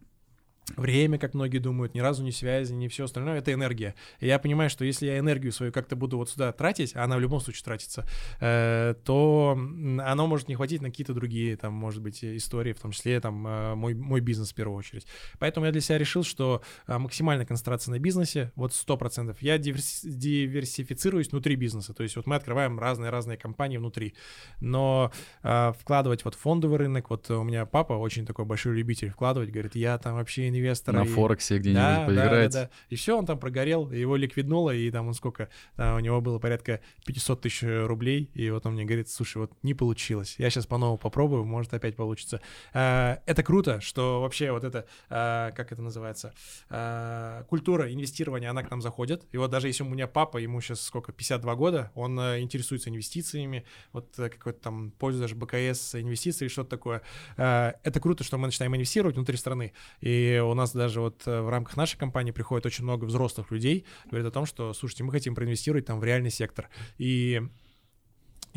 время, 0.76 1.18
как 1.18 1.34
многие 1.34 1.58
думают, 1.58 1.94
ни 1.94 2.00
разу 2.00 2.22
не 2.22 2.32
связи, 2.32 2.72
не 2.72 2.88
все 2.88 3.04
остальное, 3.04 3.38
это 3.38 3.52
энергия. 3.52 3.94
И 4.20 4.26
я 4.26 4.38
понимаю, 4.38 4.70
что 4.70 4.84
если 4.84 5.06
я 5.06 5.18
энергию 5.18 5.52
свою 5.52 5.72
как-то 5.72 5.96
буду 5.96 6.18
вот 6.18 6.30
сюда 6.30 6.52
тратить, 6.52 6.94
а 6.94 7.04
она 7.04 7.16
в 7.16 7.20
любом 7.20 7.40
случае 7.40 7.64
тратится, 7.64 8.06
э, 8.40 8.94
то 9.04 9.58
оно 10.04 10.26
может 10.26 10.48
не 10.48 10.54
хватить 10.54 10.82
на 10.82 10.90
какие-то 10.90 11.14
другие, 11.14 11.56
там, 11.56 11.72
может 11.72 12.02
быть, 12.02 12.24
истории, 12.24 12.72
в 12.72 12.80
том 12.80 12.92
числе 12.92 13.20
там 13.20 13.46
э, 13.46 13.74
мой, 13.74 13.94
мой 13.94 14.20
бизнес 14.20 14.52
в 14.52 14.54
первую 14.54 14.78
очередь. 14.78 15.06
Поэтому 15.38 15.66
я 15.66 15.72
для 15.72 15.80
себя 15.80 15.98
решил, 15.98 16.22
что 16.22 16.62
э, 16.86 16.98
максимальная 16.98 17.46
концентрация 17.46 17.92
на 17.92 17.98
бизнесе, 17.98 18.52
вот 18.54 18.72
100%. 18.72 19.36
Я 19.40 19.56
диверси- 19.56 20.08
диверсифицируюсь 20.08 21.30
внутри 21.30 21.56
бизнеса, 21.56 21.94
то 21.94 22.02
есть 22.02 22.16
вот 22.16 22.26
мы 22.26 22.36
открываем 22.36 22.78
разные-разные 22.78 23.38
компании 23.38 23.78
внутри, 23.78 24.14
но 24.60 25.12
э, 25.42 25.72
вкладывать 25.78 26.24
вот 26.24 26.34
фондовый 26.34 26.78
рынок, 26.78 27.10
вот 27.10 27.30
у 27.30 27.42
меня 27.42 27.66
папа 27.66 27.94
очень 27.94 28.26
такой 28.26 28.44
большой 28.44 28.76
любитель 28.76 29.10
вкладывать, 29.10 29.50
говорит, 29.50 29.74
я 29.74 29.98
там 29.98 30.14
вообще 30.14 30.48
инвестора. 30.58 30.98
На 30.98 31.04
и... 31.04 31.08
Форексе 31.08 31.58
где-нибудь 31.58 31.82
да, 31.82 32.06
поиграть. 32.06 32.52
Да, 32.52 32.60
да, 32.60 32.64
да. 32.66 32.70
И 32.88 32.96
все, 32.96 33.16
он 33.16 33.26
там 33.26 33.38
прогорел, 33.38 33.90
его 33.90 34.16
ликвиднуло, 34.16 34.74
и 34.74 34.90
там 34.90 35.08
он 35.08 35.14
сколько, 35.14 35.48
там 35.76 35.96
у 35.96 36.00
него 36.00 36.20
было 36.20 36.38
порядка 36.38 36.80
500 37.06 37.40
тысяч 37.40 37.62
рублей, 37.62 38.30
и 38.34 38.50
вот 38.50 38.66
он 38.66 38.74
мне 38.74 38.84
говорит, 38.84 39.08
слушай, 39.08 39.38
вот 39.38 39.52
не 39.62 39.74
получилось, 39.74 40.36
я 40.38 40.50
сейчас 40.50 40.66
по-новому 40.66 40.98
попробую, 40.98 41.44
может 41.44 41.74
опять 41.74 41.96
получится. 41.96 42.40
А, 42.72 43.20
это 43.26 43.42
круто, 43.42 43.80
что 43.80 44.20
вообще 44.20 44.52
вот 44.52 44.64
это, 44.64 44.86
а, 45.08 45.52
как 45.52 45.72
это 45.72 45.82
называется, 45.82 46.34
а, 46.70 47.44
культура 47.44 47.92
инвестирования, 47.92 48.50
она 48.50 48.62
к 48.62 48.70
нам 48.70 48.82
заходит, 48.82 49.24
и 49.32 49.36
вот 49.36 49.50
даже 49.50 49.68
если 49.68 49.82
у 49.82 49.88
меня 49.88 50.06
папа, 50.06 50.38
ему 50.38 50.60
сейчас 50.60 50.80
сколько, 50.80 51.12
52 51.12 51.54
года, 51.54 51.90
он 51.94 52.18
а, 52.18 52.40
интересуется 52.40 52.90
инвестициями, 52.90 53.64
вот 53.92 54.14
а, 54.18 54.28
какой-то 54.28 54.60
там 54.60 54.90
пользуется 54.92 55.34
даже 55.34 55.34
БКС 55.34 55.94
инвестиции, 55.94 56.48
что-то 56.48 56.70
такое. 56.70 57.02
Это 57.36 58.00
круто, 58.00 58.24
что 58.24 58.38
мы 58.38 58.46
начинаем 58.46 58.74
инвестировать 58.74 59.16
внутри 59.16 59.36
страны, 59.36 59.72
и 60.00 60.40
у 60.50 60.54
нас 60.54 60.72
даже 60.72 61.00
вот 61.00 61.22
э, 61.26 61.40
в 61.40 61.48
рамках 61.48 61.76
нашей 61.76 61.98
компании 61.98 62.32
приходит 62.32 62.66
очень 62.66 62.84
много 62.84 63.04
взрослых 63.04 63.50
людей, 63.50 63.84
говорят 64.06 64.28
о 64.28 64.30
том, 64.32 64.46
что, 64.46 64.72
слушайте, 64.72 65.04
мы 65.04 65.12
хотим 65.12 65.34
проинвестировать 65.34 65.86
там 65.86 66.00
в 66.00 66.04
реальный 66.04 66.30
сектор. 66.30 66.68
И 66.98 67.42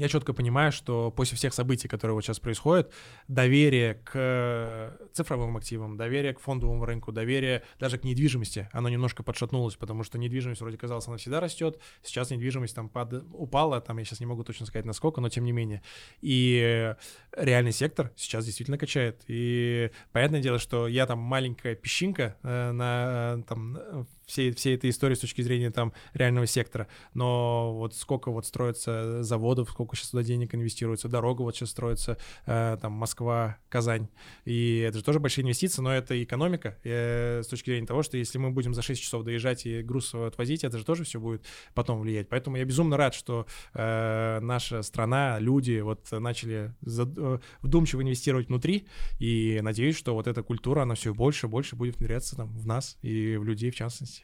я 0.01 0.07
четко 0.07 0.33
понимаю, 0.33 0.71
что 0.71 1.11
после 1.11 1.37
всех 1.37 1.53
событий, 1.53 1.87
которые 1.87 2.15
вот 2.15 2.23
сейчас 2.25 2.39
происходят, 2.39 2.91
доверие 3.27 3.93
к 4.03 4.97
цифровым 5.13 5.57
активам, 5.57 5.95
доверие 5.95 6.33
к 6.33 6.39
фондовому 6.39 6.85
рынку, 6.85 7.11
доверие 7.11 7.61
даже 7.79 7.99
к 7.99 8.03
недвижимости, 8.03 8.67
оно 8.73 8.89
немножко 8.89 9.21
подшатнулось, 9.21 9.75
потому 9.75 10.03
что 10.03 10.17
недвижимость 10.17 10.61
вроде 10.61 10.77
казалось, 10.77 11.07
она 11.07 11.17
всегда 11.17 11.39
растет, 11.39 11.79
сейчас 12.01 12.31
недвижимость 12.31 12.73
там 12.73 12.89
пад... 12.89 13.13
упала, 13.31 13.79
там 13.79 13.99
я 13.99 14.05
сейчас 14.05 14.19
не 14.19 14.25
могу 14.25 14.43
точно 14.43 14.65
сказать 14.65 14.85
насколько, 14.85 15.21
но 15.21 15.29
тем 15.29 15.43
не 15.43 15.51
менее. 15.51 15.83
И 16.21 16.95
реальный 17.37 17.71
сектор 17.71 18.11
сейчас 18.15 18.43
действительно 18.45 18.79
качает. 18.79 19.21
И 19.27 19.91
понятное 20.11 20.41
дело, 20.41 20.57
что 20.57 20.87
я 20.87 21.05
там 21.05 21.19
маленькая 21.19 21.75
песчинка 21.75 22.37
э, 22.41 22.71
на, 22.71 23.43
там, 23.47 24.07
всей, 24.31 24.51
всей 24.53 24.75
этой 24.75 24.89
истории 24.89 25.15
с 25.15 25.19
точки 25.19 25.41
зрения 25.41 25.71
там 25.71 25.93
реального 26.13 26.47
сектора, 26.47 26.87
но 27.13 27.73
вот 27.75 27.95
сколько 27.95 28.31
вот 28.31 28.45
строится 28.45 29.23
заводов, 29.23 29.69
сколько 29.69 29.95
сейчас 29.95 30.09
туда 30.09 30.23
денег 30.23 30.55
инвестируется, 30.55 31.09
дорога 31.09 31.41
вот 31.41 31.55
сейчас 31.55 31.71
строится, 31.71 32.17
э, 32.45 32.77
там 32.81 32.93
Москва, 32.93 33.57
Казань, 33.69 34.07
и 34.45 34.79
это 34.79 34.99
же 34.99 35.03
тоже 35.03 35.19
большие 35.19 35.43
инвестиции, 35.43 35.81
но 35.81 35.93
это 35.93 36.21
экономика 36.23 36.77
э, 36.83 37.41
с 37.43 37.47
точки 37.47 37.71
зрения 37.71 37.87
того, 37.87 38.03
что 38.03 38.17
если 38.17 38.37
мы 38.37 38.51
будем 38.51 38.73
за 38.73 38.81
6 38.81 39.01
часов 39.01 39.23
доезжать 39.23 39.65
и 39.65 39.81
груз 39.81 40.13
отвозить, 40.15 40.63
это 40.63 40.77
же 40.77 40.85
тоже 40.85 41.03
все 41.03 41.19
будет 41.19 41.45
потом 41.73 42.01
влиять. 42.01 42.29
Поэтому 42.29 42.55
я 42.55 42.65
безумно 42.65 42.97
рад, 42.97 43.13
что 43.13 43.45
э, 43.73 44.39
наша 44.41 44.81
страна, 44.81 45.39
люди 45.39 45.79
вот 45.81 46.09
начали 46.11 46.73
зад... 46.81 47.09
Э, 47.17 47.39
вдумчиво 47.61 48.01
инвестировать 48.01 48.47
внутри, 48.47 48.87
и 49.19 49.59
надеюсь, 49.61 49.97
что 49.97 50.13
вот 50.13 50.27
эта 50.27 50.43
культура, 50.43 50.83
она 50.83 50.95
все 50.95 51.13
больше 51.13 51.47
и 51.47 51.49
больше 51.49 51.75
будет 51.75 51.97
внедряться 51.97 52.35
там 52.35 52.49
в 52.57 52.65
нас 52.65 52.97
и 53.01 53.35
в 53.37 53.43
людей 53.43 53.71
в 53.71 53.75
частности. 53.75 54.20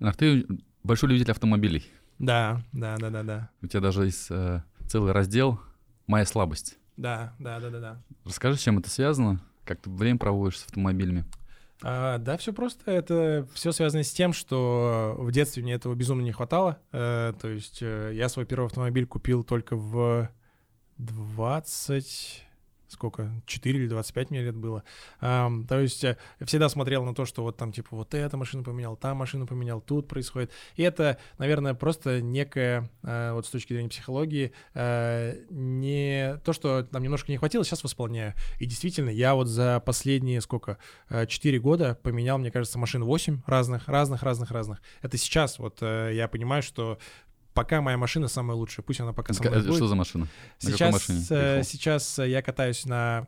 А 0.00 0.12
ты 0.12 0.46
большой 0.82 1.10
любитель 1.10 1.30
автомобилей. 1.30 1.84
Да, 2.18 2.62
да, 2.72 2.96
да, 2.96 3.10
да, 3.10 3.22
да. 3.22 3.50
У 3.62 3.66
тебя 3.66 3.80
даже 3.80 4.04
есть 4.04 4.26
э, 4.30 4.62
целый 4.88 5.12
раздел 5.12 5.60
«Моя 6.06 6.24
слабость». 6.24 6.78
Да, 6.96 7.34
да, 7.38 7.60
да, 7.60 7.70
да, 7.70 7.80
да. 7.80 8.02
Расскажи, 8.24 8.56
с 8.56 8.60
чем 8.62 8.78
это 8.78 8.90
связано? 8.90 9.40
Как 9.64 9.80
ты 9.80 9.90
время 9.90 10.18
проводишь 10.18 10.58
с 10.58 10.64
автомобилями? 10.64 11.24
А, 11.82 12.18
да, 12.18 12.36
все 12.36 12.52
просто. 12.52 12.90
Это 12.90 13.46
все 13.54 13.70
связано 13.70 14.02
с 14.02 14.10
тем, 14.10 14.32
что 14.32 15.14
в 15.18 15.30
детстве 15.30 15.62
мне 15.62 15.74
этого 15.74 15.94
безумно 15.94 16.22
не 16.22 16.32
хватало. 16.32 16.78
Э, 16.90 17.32
то 17.40 17.48
есть 17.48 17.78
э, 17.82 18.12
я 18.14 18.28
свой 18.28 18.46
первый 18.46 18.66
автомобиль 18.66 19.06
купил 19.06 19.44
только 19.44 19.76
в 19.76 20.28
20 20.98 22.44
сколько, 22.88 23.30
4 23.46 23.78
или 23.78 23.88
25 23.88 24.30
мне 24.30 24.42
лет 24.42 24.56
было. 24.56 24.82
Um, 25.20 25.66
то 25.66 25.78
есть 25.78 26.02
я 26.02 26.16
э, 26.38 26.44
всегда 26.44 26.68
смотрел 26.68 27.04
на 27.04 27.14
то, 27.14 27.24
что 27.24 27.42
вот 27.42 27.56
там 27.56 27.72
типа 27.72 27.96
вот 27.96 28.14
эта 28.14 28.36
машина 28.36 28.62
поменял, 28.62 28.96
та 28.96 29.14
машина 29.14 29.46
поменял, 29.46 29.80
тут 29.80 30.08
происходит. 30.08 30.50
И 30.76 30.82
это, 30.82 31.18
наверное, 31.38 31.74
просто 31.74 32.20
некая, 32.20 32.90
uh, 33.02 33.34
вот 33.34 33.46
с 33.46 33.50
точки 33.50 33.72
зрения 33.72 33.88
психологии, 33.88 34.52
uh, 34.74 35.46
не 35.50 36.38
то, 36.44 36.52
что 36.52 36.82
там 36.82 37.02
немножко 37.02 37.30
не 37.30 37.38
хватило, 37.38 37.64
сейчас 37.64 37.84
восполняю. 37.84 38.34
И 38.58 38.66
действительно, 38.66 39.10
я 39.10 39.34
вот 39.34 39.48
за 39.48 39.80
последние 39.84 40.40
сколько, 40.40 40.78
uh, 41.10 41.26
4 41.26 41.58
года 41.60 41.98
поменял, 42.02 42.38
мне 42.38 42.50
кажется, 42.50 42.78
машин 42.78 43.04
8 43.04 43.42
разных, 43.46 43.88
разных, 43.88 44.22
разных, 44.22 44.50
разных. 44.50 44.82
Это 45.02 45.16
сейчас 45.16 45.58
вот 45.58 45.82
я 45.82 46.28
понимаю, 46.28 46.62
что 46.62 46.98
пока 47.54 47.80
моя 47.80 47.96
машина 47.96 48.28
самая 48.28 48.56
лучшая, 48.56 48.84
пусть 48.84 49.00
она 49.00 49.12
пока 49.12 49.32
самая 49.32 49.60
Что 49.60 49.68
будет. 49.68 49.88
за 49.88 49.96
машина? 49.96 50.28
Сейчас, 50.58 51.68
сейчас 51.68 52.18
я 52.18 52.42
катаюсь 52.42 52.84
на 52.84 53.26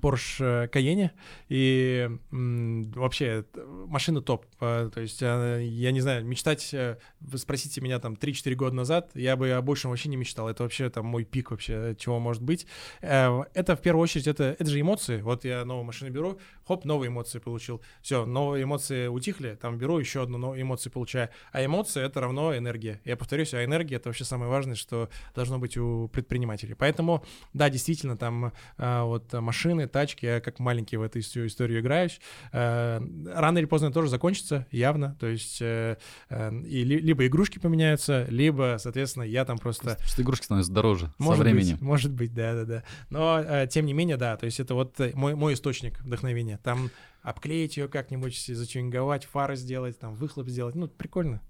Porsche 0.00 0.70
Cayenne, 0.70 1.10
и 1.48 2.10
вообще 2.30 3.44
машина 3.86 4.20
топ. 4.22 4.46
То 4.58 4.90
есть, 4.96 5.20
я 5.20 5.90
не 5.92 6.00
знаю, 6.00 6.24
мечтать, 6.24 6.72
э, 6.72 6.96
вы 7.20 7.38
спросите 7.38 7.80
меня 7.80 7.98
там 7.98 8.14
3-4 8.14 8.54
года 8.54 8.74
назад, 8.74 9.10
я 9.14 9.36
бы 9.36 9.50
о 9.50 9.62
большем 9.62 9.90
вообще 9.90 10.08
не 10.08 10.16
мечтал. 10.16 10.48
Это 10.48 10.62
вообще 10.62 10.90
там 10.90 11.06
мой 11.06 11.24
пик 11.24 11.50
вообще, 11.50 11.94
чего 11.98 12.18
может 12.18 12.42
быть. 12.42 12.66
Э, 13.00 13.42
это 13.54 13.76
в 13.76 13.82
первую 13.82 14.02
очередь, 14.02 14.26
это, 14.26 14.56
это 14.58 14.66
же 14.66 14.80
эмоции. 14.80 15.20
Вот 15.20 15.44
я 15.44 15.64
новую 15.64 15.84
машину 15.84 16.10
беру, 16.10 16.38
хоп, 16.66 16.84
новые 16.84 17.08
эмоции 17.08 17.38
получил. 17.38 17.82
Все, 18.02 18.24
новые 18.24 18.64
эмоции 18.64 19.06
утихли, 19.06 19.58
там 19.60 19.78
беру 19.78 19.98
еще 19.98 20.22
одну 20.22 20.38
новую 20.38 20.62
эмоцию 20.62 20.92
получаю. 20.92 21.28
А 21.52 21.64
эмоции— 21.64 22.02
это 22.04 22.20
равно 22.20 22.56
энергия. 22.56 23.00
Я 23.04 23.16
повторюсь, 23.16 23.54
а 23.54 23.64
энергия— 23.64 23.96
это 23.96 24.08
вообще 24.08 24.24
самое 24.24 24.50
важное, 24.50 24.74
что 24.74 25.08
должно 25.34 25.58
быть 25.58 25.76
у 25.76 26.08
предпринимателей. 26.08 26.74
Поэтому, 26.74 27.24
да, 27.52 27.70
действительно, 27.70 28.16
там 28.16 28.52
э, 28.78 29.02
вот 29.02 29.32
машины, 29.32 29.86
тачки, 29.90 30.26
я 30.26 30.40
как 30.40 30.58
маленький 30.58 30.96
в 30.96 31.02
эту 31.02 31.20
историю 31.20 31.80
играюсь. 31.80 32.20
Э, 32.52 33.00
рано 33.34 33.58
или 33.58 33.66
поздно 33.66 33.92
тоже 33.92 34.08
закончится, 34.08 34.66
явно. 34.70 35.16
То 35.20 35.26
есть 35.26 35.60
э, 35.60 35.96
э, 36.28 36.60
и 36.62 36.84
либо 36.84 37.26
игрушки 37.26 37.58
поменяются, 37.58 38.26
либо, 38.28 38.76
соответственно, 38.78 39.24
я 39.24 39.44
там 39.44 39.58
просто... 39.58 39.98
Что 40.04 40.22
игрушки 40.22 40.44
становятся 40.44 40.72
дороже 40.72 41.12
может 41.18 41.38
со 41.38 41.42
временем. 41.42 41.74
Быть, 41.74 41.82
может 41.82 42.12
быть, 42.12 42.34
да-да-да. 42.34 42.84
Но, 43.10 43.66
тем 43.66 43.86
не 43.86 43.92
менее, 43.92 44.16
да, 44.16 44.36
то 44.36 44.46
есть 44.46 44.60
это 44.60 44.74
вот 44.74 44.98
мой, 45.14 45.34
мой 45.34 45.54
источник 45.54 46.00
вдохновения. 46.00 46.58
Там 46.62 46.90
обклеить 47.22 47.76
ее 47.76 47.88
как-нибудь, 47.88 48.38
зачинговать, 48.46 49.24
фары 49.24 49.56
сделать, 49.56 49.98
там 49.98 50.14
выхлоп 50.14 50.48
сделать. 50.48 50.74
Ну, 50.74 50.88
прикольно. 50.88 51.40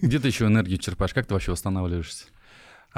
Где 0.00 0.18
ты 0.18 0.28
еще 0.28 0.46
энергию 0.46 0.78
черпаешь? 0.78 1.14
Как 1.14 1.26
ты 1.26 1.34
вообще 1.34 1.52
восстанавливаешься? 1.52 2.26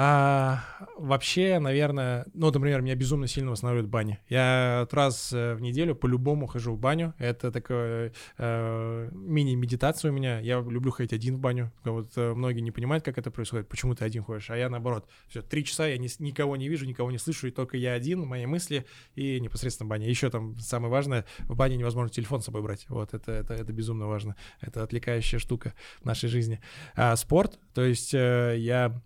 А, 0.03 0.63
вообще, 0.97 1.59
наверное, 1.59 2.25
ну, 2.33 2.47
например, 2.47 2.81
меня 2.81 2.95
безумно 2.95 3.27
сильно 3.27 3.51
восстанавливает 3.51 3.87
баня. 3.87 4.19
Я 4.29 4.87
раз 4.89 5.31
э, 5.31 5.53
в 5.53 5.61
неделю 5.61 5.93
по-любому 5.93 6.47
хожу 6.47 6.73
в 6.73 6.79
баню. 6.79 7.13
Это 7.19 7.51
такая 7.51 8.11
э, 8.39 9.09
мини-медитация 9.11 10.09
у 10.09 10.13
меня. 10.15 10.39
Я 10.39 10.55
люблю 10.55 10.89
ходить 10.89 11.13
один 11.13 11.35
в 11.35 11.39
баню. 11.39 11.71
Вот 11.83 12.13
э, 12.15 12.33
многие 12.33 12.61
не 12.61 12.71
понимают, 12.71 13.05
как 13.05 13.19
это 13.19 13.29
происходит, 13.29 13.67
почему 13.67 13.93
ты 13.93 14.03
один 14.03 14.23
ходишь, 14.23 14.49
а 14.49 14.57
я 14.57 14.69
наоборот. 14.69 15.07
Все, 15.27 15.43
три 15.43 15.63
часа 15.63 15.85
я 15.85 15.99
ни, 15.99 16.09
никого 16.17 16.57
не 16.57 16.67
вижу, 16.67 16.87
никого 16.87 17.11
не 17.11 17.19
слышу, 17.19 17.45
и 17.45 17.51
только 17.51 17.77
я 17.77 17.93
один, 17.93 18.25
мои 18.25 18.47
мысли 18.47 18.87
и 19.13 19.39
непосредственно 19.39 19.87
баня. 19.87 20.09
Еще 20.09 20.31
там 20.31 20.57
самое 20.57 20.89
важное, 20.89 21.25
в 21.41 21.55
бане 21.55 21.77
невозможно 21.77 22.09
телефон 22.09 22.41
с 22.41 22.45
собой 22.45 22.63
брать. 22.63 22.87
Вот 22.89 23.13
это, 23.13 23.31
это, 23.33 23.53
это 23.53 23.71
безумно 23.71 24.07
важно. 24.07 24.35
Это 24.61 24.81
отвлекающая 24.81 25.37
штука 25.37 25.75
в 25.99 26.05
нашей 26.05 26.27
жизни. 26.27 26.59
А 26.95 27.15
спорт, 27.15 27.59
то 27.75 27.83
есть 27.83 28.15
э, 28.15 28.55
я 28.57 28.99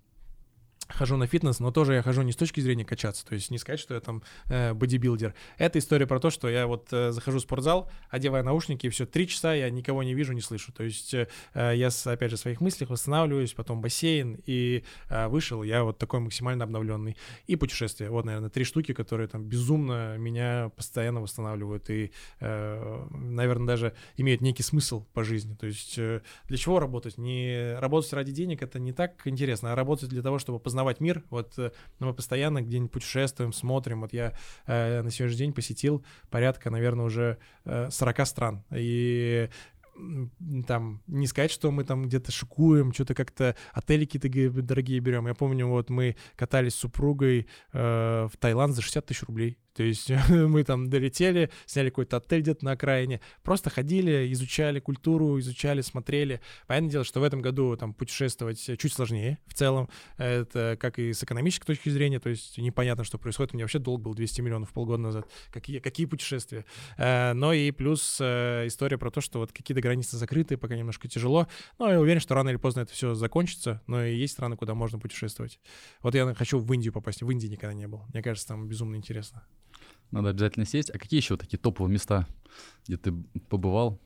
хожу 0.88 1.18
на 1.18 1.28
фитнес, 1.28 1.60
но 1.60 1.72
тоже 1.72 1.96
я 1.96 2.02
хожу 2.02 2.22
не 2.22 2.32
с 2.32 2.36
точки 2.36 2.60
зрения 2.60 2.86
качаться, 2.86 3.26
то 3.26 3.36
есть 3.36 3.52
не 3.52 3.58
сказать, 3.58 3.80
что 3.80 3.94
я 3.94 4.00
там 4.00 4.24
э, 4.50 4.74
бодибилдер. 4.74 5.34
Это 5.58 5.80
история 5.80 6.08
про 6.08 6.20
то, 6.20 6.30
что 6.30 6.50
я 6.50 6.68
вот 6.68 6.88
э, 6.92 7.12
захожу 7.12 7.40
в 7.40 7.42
спортзал, 7.42 7.90
одеваю 8.10 8.44
наушники, 8.44 8.88
и 8.88 8.90
все, 8.90 9.06
три 9.06 9.28
часа 9.28 9.54
я 9.54 9.70
никого 9.70 10.04
не 10.04 10.14
вижу, 10.14 10.34
не 10.34 10.42
слышу. 10.42 10.72
То 10.72 10.84
есть 10.84 11.14
э, 11.14 11.28
я, 11.54 11.90
опять 12.06 12.32
же, 12.32 12.38
в 12.38 12.40
своих 12.40 12.62
мыслях 12.62 12.90
восстанавливаюсь, 12.90 13.54
потом 13.54 13.82
бассейн, 13.82 14.40
и 14.46 14.84
э, 15.10 15.28
вышел, 15.28 15.64
я 15.64 15.84
вот 15.84 15.98
такой 15.98 16.20
максимально 16.20 16.64
обновленный. 16.64 17.18
И 17.48 17.56
путешествия, 17.56 18.10
вот, 18.10 18.26
наверное, 18.26 18.50
три 18.50 18.64
штуки, 18.64 18.94
которые 18.94 19.28
там 19.28 19.44
безумно 19.44 20.18
меня 20.18 20.72
постоянно 20.76 21.22
восстанавливают 21.22 21.90
и, 21.90 22.12
э, 22.40 23.08
наверное, 23.12 23.68
даже 23.68 23.94
имеют 24.18 24.42
некий 24.42 24.64
смысл 24.64 25.06
по 25.14 25.24
жизни. 25.24 25.56
То 25.56 25.68
есть 25.68 25.98
э, 25.98 26.22
для 26.48 26.58
чего 26.58 26.80
работать? 26.80 27.18
Не 27.18 27.78
работать 27.80 28.14
ради 28.14 28.32
денег, 28.32 28.62
это 28.62 28.80
не 28.80 28.94
так 28.94 29.26
интересно, 29.26 29.74
а 29.74 29.76
работать 29.76 30.10
для 30.10 30.22
того, 30.22 30.40
чтобы 30.40 30.60
познавать 30.60 30.75
познавать 30.76 31.00
мир. 31.00 31.24
Вот 31.30 31.58
э, 31.58 31.72
мы 32.00 32.14
постоянно 32.14 32.62
где-нибудь 32.62 32.92
путешествуем, 32.92 33.54
смотрим. 33.54 34.02
Вот 34.02 34.12
я 34.12 34.34
э, 34.68 35.02
на 35.02 35.10
сегодняшний 35.10 35.46
день 35.46 35.54
посетил 35.54 36.04
порядка, 36.30 36.70
наверное, 36.70 37.06
уже 37.06 37.38
э, 37.64 37.90
40 37.90 38.28
стран. 38.28 38.64
И 38.76 39.50
там, 40.68 41.02
не 41.08 41.28
сказать, 41.28 41.52
что 41.52 41.72
мы 41.72 41.86
там 41.86 42.04
где-то 42.04 42.34
шикуем, 42.34 42.92
что-то 42.92 43.14
как-то 43.14 43.56
отели 43.72 44.04
какие-то 44.04 44.62
дорогие 44.62 45.00
берем. 45.00 45.28
Я 45.28 45.34
помню, 45.34 45.68
вот 45.68 45.90
мы 45.90 46.18
катались 46.36 46.74
с 46.74 46.80
супругой 46.80 47.48
э, 47.72 48.28
в 48.30 48.38
Таиланд 48.38 48.76
за 48.76 48.82
60 48.82 49.06
тысяч 49.06 49.24
рублей. 49.24 49.58
То 49.76 49.84
есть 49.84 50.10
мы 50.30 50.64
там 50.64 50.90
долетели, 50.90 51.50
сняли 51.66 51.90
какой-то 51.90 52.18
отель 52.18 52.42
где-то 52.42 52.66
на 52.66 52.72
окраине, 52.72 53.22
просто 53.44 53.70
ходили, 53.70 54.32
изучали 54.32 54.80
культуру, 54.80 55.40
изучали, 55.40 55.82
смотрели. 55.82 56.42
Понятное 56.68 56.92
дело, 56.92 57.04
что 57.04 57.20
в 57.20 57.24
этом 57.24 57.42
году 57.42 57.76
там 57.76 57.94
путешествовать 57.94 58.60
чуть 58.60 58.94
сложнее 58.94 59.40
в 59.48 59.54
целом. 59.54 59.90
Это 60.18 60.78
как 60.80 60.98
и 60.98 61.14
с 61.14 61.24
экономической 61.24 61.66
точки 61.66 61.90
зрения, 61.90 62.20
то 62.20 62.30
есть 62.30 62.58
непонятно, 62.58 63.04
что 63.04 63.18
происходит. 63.18 63.54
У 63.54 63.58
меня 63.58 63.66
вообще 63.66 63.80
долг 63.80 64.02
был 64.02 64.14
200 64.14 64.42
миллионов 64.42 64.72
полгода 64.72 65.02
назад. 65.02 65.30
Какие, 65.52 65.80
какие 65.80 66.06
путешествия? 66.06 66.66
Э, 66.98 67.34
но 67.34 67.54
и 67.54 67.72
плюс 67.72 68.18
э, 68.22 68.68
история 68.68 68.98
про 68.98 69.12
то, 69.12 69.22
что 69.22 69.40
вот 69.40 69.52
какие-то 69.52 69.82
границы 69.82 70.18
закрыты, 70.18 70.58
пока 70.58 70.76
немножко 70.76 71.08
тяжело. 71.08 71.48
Но 71.80 71.92
я 71.92 72.00
уверен, 72.00 72.22
что 72.22 72.36
рано 72.36 72.50
или 72.50 72.58
поздно 72.58 72.82
это 72.82 72.94
все 72.94 73.14
закончится, 73.14 73.82
но 73.88 74.04
и 74.06 74.16
есть 74.16 74.34
страны, 74.34 74.56
куда 74.56 74.74
можно 74.74 75.00
путешествовать. 75.00 75.60
Вот 76.02 76.16
я 76.16 76.34
хочу 76.34 76.60
в 76.60 76.74
Индию 76.74 76.94
попасть. 76.94 77.22
В 77.22 77.30
Индии 77.30 77.48
никогда 77.48 77.74
не 77.74 77.88
был. 77.88 78.04
Мне 78.14 78.24
кажется, 78.24 78.48
там 78.48 78.68
безумно 78.68 78.96
интересно. 78.96 79.44
Надо 80.12 80.30
обязательно 80.30 80.66
сесть. 80.66 80.90
А 80.90 80.98
какие 80.98 81.20
еще 81.20 81.38
такие 81.38 81.58
топовые 81.58 81.94
места, 81.94 82.28
где 82.88 82.98
ты 82.98 83.14
побывал? 83.50 84.00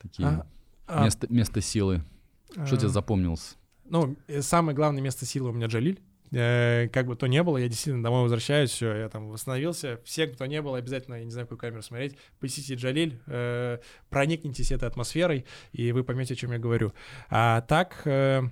Такие 0.00 0.28
а, 0.28 0.46
а 0.86 1.04
место, 1.04 1.26
место 1.32 1.60
силы. 1.60 2.04
Что 2.52 2.76
а, 2.76 2.78
тебе 2.78 2.88
запомнилось? 2.88 3.56
Ну, 3.84 4.16
э, 4.28 4.42
самое 4.42 4.74
главное 4.74 5.02
место 5.02 5.26
силы 5.26 5.50
у 5.50 5.52
меня 5.52 5.66
Джалиль. 5.66 6.00
Э, 6.34 6.88
как 6.88 7.06
бы 7.06 7.16
то 7.16 7.26
не 7.26 7.42
было, 7.42 7.58
я 7.58 7.68
действительно 7.68 8.02
домой 8.02 8.22
возвращаюсь, 8.22 8.70
все, 8.70 8.94
я 8.94 9.08
там 9.08 9.28
восстановился. 9.28 10.00
Все, 10.04 10.26
кто 10.26 10.46
не 10.46 10.60
был, 10.62 10.74
обязательно, 10.74 11.16
я 11.16 11.24
не 11.24 11.30
знаю, 11.30 11.46
какую 11.46 11.58
камеру 11.58 11.82
смотреть, 11.82 12.16
посетите 12.40 12.74
Джалиль, 12.74 13.20
э, 13.26 13.78
проникнитесь 14.10 14.72
этой 14.72 14.88
атмосферой, 14.88 15.44
и 15.72 15.92
вы 15.92 16.02
поймете, 16.02 16.34
о 16.34 16.36
чем 16.36 16.52
я 16.52 16.58
говорю. 16.58 16.92
А 17.30 17.60
так, 17.62 18.02
э, 18.04 18.42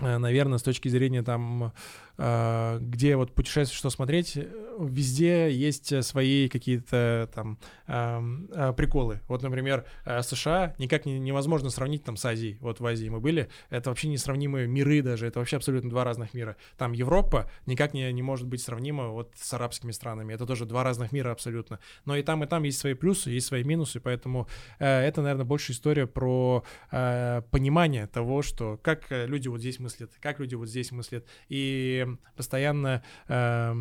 э 0.00 0.18
наверное, 0.18 0.58
с 0.58 0.62
точки 0.62 0.88
зрения 0.88 1.22
там 1.22 1.72
где 2.18 3.16
вот 3.16 3.32
путешествовать, 3.32 3.78
что 3.78 3.90
смотреть, 3.90 4.36
везде 4.78 5.52
есть 5.52 6.04
свои 6.04 6.48
какие-то 6.48 7.30
там 7.32 7.58
э, 7.86 8.72
приколы. 8.76 9.20
Вот, 9.28 9.42
например, 9.42 9.84
США 10.04 10.74
никак 10.78 11.06
не, 11.06 11.18
невозможно 11.18 11.70
сравнить 11.70 12.02
там 12.02 12.16
с 12.16 12.24
Азией. 12.24 12.58
Вот 12.60 12.80
в 12.80 12.86
Азии 12.86 13.08
мы 13.08 13.20
были, 13.20 13.48
это 13.70 13.90
вообще 13.90 14.08
несравнимые 14.08 14.66
миры 14.66 15.02
даже, 15.02 15.26
это 15.26 15.38
вообще 15.38 15.56
абсолютно 15.56 15.90
два 15.90 16.04
разных 16.04 16.34
мира. 16.34 16.56
Там 16.76 16.92
Европа 16.92 17.48
никак 17.66 17.94
не, 17.94 18.12
не 18.12 18.22
может 18.22 18.48
быть 18.48 18.62
сравнима 18.62 19.08
вот 19.08 19.32
с 19.36 19.52
арабскими 19.54 19.92
странами, 19.92 20.34
это 20.34 20.44
тоже 20.44 20.64
два 20.66 20.82
разных 20.82 21.12
мира 21.12 21.30
абсолютно. 21.30 21.78
Но 22.04 22.16
и 22.16 22.22
там, 22.22 22.42
и 22.42 22.46
там 22.46 22.64
есть 22.64 22.78
свои 22.78 22.94
плюсы, 22.94 23.30
есть 23.30 23.46
свои 23.46 23.62
минусы, 23.62 24.00
поэтому 24.00 24.48
э, 24.78 24.86
это, 24.86 25.22
наверное, 25.22 25.44
больше 25.44 25.72
история 25.72 26.06
про 26.06 26.64
э, 26.90 27.42
понимание 27.50 28.06
того, 28.06 28.42
что 28.42 28.78
как 28.82 29.06
люди 29.10 29.48
вот 29.48 29.60
здесь 29.60 29.78
мыслят, 29.78 30.10
как 30.20 30.40
люди 30.40 30.54
вот 30.54 30.68
здесь 30.68 30.90
мыслят, 30.90 31.24
и 31.48 32.06
постоянно 32.36 33.02
э, 33.28 33.74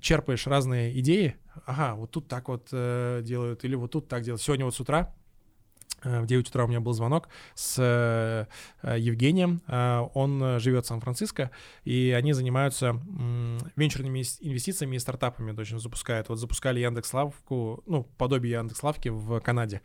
черпаешь 0.00 0.46
разные 0.46 0.98
идеи, 1.00 1.36
ага, 1.66 1.94
вот 1.94 2.10
тут 2.10 2.28
так 2.28 2.48
вот 2.48 2.68
э, 2.72 3.20
делают, 3.22 3.64
или 3.64 3.74
вот 3.74 3.92
тут 3.92 4.08
так 4.08 4.22
делают. 4.22 4.42
Сегодня 4.42 4.64
вот 4.64 4.74
с 4.74 4.80
утра 4.80 5.12
Э, 6.02 6.20
в 6.20 6.26
9 6.26 6.48
утра 6.48 6.64
у 6.64 6.68
меня 6.68 6.80
был 6.80 6.92
звонок 6.92 7.28
с 7.54 7.76
э, 7.78 8.46
Евгением. 8.96 9.62
Э, 9.66 10.06
он 10.14 10.60
живет 10.60 10.84
в 10.84 10.88
Сан-Франциско, 10.88 11.50
и 11.84 12.14
они 12.16 12.32
занимаются 12.32 13.00
венчурными 13.76 14.20
инвестициями 14.40 14.96
и 14.96 14.98
стартапами. 14.98 15.52
Точно 15.52 15.78
запускают. 15.78 16.28
Вот 16.28 16.38
запускали 16.38 16.80
Яндекс.Лавку, 16.80 17.82
ну, 17.86 18.04
подобие 18.16 18.54
Яндекс.Лавки 18.54 19.08
в 19.08 19.40
Канаде. 19.40 19.82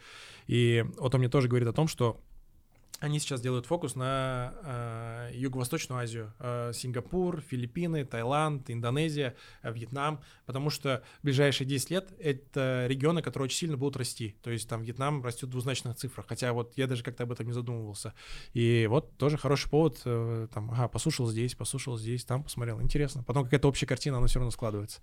И 0.48 0.86
вот 0.98 1.14
он 1.14 1.20
мне 1.20 1.30
тоже 1.30 1.48
говорит 1.48 1.68
о 1.68 1.74
том, 1.74 1.88
что 1.88 2.22
они 3.00 3.20
сейчас 3.20 3.42
делают 3.42 3.66
фокус 3.66 3.96
на 3.96 4.54
э, 4.64 5.32
Юго-Восточную 5.34 6.02
Азию, 6.02 6.34
э, 6.40 6.72
Сингапур, 6.74 7.42
Филиппины, 7.42 8.06
Таиланд, 8.06 8.70
Индонезия, 8.70 9.36
э, 9.64 9.74
Вьетнам, 9.74 10.22
потому 10.46 10.70
что 10.70 11.04
в 11.22 11.26
ближайшие 11.26 11.68
10 11.68 11.90
лет 11.92 12.14
это 12.20 12.86
регионы, 12.88 13.22
которые 13.22 13.46
очень 13.46 13.58
сильно 13.58 13.78
будут 13.78 13.98
расти. 13.98 14.36
То 14.42 14.50
есть 14.50 14.70
там 14.70 14.82
Вьетнам 14.82 15.24
растет 15.24 15.50
в 15.50 15.52
двузначных 15.52 15.96
цифрах, 15.98 16.26
хотя 16.28 16.54
вот 16.54 16.74
я 16.78 16.88
даже 16.88 17.04
как-то 17.04 17.24
об 17.24 17.32
этом 17.32 17.48
не 17.48 17.54
задумывался. 17.54 18.14
И 18.54 18.88
вот 18.90 19.18
тоже 19.18 19.38
хороший 19.38 19.70
повод, 19.70 20.02
э, 20.06 20.48
там, 20.54 20.72
ага, 20.72 20.88
послушал 20.88 21.28
здесь, 21.28 21.56
послушал 21.56 21.98
здесь, 21.98 22.24
там 22.24 22.44
посмотрел, 22.44 22.82
интересно. 22.82 23.24
Потом 23.24 23.44
какая-то 23.44 23.68
общая 23.68 23.88
картина, 23.88 24.18
она 24.18 24.28
все 24.28 24.40
равно 24.40 24.52
складывается. 24.52 25.02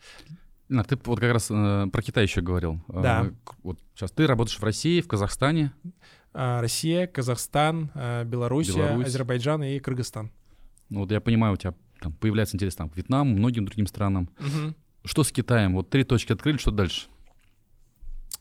А 0.71 0.85
ты 0.85 0.99
вот 1.05 1.21
как 1.21 1.33
раз 1.33 1.51
э, 1.51 1.87
про 1.93 2.03
Китай 2.03 2.25
еще 2.25 2.41
говорил. 2.41 2.81
Да. 2.89 3.27
Э, 3.27 3.33
вот 3.63 3.79
сейчас 3.95 4.11
ты 4.11 4.27
работаешь 4.27 4.59
в 4.59 4.65
России, 4.65 5.01
в 5.01 5.09
Казахстане. 5.09 5.73
А, 6.35 6.61
Россия, 6.61 7.07
Казахстан, 7.07 7.91
а, 7.95 8.25
Белоруссия, 8.25 8.79
Беларусь. 8.79 9.07
Азербайджан 9.07 9.63
и 9.65 9.79
Кыргызстан. 9.79 10.31
Ну 10.89 11.01
вот 11.01 11.11
я 11.11 11.21
понимаю, 11.21 11.55
у 11.55 11.57
тебя 11.57 11.75
там 12.01 12.13
появляется 12.13 12.57
интерес 12.57 12.75
там 12.75 12.89
к 12.89 12.97
Вьетнаму, 12.97 13.37
многим 13.37 13.65
другим 13.65 13.87
странам. 13.87 14.29
Угу. 14.39 14.75
Что 15.05 15.25
с 15.25 15.33
Китаем? 15.33 15.75
Вот 15.75 15.91
три 15.91 16.05
точки 16.05 16.33
открыли, 16.33 16.57
что 16.57 16.71
дальше? 16.71 17.09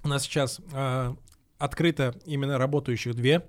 У 0.04 0.08
нас 0.08 0.24
сейчас 0.24 0.60
э, 0.72 1.16
открыто 1.58 2.16
именно 2.26 2.58
работающих 2.58 3.16
две 3.16 3.46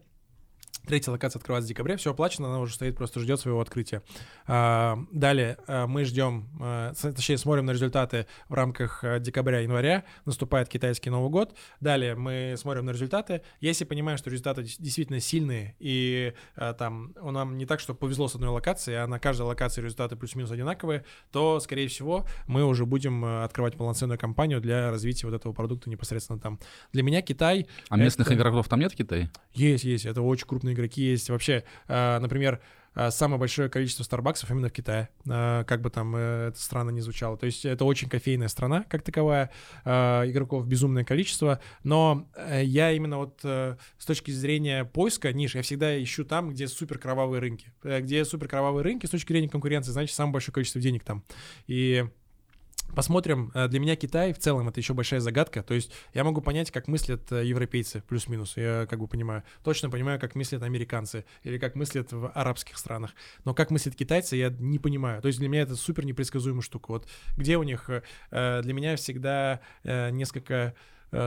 Третья 0.87 1.13
локация 1.13 1.39
открывается 1.39 1.67
в 1.67 1.69
декабре, 1.69 1.97
все 1.97 2.11
оплачено, 2.11 2.49
она 2.49 2.59
уже 2.59 2.75
стоит, 2.75 2.97
просто 2.97 3.21
ждет 3.21 3.39
своего 3.39 3.61
открытия. 3.61 4.03
А, 4.47 4.99
далее 5.13 5.57
а, 5.67 5.87
мы 5.87 6.05
ждем, 6.05 6.49
а, 6.61 6.93
точнее 6.95 7.39
смотрим 7.39 7.67
на 7.67 7.71
результаты 7.71 8.27
в 8.49 8.55
рамках 8.55 9.05
декабря-января, 9.21 10.05
наступает 10.25 10.69
китайский 10.69 11.11
Новый 11.11 11.31
год. 11.31 11.55
Далее 11.81 12.17
мы 12.17 12.55
смотрим 12.59 12.87
на 12.87 12.91
результаты. 12.91 13.43
Если 13.61 13.85
понимаем, 13.85 14.19
что 14.19 14.29
результаты 14.29 14.63
действительно 14.63 15.21
сильные, 15.21 15.77
и 15.79 16.35
там 16.79 17.15
нам 17.23 17.57
не 17.57 17.67
так, 17.67 17.81
что 17.81 17.95
повезло 17.95 18.29
с 18.29 18.35
одной 18.35 18.51
локацией, 18.51 19.03
а 19.03 19.07
на 19.07 19.19
каждой 19.19 19.43
локации 19.43 19.83
результаты 19.83 20.17
плюс-минус 20.17 20.51
одинаковые, 20.51 21.05
то, 21.31 21.61
скорее 21.61 21.89
всего, 21.89 22.27
мы 22.47 22.65
уже 22.65 22.87
будем 22.87 23.25
открывать 23.25 23.77
полноценную 23.77 24.19
кампанию 24.19 24.61
для 24.61 24.91
развития 24.91 25.27
вот 25.27 25.35
этого 25.35 25.53
продукта 25.53 25.91
непосредственно 25.91 26.39
там. 26.39 26.59
Для 26.93 27.03
меня 27.03 27.23
Китай... 27.23 27.67
А 27.89 27.97
местных 27.97 28.27
это... 28.27 28.37
игроков 28.37 28.69
там 28.69 28.81
нет 28.81 28.93
в 28.93 28.97
Китае? 28.97 29.31
Есть, 29.55 29.85
есть. 29.85 30.07
Это 30.07 30.23
очень 30.23 30.47
крупный 30.47 30.72
крупные 30.73 30.75
игроки 30.75 31.03
есть. 31.03 31.31
Вообще, 31.31 31.65
а, 31.89 32.19
например, 32.21 32.61
а, 32.95 33.11
самое 33.11 33.39
большое 33.39 33.69
количество 33.69 34.05
Старбаксов 34.05 34.51
именно 34.51 34.69
в 34.69 34.73
Китае, 34.73 35.09
а, 35.29 35.65
как 35.65 35.81
бы 35.81 35.89
там 35.89 36.15
э, 36.15 36.49
это 36.49 36.61
странно 36.61 36.91
не 36.91 37.01
звучало. 37.01 37.37
То 37.39 37.47
есть 37.47 37.65
это 37.65 37.85
очень 37.85 38.09
кофейная 38.09 38.49
страна, 38.49 38.85
как 38.89 39.03
таковая, 39.03 39.51
игроков 39.85 40.67
безумное 40.67 41.05
количество, 41.05 41.59
но 41.85 42.29
э, 42.37 42.63
я 42.65 42.93
именно 42.93 43.19
вот 43.19 43.41
э, 43.45 43.77
с 43.99 44.05
точки 44.05 44.31
зрения 44.31 44.85
поиска 44.85 45.33
ниш, 45.33 45.55
я 45.55 45.63
всегда 45.63 46.03
ищу 46.03 46.25
там, 46.25 46.51
где 46.51 46.69
супер 46.69 46.99
кровавые 46.99 47.41
рынки. 47.41 47.73
Где 47.83 48.25
супер 48.25 48.49
кровавые 48.49 48.85
рынки 48.85 49.07
с 49.07 49.11
точки 49.11 49.33
зрения 49.33 49.49
конкуренции, 49.49 49.93
значит, 49.93 50.15
самое 50.15 50.35
большое 50.35 50.53
количество 50.53 50.81
денег 50.81 51.05
там. 51.05 51.25
И 51.67 52.05
Посмотрим. 52.95 53.51
Э, 53.55 53.69
для 53.69 53.81
меня 53.81 53.97
Китай 53.97 54.35
в 54.35 54.39
целом 54.39 54.69
это 54.69 54.79
еще 54.79 54.93
большая 54.93 55.21
загадка. 55.21 55.63
То 55.63 55.73
есть 55.73 55.91
я 56.13 56.25
могу 56.25 56.43
понять, 56.43 56.71
как 56.71 56.89
мыслят 56.89 57.33
э, 57.33 57.45
европейцы, 57.45 58.03
плюс-минус. 58.07 58.57
Я 58.57 58.87
как 58.89 58.99
бы 58.99 59.07
понимаю. 59.07 59.45
Точно 59.65 59.89
понимаю, 59.89 60.21
как 60.21 60.35
мыслят 60.35 60.63
американцы 60.63 61.25
или 61.43 61.59
как 61.59 61.75
мыслят 61.75 62.13
в 62.13 62.31
арабских 62.35 62.77
странах. 62.77 63.15
Но 63.45 63.55
как 63.55 63.71
мыслят 63.71 63.95
китайцы, 63.95 64.37
я 64.37 64.51
не 64.51 64.79
понимаю. 64.79 65.23
То 65.23 65.29
есть 65.29 65.39
для 65.39 65.49
меня 65.49 65.63
это 65.63 65.75
супер 65.75 66.05
непредсказуемая 66.05 66.63
штука. 66.63 66.91
Вот 66.91 67.09
где 67.37 67.57
у 67.57 67.63
них 67.63 67.89
э, 67.89 68.63
для 68.63 68.75
меня 68.75 68.97
всегда 68.97 69.61
несколько 69.85 70.75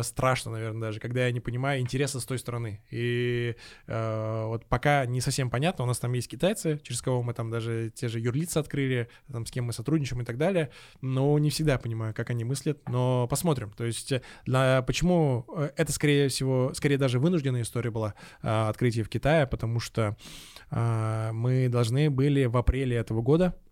страшно, 0.02 0.52
наверное, 0.52 0.82
даже, 0.82 1.00
когда 1.00 1.26
я 1.26 1.32
не 1.32 1.40
понимаю 1.40 1.82
интереса 1.82 2.20
с 2.20 2.26
той 2.26 2.40
стороны. 2.40 2.82
И 2.90 3.56
э, 3.88 4.44
вот 4.46 4.66
пока 4.66 5.06
не 5.06 5.22
совсем 5.22 5.50
понятно, 5.50 5.84
у 5.84 5.88
нас 5.88 6.00
там 6.00 6.14
есть 6.14 6.28
китайцы, 6.28 6.80
через 6.84 7.02
кого 7.02 7.22
мы 7.24 7.34
там 7.34 7.50
даже 7.50 7.92
те 7.94 8.08
же 8.08 8.20
юрлицы 8.20 8.58
открыли, 8.58 9.10
там 9.32 9.46
с 9.46 9.52
кем 9.52 9.66
мы 9.66 9.74
сотрудничаем 9.74 10.22
и 10.22 10.26
так 10.26 10.38
далее, 10.38 10.72
но 11.02 11.38
не 11.40 11.50
всегда 11.50 11.78
понимаю, 11.78 12.14
как 12.14 12.30
они 12.30 12.44
мыслят, 12.44 12.80
но 12.90 13.28
посмотрим. 13.28 13.72
То 13.72 13.86
есть 13.86 14.12
э, 14.12 14.22
для, 14.46 14.82
почему 14.82 15.46
э, 15.56 15.72
это, 15.76 15.92
скорее 15.92 16.30
всего, 16.30 16.74
скорее 16.74 16.98
даже 16.98 17.20
вынужденная 17.20 17.62
история 17.62 17.92
была 17.92 18.16
э, 18.42 18.48
открытие 18.48 19.04
в 19.04 19.10
Китае, 19.10 19.48
потому 19.48 19.80
что 19.80 20.18
э, 20.72 21.32
мы 21.32 21.70
должны 21.70 22.10
были 22.10 22.46
в 22.46 22.58
апреле 22.58 22.98
этого 22.98 23.22
года 23.22 23.56
Э, 23.56 23.65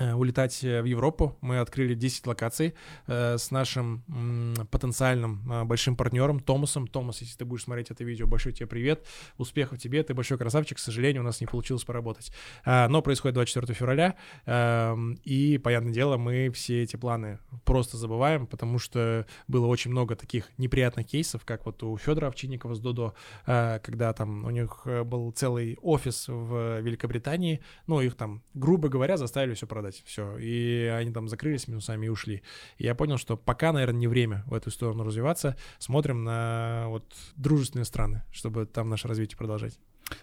улетать 0.00 0.64
э, 0.64 0.82
в 0.82 0.84
Европу. 0.84 1.36
Мы 1.40 1.58
открыли 1.58 1.94
10 1.94 2.26
локаций 2.26 2.74
э, 3.06 3.38
с 3.38 3.50
нашим 3.50 4.02
м, 4.08 4.66
потенциальным 4.70 5.50
э, 5.50 5.64
большим 5.64 5.96
партнером 5.96 6.40
Томасом. 6.40 6.86
Томас, 6.86 7.20
если 7.20 7.36
ты 7.36 7.44
будешь 7.44 7.64
смотреть 7.64 7.90
это 7.90 8.04
видео, 8.04 8.26
большой 8.26 8.52
тебе 8.52 8.66
привет, 8.66 9.06
успехов 9.38 9.78
тебе, 9.78 10.02
ты 10.02 10.14
большой 10.14 10.38
красавчик. 10.38 10.78
К 10.78 10.80
сожалению, 10.80 11.22
у 11.22 11.24
нас 11.24 11.40
не 11.40 11.46
получилось 11.46 11.84
поработать. 11.84 12.32
Э, 12.64 12.88
но 12.88 13.02
происходит 13.02 13.34
24 13.34 13.74
февраля, 13.74 14.16
э, 14.46 14.96
и, 15.24 15.58
понятное 15.58 15.92
дело, 15.92 16.16
мы 16.16 16.50
все 16.50 16.82
эти 16.82 16.96
планы 16.96 17.38
просто 17.64 17.96
забываем, 17.96 18.46
потому 18.46 18.78
что 18.78 19.26
было 19.48 19.66
очень 19.66 19.90
много 19.90 20.16
таких 20.16 20.50
неприятных 20.58 21.06
кейсов, 21.06 21.44
как 21.44 21.66
вот 21.66 21.82
у 21.82 21.96
Федора 21.96 22.28
Овчинникова 22.28 22.74
с 22.74 22.80
Додо, 22.80 23.14
э, 23.46 23.80
когда 23.82 24.12
там 24.12 24.44
у 24.44 24.50
них 24.50 24.82
э, 24.84 25.04
был 25.04 25.30
целый 25.32 25.76
офис 25.82 26.28
в 26.28 26.80
Великобритании, 26.80 27.60
ну, 27.86 28.00
их 28.00 28.14
там, 28.14 28.42
грубо 28.54 28.88
говоря, 28.88 29.16
заставили 29.16 29.54
все 29.54 29.66
продать 29.66 29.89
делать, 29.90 30.02
все. 30.04 30.36
И 30.38 30.84
они 30.86 31.12
там 31.12 31.28
закрылись 31.28 31.68
минусами 31.68 32.06
и 32.06 32.08
ушли. 32.08 32.42
И 32.78 32.84
я 32.84 32.94
понял, 32.94 33.18
что 33.18 33.36
пока, 33.36 33.72
наверное, 33.72 34.00
не 34.00 34.08
время 34.08 34.44
в 34.46 34.54
эту 34.54 34.70
сторону 34.70 35.04
развиваться. 35.04 35.56
Смотрим 35.78 36.24
на 36.24 36.86
вот 36.88 37.12
дружественные 37.36 37.84
страны, 37.84 38.22
чтобы 38.30 38.66
там 38.66 38.88
наше 38.88 39.08
развитие 39.08 39.36
продолжать. 39.36 39.78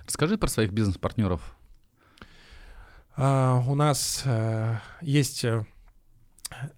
Расскажи 0.05 0.37
про 0.37 0.47
своих 0.47 0.71
бизнес-партнеров. 0.71 1.55
А, 3.15 3.63
у 3.67 3.75
нас 3.75 4.23
а, 4.25 4.81
есть 5.01 5.43
а, 5.45 5.65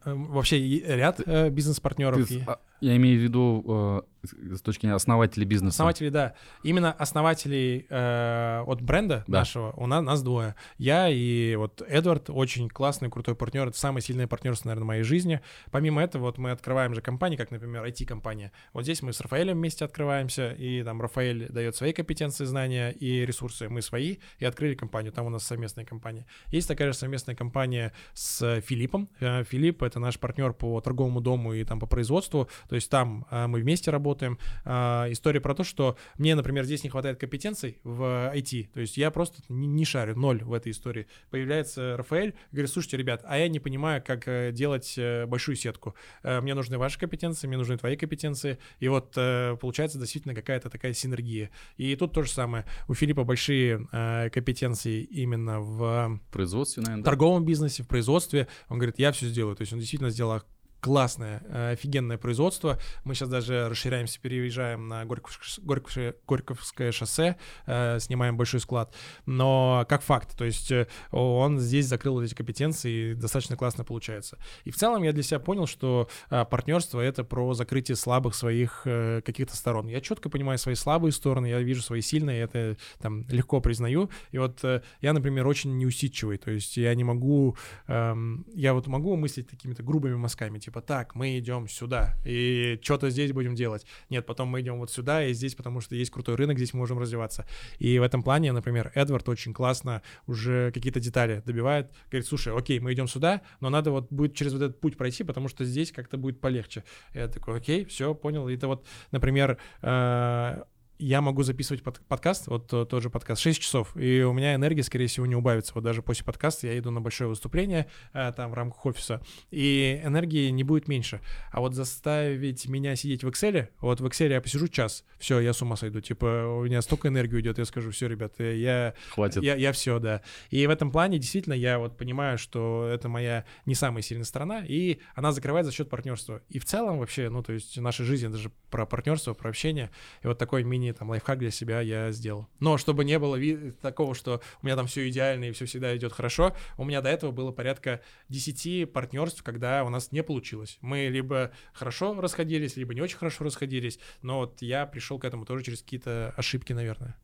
вообще 0.06 0.80
ряд 0.80 1.20
а, 1.26 1.49
бизнес-партнеров. 1.49 2.28
Ты, 2.28 2.36
и... 2.36 2.45
Я 2.82 2.95
имею 2.95 3.20
в 3.20 3.24
виду 3.24 4.06
с 4.24 4.62
точки 4.62 4.82
зрения 4.82 4.96
основателей 4.96 5.46
бизнеса. 5.46 5.76
Основатели, 5.76 6.10
да. 6.10 6.34
Именно 6.64 6.91
основателей 6.91 7.86
э, 7.90 8.64
от 8.66 8.82
бренда 8.82 9.24
да. 9.28 9.40
нашего 9.40 9.72
у 9.78 9.88
нас, 9.88 10.04
нас 10.04 10.22
двое. 10.24 10.56
Я 10.78 11.10
и 11.10 11.56
вот 11.56 11.82
Эдвард, 11.88 12.30
очень 12.30 12.70
классный, 12.70 13.10
крутой 13.10 13.36
партнер. 13.36 13.68
Это 13.68 13.78
самое 13.78 14.04
сильное 14.04 14.28
партнерство, 14.28 14.70
наверное, 14.70 14.84
в 14.84 14.88
моей 14.88 15.04
жизни. 15.04 15.41
Помимо 15.72 16.02
этого, 16.02 16.24
вот 16.24 16.38
мы 16.38 16.52
открываем 16.52 16.94
же 16.94 17.02
компании, 17.02 17.38
как, 17.38 17.52
например, 17.52 17.84
IT-компания. 17.86 18.52
Вот 18.74 18.84
здесь 18.84 19.02
мы 19.02 19.14
с 19.14 19.22
Рафаэлем 19.22 19.58
вместе 19.58 19.86
открываемся, 19.86 20.52
и 20.52 20.84
там 20.84 21.02
Рафаэль 21.02 21.48
дает 21.50 21.76
свои 21.76 21.94
компетенции, 21.94 22.46
знания 22.46 22.91
и 22.91 23.26
ресурсы, 23.26 23.70
мы 23.70 23.82
свои, 23.82 24.18
и 24.40 24.46
открыли 24.46 24.76
компанию. 24.76 25.12
Там 25.12 25.26
у 25.26 25.30
нас 25.30 25.44
совместная 25.44 25.86
компания. 25.86 26.26
Есть 26.48 26.68
такая 26.68 26.91
же 26.91 26.98
совместная 26.98 27.36
компания 27.36 27.94
с 28.14 28.62
Филиппом. 28.62 29.10
Э, 29.20 29.44
Филипп— 29.44 29.84
это 29.84 30.00
наш 30.00 30.20
партнер 30.20 30.54
по 30.54 30.82
торговому 30.82 31.22
дому 31.22 31.54
и 31.54 31.64
там 31.64 31.80
по 31.80 31.88
производству. 31.88 32.50
То 32.68 32.76
есть 32.76 32.90
там 32.90 33.26
э, 33.32 33.48
мы 33.48 33.60
вместе 33.62 33.91
работаем, 33.91 34.09
работаем. 34.10 34.40
А, 34.65 35.07
история 35.11 35.40
про 35.40 35.53
то, 35.53 35.64
что 35.64 35.95
мне, 36.18 36.34
например, 36.36 36.65
здесь 36.65 36.84
не 36.84 36.90
хватает 36.90 37.19
компетенций 37.19 37.77
в 37.84 38.31
IT, 38.36 38.69
то 38.73 38.80
есть 38.80 38.98
я 38.98 39.11
просто 39.11 39.41
не, 39.49 39.86
шарю, 39.86 40.18
ноль 40.18 40.44
в 40.44 40.53
этой 40.53 40.72
истории. 40.72 41.07
Появляется 41.30 41.95
Рафаэль, 41.95 42.34
говорит, 42.52 42.72
слушайте, 42.72 42.98
ребят, 42.98 43.22
а 43.26 43.38
я 43.38 43.48
не 43.48 43.60
понимаю, 43.60 44.03
как 44.06 44.27
э, 44.27 44.52
делать 44.52 44.95
э, 44.98 45.27
большую 45.27 45.56
сетку. 45.56 45.94
Э, 46.23 46.41
мне 46.41 46.56
нужны 46.56 46.77
ваши 46.77 46.99
компетенции, 46.99 47.48
мне 47.48 47.57
нужны 47.57 47.77
твои 47.77 47.95
компетенции, 47.95 48.57
и 48.80 48.88
вот 48.88 49.14
получается 49.60 49.99
действительно 49.99 50.34
какая-то 50.34 50.69
такая 50.69 50.94
синергия. 50.94 51.52
И 51.77 51.95
тут 51.95 52.14
то 52.14 52.23
же 52.23 52.31
самое. 52.31 52.65
У 52.88 52.94
Филиппа 52.94 53.23
большие 53.23 53.88
компетенции 54.31 55.03
именно 55.03 55.60
в 55.60 56.19
производстве, 56.31 56.84
наверное, 56.84 57.03
торговом 57.03 57.44
да? 57.44 57.48
бизнесе, 57.48 57.84
в 57.84 57.88
производстве. 57.88 58.48
Он 58.69 58.77
говорит, 58.77 58.99
я 58.99 59.11
все 59.11 59.27
сделаю. 59.27 59.56
То 59.56 59.61
есть 59.61 59.73
он 59.73 59.80
действительно 59.80 60.10
сделал 60.10 60.31
классное, 60.80 61.42
э, 61.48 61.72
офигенное 61.74 62.18
производство. 62.18 62.80
Мы 63.04 63.16
сейчас 63.16 63.30
даже 63.30 63.68
расширяемся, 63.70 64.20
переезжаем 64.20 64.88
на 64.88 65.06
Горьковское, 65.06 66.16
Горьковское, 66.28 66.92
шоссе, 66.92 67.38
э, 67.66 68.00
снимаем 68.00 68.38
большой 68.38 68.60
склад. 68.60 68.94
Но 69.26 69.86
как 69.90 70.02
факт, 70.02 70.38
то 70.38 70.46
есть 70.46 70.72
э, 70.72 70.88
он 71.12 71.60
здесь 71.60 71.88
закрыл 71.88 72.22
эти 72.22 72.34
компетенции 72.34 73.12
и 73.12 73.14
достаточно 73.14 73.58
классно 73.58 73.84
получается. 73.84 74.38
И 74.64 74.72
в 74.72 74.76
целом 74.78 75.04
я 75.04 75.12
для 75.12 75.24
себя 75.24 75.40
понял, 75.40 75.68
что 75.68 76.10
партнерство— 76.30 77.00
это 77.02 77.24
про 77.24 77.54
закрытие 77.54 77.96
слабых 77.96 78.36
своих 78.36 78.82
каких-то 78.84 79.56
сторон. 79.56 79.88
Я 79.88 80.02
четко 80.02 80.30
понимаю 80.30 80.58
свои 80.58 80.76
слабые 80.76 81.12
стороны, 81.12 81.48
я 81.48 81.60
вижу 81.60 81.82
свои 81.82 82.02
сильные, 82.02 82.42
это 82.42 82.78
там 83.00 83.26
легко 83.30 83.62
признаю. 83.62 84.10
И 84.32 84.38
вот 84.38 84.64
я, 85.02 85.14
например, 85.14 85.48
очень 85.48 85.78
неусидчивый, 85.78 86.38
то 86.38 86.52
есть 86.52 86.78
я 86.78 86.94
не 86.96 87.04
могу, 87.04 87.56
эм, 87.88 88.46
я 88.54 88.74
вот 88.74 88.88
могу 88.88 89.16
мыслить 89.16 89.50
такими-то 89.50 89.84
грубыми 89.84 90.16
мазками, 90.16 90.60
типа, 90.70 90.82
так, 90.82 91.16
мы 91.16 91.40
идем 91.40 91.68
сюда, 91.68 92.16
и 92.24 92.80
что-то 92.84 93.10
здесь 93.10 93.32
будем 93.32 93.56
делать. 93.56 93.86
Нет, 94.10 94.26
потом 94.28 94.50
мы 94.50 94.62
идем 94.62 94.78
вот 94.78 94.91
сюда 94.91 95.26
и 95.26 95.34
здесь, 95.34 95.56
потому 95.56 95.82
что 95.82 95.96
есть 95.96 96.12
крутой 96.12 96.36
рынок, 96.36 96.58
здесь 96.58 96.74
мы 96.74 96.80
можем 96.80 97.00
развиваться. 97.00 97.48
И 97.80 97.98
в 97.98 98.04
этом 98.04 98.22
плане, 98.22 98.52
например, 98.52 98.91
Эдвард 98.94 99.28
очень 99.30 99.52
классно 99.52 100.04
уже 100.28 100.72
какие-то 100.72 101.00
детали 101.00 101.41
добивает, 101.44 101.91
говорит, 102.12 102.28
слушай, 102.28 102.56
окей, 102.56 102.80
мы 102.80 102.94
идем 102.94 103.08
сюда, 103.08 103.41
но 103.62 103.70
надо 103.70 103.90
вот 103.90 104.12
будет 104.12 104.36
через 104.36 104.54
вот 104.54 104.62
этот 104.62 104.80
путь 104.80 104.96
пройти, 104.96 105.24
потому 105.24 105.48
что 105.48 105.66
здесь 105.66 105.91
как-то 105.91 106.18
будет 106.18 106.40
полегче. 106.40 106.84
Я 107.16 107.28
такой, 107.28 107.58
окей, 107.58 107.86
все, 107.86 108.14
понял. 108.14 108.48
И 108.48 108.56
это 108.56 108.68
вот, 108.68 108.86
например, 109.12 109.58
э, 109.82 110.64
я 111.00 111.22
могу 111.22 111.44
записывать 111.44 111.82
под, 111.82 112.02
подкаст, 112.02 112.48
вот 112.48 112.68
тот 112.68 113.02
же 113.02 113.10
подкаст, 113.10 113.42
6 113.42 113.62
часов, 113.62 113.96
и 113.96 114.22
у 114.22 114.34
меня 114.34 114.54
энергия, 114.56 114.84
скорее 114.84 115.08
всего, 115.08 115.26
не 115.26 115.36
убавится. 115.36 115.72
Вот 115.74 115.84
даже 115.84 116.02
после 116.02 116.26
подкаста 116.26 116.68
я 116.68 116.78
иду 116.78 116.92
на 116.92 117.00
большое 117.00 117.30
выступление 117.30 117.88
э, 118.14 118.34
там 118.36 118.52
в 118.52 118.54
рамках 118.54 118.86
офиса, 118.86 119.22
и 119.50 120.02
энергии 120.04 120.50
не 120.50 120.64
будет 120.66 120.90
меньше. 120.90 121.22
А 121.52 121.62
вот 121.62 121.74
заставить 121.74 122.68
меня 122.68 122.98
сидеть 122.98 123.24
в 123.24 123.30
Excel, 123.30 123.70
вот 123.80 124.02
в 124.02 124.06
Excel 124.06 124.30
я 124.30 124.42
посижу 124.42 124.68
час, 124.68 125.06
все, 125.18 125.40
я 125.40 125.54
с 125.54 125.62
ума 125.62 125.78
сойду. 125.78 126.02
Типа 126.02 126.26
у 126.60 126.66
меня 126.66 126.82
столько 126.82 127.08
энергии 127.08 127.36
уйдет, 127.36 127.58
я 127.58 127.66
скажу, 127.66 127.92
все, 127.92 128.08
ребят, 128.08 128.34
я... 128.40 128.94
Хватит. 129.12 129.42
Я, 129.42 129.56
я 129.56 129.72
все, 129.72 130.00
да. 130.00 130.22
И 130.50 130.68
в 130.68 130.70
этом 130.70 130.92
плане 130.92 131.18
действительно 131.18 131.54
я 131.54 131.80
вот 131.80 131.96
понимаю, 131.96 132.38
что 132.38 132.90
это 132.94 133.08
моя 133.08 133.46
не 133.66 133.74
самая 133.74 134.04
сильная 134.04 134.26
сторона, 134.26 134.66
и 134.68 135.00
она 135.16 135.32
закрывает 135.32 135.66
за 135.66 135.72
счет 135.72 135.90
партнерства. 135.90 136.42
И 136.50 136.60
в 136.60 136.66
целом 136.66 137.00
вообще, 137.00 137.30
ну, 137.30 137.42
то 137.42 137.54
есть 137.54 137.78
наша 137.78 138.04
жизнь, 138.04 138.28
это 138.28 138.38
же 138.38 138.52
про 138.70 138.86
партнерство, 138.86 139.34
про 139.34 139.50
общение, 139.50 139.92
и 140.24 140.28
вот 140.28 140.38
такой 140.38 140.64
мини 140.64 140.89
мини 140.90 140.98
там 140.98 141.10
лайфхак 141.10 141.40
для 141.40 141.52
себя 141.52 141.82
я 141.82 142.11
сделал. 142.11 142.48
Но 142.60 142.78
чтобы 142.78 143.06
не 143.06 143.18
было 143.20 143.38
такого, 143.82 144.16
что 144.16 144.41
у 144.61 144.66
меня 144.66 144.76
там 144.76 144.88
все 144.88 145.07
идеально 145.10 145.45
и 145.45 145.52
все 145.52 145.66
всегда 145.66 145.95
идет 145.95 146.14
хорошо, 146.14 146.56
у 146.78 146.86
меня 146.86 147.02
до 147.02 147.10
этого 147.10 147.32
было 147.32 147.52
порядка 147.52 148.02
10 148.30 148.91
партнерств, 148.91 149.44
когда 149.44 149.84
у 149.84 149.90
нас 149.90 150.11
не 150.11 150.24
получилось. 150.24 150.78
Мы 150.82 151.07
либо 151.07 151.52
хорошо 151.74 152.20
расходились, 152.20 152.76
либо 152.76 152.94
не 152.94 153.02
очень 153.02 153.18
хорошо 153.18 153.44
расходились, 153.44 153.99
но 154.22 154.40
вот 154.40 154.61
я 154.61 154.86
пришел 154.86 155.20
к 155.20 155.26
этому 155.26 155.45
тоже 155.45 155.64
через 155.64 155.82
какие-то 155.82 156.34
ошибки, 156.36 156.74
наверное. 156.74 157.16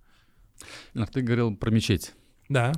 Ильнар, 0.94 1.10
ты 1.10 1.22
говорил 1.22 1.56
про 1.56 1.70
мечеть. 1.72 2.14
Да. 2.48 2.74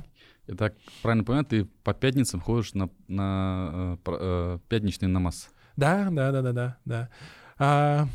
Я 0.46 0.54
так 0.54 0.74
правильно 1.02 1.24
понимаю, 1.24 1.44
ты 1.44 1.64
по 1.84 1.92
пятницам 1.92 2.40
ходишь 2.40 2.72
на, 2.72 2.88
на 3.06 3.98
э, 4.06 4.10
э, 4.18 4.58
пятничный 4.68 5.08
намаз? 5.08 5.50
Да, 5.76 6.08
да, 6.10 6.32
да, 6.32 6.42
да, 6.42 6.52
да, 6.52 6.78
да. 6.86 7.08
А, 7.58 8.08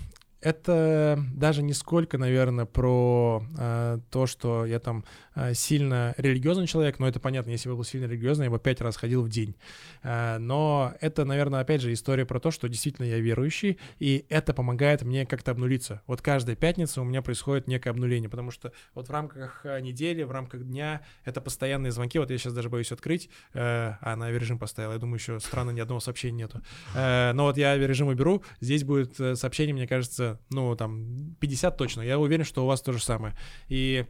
это 0.44 1.24
даже 1.34 1.64
не 1.64 1.74
сколько, 1.74 2.18
наверное, 2.18 2.66
про 2.66 3.44
э, 3.58 4.00
то, 4.12 4.26
что 4.28 4.66
я 4.66 4.80
там 4.80 5.06
э, 5.36 5.54
сильно 5.54 6.14
религиозный 6.18 6.68
человек, 6.68 7.00
но 7.00 7.08
это 7.08 7.20
понятно, 7.20 7.52
если 7.52 7.70
бы 7.70 7.76
был 7.76 7.84
сильно 7.84 8.06
религиозный, 8.06 8.46
я 8.46 8.52
бы 8.52 8.60
пять 8.60 8.82
раз 8.82 8.98
ходил 8.98 9.24
в 9.24 9.30
день. 9.30 9.56
Э, 10.04 10.38
но 10.38 10.94
это, 11.00 11.24
наверное, 11.24 11.62
опять 11.62 11.82
же 11.82 11.94
история 11.94 12.26
про 12.26 12.40
то, 12.40 12.52
что 12.52 12.68
действительно 12.68 13.06
я 13.06 13.20
верующий, 13.20 13.80
и 14.00 14.26
это 14.30 14.54
помогает 14.54 15.04
мне 15.04 15.26
как-то 15.26 15.52
обнулиться. 15.52 16.02
Вот 16.08 16.22
каждая 16.22 16.56
пятница 16.56 17.02
у 17.02 17.06
меня 17.06 17.22
происходит 17.22 17.68
некое 17.68 17.92
обнуление, 17.92 18.30
потому 18.30 18.52
что 18.52 18.74
вот 18.94 19.08
в 19.08 19.12
рамках 19.12 19.62
э, 19.66 19.80
недели, 19.80 20.24
в 20.24 20.32
рамках 20.32 20.64
дня 20.64 21.02
это 21.24 21.40
постоянные 21.40 21.92
звонки. 21.92 22.20
Вот 22.20 22.30
я 22.30 22.38
сейчас 22.38 22.54
даже 22.54 22.70
боюсь 22.70 22.92
открыть, 22.92 23.30
э, 23.54 23.94
а 24.02 24.16
на 24.18 24.30
режим 24.30 24.60
поставил. 24.60 24.92
Я 24.92 24.98
думаю, 24.98 25.16
еще 25.16 25.40
странно, 25.40 25.72
ни 25.72 25.80
одного 25.80 26.02
сообщения 26.02 26.44
нету. 26.44 26.62
Э, 26.96 27.32
но 27.34 27.46
вот 27.46 27.58
я 27.58 27.78
режим 27.78 28.10
уберу, 28.10 28.44
здесь 28.60 28.84
будет 28.84 29.20
э, 29.20 29.36
сообщение, 29.36 29.74
мне 29.74 29.88
кажется, 29.88 30.33
ну, 30.50 30.76
там, 30.76 31.36
50 31.40 31.78
точно. 31.78 32.02
Я 32.02 32.20
уверен, 32.20 32.46
что 32.46 32.64
у 32.64 32.68
вас 32.68 32.82
то 32.82 32.92
же 32.92 33.02
самое. 33.02 33.36
И 33.68 34.06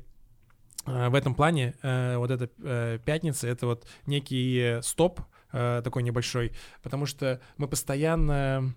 э, 0.85 1.09
в 1.09 1.15
этом 1.15 1.35
плане 1.35 1.75
э, 1.81 2.17
вот 2.17 2.31
эта 2.31 2.49
э, 2.63 2.99
пятница— 3.03 3.47
это 3.49 3.67
вот 3.67 3.87
некий 4.05 4.79
стоп, 4.81 5.21
э, 5.53 5.81
такой 5.83 6.03
небольшой, 6.03 6.51
потому 6.81 7.05
что 7.05 7.39
мы 7.57 7.67
постоянно 7.67 8.73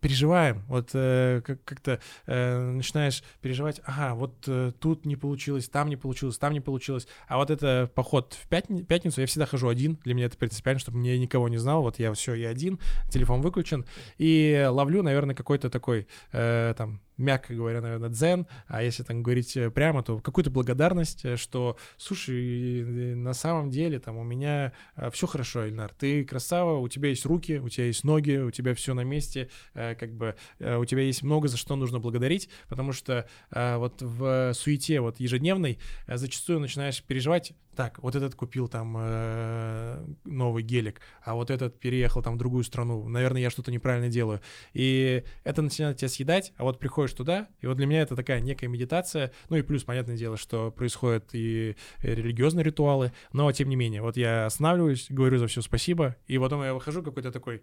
переживаем, 0.00 0.62
вот 0.68 0.90
э, 0.94 1.40
как- 1.44 1.64
как-то 1.64 2.00
э, 2.26 2.70
начинаешь 2.72 3.22
переживать, 3.40 3.80
ага, 3.84 4.14
вот 4.14 4.48
тут 4.80 5.06
не 5.06 5.16
получилось, 5.16 5.68
там 5.68 5.88
не 5.88 5.96
получилось, 5.96 6.38
там 6.38 6.52
не 6.52 6.60
получилось, 6.60 7.06
а 7.28 7.36
вот 7.38 7.50
это 7.50 7.90
поход 7.94 8.34
в 8.34 8.48
пятни- 8.48 8.82
пятницу, 8.82 9.20
я 9.20 9.26
всегда 9.26 9.46
хожу 9.46 9.68
один, 9.68 9.96
для 10.04 10.14
меня 10.14 10.26
это 10.26 10.36
принципиально, 10.36 10.80
чтобы 10.80 10.98
мне 10.98 11.18
никого 11.18 11.48
не 11.48 11.58
знал, 11.58 11.82
вот 11.82 11.98
я 11.98 12.12
все, 12.12 12.34
я 12.34 12.50
один, 12.50 12.78
телефон 13.10 13.40
выключен, 13.40 13.86
и 14.18 14.66
ловлю, 14.68 15.02
наверное, 15.02 15.34
какой-то 15.34 15.70
такой, 15.70 16.06
там, 16.32 17.00
мягко 17.16 17.54
говоря, 17.54 17.80
наверное, 17.80 18.08
дзен, 18.08 18.46
а 18.66 18.82
если 18.82 19.02
там 19.02 19.22
говорить 19.22 19.56
э, 19.56 19.70
прямо, 19.70 20.02
то 20.02 20.18
какую-то 20.18 20.50
благодарность, 20.50 21.24
э, 21.24 21.36
что, 21.36 21.76
слушай, 21.96 23.14
на 23.14 23.32
самом 23.32 23.70
деле 23.70 23.98
там 23.98 24.16
у 24.16 24.24
меня 24.24 24.72
э, 24.96 25.10
все 25.10 25.26
хорошо, 25.26 25.66
Ильнар, 25.66 25.92
ты 25.94 26.24
красава, 26.24 26.78
у 26.78 26.88
тебя 26.88 27.08
есть 27.08 27.24
руки, 27.24 27.58
у 27.58 27.68
тебя 27.68 27.86
есть 27.86 28.04
ноги, 28.04 28.36
у 28.36 28.50
тебя 28.50 28.74
все 28.74 28.94
на 28.94 29.04
месте, 29.04 29.48
как 29.74 30.14
бы 30.14 30.36
у 30.58 30.84
тебя 30.84 31.02
есть 31.02 31.22
много 31.22 31.48
за 31.48 31.56
что 31.56 31.76
нужно 31.76 31.98
благодарить, 31.98 32.48
потому 32.68 32.92
что 32.92 33.28
вот 33.50 34.02
в 34.02 34.52
суете 34.54 35.00
вот 35.00 35.20
ежедневной 35.20 35.78
зачастую 36.06 36.60
начинаешь 36.60 37.02
переживать, 37.02 37.54
так, 37.76 37.98
вот 38.02 38.16
этот 38.16 38.34
купил 38.34 38.66
там 38.66 38.96
э, 38.98 40.04
новый 40.24 40.62
гелик, 40.62 41.00
а 41.22 41.34
вот 41.34 41.50
этот 41.50 41.78
переехал 41.78 42.22
там 42.22 42.34
в 42.34 42.38
другую 42.38 42.64
страну, 42.64 43.08
наверное, 43.08 43.42
я 43.42 43.50
что-то 43.50 43.70
неправильно 43.70 44.08
делаю. 44.08 44.40
И 44.72 45.22
это 45.44 45.62
начинает 45.62 45.98
тебя 45.98 46.08
съедать, 46.08 46.52
а 46.56 46.64
вот 46.64 46.80
приходишь 46.80 47.12
туда, 47.12 47.48
и 47.60 47.66
вот 47.66 47.76
для 47.76 47.86
меня 47.86 48.02
это 48.02 48.16
такая 48.16 48.40
некая 48.40 48.68
медитация, 48.68 49.32
ну 49.50 49.56
и 49.56 49.62
плюс, 49.62 49.84
понятное 49.84 50.16
дело, 50.16 50.36
что 50.36 50.70
происходят 50.70 51.28
и 51.32 51.76
религиозные 52.02 52.64
ритуалы, 52.64 53.12
но 53.32 53.52
тем 53.52 53.68
не 53.68 53.76
менее, 53.76 54.02
вот 54.02 54.16
я 54.16 54.46
останавливаюсь, 54.46 55.06
говорю 55.10 55.38
за 55.38 55.46
все 55.46 55.60
спасибо, 55.60 56.16
и 56.26 56.38
потом 56.38 56.64
я 56.64 56.74
выхожу 56.74 57.02
какой-то 57.02 57.30
такой 57.30 57.62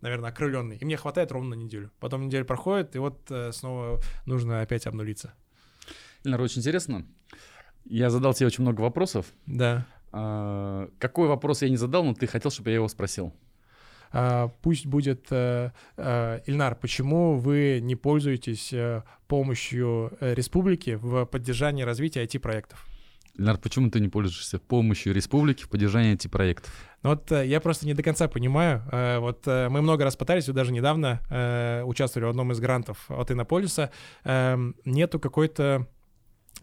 наверное, 0.00 0.30
окрыленный. 0.30 0.78
И 0.78 0.84
мне 0.86 0.96
хватает 0.96 1.30
ровно 1.30 1.50
на 1.50 1.60
неделю. 1.60 1.90
Потом 2.00 2.26
неделя 2.26 2.44
проходит, 2.44 2.96
и 2.96 2.98
вот 2.98 3.30
э, 3.30 3.52
снова 3.52 4.00
нужно 4.24 4.62
опять 4.62 4.86
обнулиться. 4.86 5.34
Ильнар, 6.24 6.40
очень 6.40 6.60
интересно. 6.60 7.06
Я 7.84 8.10
задал 8.10 8.34
тебе 8.34 8.46
очень 8.46 8.62
много 8.62 8.80
вопросов. 8.80 9.26
Да. 9.46 9.86
А, 10.12 10.88
какой 10.98 11.28
вопрос 11.28 11.62
я 11.62 11.68
не 11.68 11.76
задал, 11.76 12.04
но 12.04 12.14
ты 12.14 12.26
хотел, 12.26 12.50
чтобы 12.50 12.70
я 12.70 12.76
его 12.76 12.88
спросил? 12.88 13.32
А, 14.12 14.48
пусть 14.62 14.86
будет 14.86 15.26
а, 15.30 15.72
а, 15.96 16.42
Ильнар, 16.46 16.74
почему 16.74 17.38
вы 17.38 17.80
не 17.80 17.96
пользуетесь 17.96 18.72
а, 18.72 19.04
помощью 19.28 20.12
э, 20.20 20.34
республики 20.34 20.98
в 21.00 21.24
поддержании 21.26 21.82
развития 21.84 22.24
IT-проектов? 22.24 22.86
Ильнар, 23.36 23.58
почему 23.58 23.90
ты 23.90 24.00
не 24.00 24.08
пользуешься 24.08 24.58
помощью 24.58 25.14
республики 25.14 25.62
в 25.62 25.68
поддержании 25.68 26.14
IT-проектов? 26.14 26.74
Ну 27.02 27.10
вот 27.10 27.30
я 27.30 27.60
просто 27.60 27.86
не 27.86 27.94
до 27.94 28.02
конца 28.02 28.28
понимаю. 28.28 28.82
Вот 29.20 29.46
мы 29.46 29.80
много 29.80 30.04
раз 30.04 30.16
пытались, 30.16 30.48
вот 30.48 30.56
даже 30.56 30.72
недавно 30.72 31.20
участвовали 31.86 32.26
в 32.26 32.30
одном 32.30 32.52
из 32.52 32.60
грантов 32.60 33.10
от 33.10 33.30
Иннополиса. 33.30 33.90
Эм, 34.24 34.74
нету 34.84 35.18
какой-то 35.18 35.88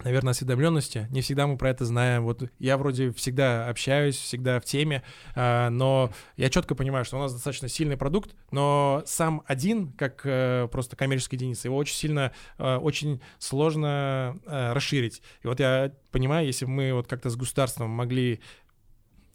наверное, 0.03 0.31
осведомленности. 0.31 1.07
Не 1.11 1.21
всегда 1.21 1.47
мы 1.47 1.57
про 1.57 1.69
это 1.69 1.85
знаем. 1.85 2.23
Вот 2.23 2.43
я 2.59 2.77
вроде 2.77 3.11
всегда 3.11 3.69
общаюсь, 3.69 4.17
всегда 4.17 4.59
в 4.59 4.65
теме, 4.65 5.03
а, 5.35 5.69
но 5.69 6.11
я 6.35 6.49
четко 6.49 6.75
понимаю, 6.75 7.05
что 7.05 7.17
у 7.17 7.19
нас 7.19 7.33
достаточно 7.33 7.67
сильный 7.67 7.97
продукт, 7.97 8.35
но 8.51 9.03
сам 9.05 9.43
один, 9.45 9.91
как 9.93 10.21
э, 10.23 10.67
просто 10.71 10.95
коммерческая 10.95 11.37
единица, 11.37 11.67
его 11.67 11.77
очень 11.77 11.95
сильно, 11.95 12.31
э, 12.57 12.75
очень 12.75 13.21
сложно 13.39 14.39
э, 14.45 14.73
расширить. 14.73 15.21
И 15.43 15.47
вот 15.47 15.59
я 15.59 15.91
понимаю, 16.11 16.45
если 16.45 16.65
бы 16.65 16.71
мы 16.71 16.93
вот 16.93 17.07
как-то 17.07 17.29
с 17.29 17.35
государством 17.35 17.89
могли 17.89 18.41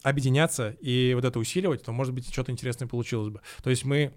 объединяться 0.03 0.77
и 0.81 1.13
вот 1.15 1.25
это 1.25 1.39
усиливать, 1.39 1.83
то, 1.83 1.93
может 1.93 2.13
быть, 2.13 2.31
что-то 2.31 2.53
интересное 2.53 2.89
получилось 2.89 3.29
бы. 3.29 3.41
То 3.63 3.71
есть 3.71 3.85
мы 3.85 4.13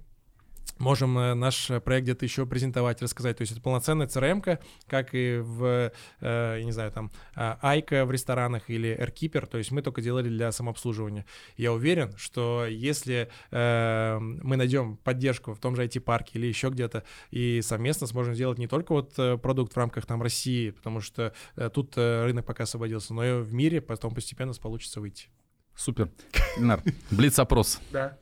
можем 0.77 1.17
э, 1.17 1.33
наш 1.33 1.71
проект 1.83 2.05
где-то 2.05 2.25
еще 2.25 2.45
презентовать, 2.45 3.01
рассказать. 3.01 3.37
То 3.37 3.41
есть 3.41 3.53
это 3.53 3.61
полноценная 3.61 4.07
CRM, 4.07 4.59
как 4.87 5.09
и 5.13 5.37
в, 5.37 5.91
э, 6.21 6.55
я 6.59 6.63
не 6.63 6.71
знаю, 6.71 6.91
там, 6.91 7.11
а, 7.35 7.57
Айка 7.61 8.05
в 8.05 8.11
ресторанах 8.11 8.69
или 8.69 8.97
AirKeeper, 8.99 9.47
то 9.47 9.57
есть 9.57 9.71
мы 9.71 9.81
только 9.81 10.01
делали 10.01 10.29
для 10.29 10.51
самообслуживания. 10.51 11.25
Я 11.57 11.73
уверен, 11.73 12.13
что 12.17 12.65
если 12.65 13.29
э, 13.51 14.17
мы 14.19 14.57
найдем 14.57 14.97
поддержку 14.97 15.53
в 15.53 15.59
том 15.59 15.75
же 15.75 15.85
IT-парке 15.85 16.31
или 16.39 16.47
еще 16.47 16.69
где-то, 16.69 17.03
и 17.31 17.61
совместно 17.61 18.07
сможем 18.07 18.35
сделать 18.35 18.57
не 18.57 18.67
только 18.67 18.93
вот 18.93 19.15
продукт 19.41 19.73
в 19.73 19.77
рамках 19.77 20.05
там 20.05 20.21
России, 20.21 20.71
потому 20.71 21.01
что 21.01 21.33
тут 21.73 21.97
рынок 21.97 22.45
пока 22.45 22.63
освободился, 22.63 23.13
но 23.13 23.25
и 23.25 23.41
в 23.41 23.53
мире 23.53 23.81
потом 23.81 24.13
постепенно 24.13 24.53
получится 24.53 24.99
выйти. 24.99 25.29
Супер. 25.75 26.09
Ленар, 26.57 26.81
блиц-опрос. 27.11 27.81
Да. 27.91 28.17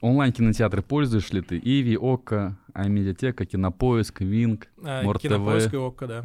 Онлайн-кинотеатры 0.00 0.82
пользуешь 0.82 1.30
ли 1.32 1.40
ты? 1.40 1.58
Иви, 1.58 1.96
Ока, 1.96 2.56
Амедиатека, 2.72 3.44
Кинопоиск, 3.44 4.20
Винг, 4.20 4.68
а, 4.82 5.02
Кинопоиск 5.14 5.72
и 5.72 5.76
Ока, 5.76 6.06
да. 6.06 6.24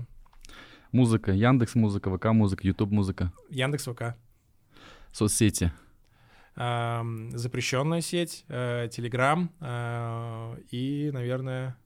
Музыка, 0.92 1.32
Яндекс 1.32 1.76
Музыка, 1.76 2.16
ВК 2.16 2.26
Музыка, 2.28 2.68
Ютуб 2.68 2.92
Музыка. 2.92 3.32
Яндекс 3.50 3.86
ВК. 3.86 4.16
Соцсети. 5.12 5.72
А, 6.56 7.06
запрещенная 7.34 8.02
сеть, 8.02 8.46
Телеграм 8.48 9.52
а, 9.60 10.56
и, 10.72 11.10
наверное, 11.14 11.78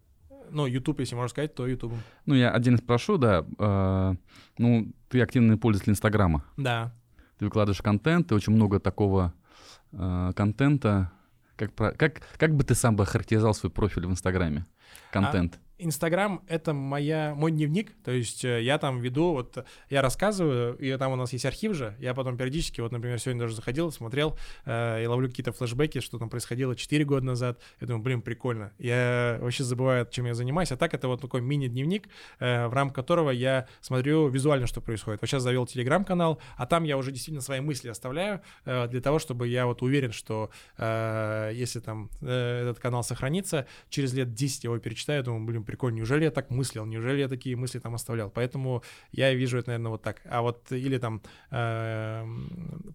ну, 0.49 0.65
YouTube, 0.65 0.99
если 0.99 1.15
можно 1.15 1.29
сказать, 1.29 1.55
то 1.55 1.67
YouTube. 1.67 1.93
Ну, 2.25 2.35
я 2.35 2.51
один 2.51 2.77
спрошу, 2.77 3.17
да. 3.17 3.45
Э, 3.57 4.13
ну, 4.57 4.93
ты 5.09 5.21
активный 5.21 5.57
пользователь 5.57 5.91
Инстаграма. 5.91 6.43
Да. 6.57 6.93
Ты 7.37 7.45
выкладываешь 7.45 7.81
контент, 7.81 8.31
и 8.31 8.35
очень 8.35 8.53
много 8.53 8.79
такого 8.79 9.33
э, 9.91 10.31
контента, 10.35 11.11
как, 11.55 11.73
как, 11.75 12.21
как 12.37 12.55
бы 12.55 12.63
ты 12.63 12.75
сам 12.75 12.95
бы 12.95 13.03
охарактеризовал 13.03 13.53
свой 13.53 13.71
профиль 13.71 14.05
в 14.05 14.11
Инстаграме? 14.11 14.65
Контент. 15.11 15.59
Инстаграм— 15.83 16.41
это 16.47 16.73
моя, 16.73 17.33
мой 17.35 17.51
дневник, 17.51 17.93
то 18.03 18.11
есть 18.11 18.45
э, 18.45 18.61
я 18.61 18.77
там 18.77 18.99
веду, 18.99 19.33
вот 19.33 19.65
я 19.89 20.01
рассказываю, 20.01 20.75
и 20.77 20.95
там 20.97 21.11
у 21.11 21.15
нас 21.15 21.33
есть 21.33 21.45
архив 21.45 21.75
же, 21.75 21.95
я 21.99 22.13
потом 22.13 22.37
периодически, 22.37 22.81
вот, 22.81 22.91
например, 22.91 23.19
сегодня 23.19 23.41
даже 23.41 23.55
заходил, 23.55 23.91
смотрел, 23.91 24.37
э, 24.65 25.03
и 25.03 25.07
ловлю 25.07 25.29
какие-то 25.29 25.51
флешбеки, 25.51 25.99
что 25.99 26.17
там 26.17 26.29
происходило 26.29 26.75
4 26.75 27.05
года 27.05 27.25
назад, 27.25 27.59
я 27.81 27.87
думаю, 27.87 28.03
блин, 28.03 28.21
прикольно, 28.21 28.71
я 28.79 29.37
вообще 29.41 29.63
забываю, 29.63 30.07
чем 30.09 30.25
я 30.25 30.33
занимаюсь, 30.33 30.71
а 30.71 30.77
так 30.77 30.93
это 30.93 31.07
вот 31.07 31.21
такой 31.21 31.41
мини-дневник, 31.41 32.07
э, 32.39 32.67
в 32.67 32.73
рамках 32.73 32.95
которого 32.95 33.31
я 33.31 33.67
смотрю 33.81 34.27
визуально, 34.27 34.67
что 34.67 34.81
происходит. 34.81 35.21
Вот 35.21 35.29
сейчас 35.29 35.43
завел 35.43 35.65
телеграм-канал, 35.65 36.39
а 36.57 36.65
там 36.65 36.83
я 36.83 36.97
уже 36.97 37.11
действительно 37.11 37.41
свои 37.41 37.59
мысли 37.59 37.89
оставляю 37.89 38.41
э, 38.65 38.87
для 38.87 39.01
того, 39.01 39.19
чтобы 39.19 39.47
я 39.47 39.65
вот 39.65 39.81
уверен, 39.81 40.11
что 40.11 40.49
э, 40.77 41.51
если 41.53 41.79
там 41.79 42.09
э, 42.21 42.61
этот 42.61 42.79
канал 42.79 43.03
сохранится, 43.03 43.67
через 43.89 44.13
лет 44.13 44.33
10 44.33 44.63
я 44.63 44.69
его 44.69 44.79
перечитаю, 44.79 45.23
думаю, 45.23 45.45
блин, 45.45 45.63
прикольно, 45.73 45.95
неужели 45.97 46.25
я 46.25 46.29
так 46.29 46.51
мыслил, 46.51 46.85
неужели 46.85 47.21
я 47.21 47.27
такие 47.27 47.55
мысли 47.55 47.79
там 47.79 47.95
оставлял. 47.95 48.29
Поэтому 48.29 48.83
я 49.11 49.33
вижу 49.33 49.57
это, 49.57 49.69
наверное, 49.69 49.89
вот 49.89 50.03
так. 50.03 50.21
А 50.25 50.43
вот 50.43 50.71
или 50.71 50.99
там 50.99 51.23
э, 51.49 52.27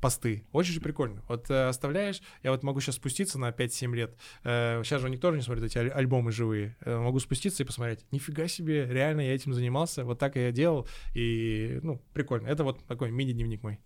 посты. 0.00 0.44
Очень 0.52 0.74
же 0.74 0.80
прикольно. 0.80 1.24
Вот 1.28 1.50
э, 1.50 1.66
оставляешь, 1.66 2.22
я 2.44 2.52
вот 2.52 2.62
могу 2.62 2.80
сейчас 2.80 2.94
спуститься 2.94 3.36
на 3.36 3.50
5-7 3.50 3.94
лет. 3.96 4.16
Э, 4.44 4.80
сейчас 4.84 5.02
же 5.02 5.10
никто 5.10 5.32
же 5.32 5.38
не 5.38 5.42
смотрит 5.42 5.64
эти 5.64 5.76
аль- 5.76 5.90
альбомы 5.90 6.30
живые. 6.30 6.76
Э, 6.84 6.98
могу 6.98 7.18
спуститься 7.18 7.64
и 7.64 7.66
посмотреть. 7.66 8.06
Нифига 8.12 8.46
себе, 8.46 8.86
реально 8.86 9.22
я 9.22 9.34
этим 9.34 9.54
занимался, 9.54 10.04
вот 10.04 10.20
так 10.20 10.36
я 10.36 10.52
делал. 10.52 10.86
И, 11.14 11.80
ну, 11.82 12.00
прикольно. 12.12 12.46
Это 12.46 12.62
вот 12.62 12.84
такой 12.86 13.10
мини-дневник 13.10 13.64
мой. 13.64 13.80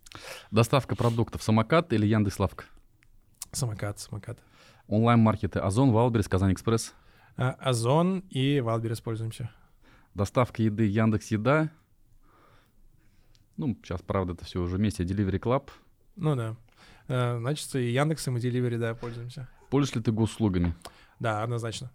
Доставка 0.51 0.95
продуктов 0.95 1.41
самокат 1.41 1.93
или 1.93 2.05
Яндекс.Лавка? 2.05 2.65
Самокат, 3.51 3.99
самокат. 3.99 4.37
Онлайн-маркеты 4.87 5.59
Ozon, 5.59 5.91
Wildberries, 5.91 6.27
KazanExpress. 6.27 6.93
А, 6.93 7.02
Озон 7.35 8.23
и 8.29 8.59
Wildberries 8.59 9.01
пользуемся. 9.01 9.49
Доставка 10.13 10.61
еды 10.61 10.85
Яндекс 10.85 11.31
Еда. 11.31 11.71
Ну, 13.57 13.77
сейчас, 13.83 14.01
правда, 14.01 14.33
это 14.33 14.45
все 14.45 14.61
уже 14.61 14.77
вместе. 14.77 15.03
Delivery 15.03 15.39
Club. 15.39 15.69
Ну 16.15 16.35
да. 16.35 16.55
А, 17.07 17.37
значит, 17.39 17.73
и 17.75 17.91
Яндексом, 17.91 18.37
и 18.37 18.39
Delivery, 18.39 18.77
да, 18.77 18.95
пользуемся. 18.95 19.49
Пользуешься 19.69 19.99
ли 19.99 20.03
ты 20.03 20.11
госуслугами? 20.11 20.75
Да, 21.19 21.43
однозначно. 21.43 21.91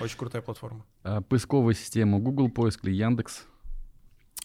Очень 0.00 0.18
крутая 0.18 0.42
платформа. 0.42 0.84
А, 1.02 1.20
поисковая 1.20 1.74
система 1.74 2.18
Google 2.18 2.48
поиск 2.48 2.84
или 2.84 2.94
Яндекс? 2.94 3.46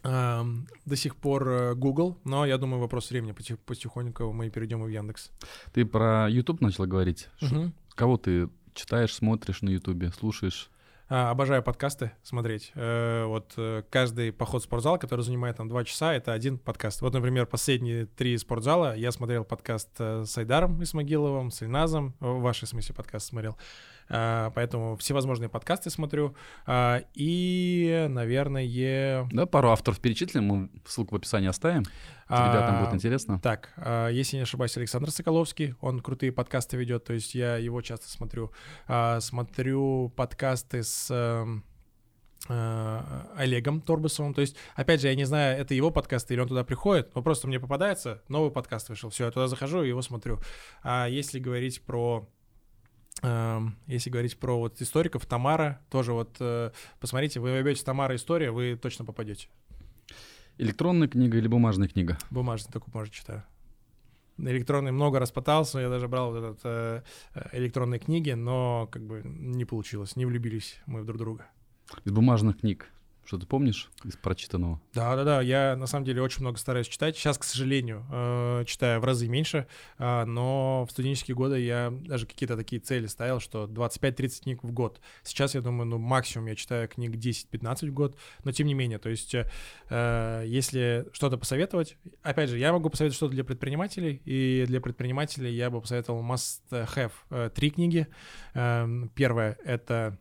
А, 0.04 0.46
до 0.86 0.96
сих 0.96 1.16
пор 1.16 1.48
э, 1.50 1.76
Google, 1.76 2.18
но 2.24 2.46
я 2.46 2.58
думаю, 2.58 2.80
вопрос 2.80 3.10
времени 3.10 3.32
потихоньку 3.32 4.32
мы 4.32 4.50
перейдем 4.50 4.84
в 4.84 4.88
Яндекс. 4.88 5.32
Ты 5.74 5.86
про 5.86 6.30
YouTube 6.30 6.62
начал 6.62 6.86
говорить. 6.86 7.30
Угу. 7.42 7.72
Кого 7.96 8.18
ты 8.18 8.50
читаешь, 8.78 9.14
смотришь 9.14 9.62
на 9.62 9.70
Ютубе, 9.70 10.12
слушаешь? 10.12 10.70
А, 11.10 11.32
обожаю 11.32 11.64
подкасты 11.64 12.12
смотреть. 12.22 12.72
Э, 12.76 13.26
вот 13.26 13.54
э, 13.58 13.84
каждый 13.90 14.34
поход 14.34 14.62
в 14.62 14.66
спортзал, 14.66 15.00
который 15.00 15.22
занимает 15.22 15.56
там 15.56 15.70
два 15.70 15.84
часа, 15.86 16.14
это 16.14 16.34
один 16.34 16.58
подкаст. 16.58 17.02
Вот, 17.02 17.14
например, 17.14 17.46
последние 17.46 18.06
три 18.06 18.38
спортзала 18.38 18.96
я 18.96 19.12
смотрел 19.12 19.46
подкаст 19.46 19.90
э, 20.00 20.26
с 20.26 20.38
Айдаром 20.38 20.84
Исмагиловым, 20.84 21.50
с 21.50 21.62
Ильназом, 21.64 22.14
в 22.20 22.42
вашей 22.42 22.68
смысле 22.68 22.94
подкаст 22.94 23.28
смотрел. 23.28 23.58
А, 24.10 24.52
поэтому 24.52 24.96
всевозможные 24.98 25.50
подкасты 25.50 25.90
смотрю. 25.90 26.36
А, 26.66 27.04
и, 27.14 28.08
наверное... 28.10 29.28
Да, 29.32 29.46
пару 29.46 29.70
авторов 29.70 30.00
перечислим, 30.00 30.44
мы 30.44 30.70
ссылку 30.86 31.16
в 31.16 31.18
описании 31.18 31.50
оставим. 31.50 31.84
А, 32.30 32.50
Ребятам 32.50 32.84
будет 32.84 32.94
интересно. 32.94 33.40
Так, 33.40 33.74
если 34.12 34.38
не 34.38 34.44
ошибаюсь, 34.44 34.76
Александр 34.78 35.12
Соколовский, 35.12 35.76
он 35.82 36.02
крутые 36.02 36.32
подкасты 36.32 36.78
ведет, 36.78 37.06
то 37.06 37.14
есть 37.14 37.36
я 37.36 37.58
его 37.58 37.82
часто 37.82 38.10
смотрю. 38.10 38.52
Смотрю 39.20 40.12
подкасты 40.16 40.84
с 40.84 41.10
эм, 41.10 41.64
Олегом 43.36 43.82
Торбусовым. 43.82 44.34
То 44.34 44.42
есть, 44.42 44.58
опять 44.76 45.02
же, 45.02 45.08
я 45.08 45.16
не 45.16 45.26
знаю, 45.26 45.60
это 45.60 45.74
его 45.74 45.90
подкаст 45.90 46.30
или 46.32 46.40
он 46.40 46.48
туда 46.48 46.64
приходит, 46.64 47.16
но 47.16 47.22
просто 47.22 47.48
мне 47.48 47.60
попадается, 47.60 48.22
новый 48.28 48.52
подкаст 48.52 48.90
вышел. 48.90 49.10
Все, 49.10 49.26
я 49.26 49.32
туда 49.32 49.48
захожу 49.48 49.84
и 49.84 49.90
его 49.90 50.02
смотрю. 50.02 50.40
А 50.84 51.08
если 51.08 51.40
говорить 51.40 51.82
про 51.82 52.28
если 53.24 54.10
говорить 54.10 54.38
про 54.38 54.60
вот 54.60 54.82
историков, 54.82 55.26
Тамара, 55.26 55.82
тоже 55.90 56.14
вот 56.14 56.38
э, 56.40 56.72
посмотрите, 57.00 57.40
вы 57.40 57.52
вобьете 57.52 57.84
Тамара 57.84 58.16
история, 58.16 58.52
вы 58.52 58.78
точно 58.82 59.06
попадете. 59.06 59.48
Электронная 60.58 61.08
книга 61.08 61.38
или 61.38 61.48
бумажная 61.48 61.88
книга? 61.88 62.18
Бумажная, 62.30 62.72
только 62.72 62.90
бумажную 62.92 63.14
читаю. 63.14 63.44
Электронный 64.38 64.92
много 64.92 65.20
раз 65.20 65.32
пытался, 65.32 65.80
я 65.80 65.90
даже 65.90 66.08
брал 66.08 66.32
вот 66.32 66.38
этот 66.38 66.60
э, 66.64 67.02
электронные 67.54 68.00
книги, 68.00 68.32
но 68.32 68.88
как 68.92 69.04
бы 69.04 69.22
не 69.26 69.66
получилось, 69.66 70.16
не 70.16 70.26
влюбились 70.26 70.80
мы 70.86 71.02
в 71.02 71.06
друг 71.06 71.18
друга. 71.18 71.48
Из 72.06 72.12
бумажных 72.12 72.60
книг 72.60 72.92
что 73.28 73.38
ты 73.38 73.46
помнишь 73.46 73.90
из 74.06 74.16
прочитанного? 74.16 74.80
Да, 74.94 75.16
да, 75.18 75.26
да. 75.26 75.42
Я 75.42 75.76
на 75.76 75.86
самом 75.86 76.06
деле 76.06 76.22
очень 76.22 76.42
много 76.42 76.58
стараюсь 76.58 76.88
читать. 76.88 77.18
Сейчас, 77.18 77.38
к 77.38 77.44
сожалению, 77.44 78.06
э, 78.10 78.64
читаю 78.66 79.02
в 79.02 79.04
разы 79.04 79.28
меньше, 79.28 79.68
э, 79.98 80.24
но 80.24 80.86
в 80.88 80.92
студенческие 80.92 81.36
годы 81.36 81.60
я 81.60 81.92
даже 81.92 82.26
какие-то 82.26 82.56
такие 82.56 82.80
цели 82.80 83.06
ставил, 83.08 83.42
что 83.42 83.68
25-30 83.68 84.44
книг 84.44 84.64
в 84.64 84.72
год. 84.72 85.02
Сейчас, 85.24 85.56
я 85.56 85.62
думаю, 85.62 85.88
ну, 85.88 85.98
максимум 85.98 86.48
я 86.48 86.56
читаю 86.56 86.88
книг 86.88 87.16
10-15 87.16 87.90
в 87.90 87.94
год, 87.94 88.18
но 88.46 88.54
тем 88.54 88.66
не 88.66 88.74
менее, 88.74 88.98
то 88.98 89.10
есть, 89.10 89.36
э, 89.36 90.44
если 90.48 91.06
что-то 91.12 91.38
посоветовать, 91.38 91.98
опять 92.24 92.50
же, 92.50 92.58
я 92.58 92.72
могу 92.72 92.90
посоветовать 92.90 93.18
что-то 93.18 93.34
для 93.34 93.44
предпринимателей, 93.44 94.22
и 94.24 94.64
для 94.68 94.80
предпринимателей 94.80 95.54
я 95.54 95.70
бы 95.70 95.82
посоветовал 95.82 96.24
must 96.24 96.62
have 96.72 97.50
три 97.50 97.72
книги. 97.72 98.08
Эм, 98.54 99.10
первое— 99.10 99.58
это 99.66 99.98
Э, 99.98 100.12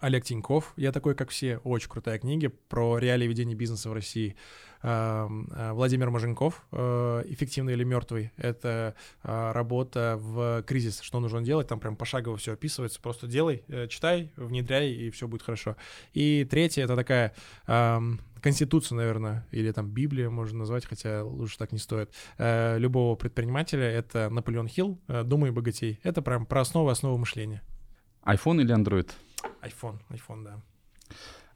Олег 0.00 0.24
Тиньков, 0.24 0.72
я 0.76 0.92
такой, 0.92 1.14
как 1.14 1.30
все, 1.30 1.58
очень 1.58 1.88
крутая 1.88 2.18
книга 2.18 2.50
про 2.68 2.98
реалии 2.98 3.26
ведения 3.26 3.54
бизнеса 3.54 3.90
в 3.90 3.92
России. 3.92 4.36
Эм, 4.80 5.50
э, 5.50 5.72
Владимир 5.72 6.08
Маженков, 6.10 6.64
э, 6.70 7.24
«Эффективный 7.26 7.72
или 7.72 7.82
мертвый», 7.82 8.30
это 8.36 8.94
работа 9.22 10.16
в 10.20 10.62
кризис, 10.62 11.00
что 11.00 11.18
нужно 11.18 11.42
делать, 11.42 11.66
там 11.66 11.80
прям 11.80 11.96
пошагово 11.96 12.36
все 12.36 12.52
описывается, 12.52 13.00
просто 13.00 13.26
делай, 13.26 13.64
читай, 13.88 14.30
внедряй, 14.36 14.92
и 14.92 15.10
все 15.10 15.26
будет 15.26 15.42
хорошо. 15.42 15.76
И 16.14 16.46
третье, 16.48 16.84
это 16.84 16.94
такая 16.94 17.34
эм, 17.66 18.20
конституция, 18.40 18.96
наверное, 18.96 19.46
или 19.50 19.72
там 19.72 19.90
Библия 19.90 20.30
можно 20.30 20.60
назвать, 20.60 20.86
хотя 20.86 21.24
лучше 21.24 21.58
так 21.58 21.72
не 21.72 21.78
стоит, 21.78 22.10
любого 22.38 23.16
предпринимателя, 23.16 23.84
это 23.84 24.30
Наполеон 24.30 24.68
Хилл, 24.68 25.00
«Думай 25.24 25.50
богатей». 25.50 25.98
Это 26.04 26.22
прям 26.22 26.46
про 26.46 26.60
основу, 26.60 26.88
основу 26.88 27.18
мышления. 27.18 27.62
iPhone 28.24 28.60
или 28.60 28.74
Android? 28.74 29.10
iPhone, 29.62 29.98
iPhone, 30.10 30.44
да. 30.44 30.60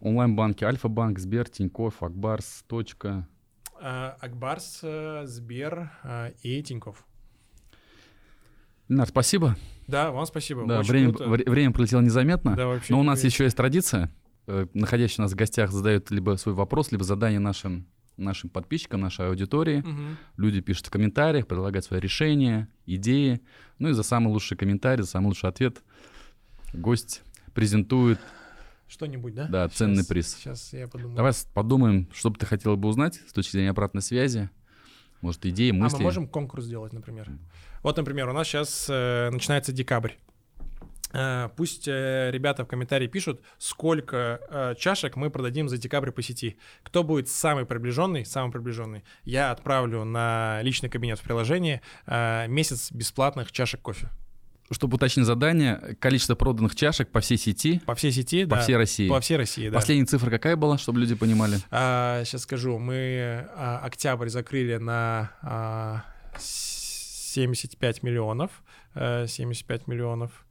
Онлайн-банки 0.01 0.65
Альфа-банк, 0.65 1.19
Сбер, 1.19 1.49
Тинькофф, 1.49 2.03
Акбарс, 2.03 2.65
точка. 2.67 3.29
А, 3.81 4.17
Акбарс, 4.21 4.81
э, 4.83 5.23
Сбер 5.27 5.93
а, 6.03 6.33
и 6.43 6.63
Тинькофф. 6.63 7.05
Ленар, 8.89 9.07
спасибо. 9.07 9.57
Да, 9.87 10.11
вам 10.11 10.27
спасибо. 10.27 10.67
Да, 10.67 10.83
время, 10.83 11.13
время 11.13 11.73
пролетело 11.73 12.01
незаметно. 12.01 12.57
Да, 12.57 12.67
вообще. 12.67 12.93
Но 12.93 13.01
у 13.01 13.03
нас 13.03 13.19
говорить. 13.19 13.33
еще 13.33 13.45
есть 13.45 13.57
традиция. 13.57 14.11
Э, 14.47 14.67
находящий 14.75 15.17
у 15.19 15.23
нас 15.23 15.33
в 15.33 15.37
гостях 15.37 15.71
задают 15.71 16.11
либо 16.11 16.37
свой 16.37 16.55
вопрос, 16.55 16.93
либо 16.93 17.05
задание 17.05 17.41
нашим 17.41 17.87
нашим 18.17 18.51
подписчикам, 18.51 19.01
нашей 19.01 19.29
аудитории. 19.29 19.81
Угу. 19.81 20.17
Люди 20.37 20.61
пишут 20.61 20.87
в 20.87 20.91
комментариях, 20.91 21.47
предлагают 21.47 21.85
свои 21.85 21.99
решения, 21.99 22.69
идеи. 22.87 23.41
Ну 23.79 23.89
и 23.89 23.93
за 23.93 24.03
самый 24.03 24.29
лучший 24.29 24.57
комментарий, 24.57 25.03
за 25.03 25.11
самый 25.11 25.29
лучший 25.29 25.49
ответ 25.49 25.83
гость 26.75 27.23
презентует 27.55 28.19
что-нибудь, 28.93 29.35
да? 29.35 29.47
Да, 29.49 29.69
ценный 29.71 29.97
сейчас, 29.97 30.07
приз. 30.07 30.35
Сейчас 30.35 30.73
я 30.75 30.87
подумаю. 30.87 31.17
Давай 31.17 31.33
подумаем, 31.55 32.09
что 32.13 32.29
бы 32.29 32.39
ты 32.39 32.45
хотел 32.45 32.77
бы 32.77 32.89
узнать 32.89 33.21
с 33.27 33.33
точки 33.33 33.53
зрения 33.53 33.71
обратной 33.71 34.03
связи. 34.03 34.51
Может, 35.23 35.47
идеи, 35.47 35.71
мысли. 35.71 35.97
А 35.97 35.99
мы 35.99 36.05
можем 36.05 36.29
конкурс 36.29 36.65
сделать, 36.65 36.93
например. 36.93 37.31
Вот, 37.83 37.97
например, 37.97 38.29
у 38.29 38.33
нас 38.33 38.47
сейчас 38.47 38.87
э, 38.91 39.31
начинается 39.31 39.73
декабрь. 39.73 40.13
Э, 41.15 41.49
пусть 41.57 41.89
э, 41.89 42.31
ребята 42.33 42.65
в 42.65 42.69
комментарии 42.69 43.07
пишут, 43.07 43.41
сколько 43.57 44.41
э, 44.51 44.75
чашек 44.79 45.17
мы 45.17 45.31
продадим 45.31 45.69
за 45.71 45.79
декабрь 45.79 46.11
по 46.11 46.21
сети. 46.21 46.59
Кто 46.83 47.03
будет 47.03 47.29
самый 47.29 47.65
приближенный, 47.65 48.27
самый 48.27 48.53
приближенный, 48.53 49.05
я 49.25 49.53
отправлю 49.53 50.05
на 50.05 50.61
личный 50.63 50.91
кабинет 50.91 51.19
в 51.19 51.23
приложении 51.23 51.81
э, 52.07 52.47
месяц 52.49 52.93
бесплатных 52.93 53.53
чашек 53.53 53.81
кофе 53.81 54.11
чтобы 54.73 54.97
уточнить 54.97 55.27
задание, 55.27 55.97
количество 56.01 56.35
проданных 56.35 56.75
чашек 56.75 57.09
по 57.09 57.21
всей 57.21 57.39
сети. 57.39 57.81
По 57.87 57.95
всей 57.95 58.13
сети, 58.13 58.45
по 58.45 58.57
да. 58.57 58.63
всей 58.63 58.77
России. 58.77 59.09
По 59.09 59.21
всей 59.21 59.37
России, 59.37 59.69
да. 59.69 59.77
Последняя 59.77 60.07
цифра 60.07 60.31
какая 60.31 60.57
была, 60.57 60.79
чтобы 60.79 61.01
люди 61.01 61.15
понимали? 61.15 61.59
А, 61.71 62.25
сейчас 62.25 62.43
скажу. 62.43 62.79
Мы 62.79 63.47
а, 63.55 63.81
октябрь 63.85 64.29
закрыли 64.29 64.77
на 64.77 65.33
а, 65.43 66.05
75 66.39 68.03
миллионов. 68.03 68.51
А, 68.95 69.27
75 69.27 69.87
миллионов. 69.87 70.45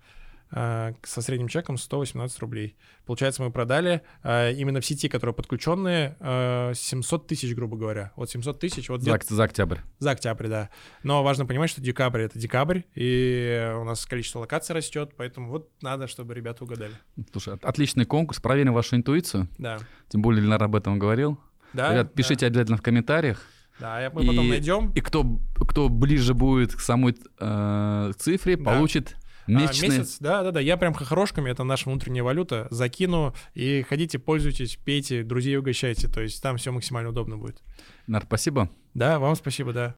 Э, 0.54 0.94
со 1.04 1.22
средним 1.22 1.48
чеком 1.48 1.78
118 1.78 2.40
рублей. 2.40 2.76
Получается, 3.06 3.42
мы 3.42 3.52
продали 3.52 4.02
э, 4.24 4.54
именно 4.54 4.82
в 4.82 4.86
сети, 4.86 5.08
которые 5.08 5.34
подключенные, 5.34 6.18
700 6.74 7.24
э, 7.24 7.28
тысяч, 7.28 7.56
грубо 7.56 7.78
говоря. 7.78 8.12
Вот 8.18 8.30
700 8.30 8.60
тысяч. 8.60 8.90
Вот 8.90 9.02
за, 9.02 9.18
за 9.30 9.44
октябрь. 9.44 9.78
За 10.00 10.12
октябрь, 10.12 10.48
да. 10.48 10.70
Но 11.04 11.24
важно 11.24 11.46
понимать, 11.46 11.70
что 11.70 11.80
декабрь— 11.80 12.22
это 12.24 12.38
декабрь, 12.38 12.82
и 12.96 13.74
у 13.80 13.86
нас 13.86 14.06
количество 14.06 14.40
локаций 14.40 14.76
растет, 14.76 15.14
поэтому 15.16 15.50
вот 15.50 15.70
надо, 15.82 16.08
чтобы 16.08 16.34
ребята 16.34 16.66
угадали. 16.66 16.94
Слушай, 17.32 17.58
отличный 17.62 18.06
конкурс. 18.06 18.42
Проверим 18.42 18.74
вашу 18.74 18.98
интуицию. 18.98 19.48
Да. 19.58 19.80
Тем 20.10 20.22
более 20.22 20.44
Ленар 20.44 20.62
об 20.64 20.76
этом 20.76 21.00
говорил. 21.00 21.40
Да, 21.72 21.94
Ребят, 21.94 22.14
пишите 22.14 22.42
да. 22.42 22.48
обязательно 22.48 22.78
в 22.78 22.82
комментариях. 22.82 23.42
Да, 23.80 24.12
мы 24.14 24.24
и, 24.24 24.28
потом 24.28 24.50
найдем. 24.50 24.92
И 24.92 25.00
кто, 25.00 25.40
кто 25.56 25.88
ближе 25.88 26.34
будет 26.34 26.76
к 26.76 26.82
самой 26.82 27.16
э, 27.40 28.12
цифре, 28.18 28.58
да. 28.58 28.64
получит 28.64 29.16
Месячные? 29.48 29.92
А, 29.92 29.98
месяц, 30.00 30.18
да, 30.20 30.44
да, 30.44 30.52
да. 30.52 30.60
Я 30.60 30.78
прям 30.78 30.94
хохорошками, 30.94 31.50
это 31.50 31.64
наша 31.64 31.90
внутренняя 31.90 32.24
валюта, 32.24 32.68
закину 32.70 33.34
и 33.54 33.82
ходите, 33.84 34.20
пользуйтесь, 34.20 34.78
пейте, 34.78 35.24
друзей 35.24 35.58
угощайте. 35.58 36.08
То 36.08 36.22
есть 36.22 36.42
там 36.42 36.58
все 36.58 36.72
максимально 36.72 37.10
удобно 37.10 37.38
будет. 37.38 37.62
Нар, 38.08 38.24
спасибо. 38.26 38.70
Да, 38.94 39.20
вам 39.20 39.36
спасибо, 39.36 39.74
да. 39.74 39.90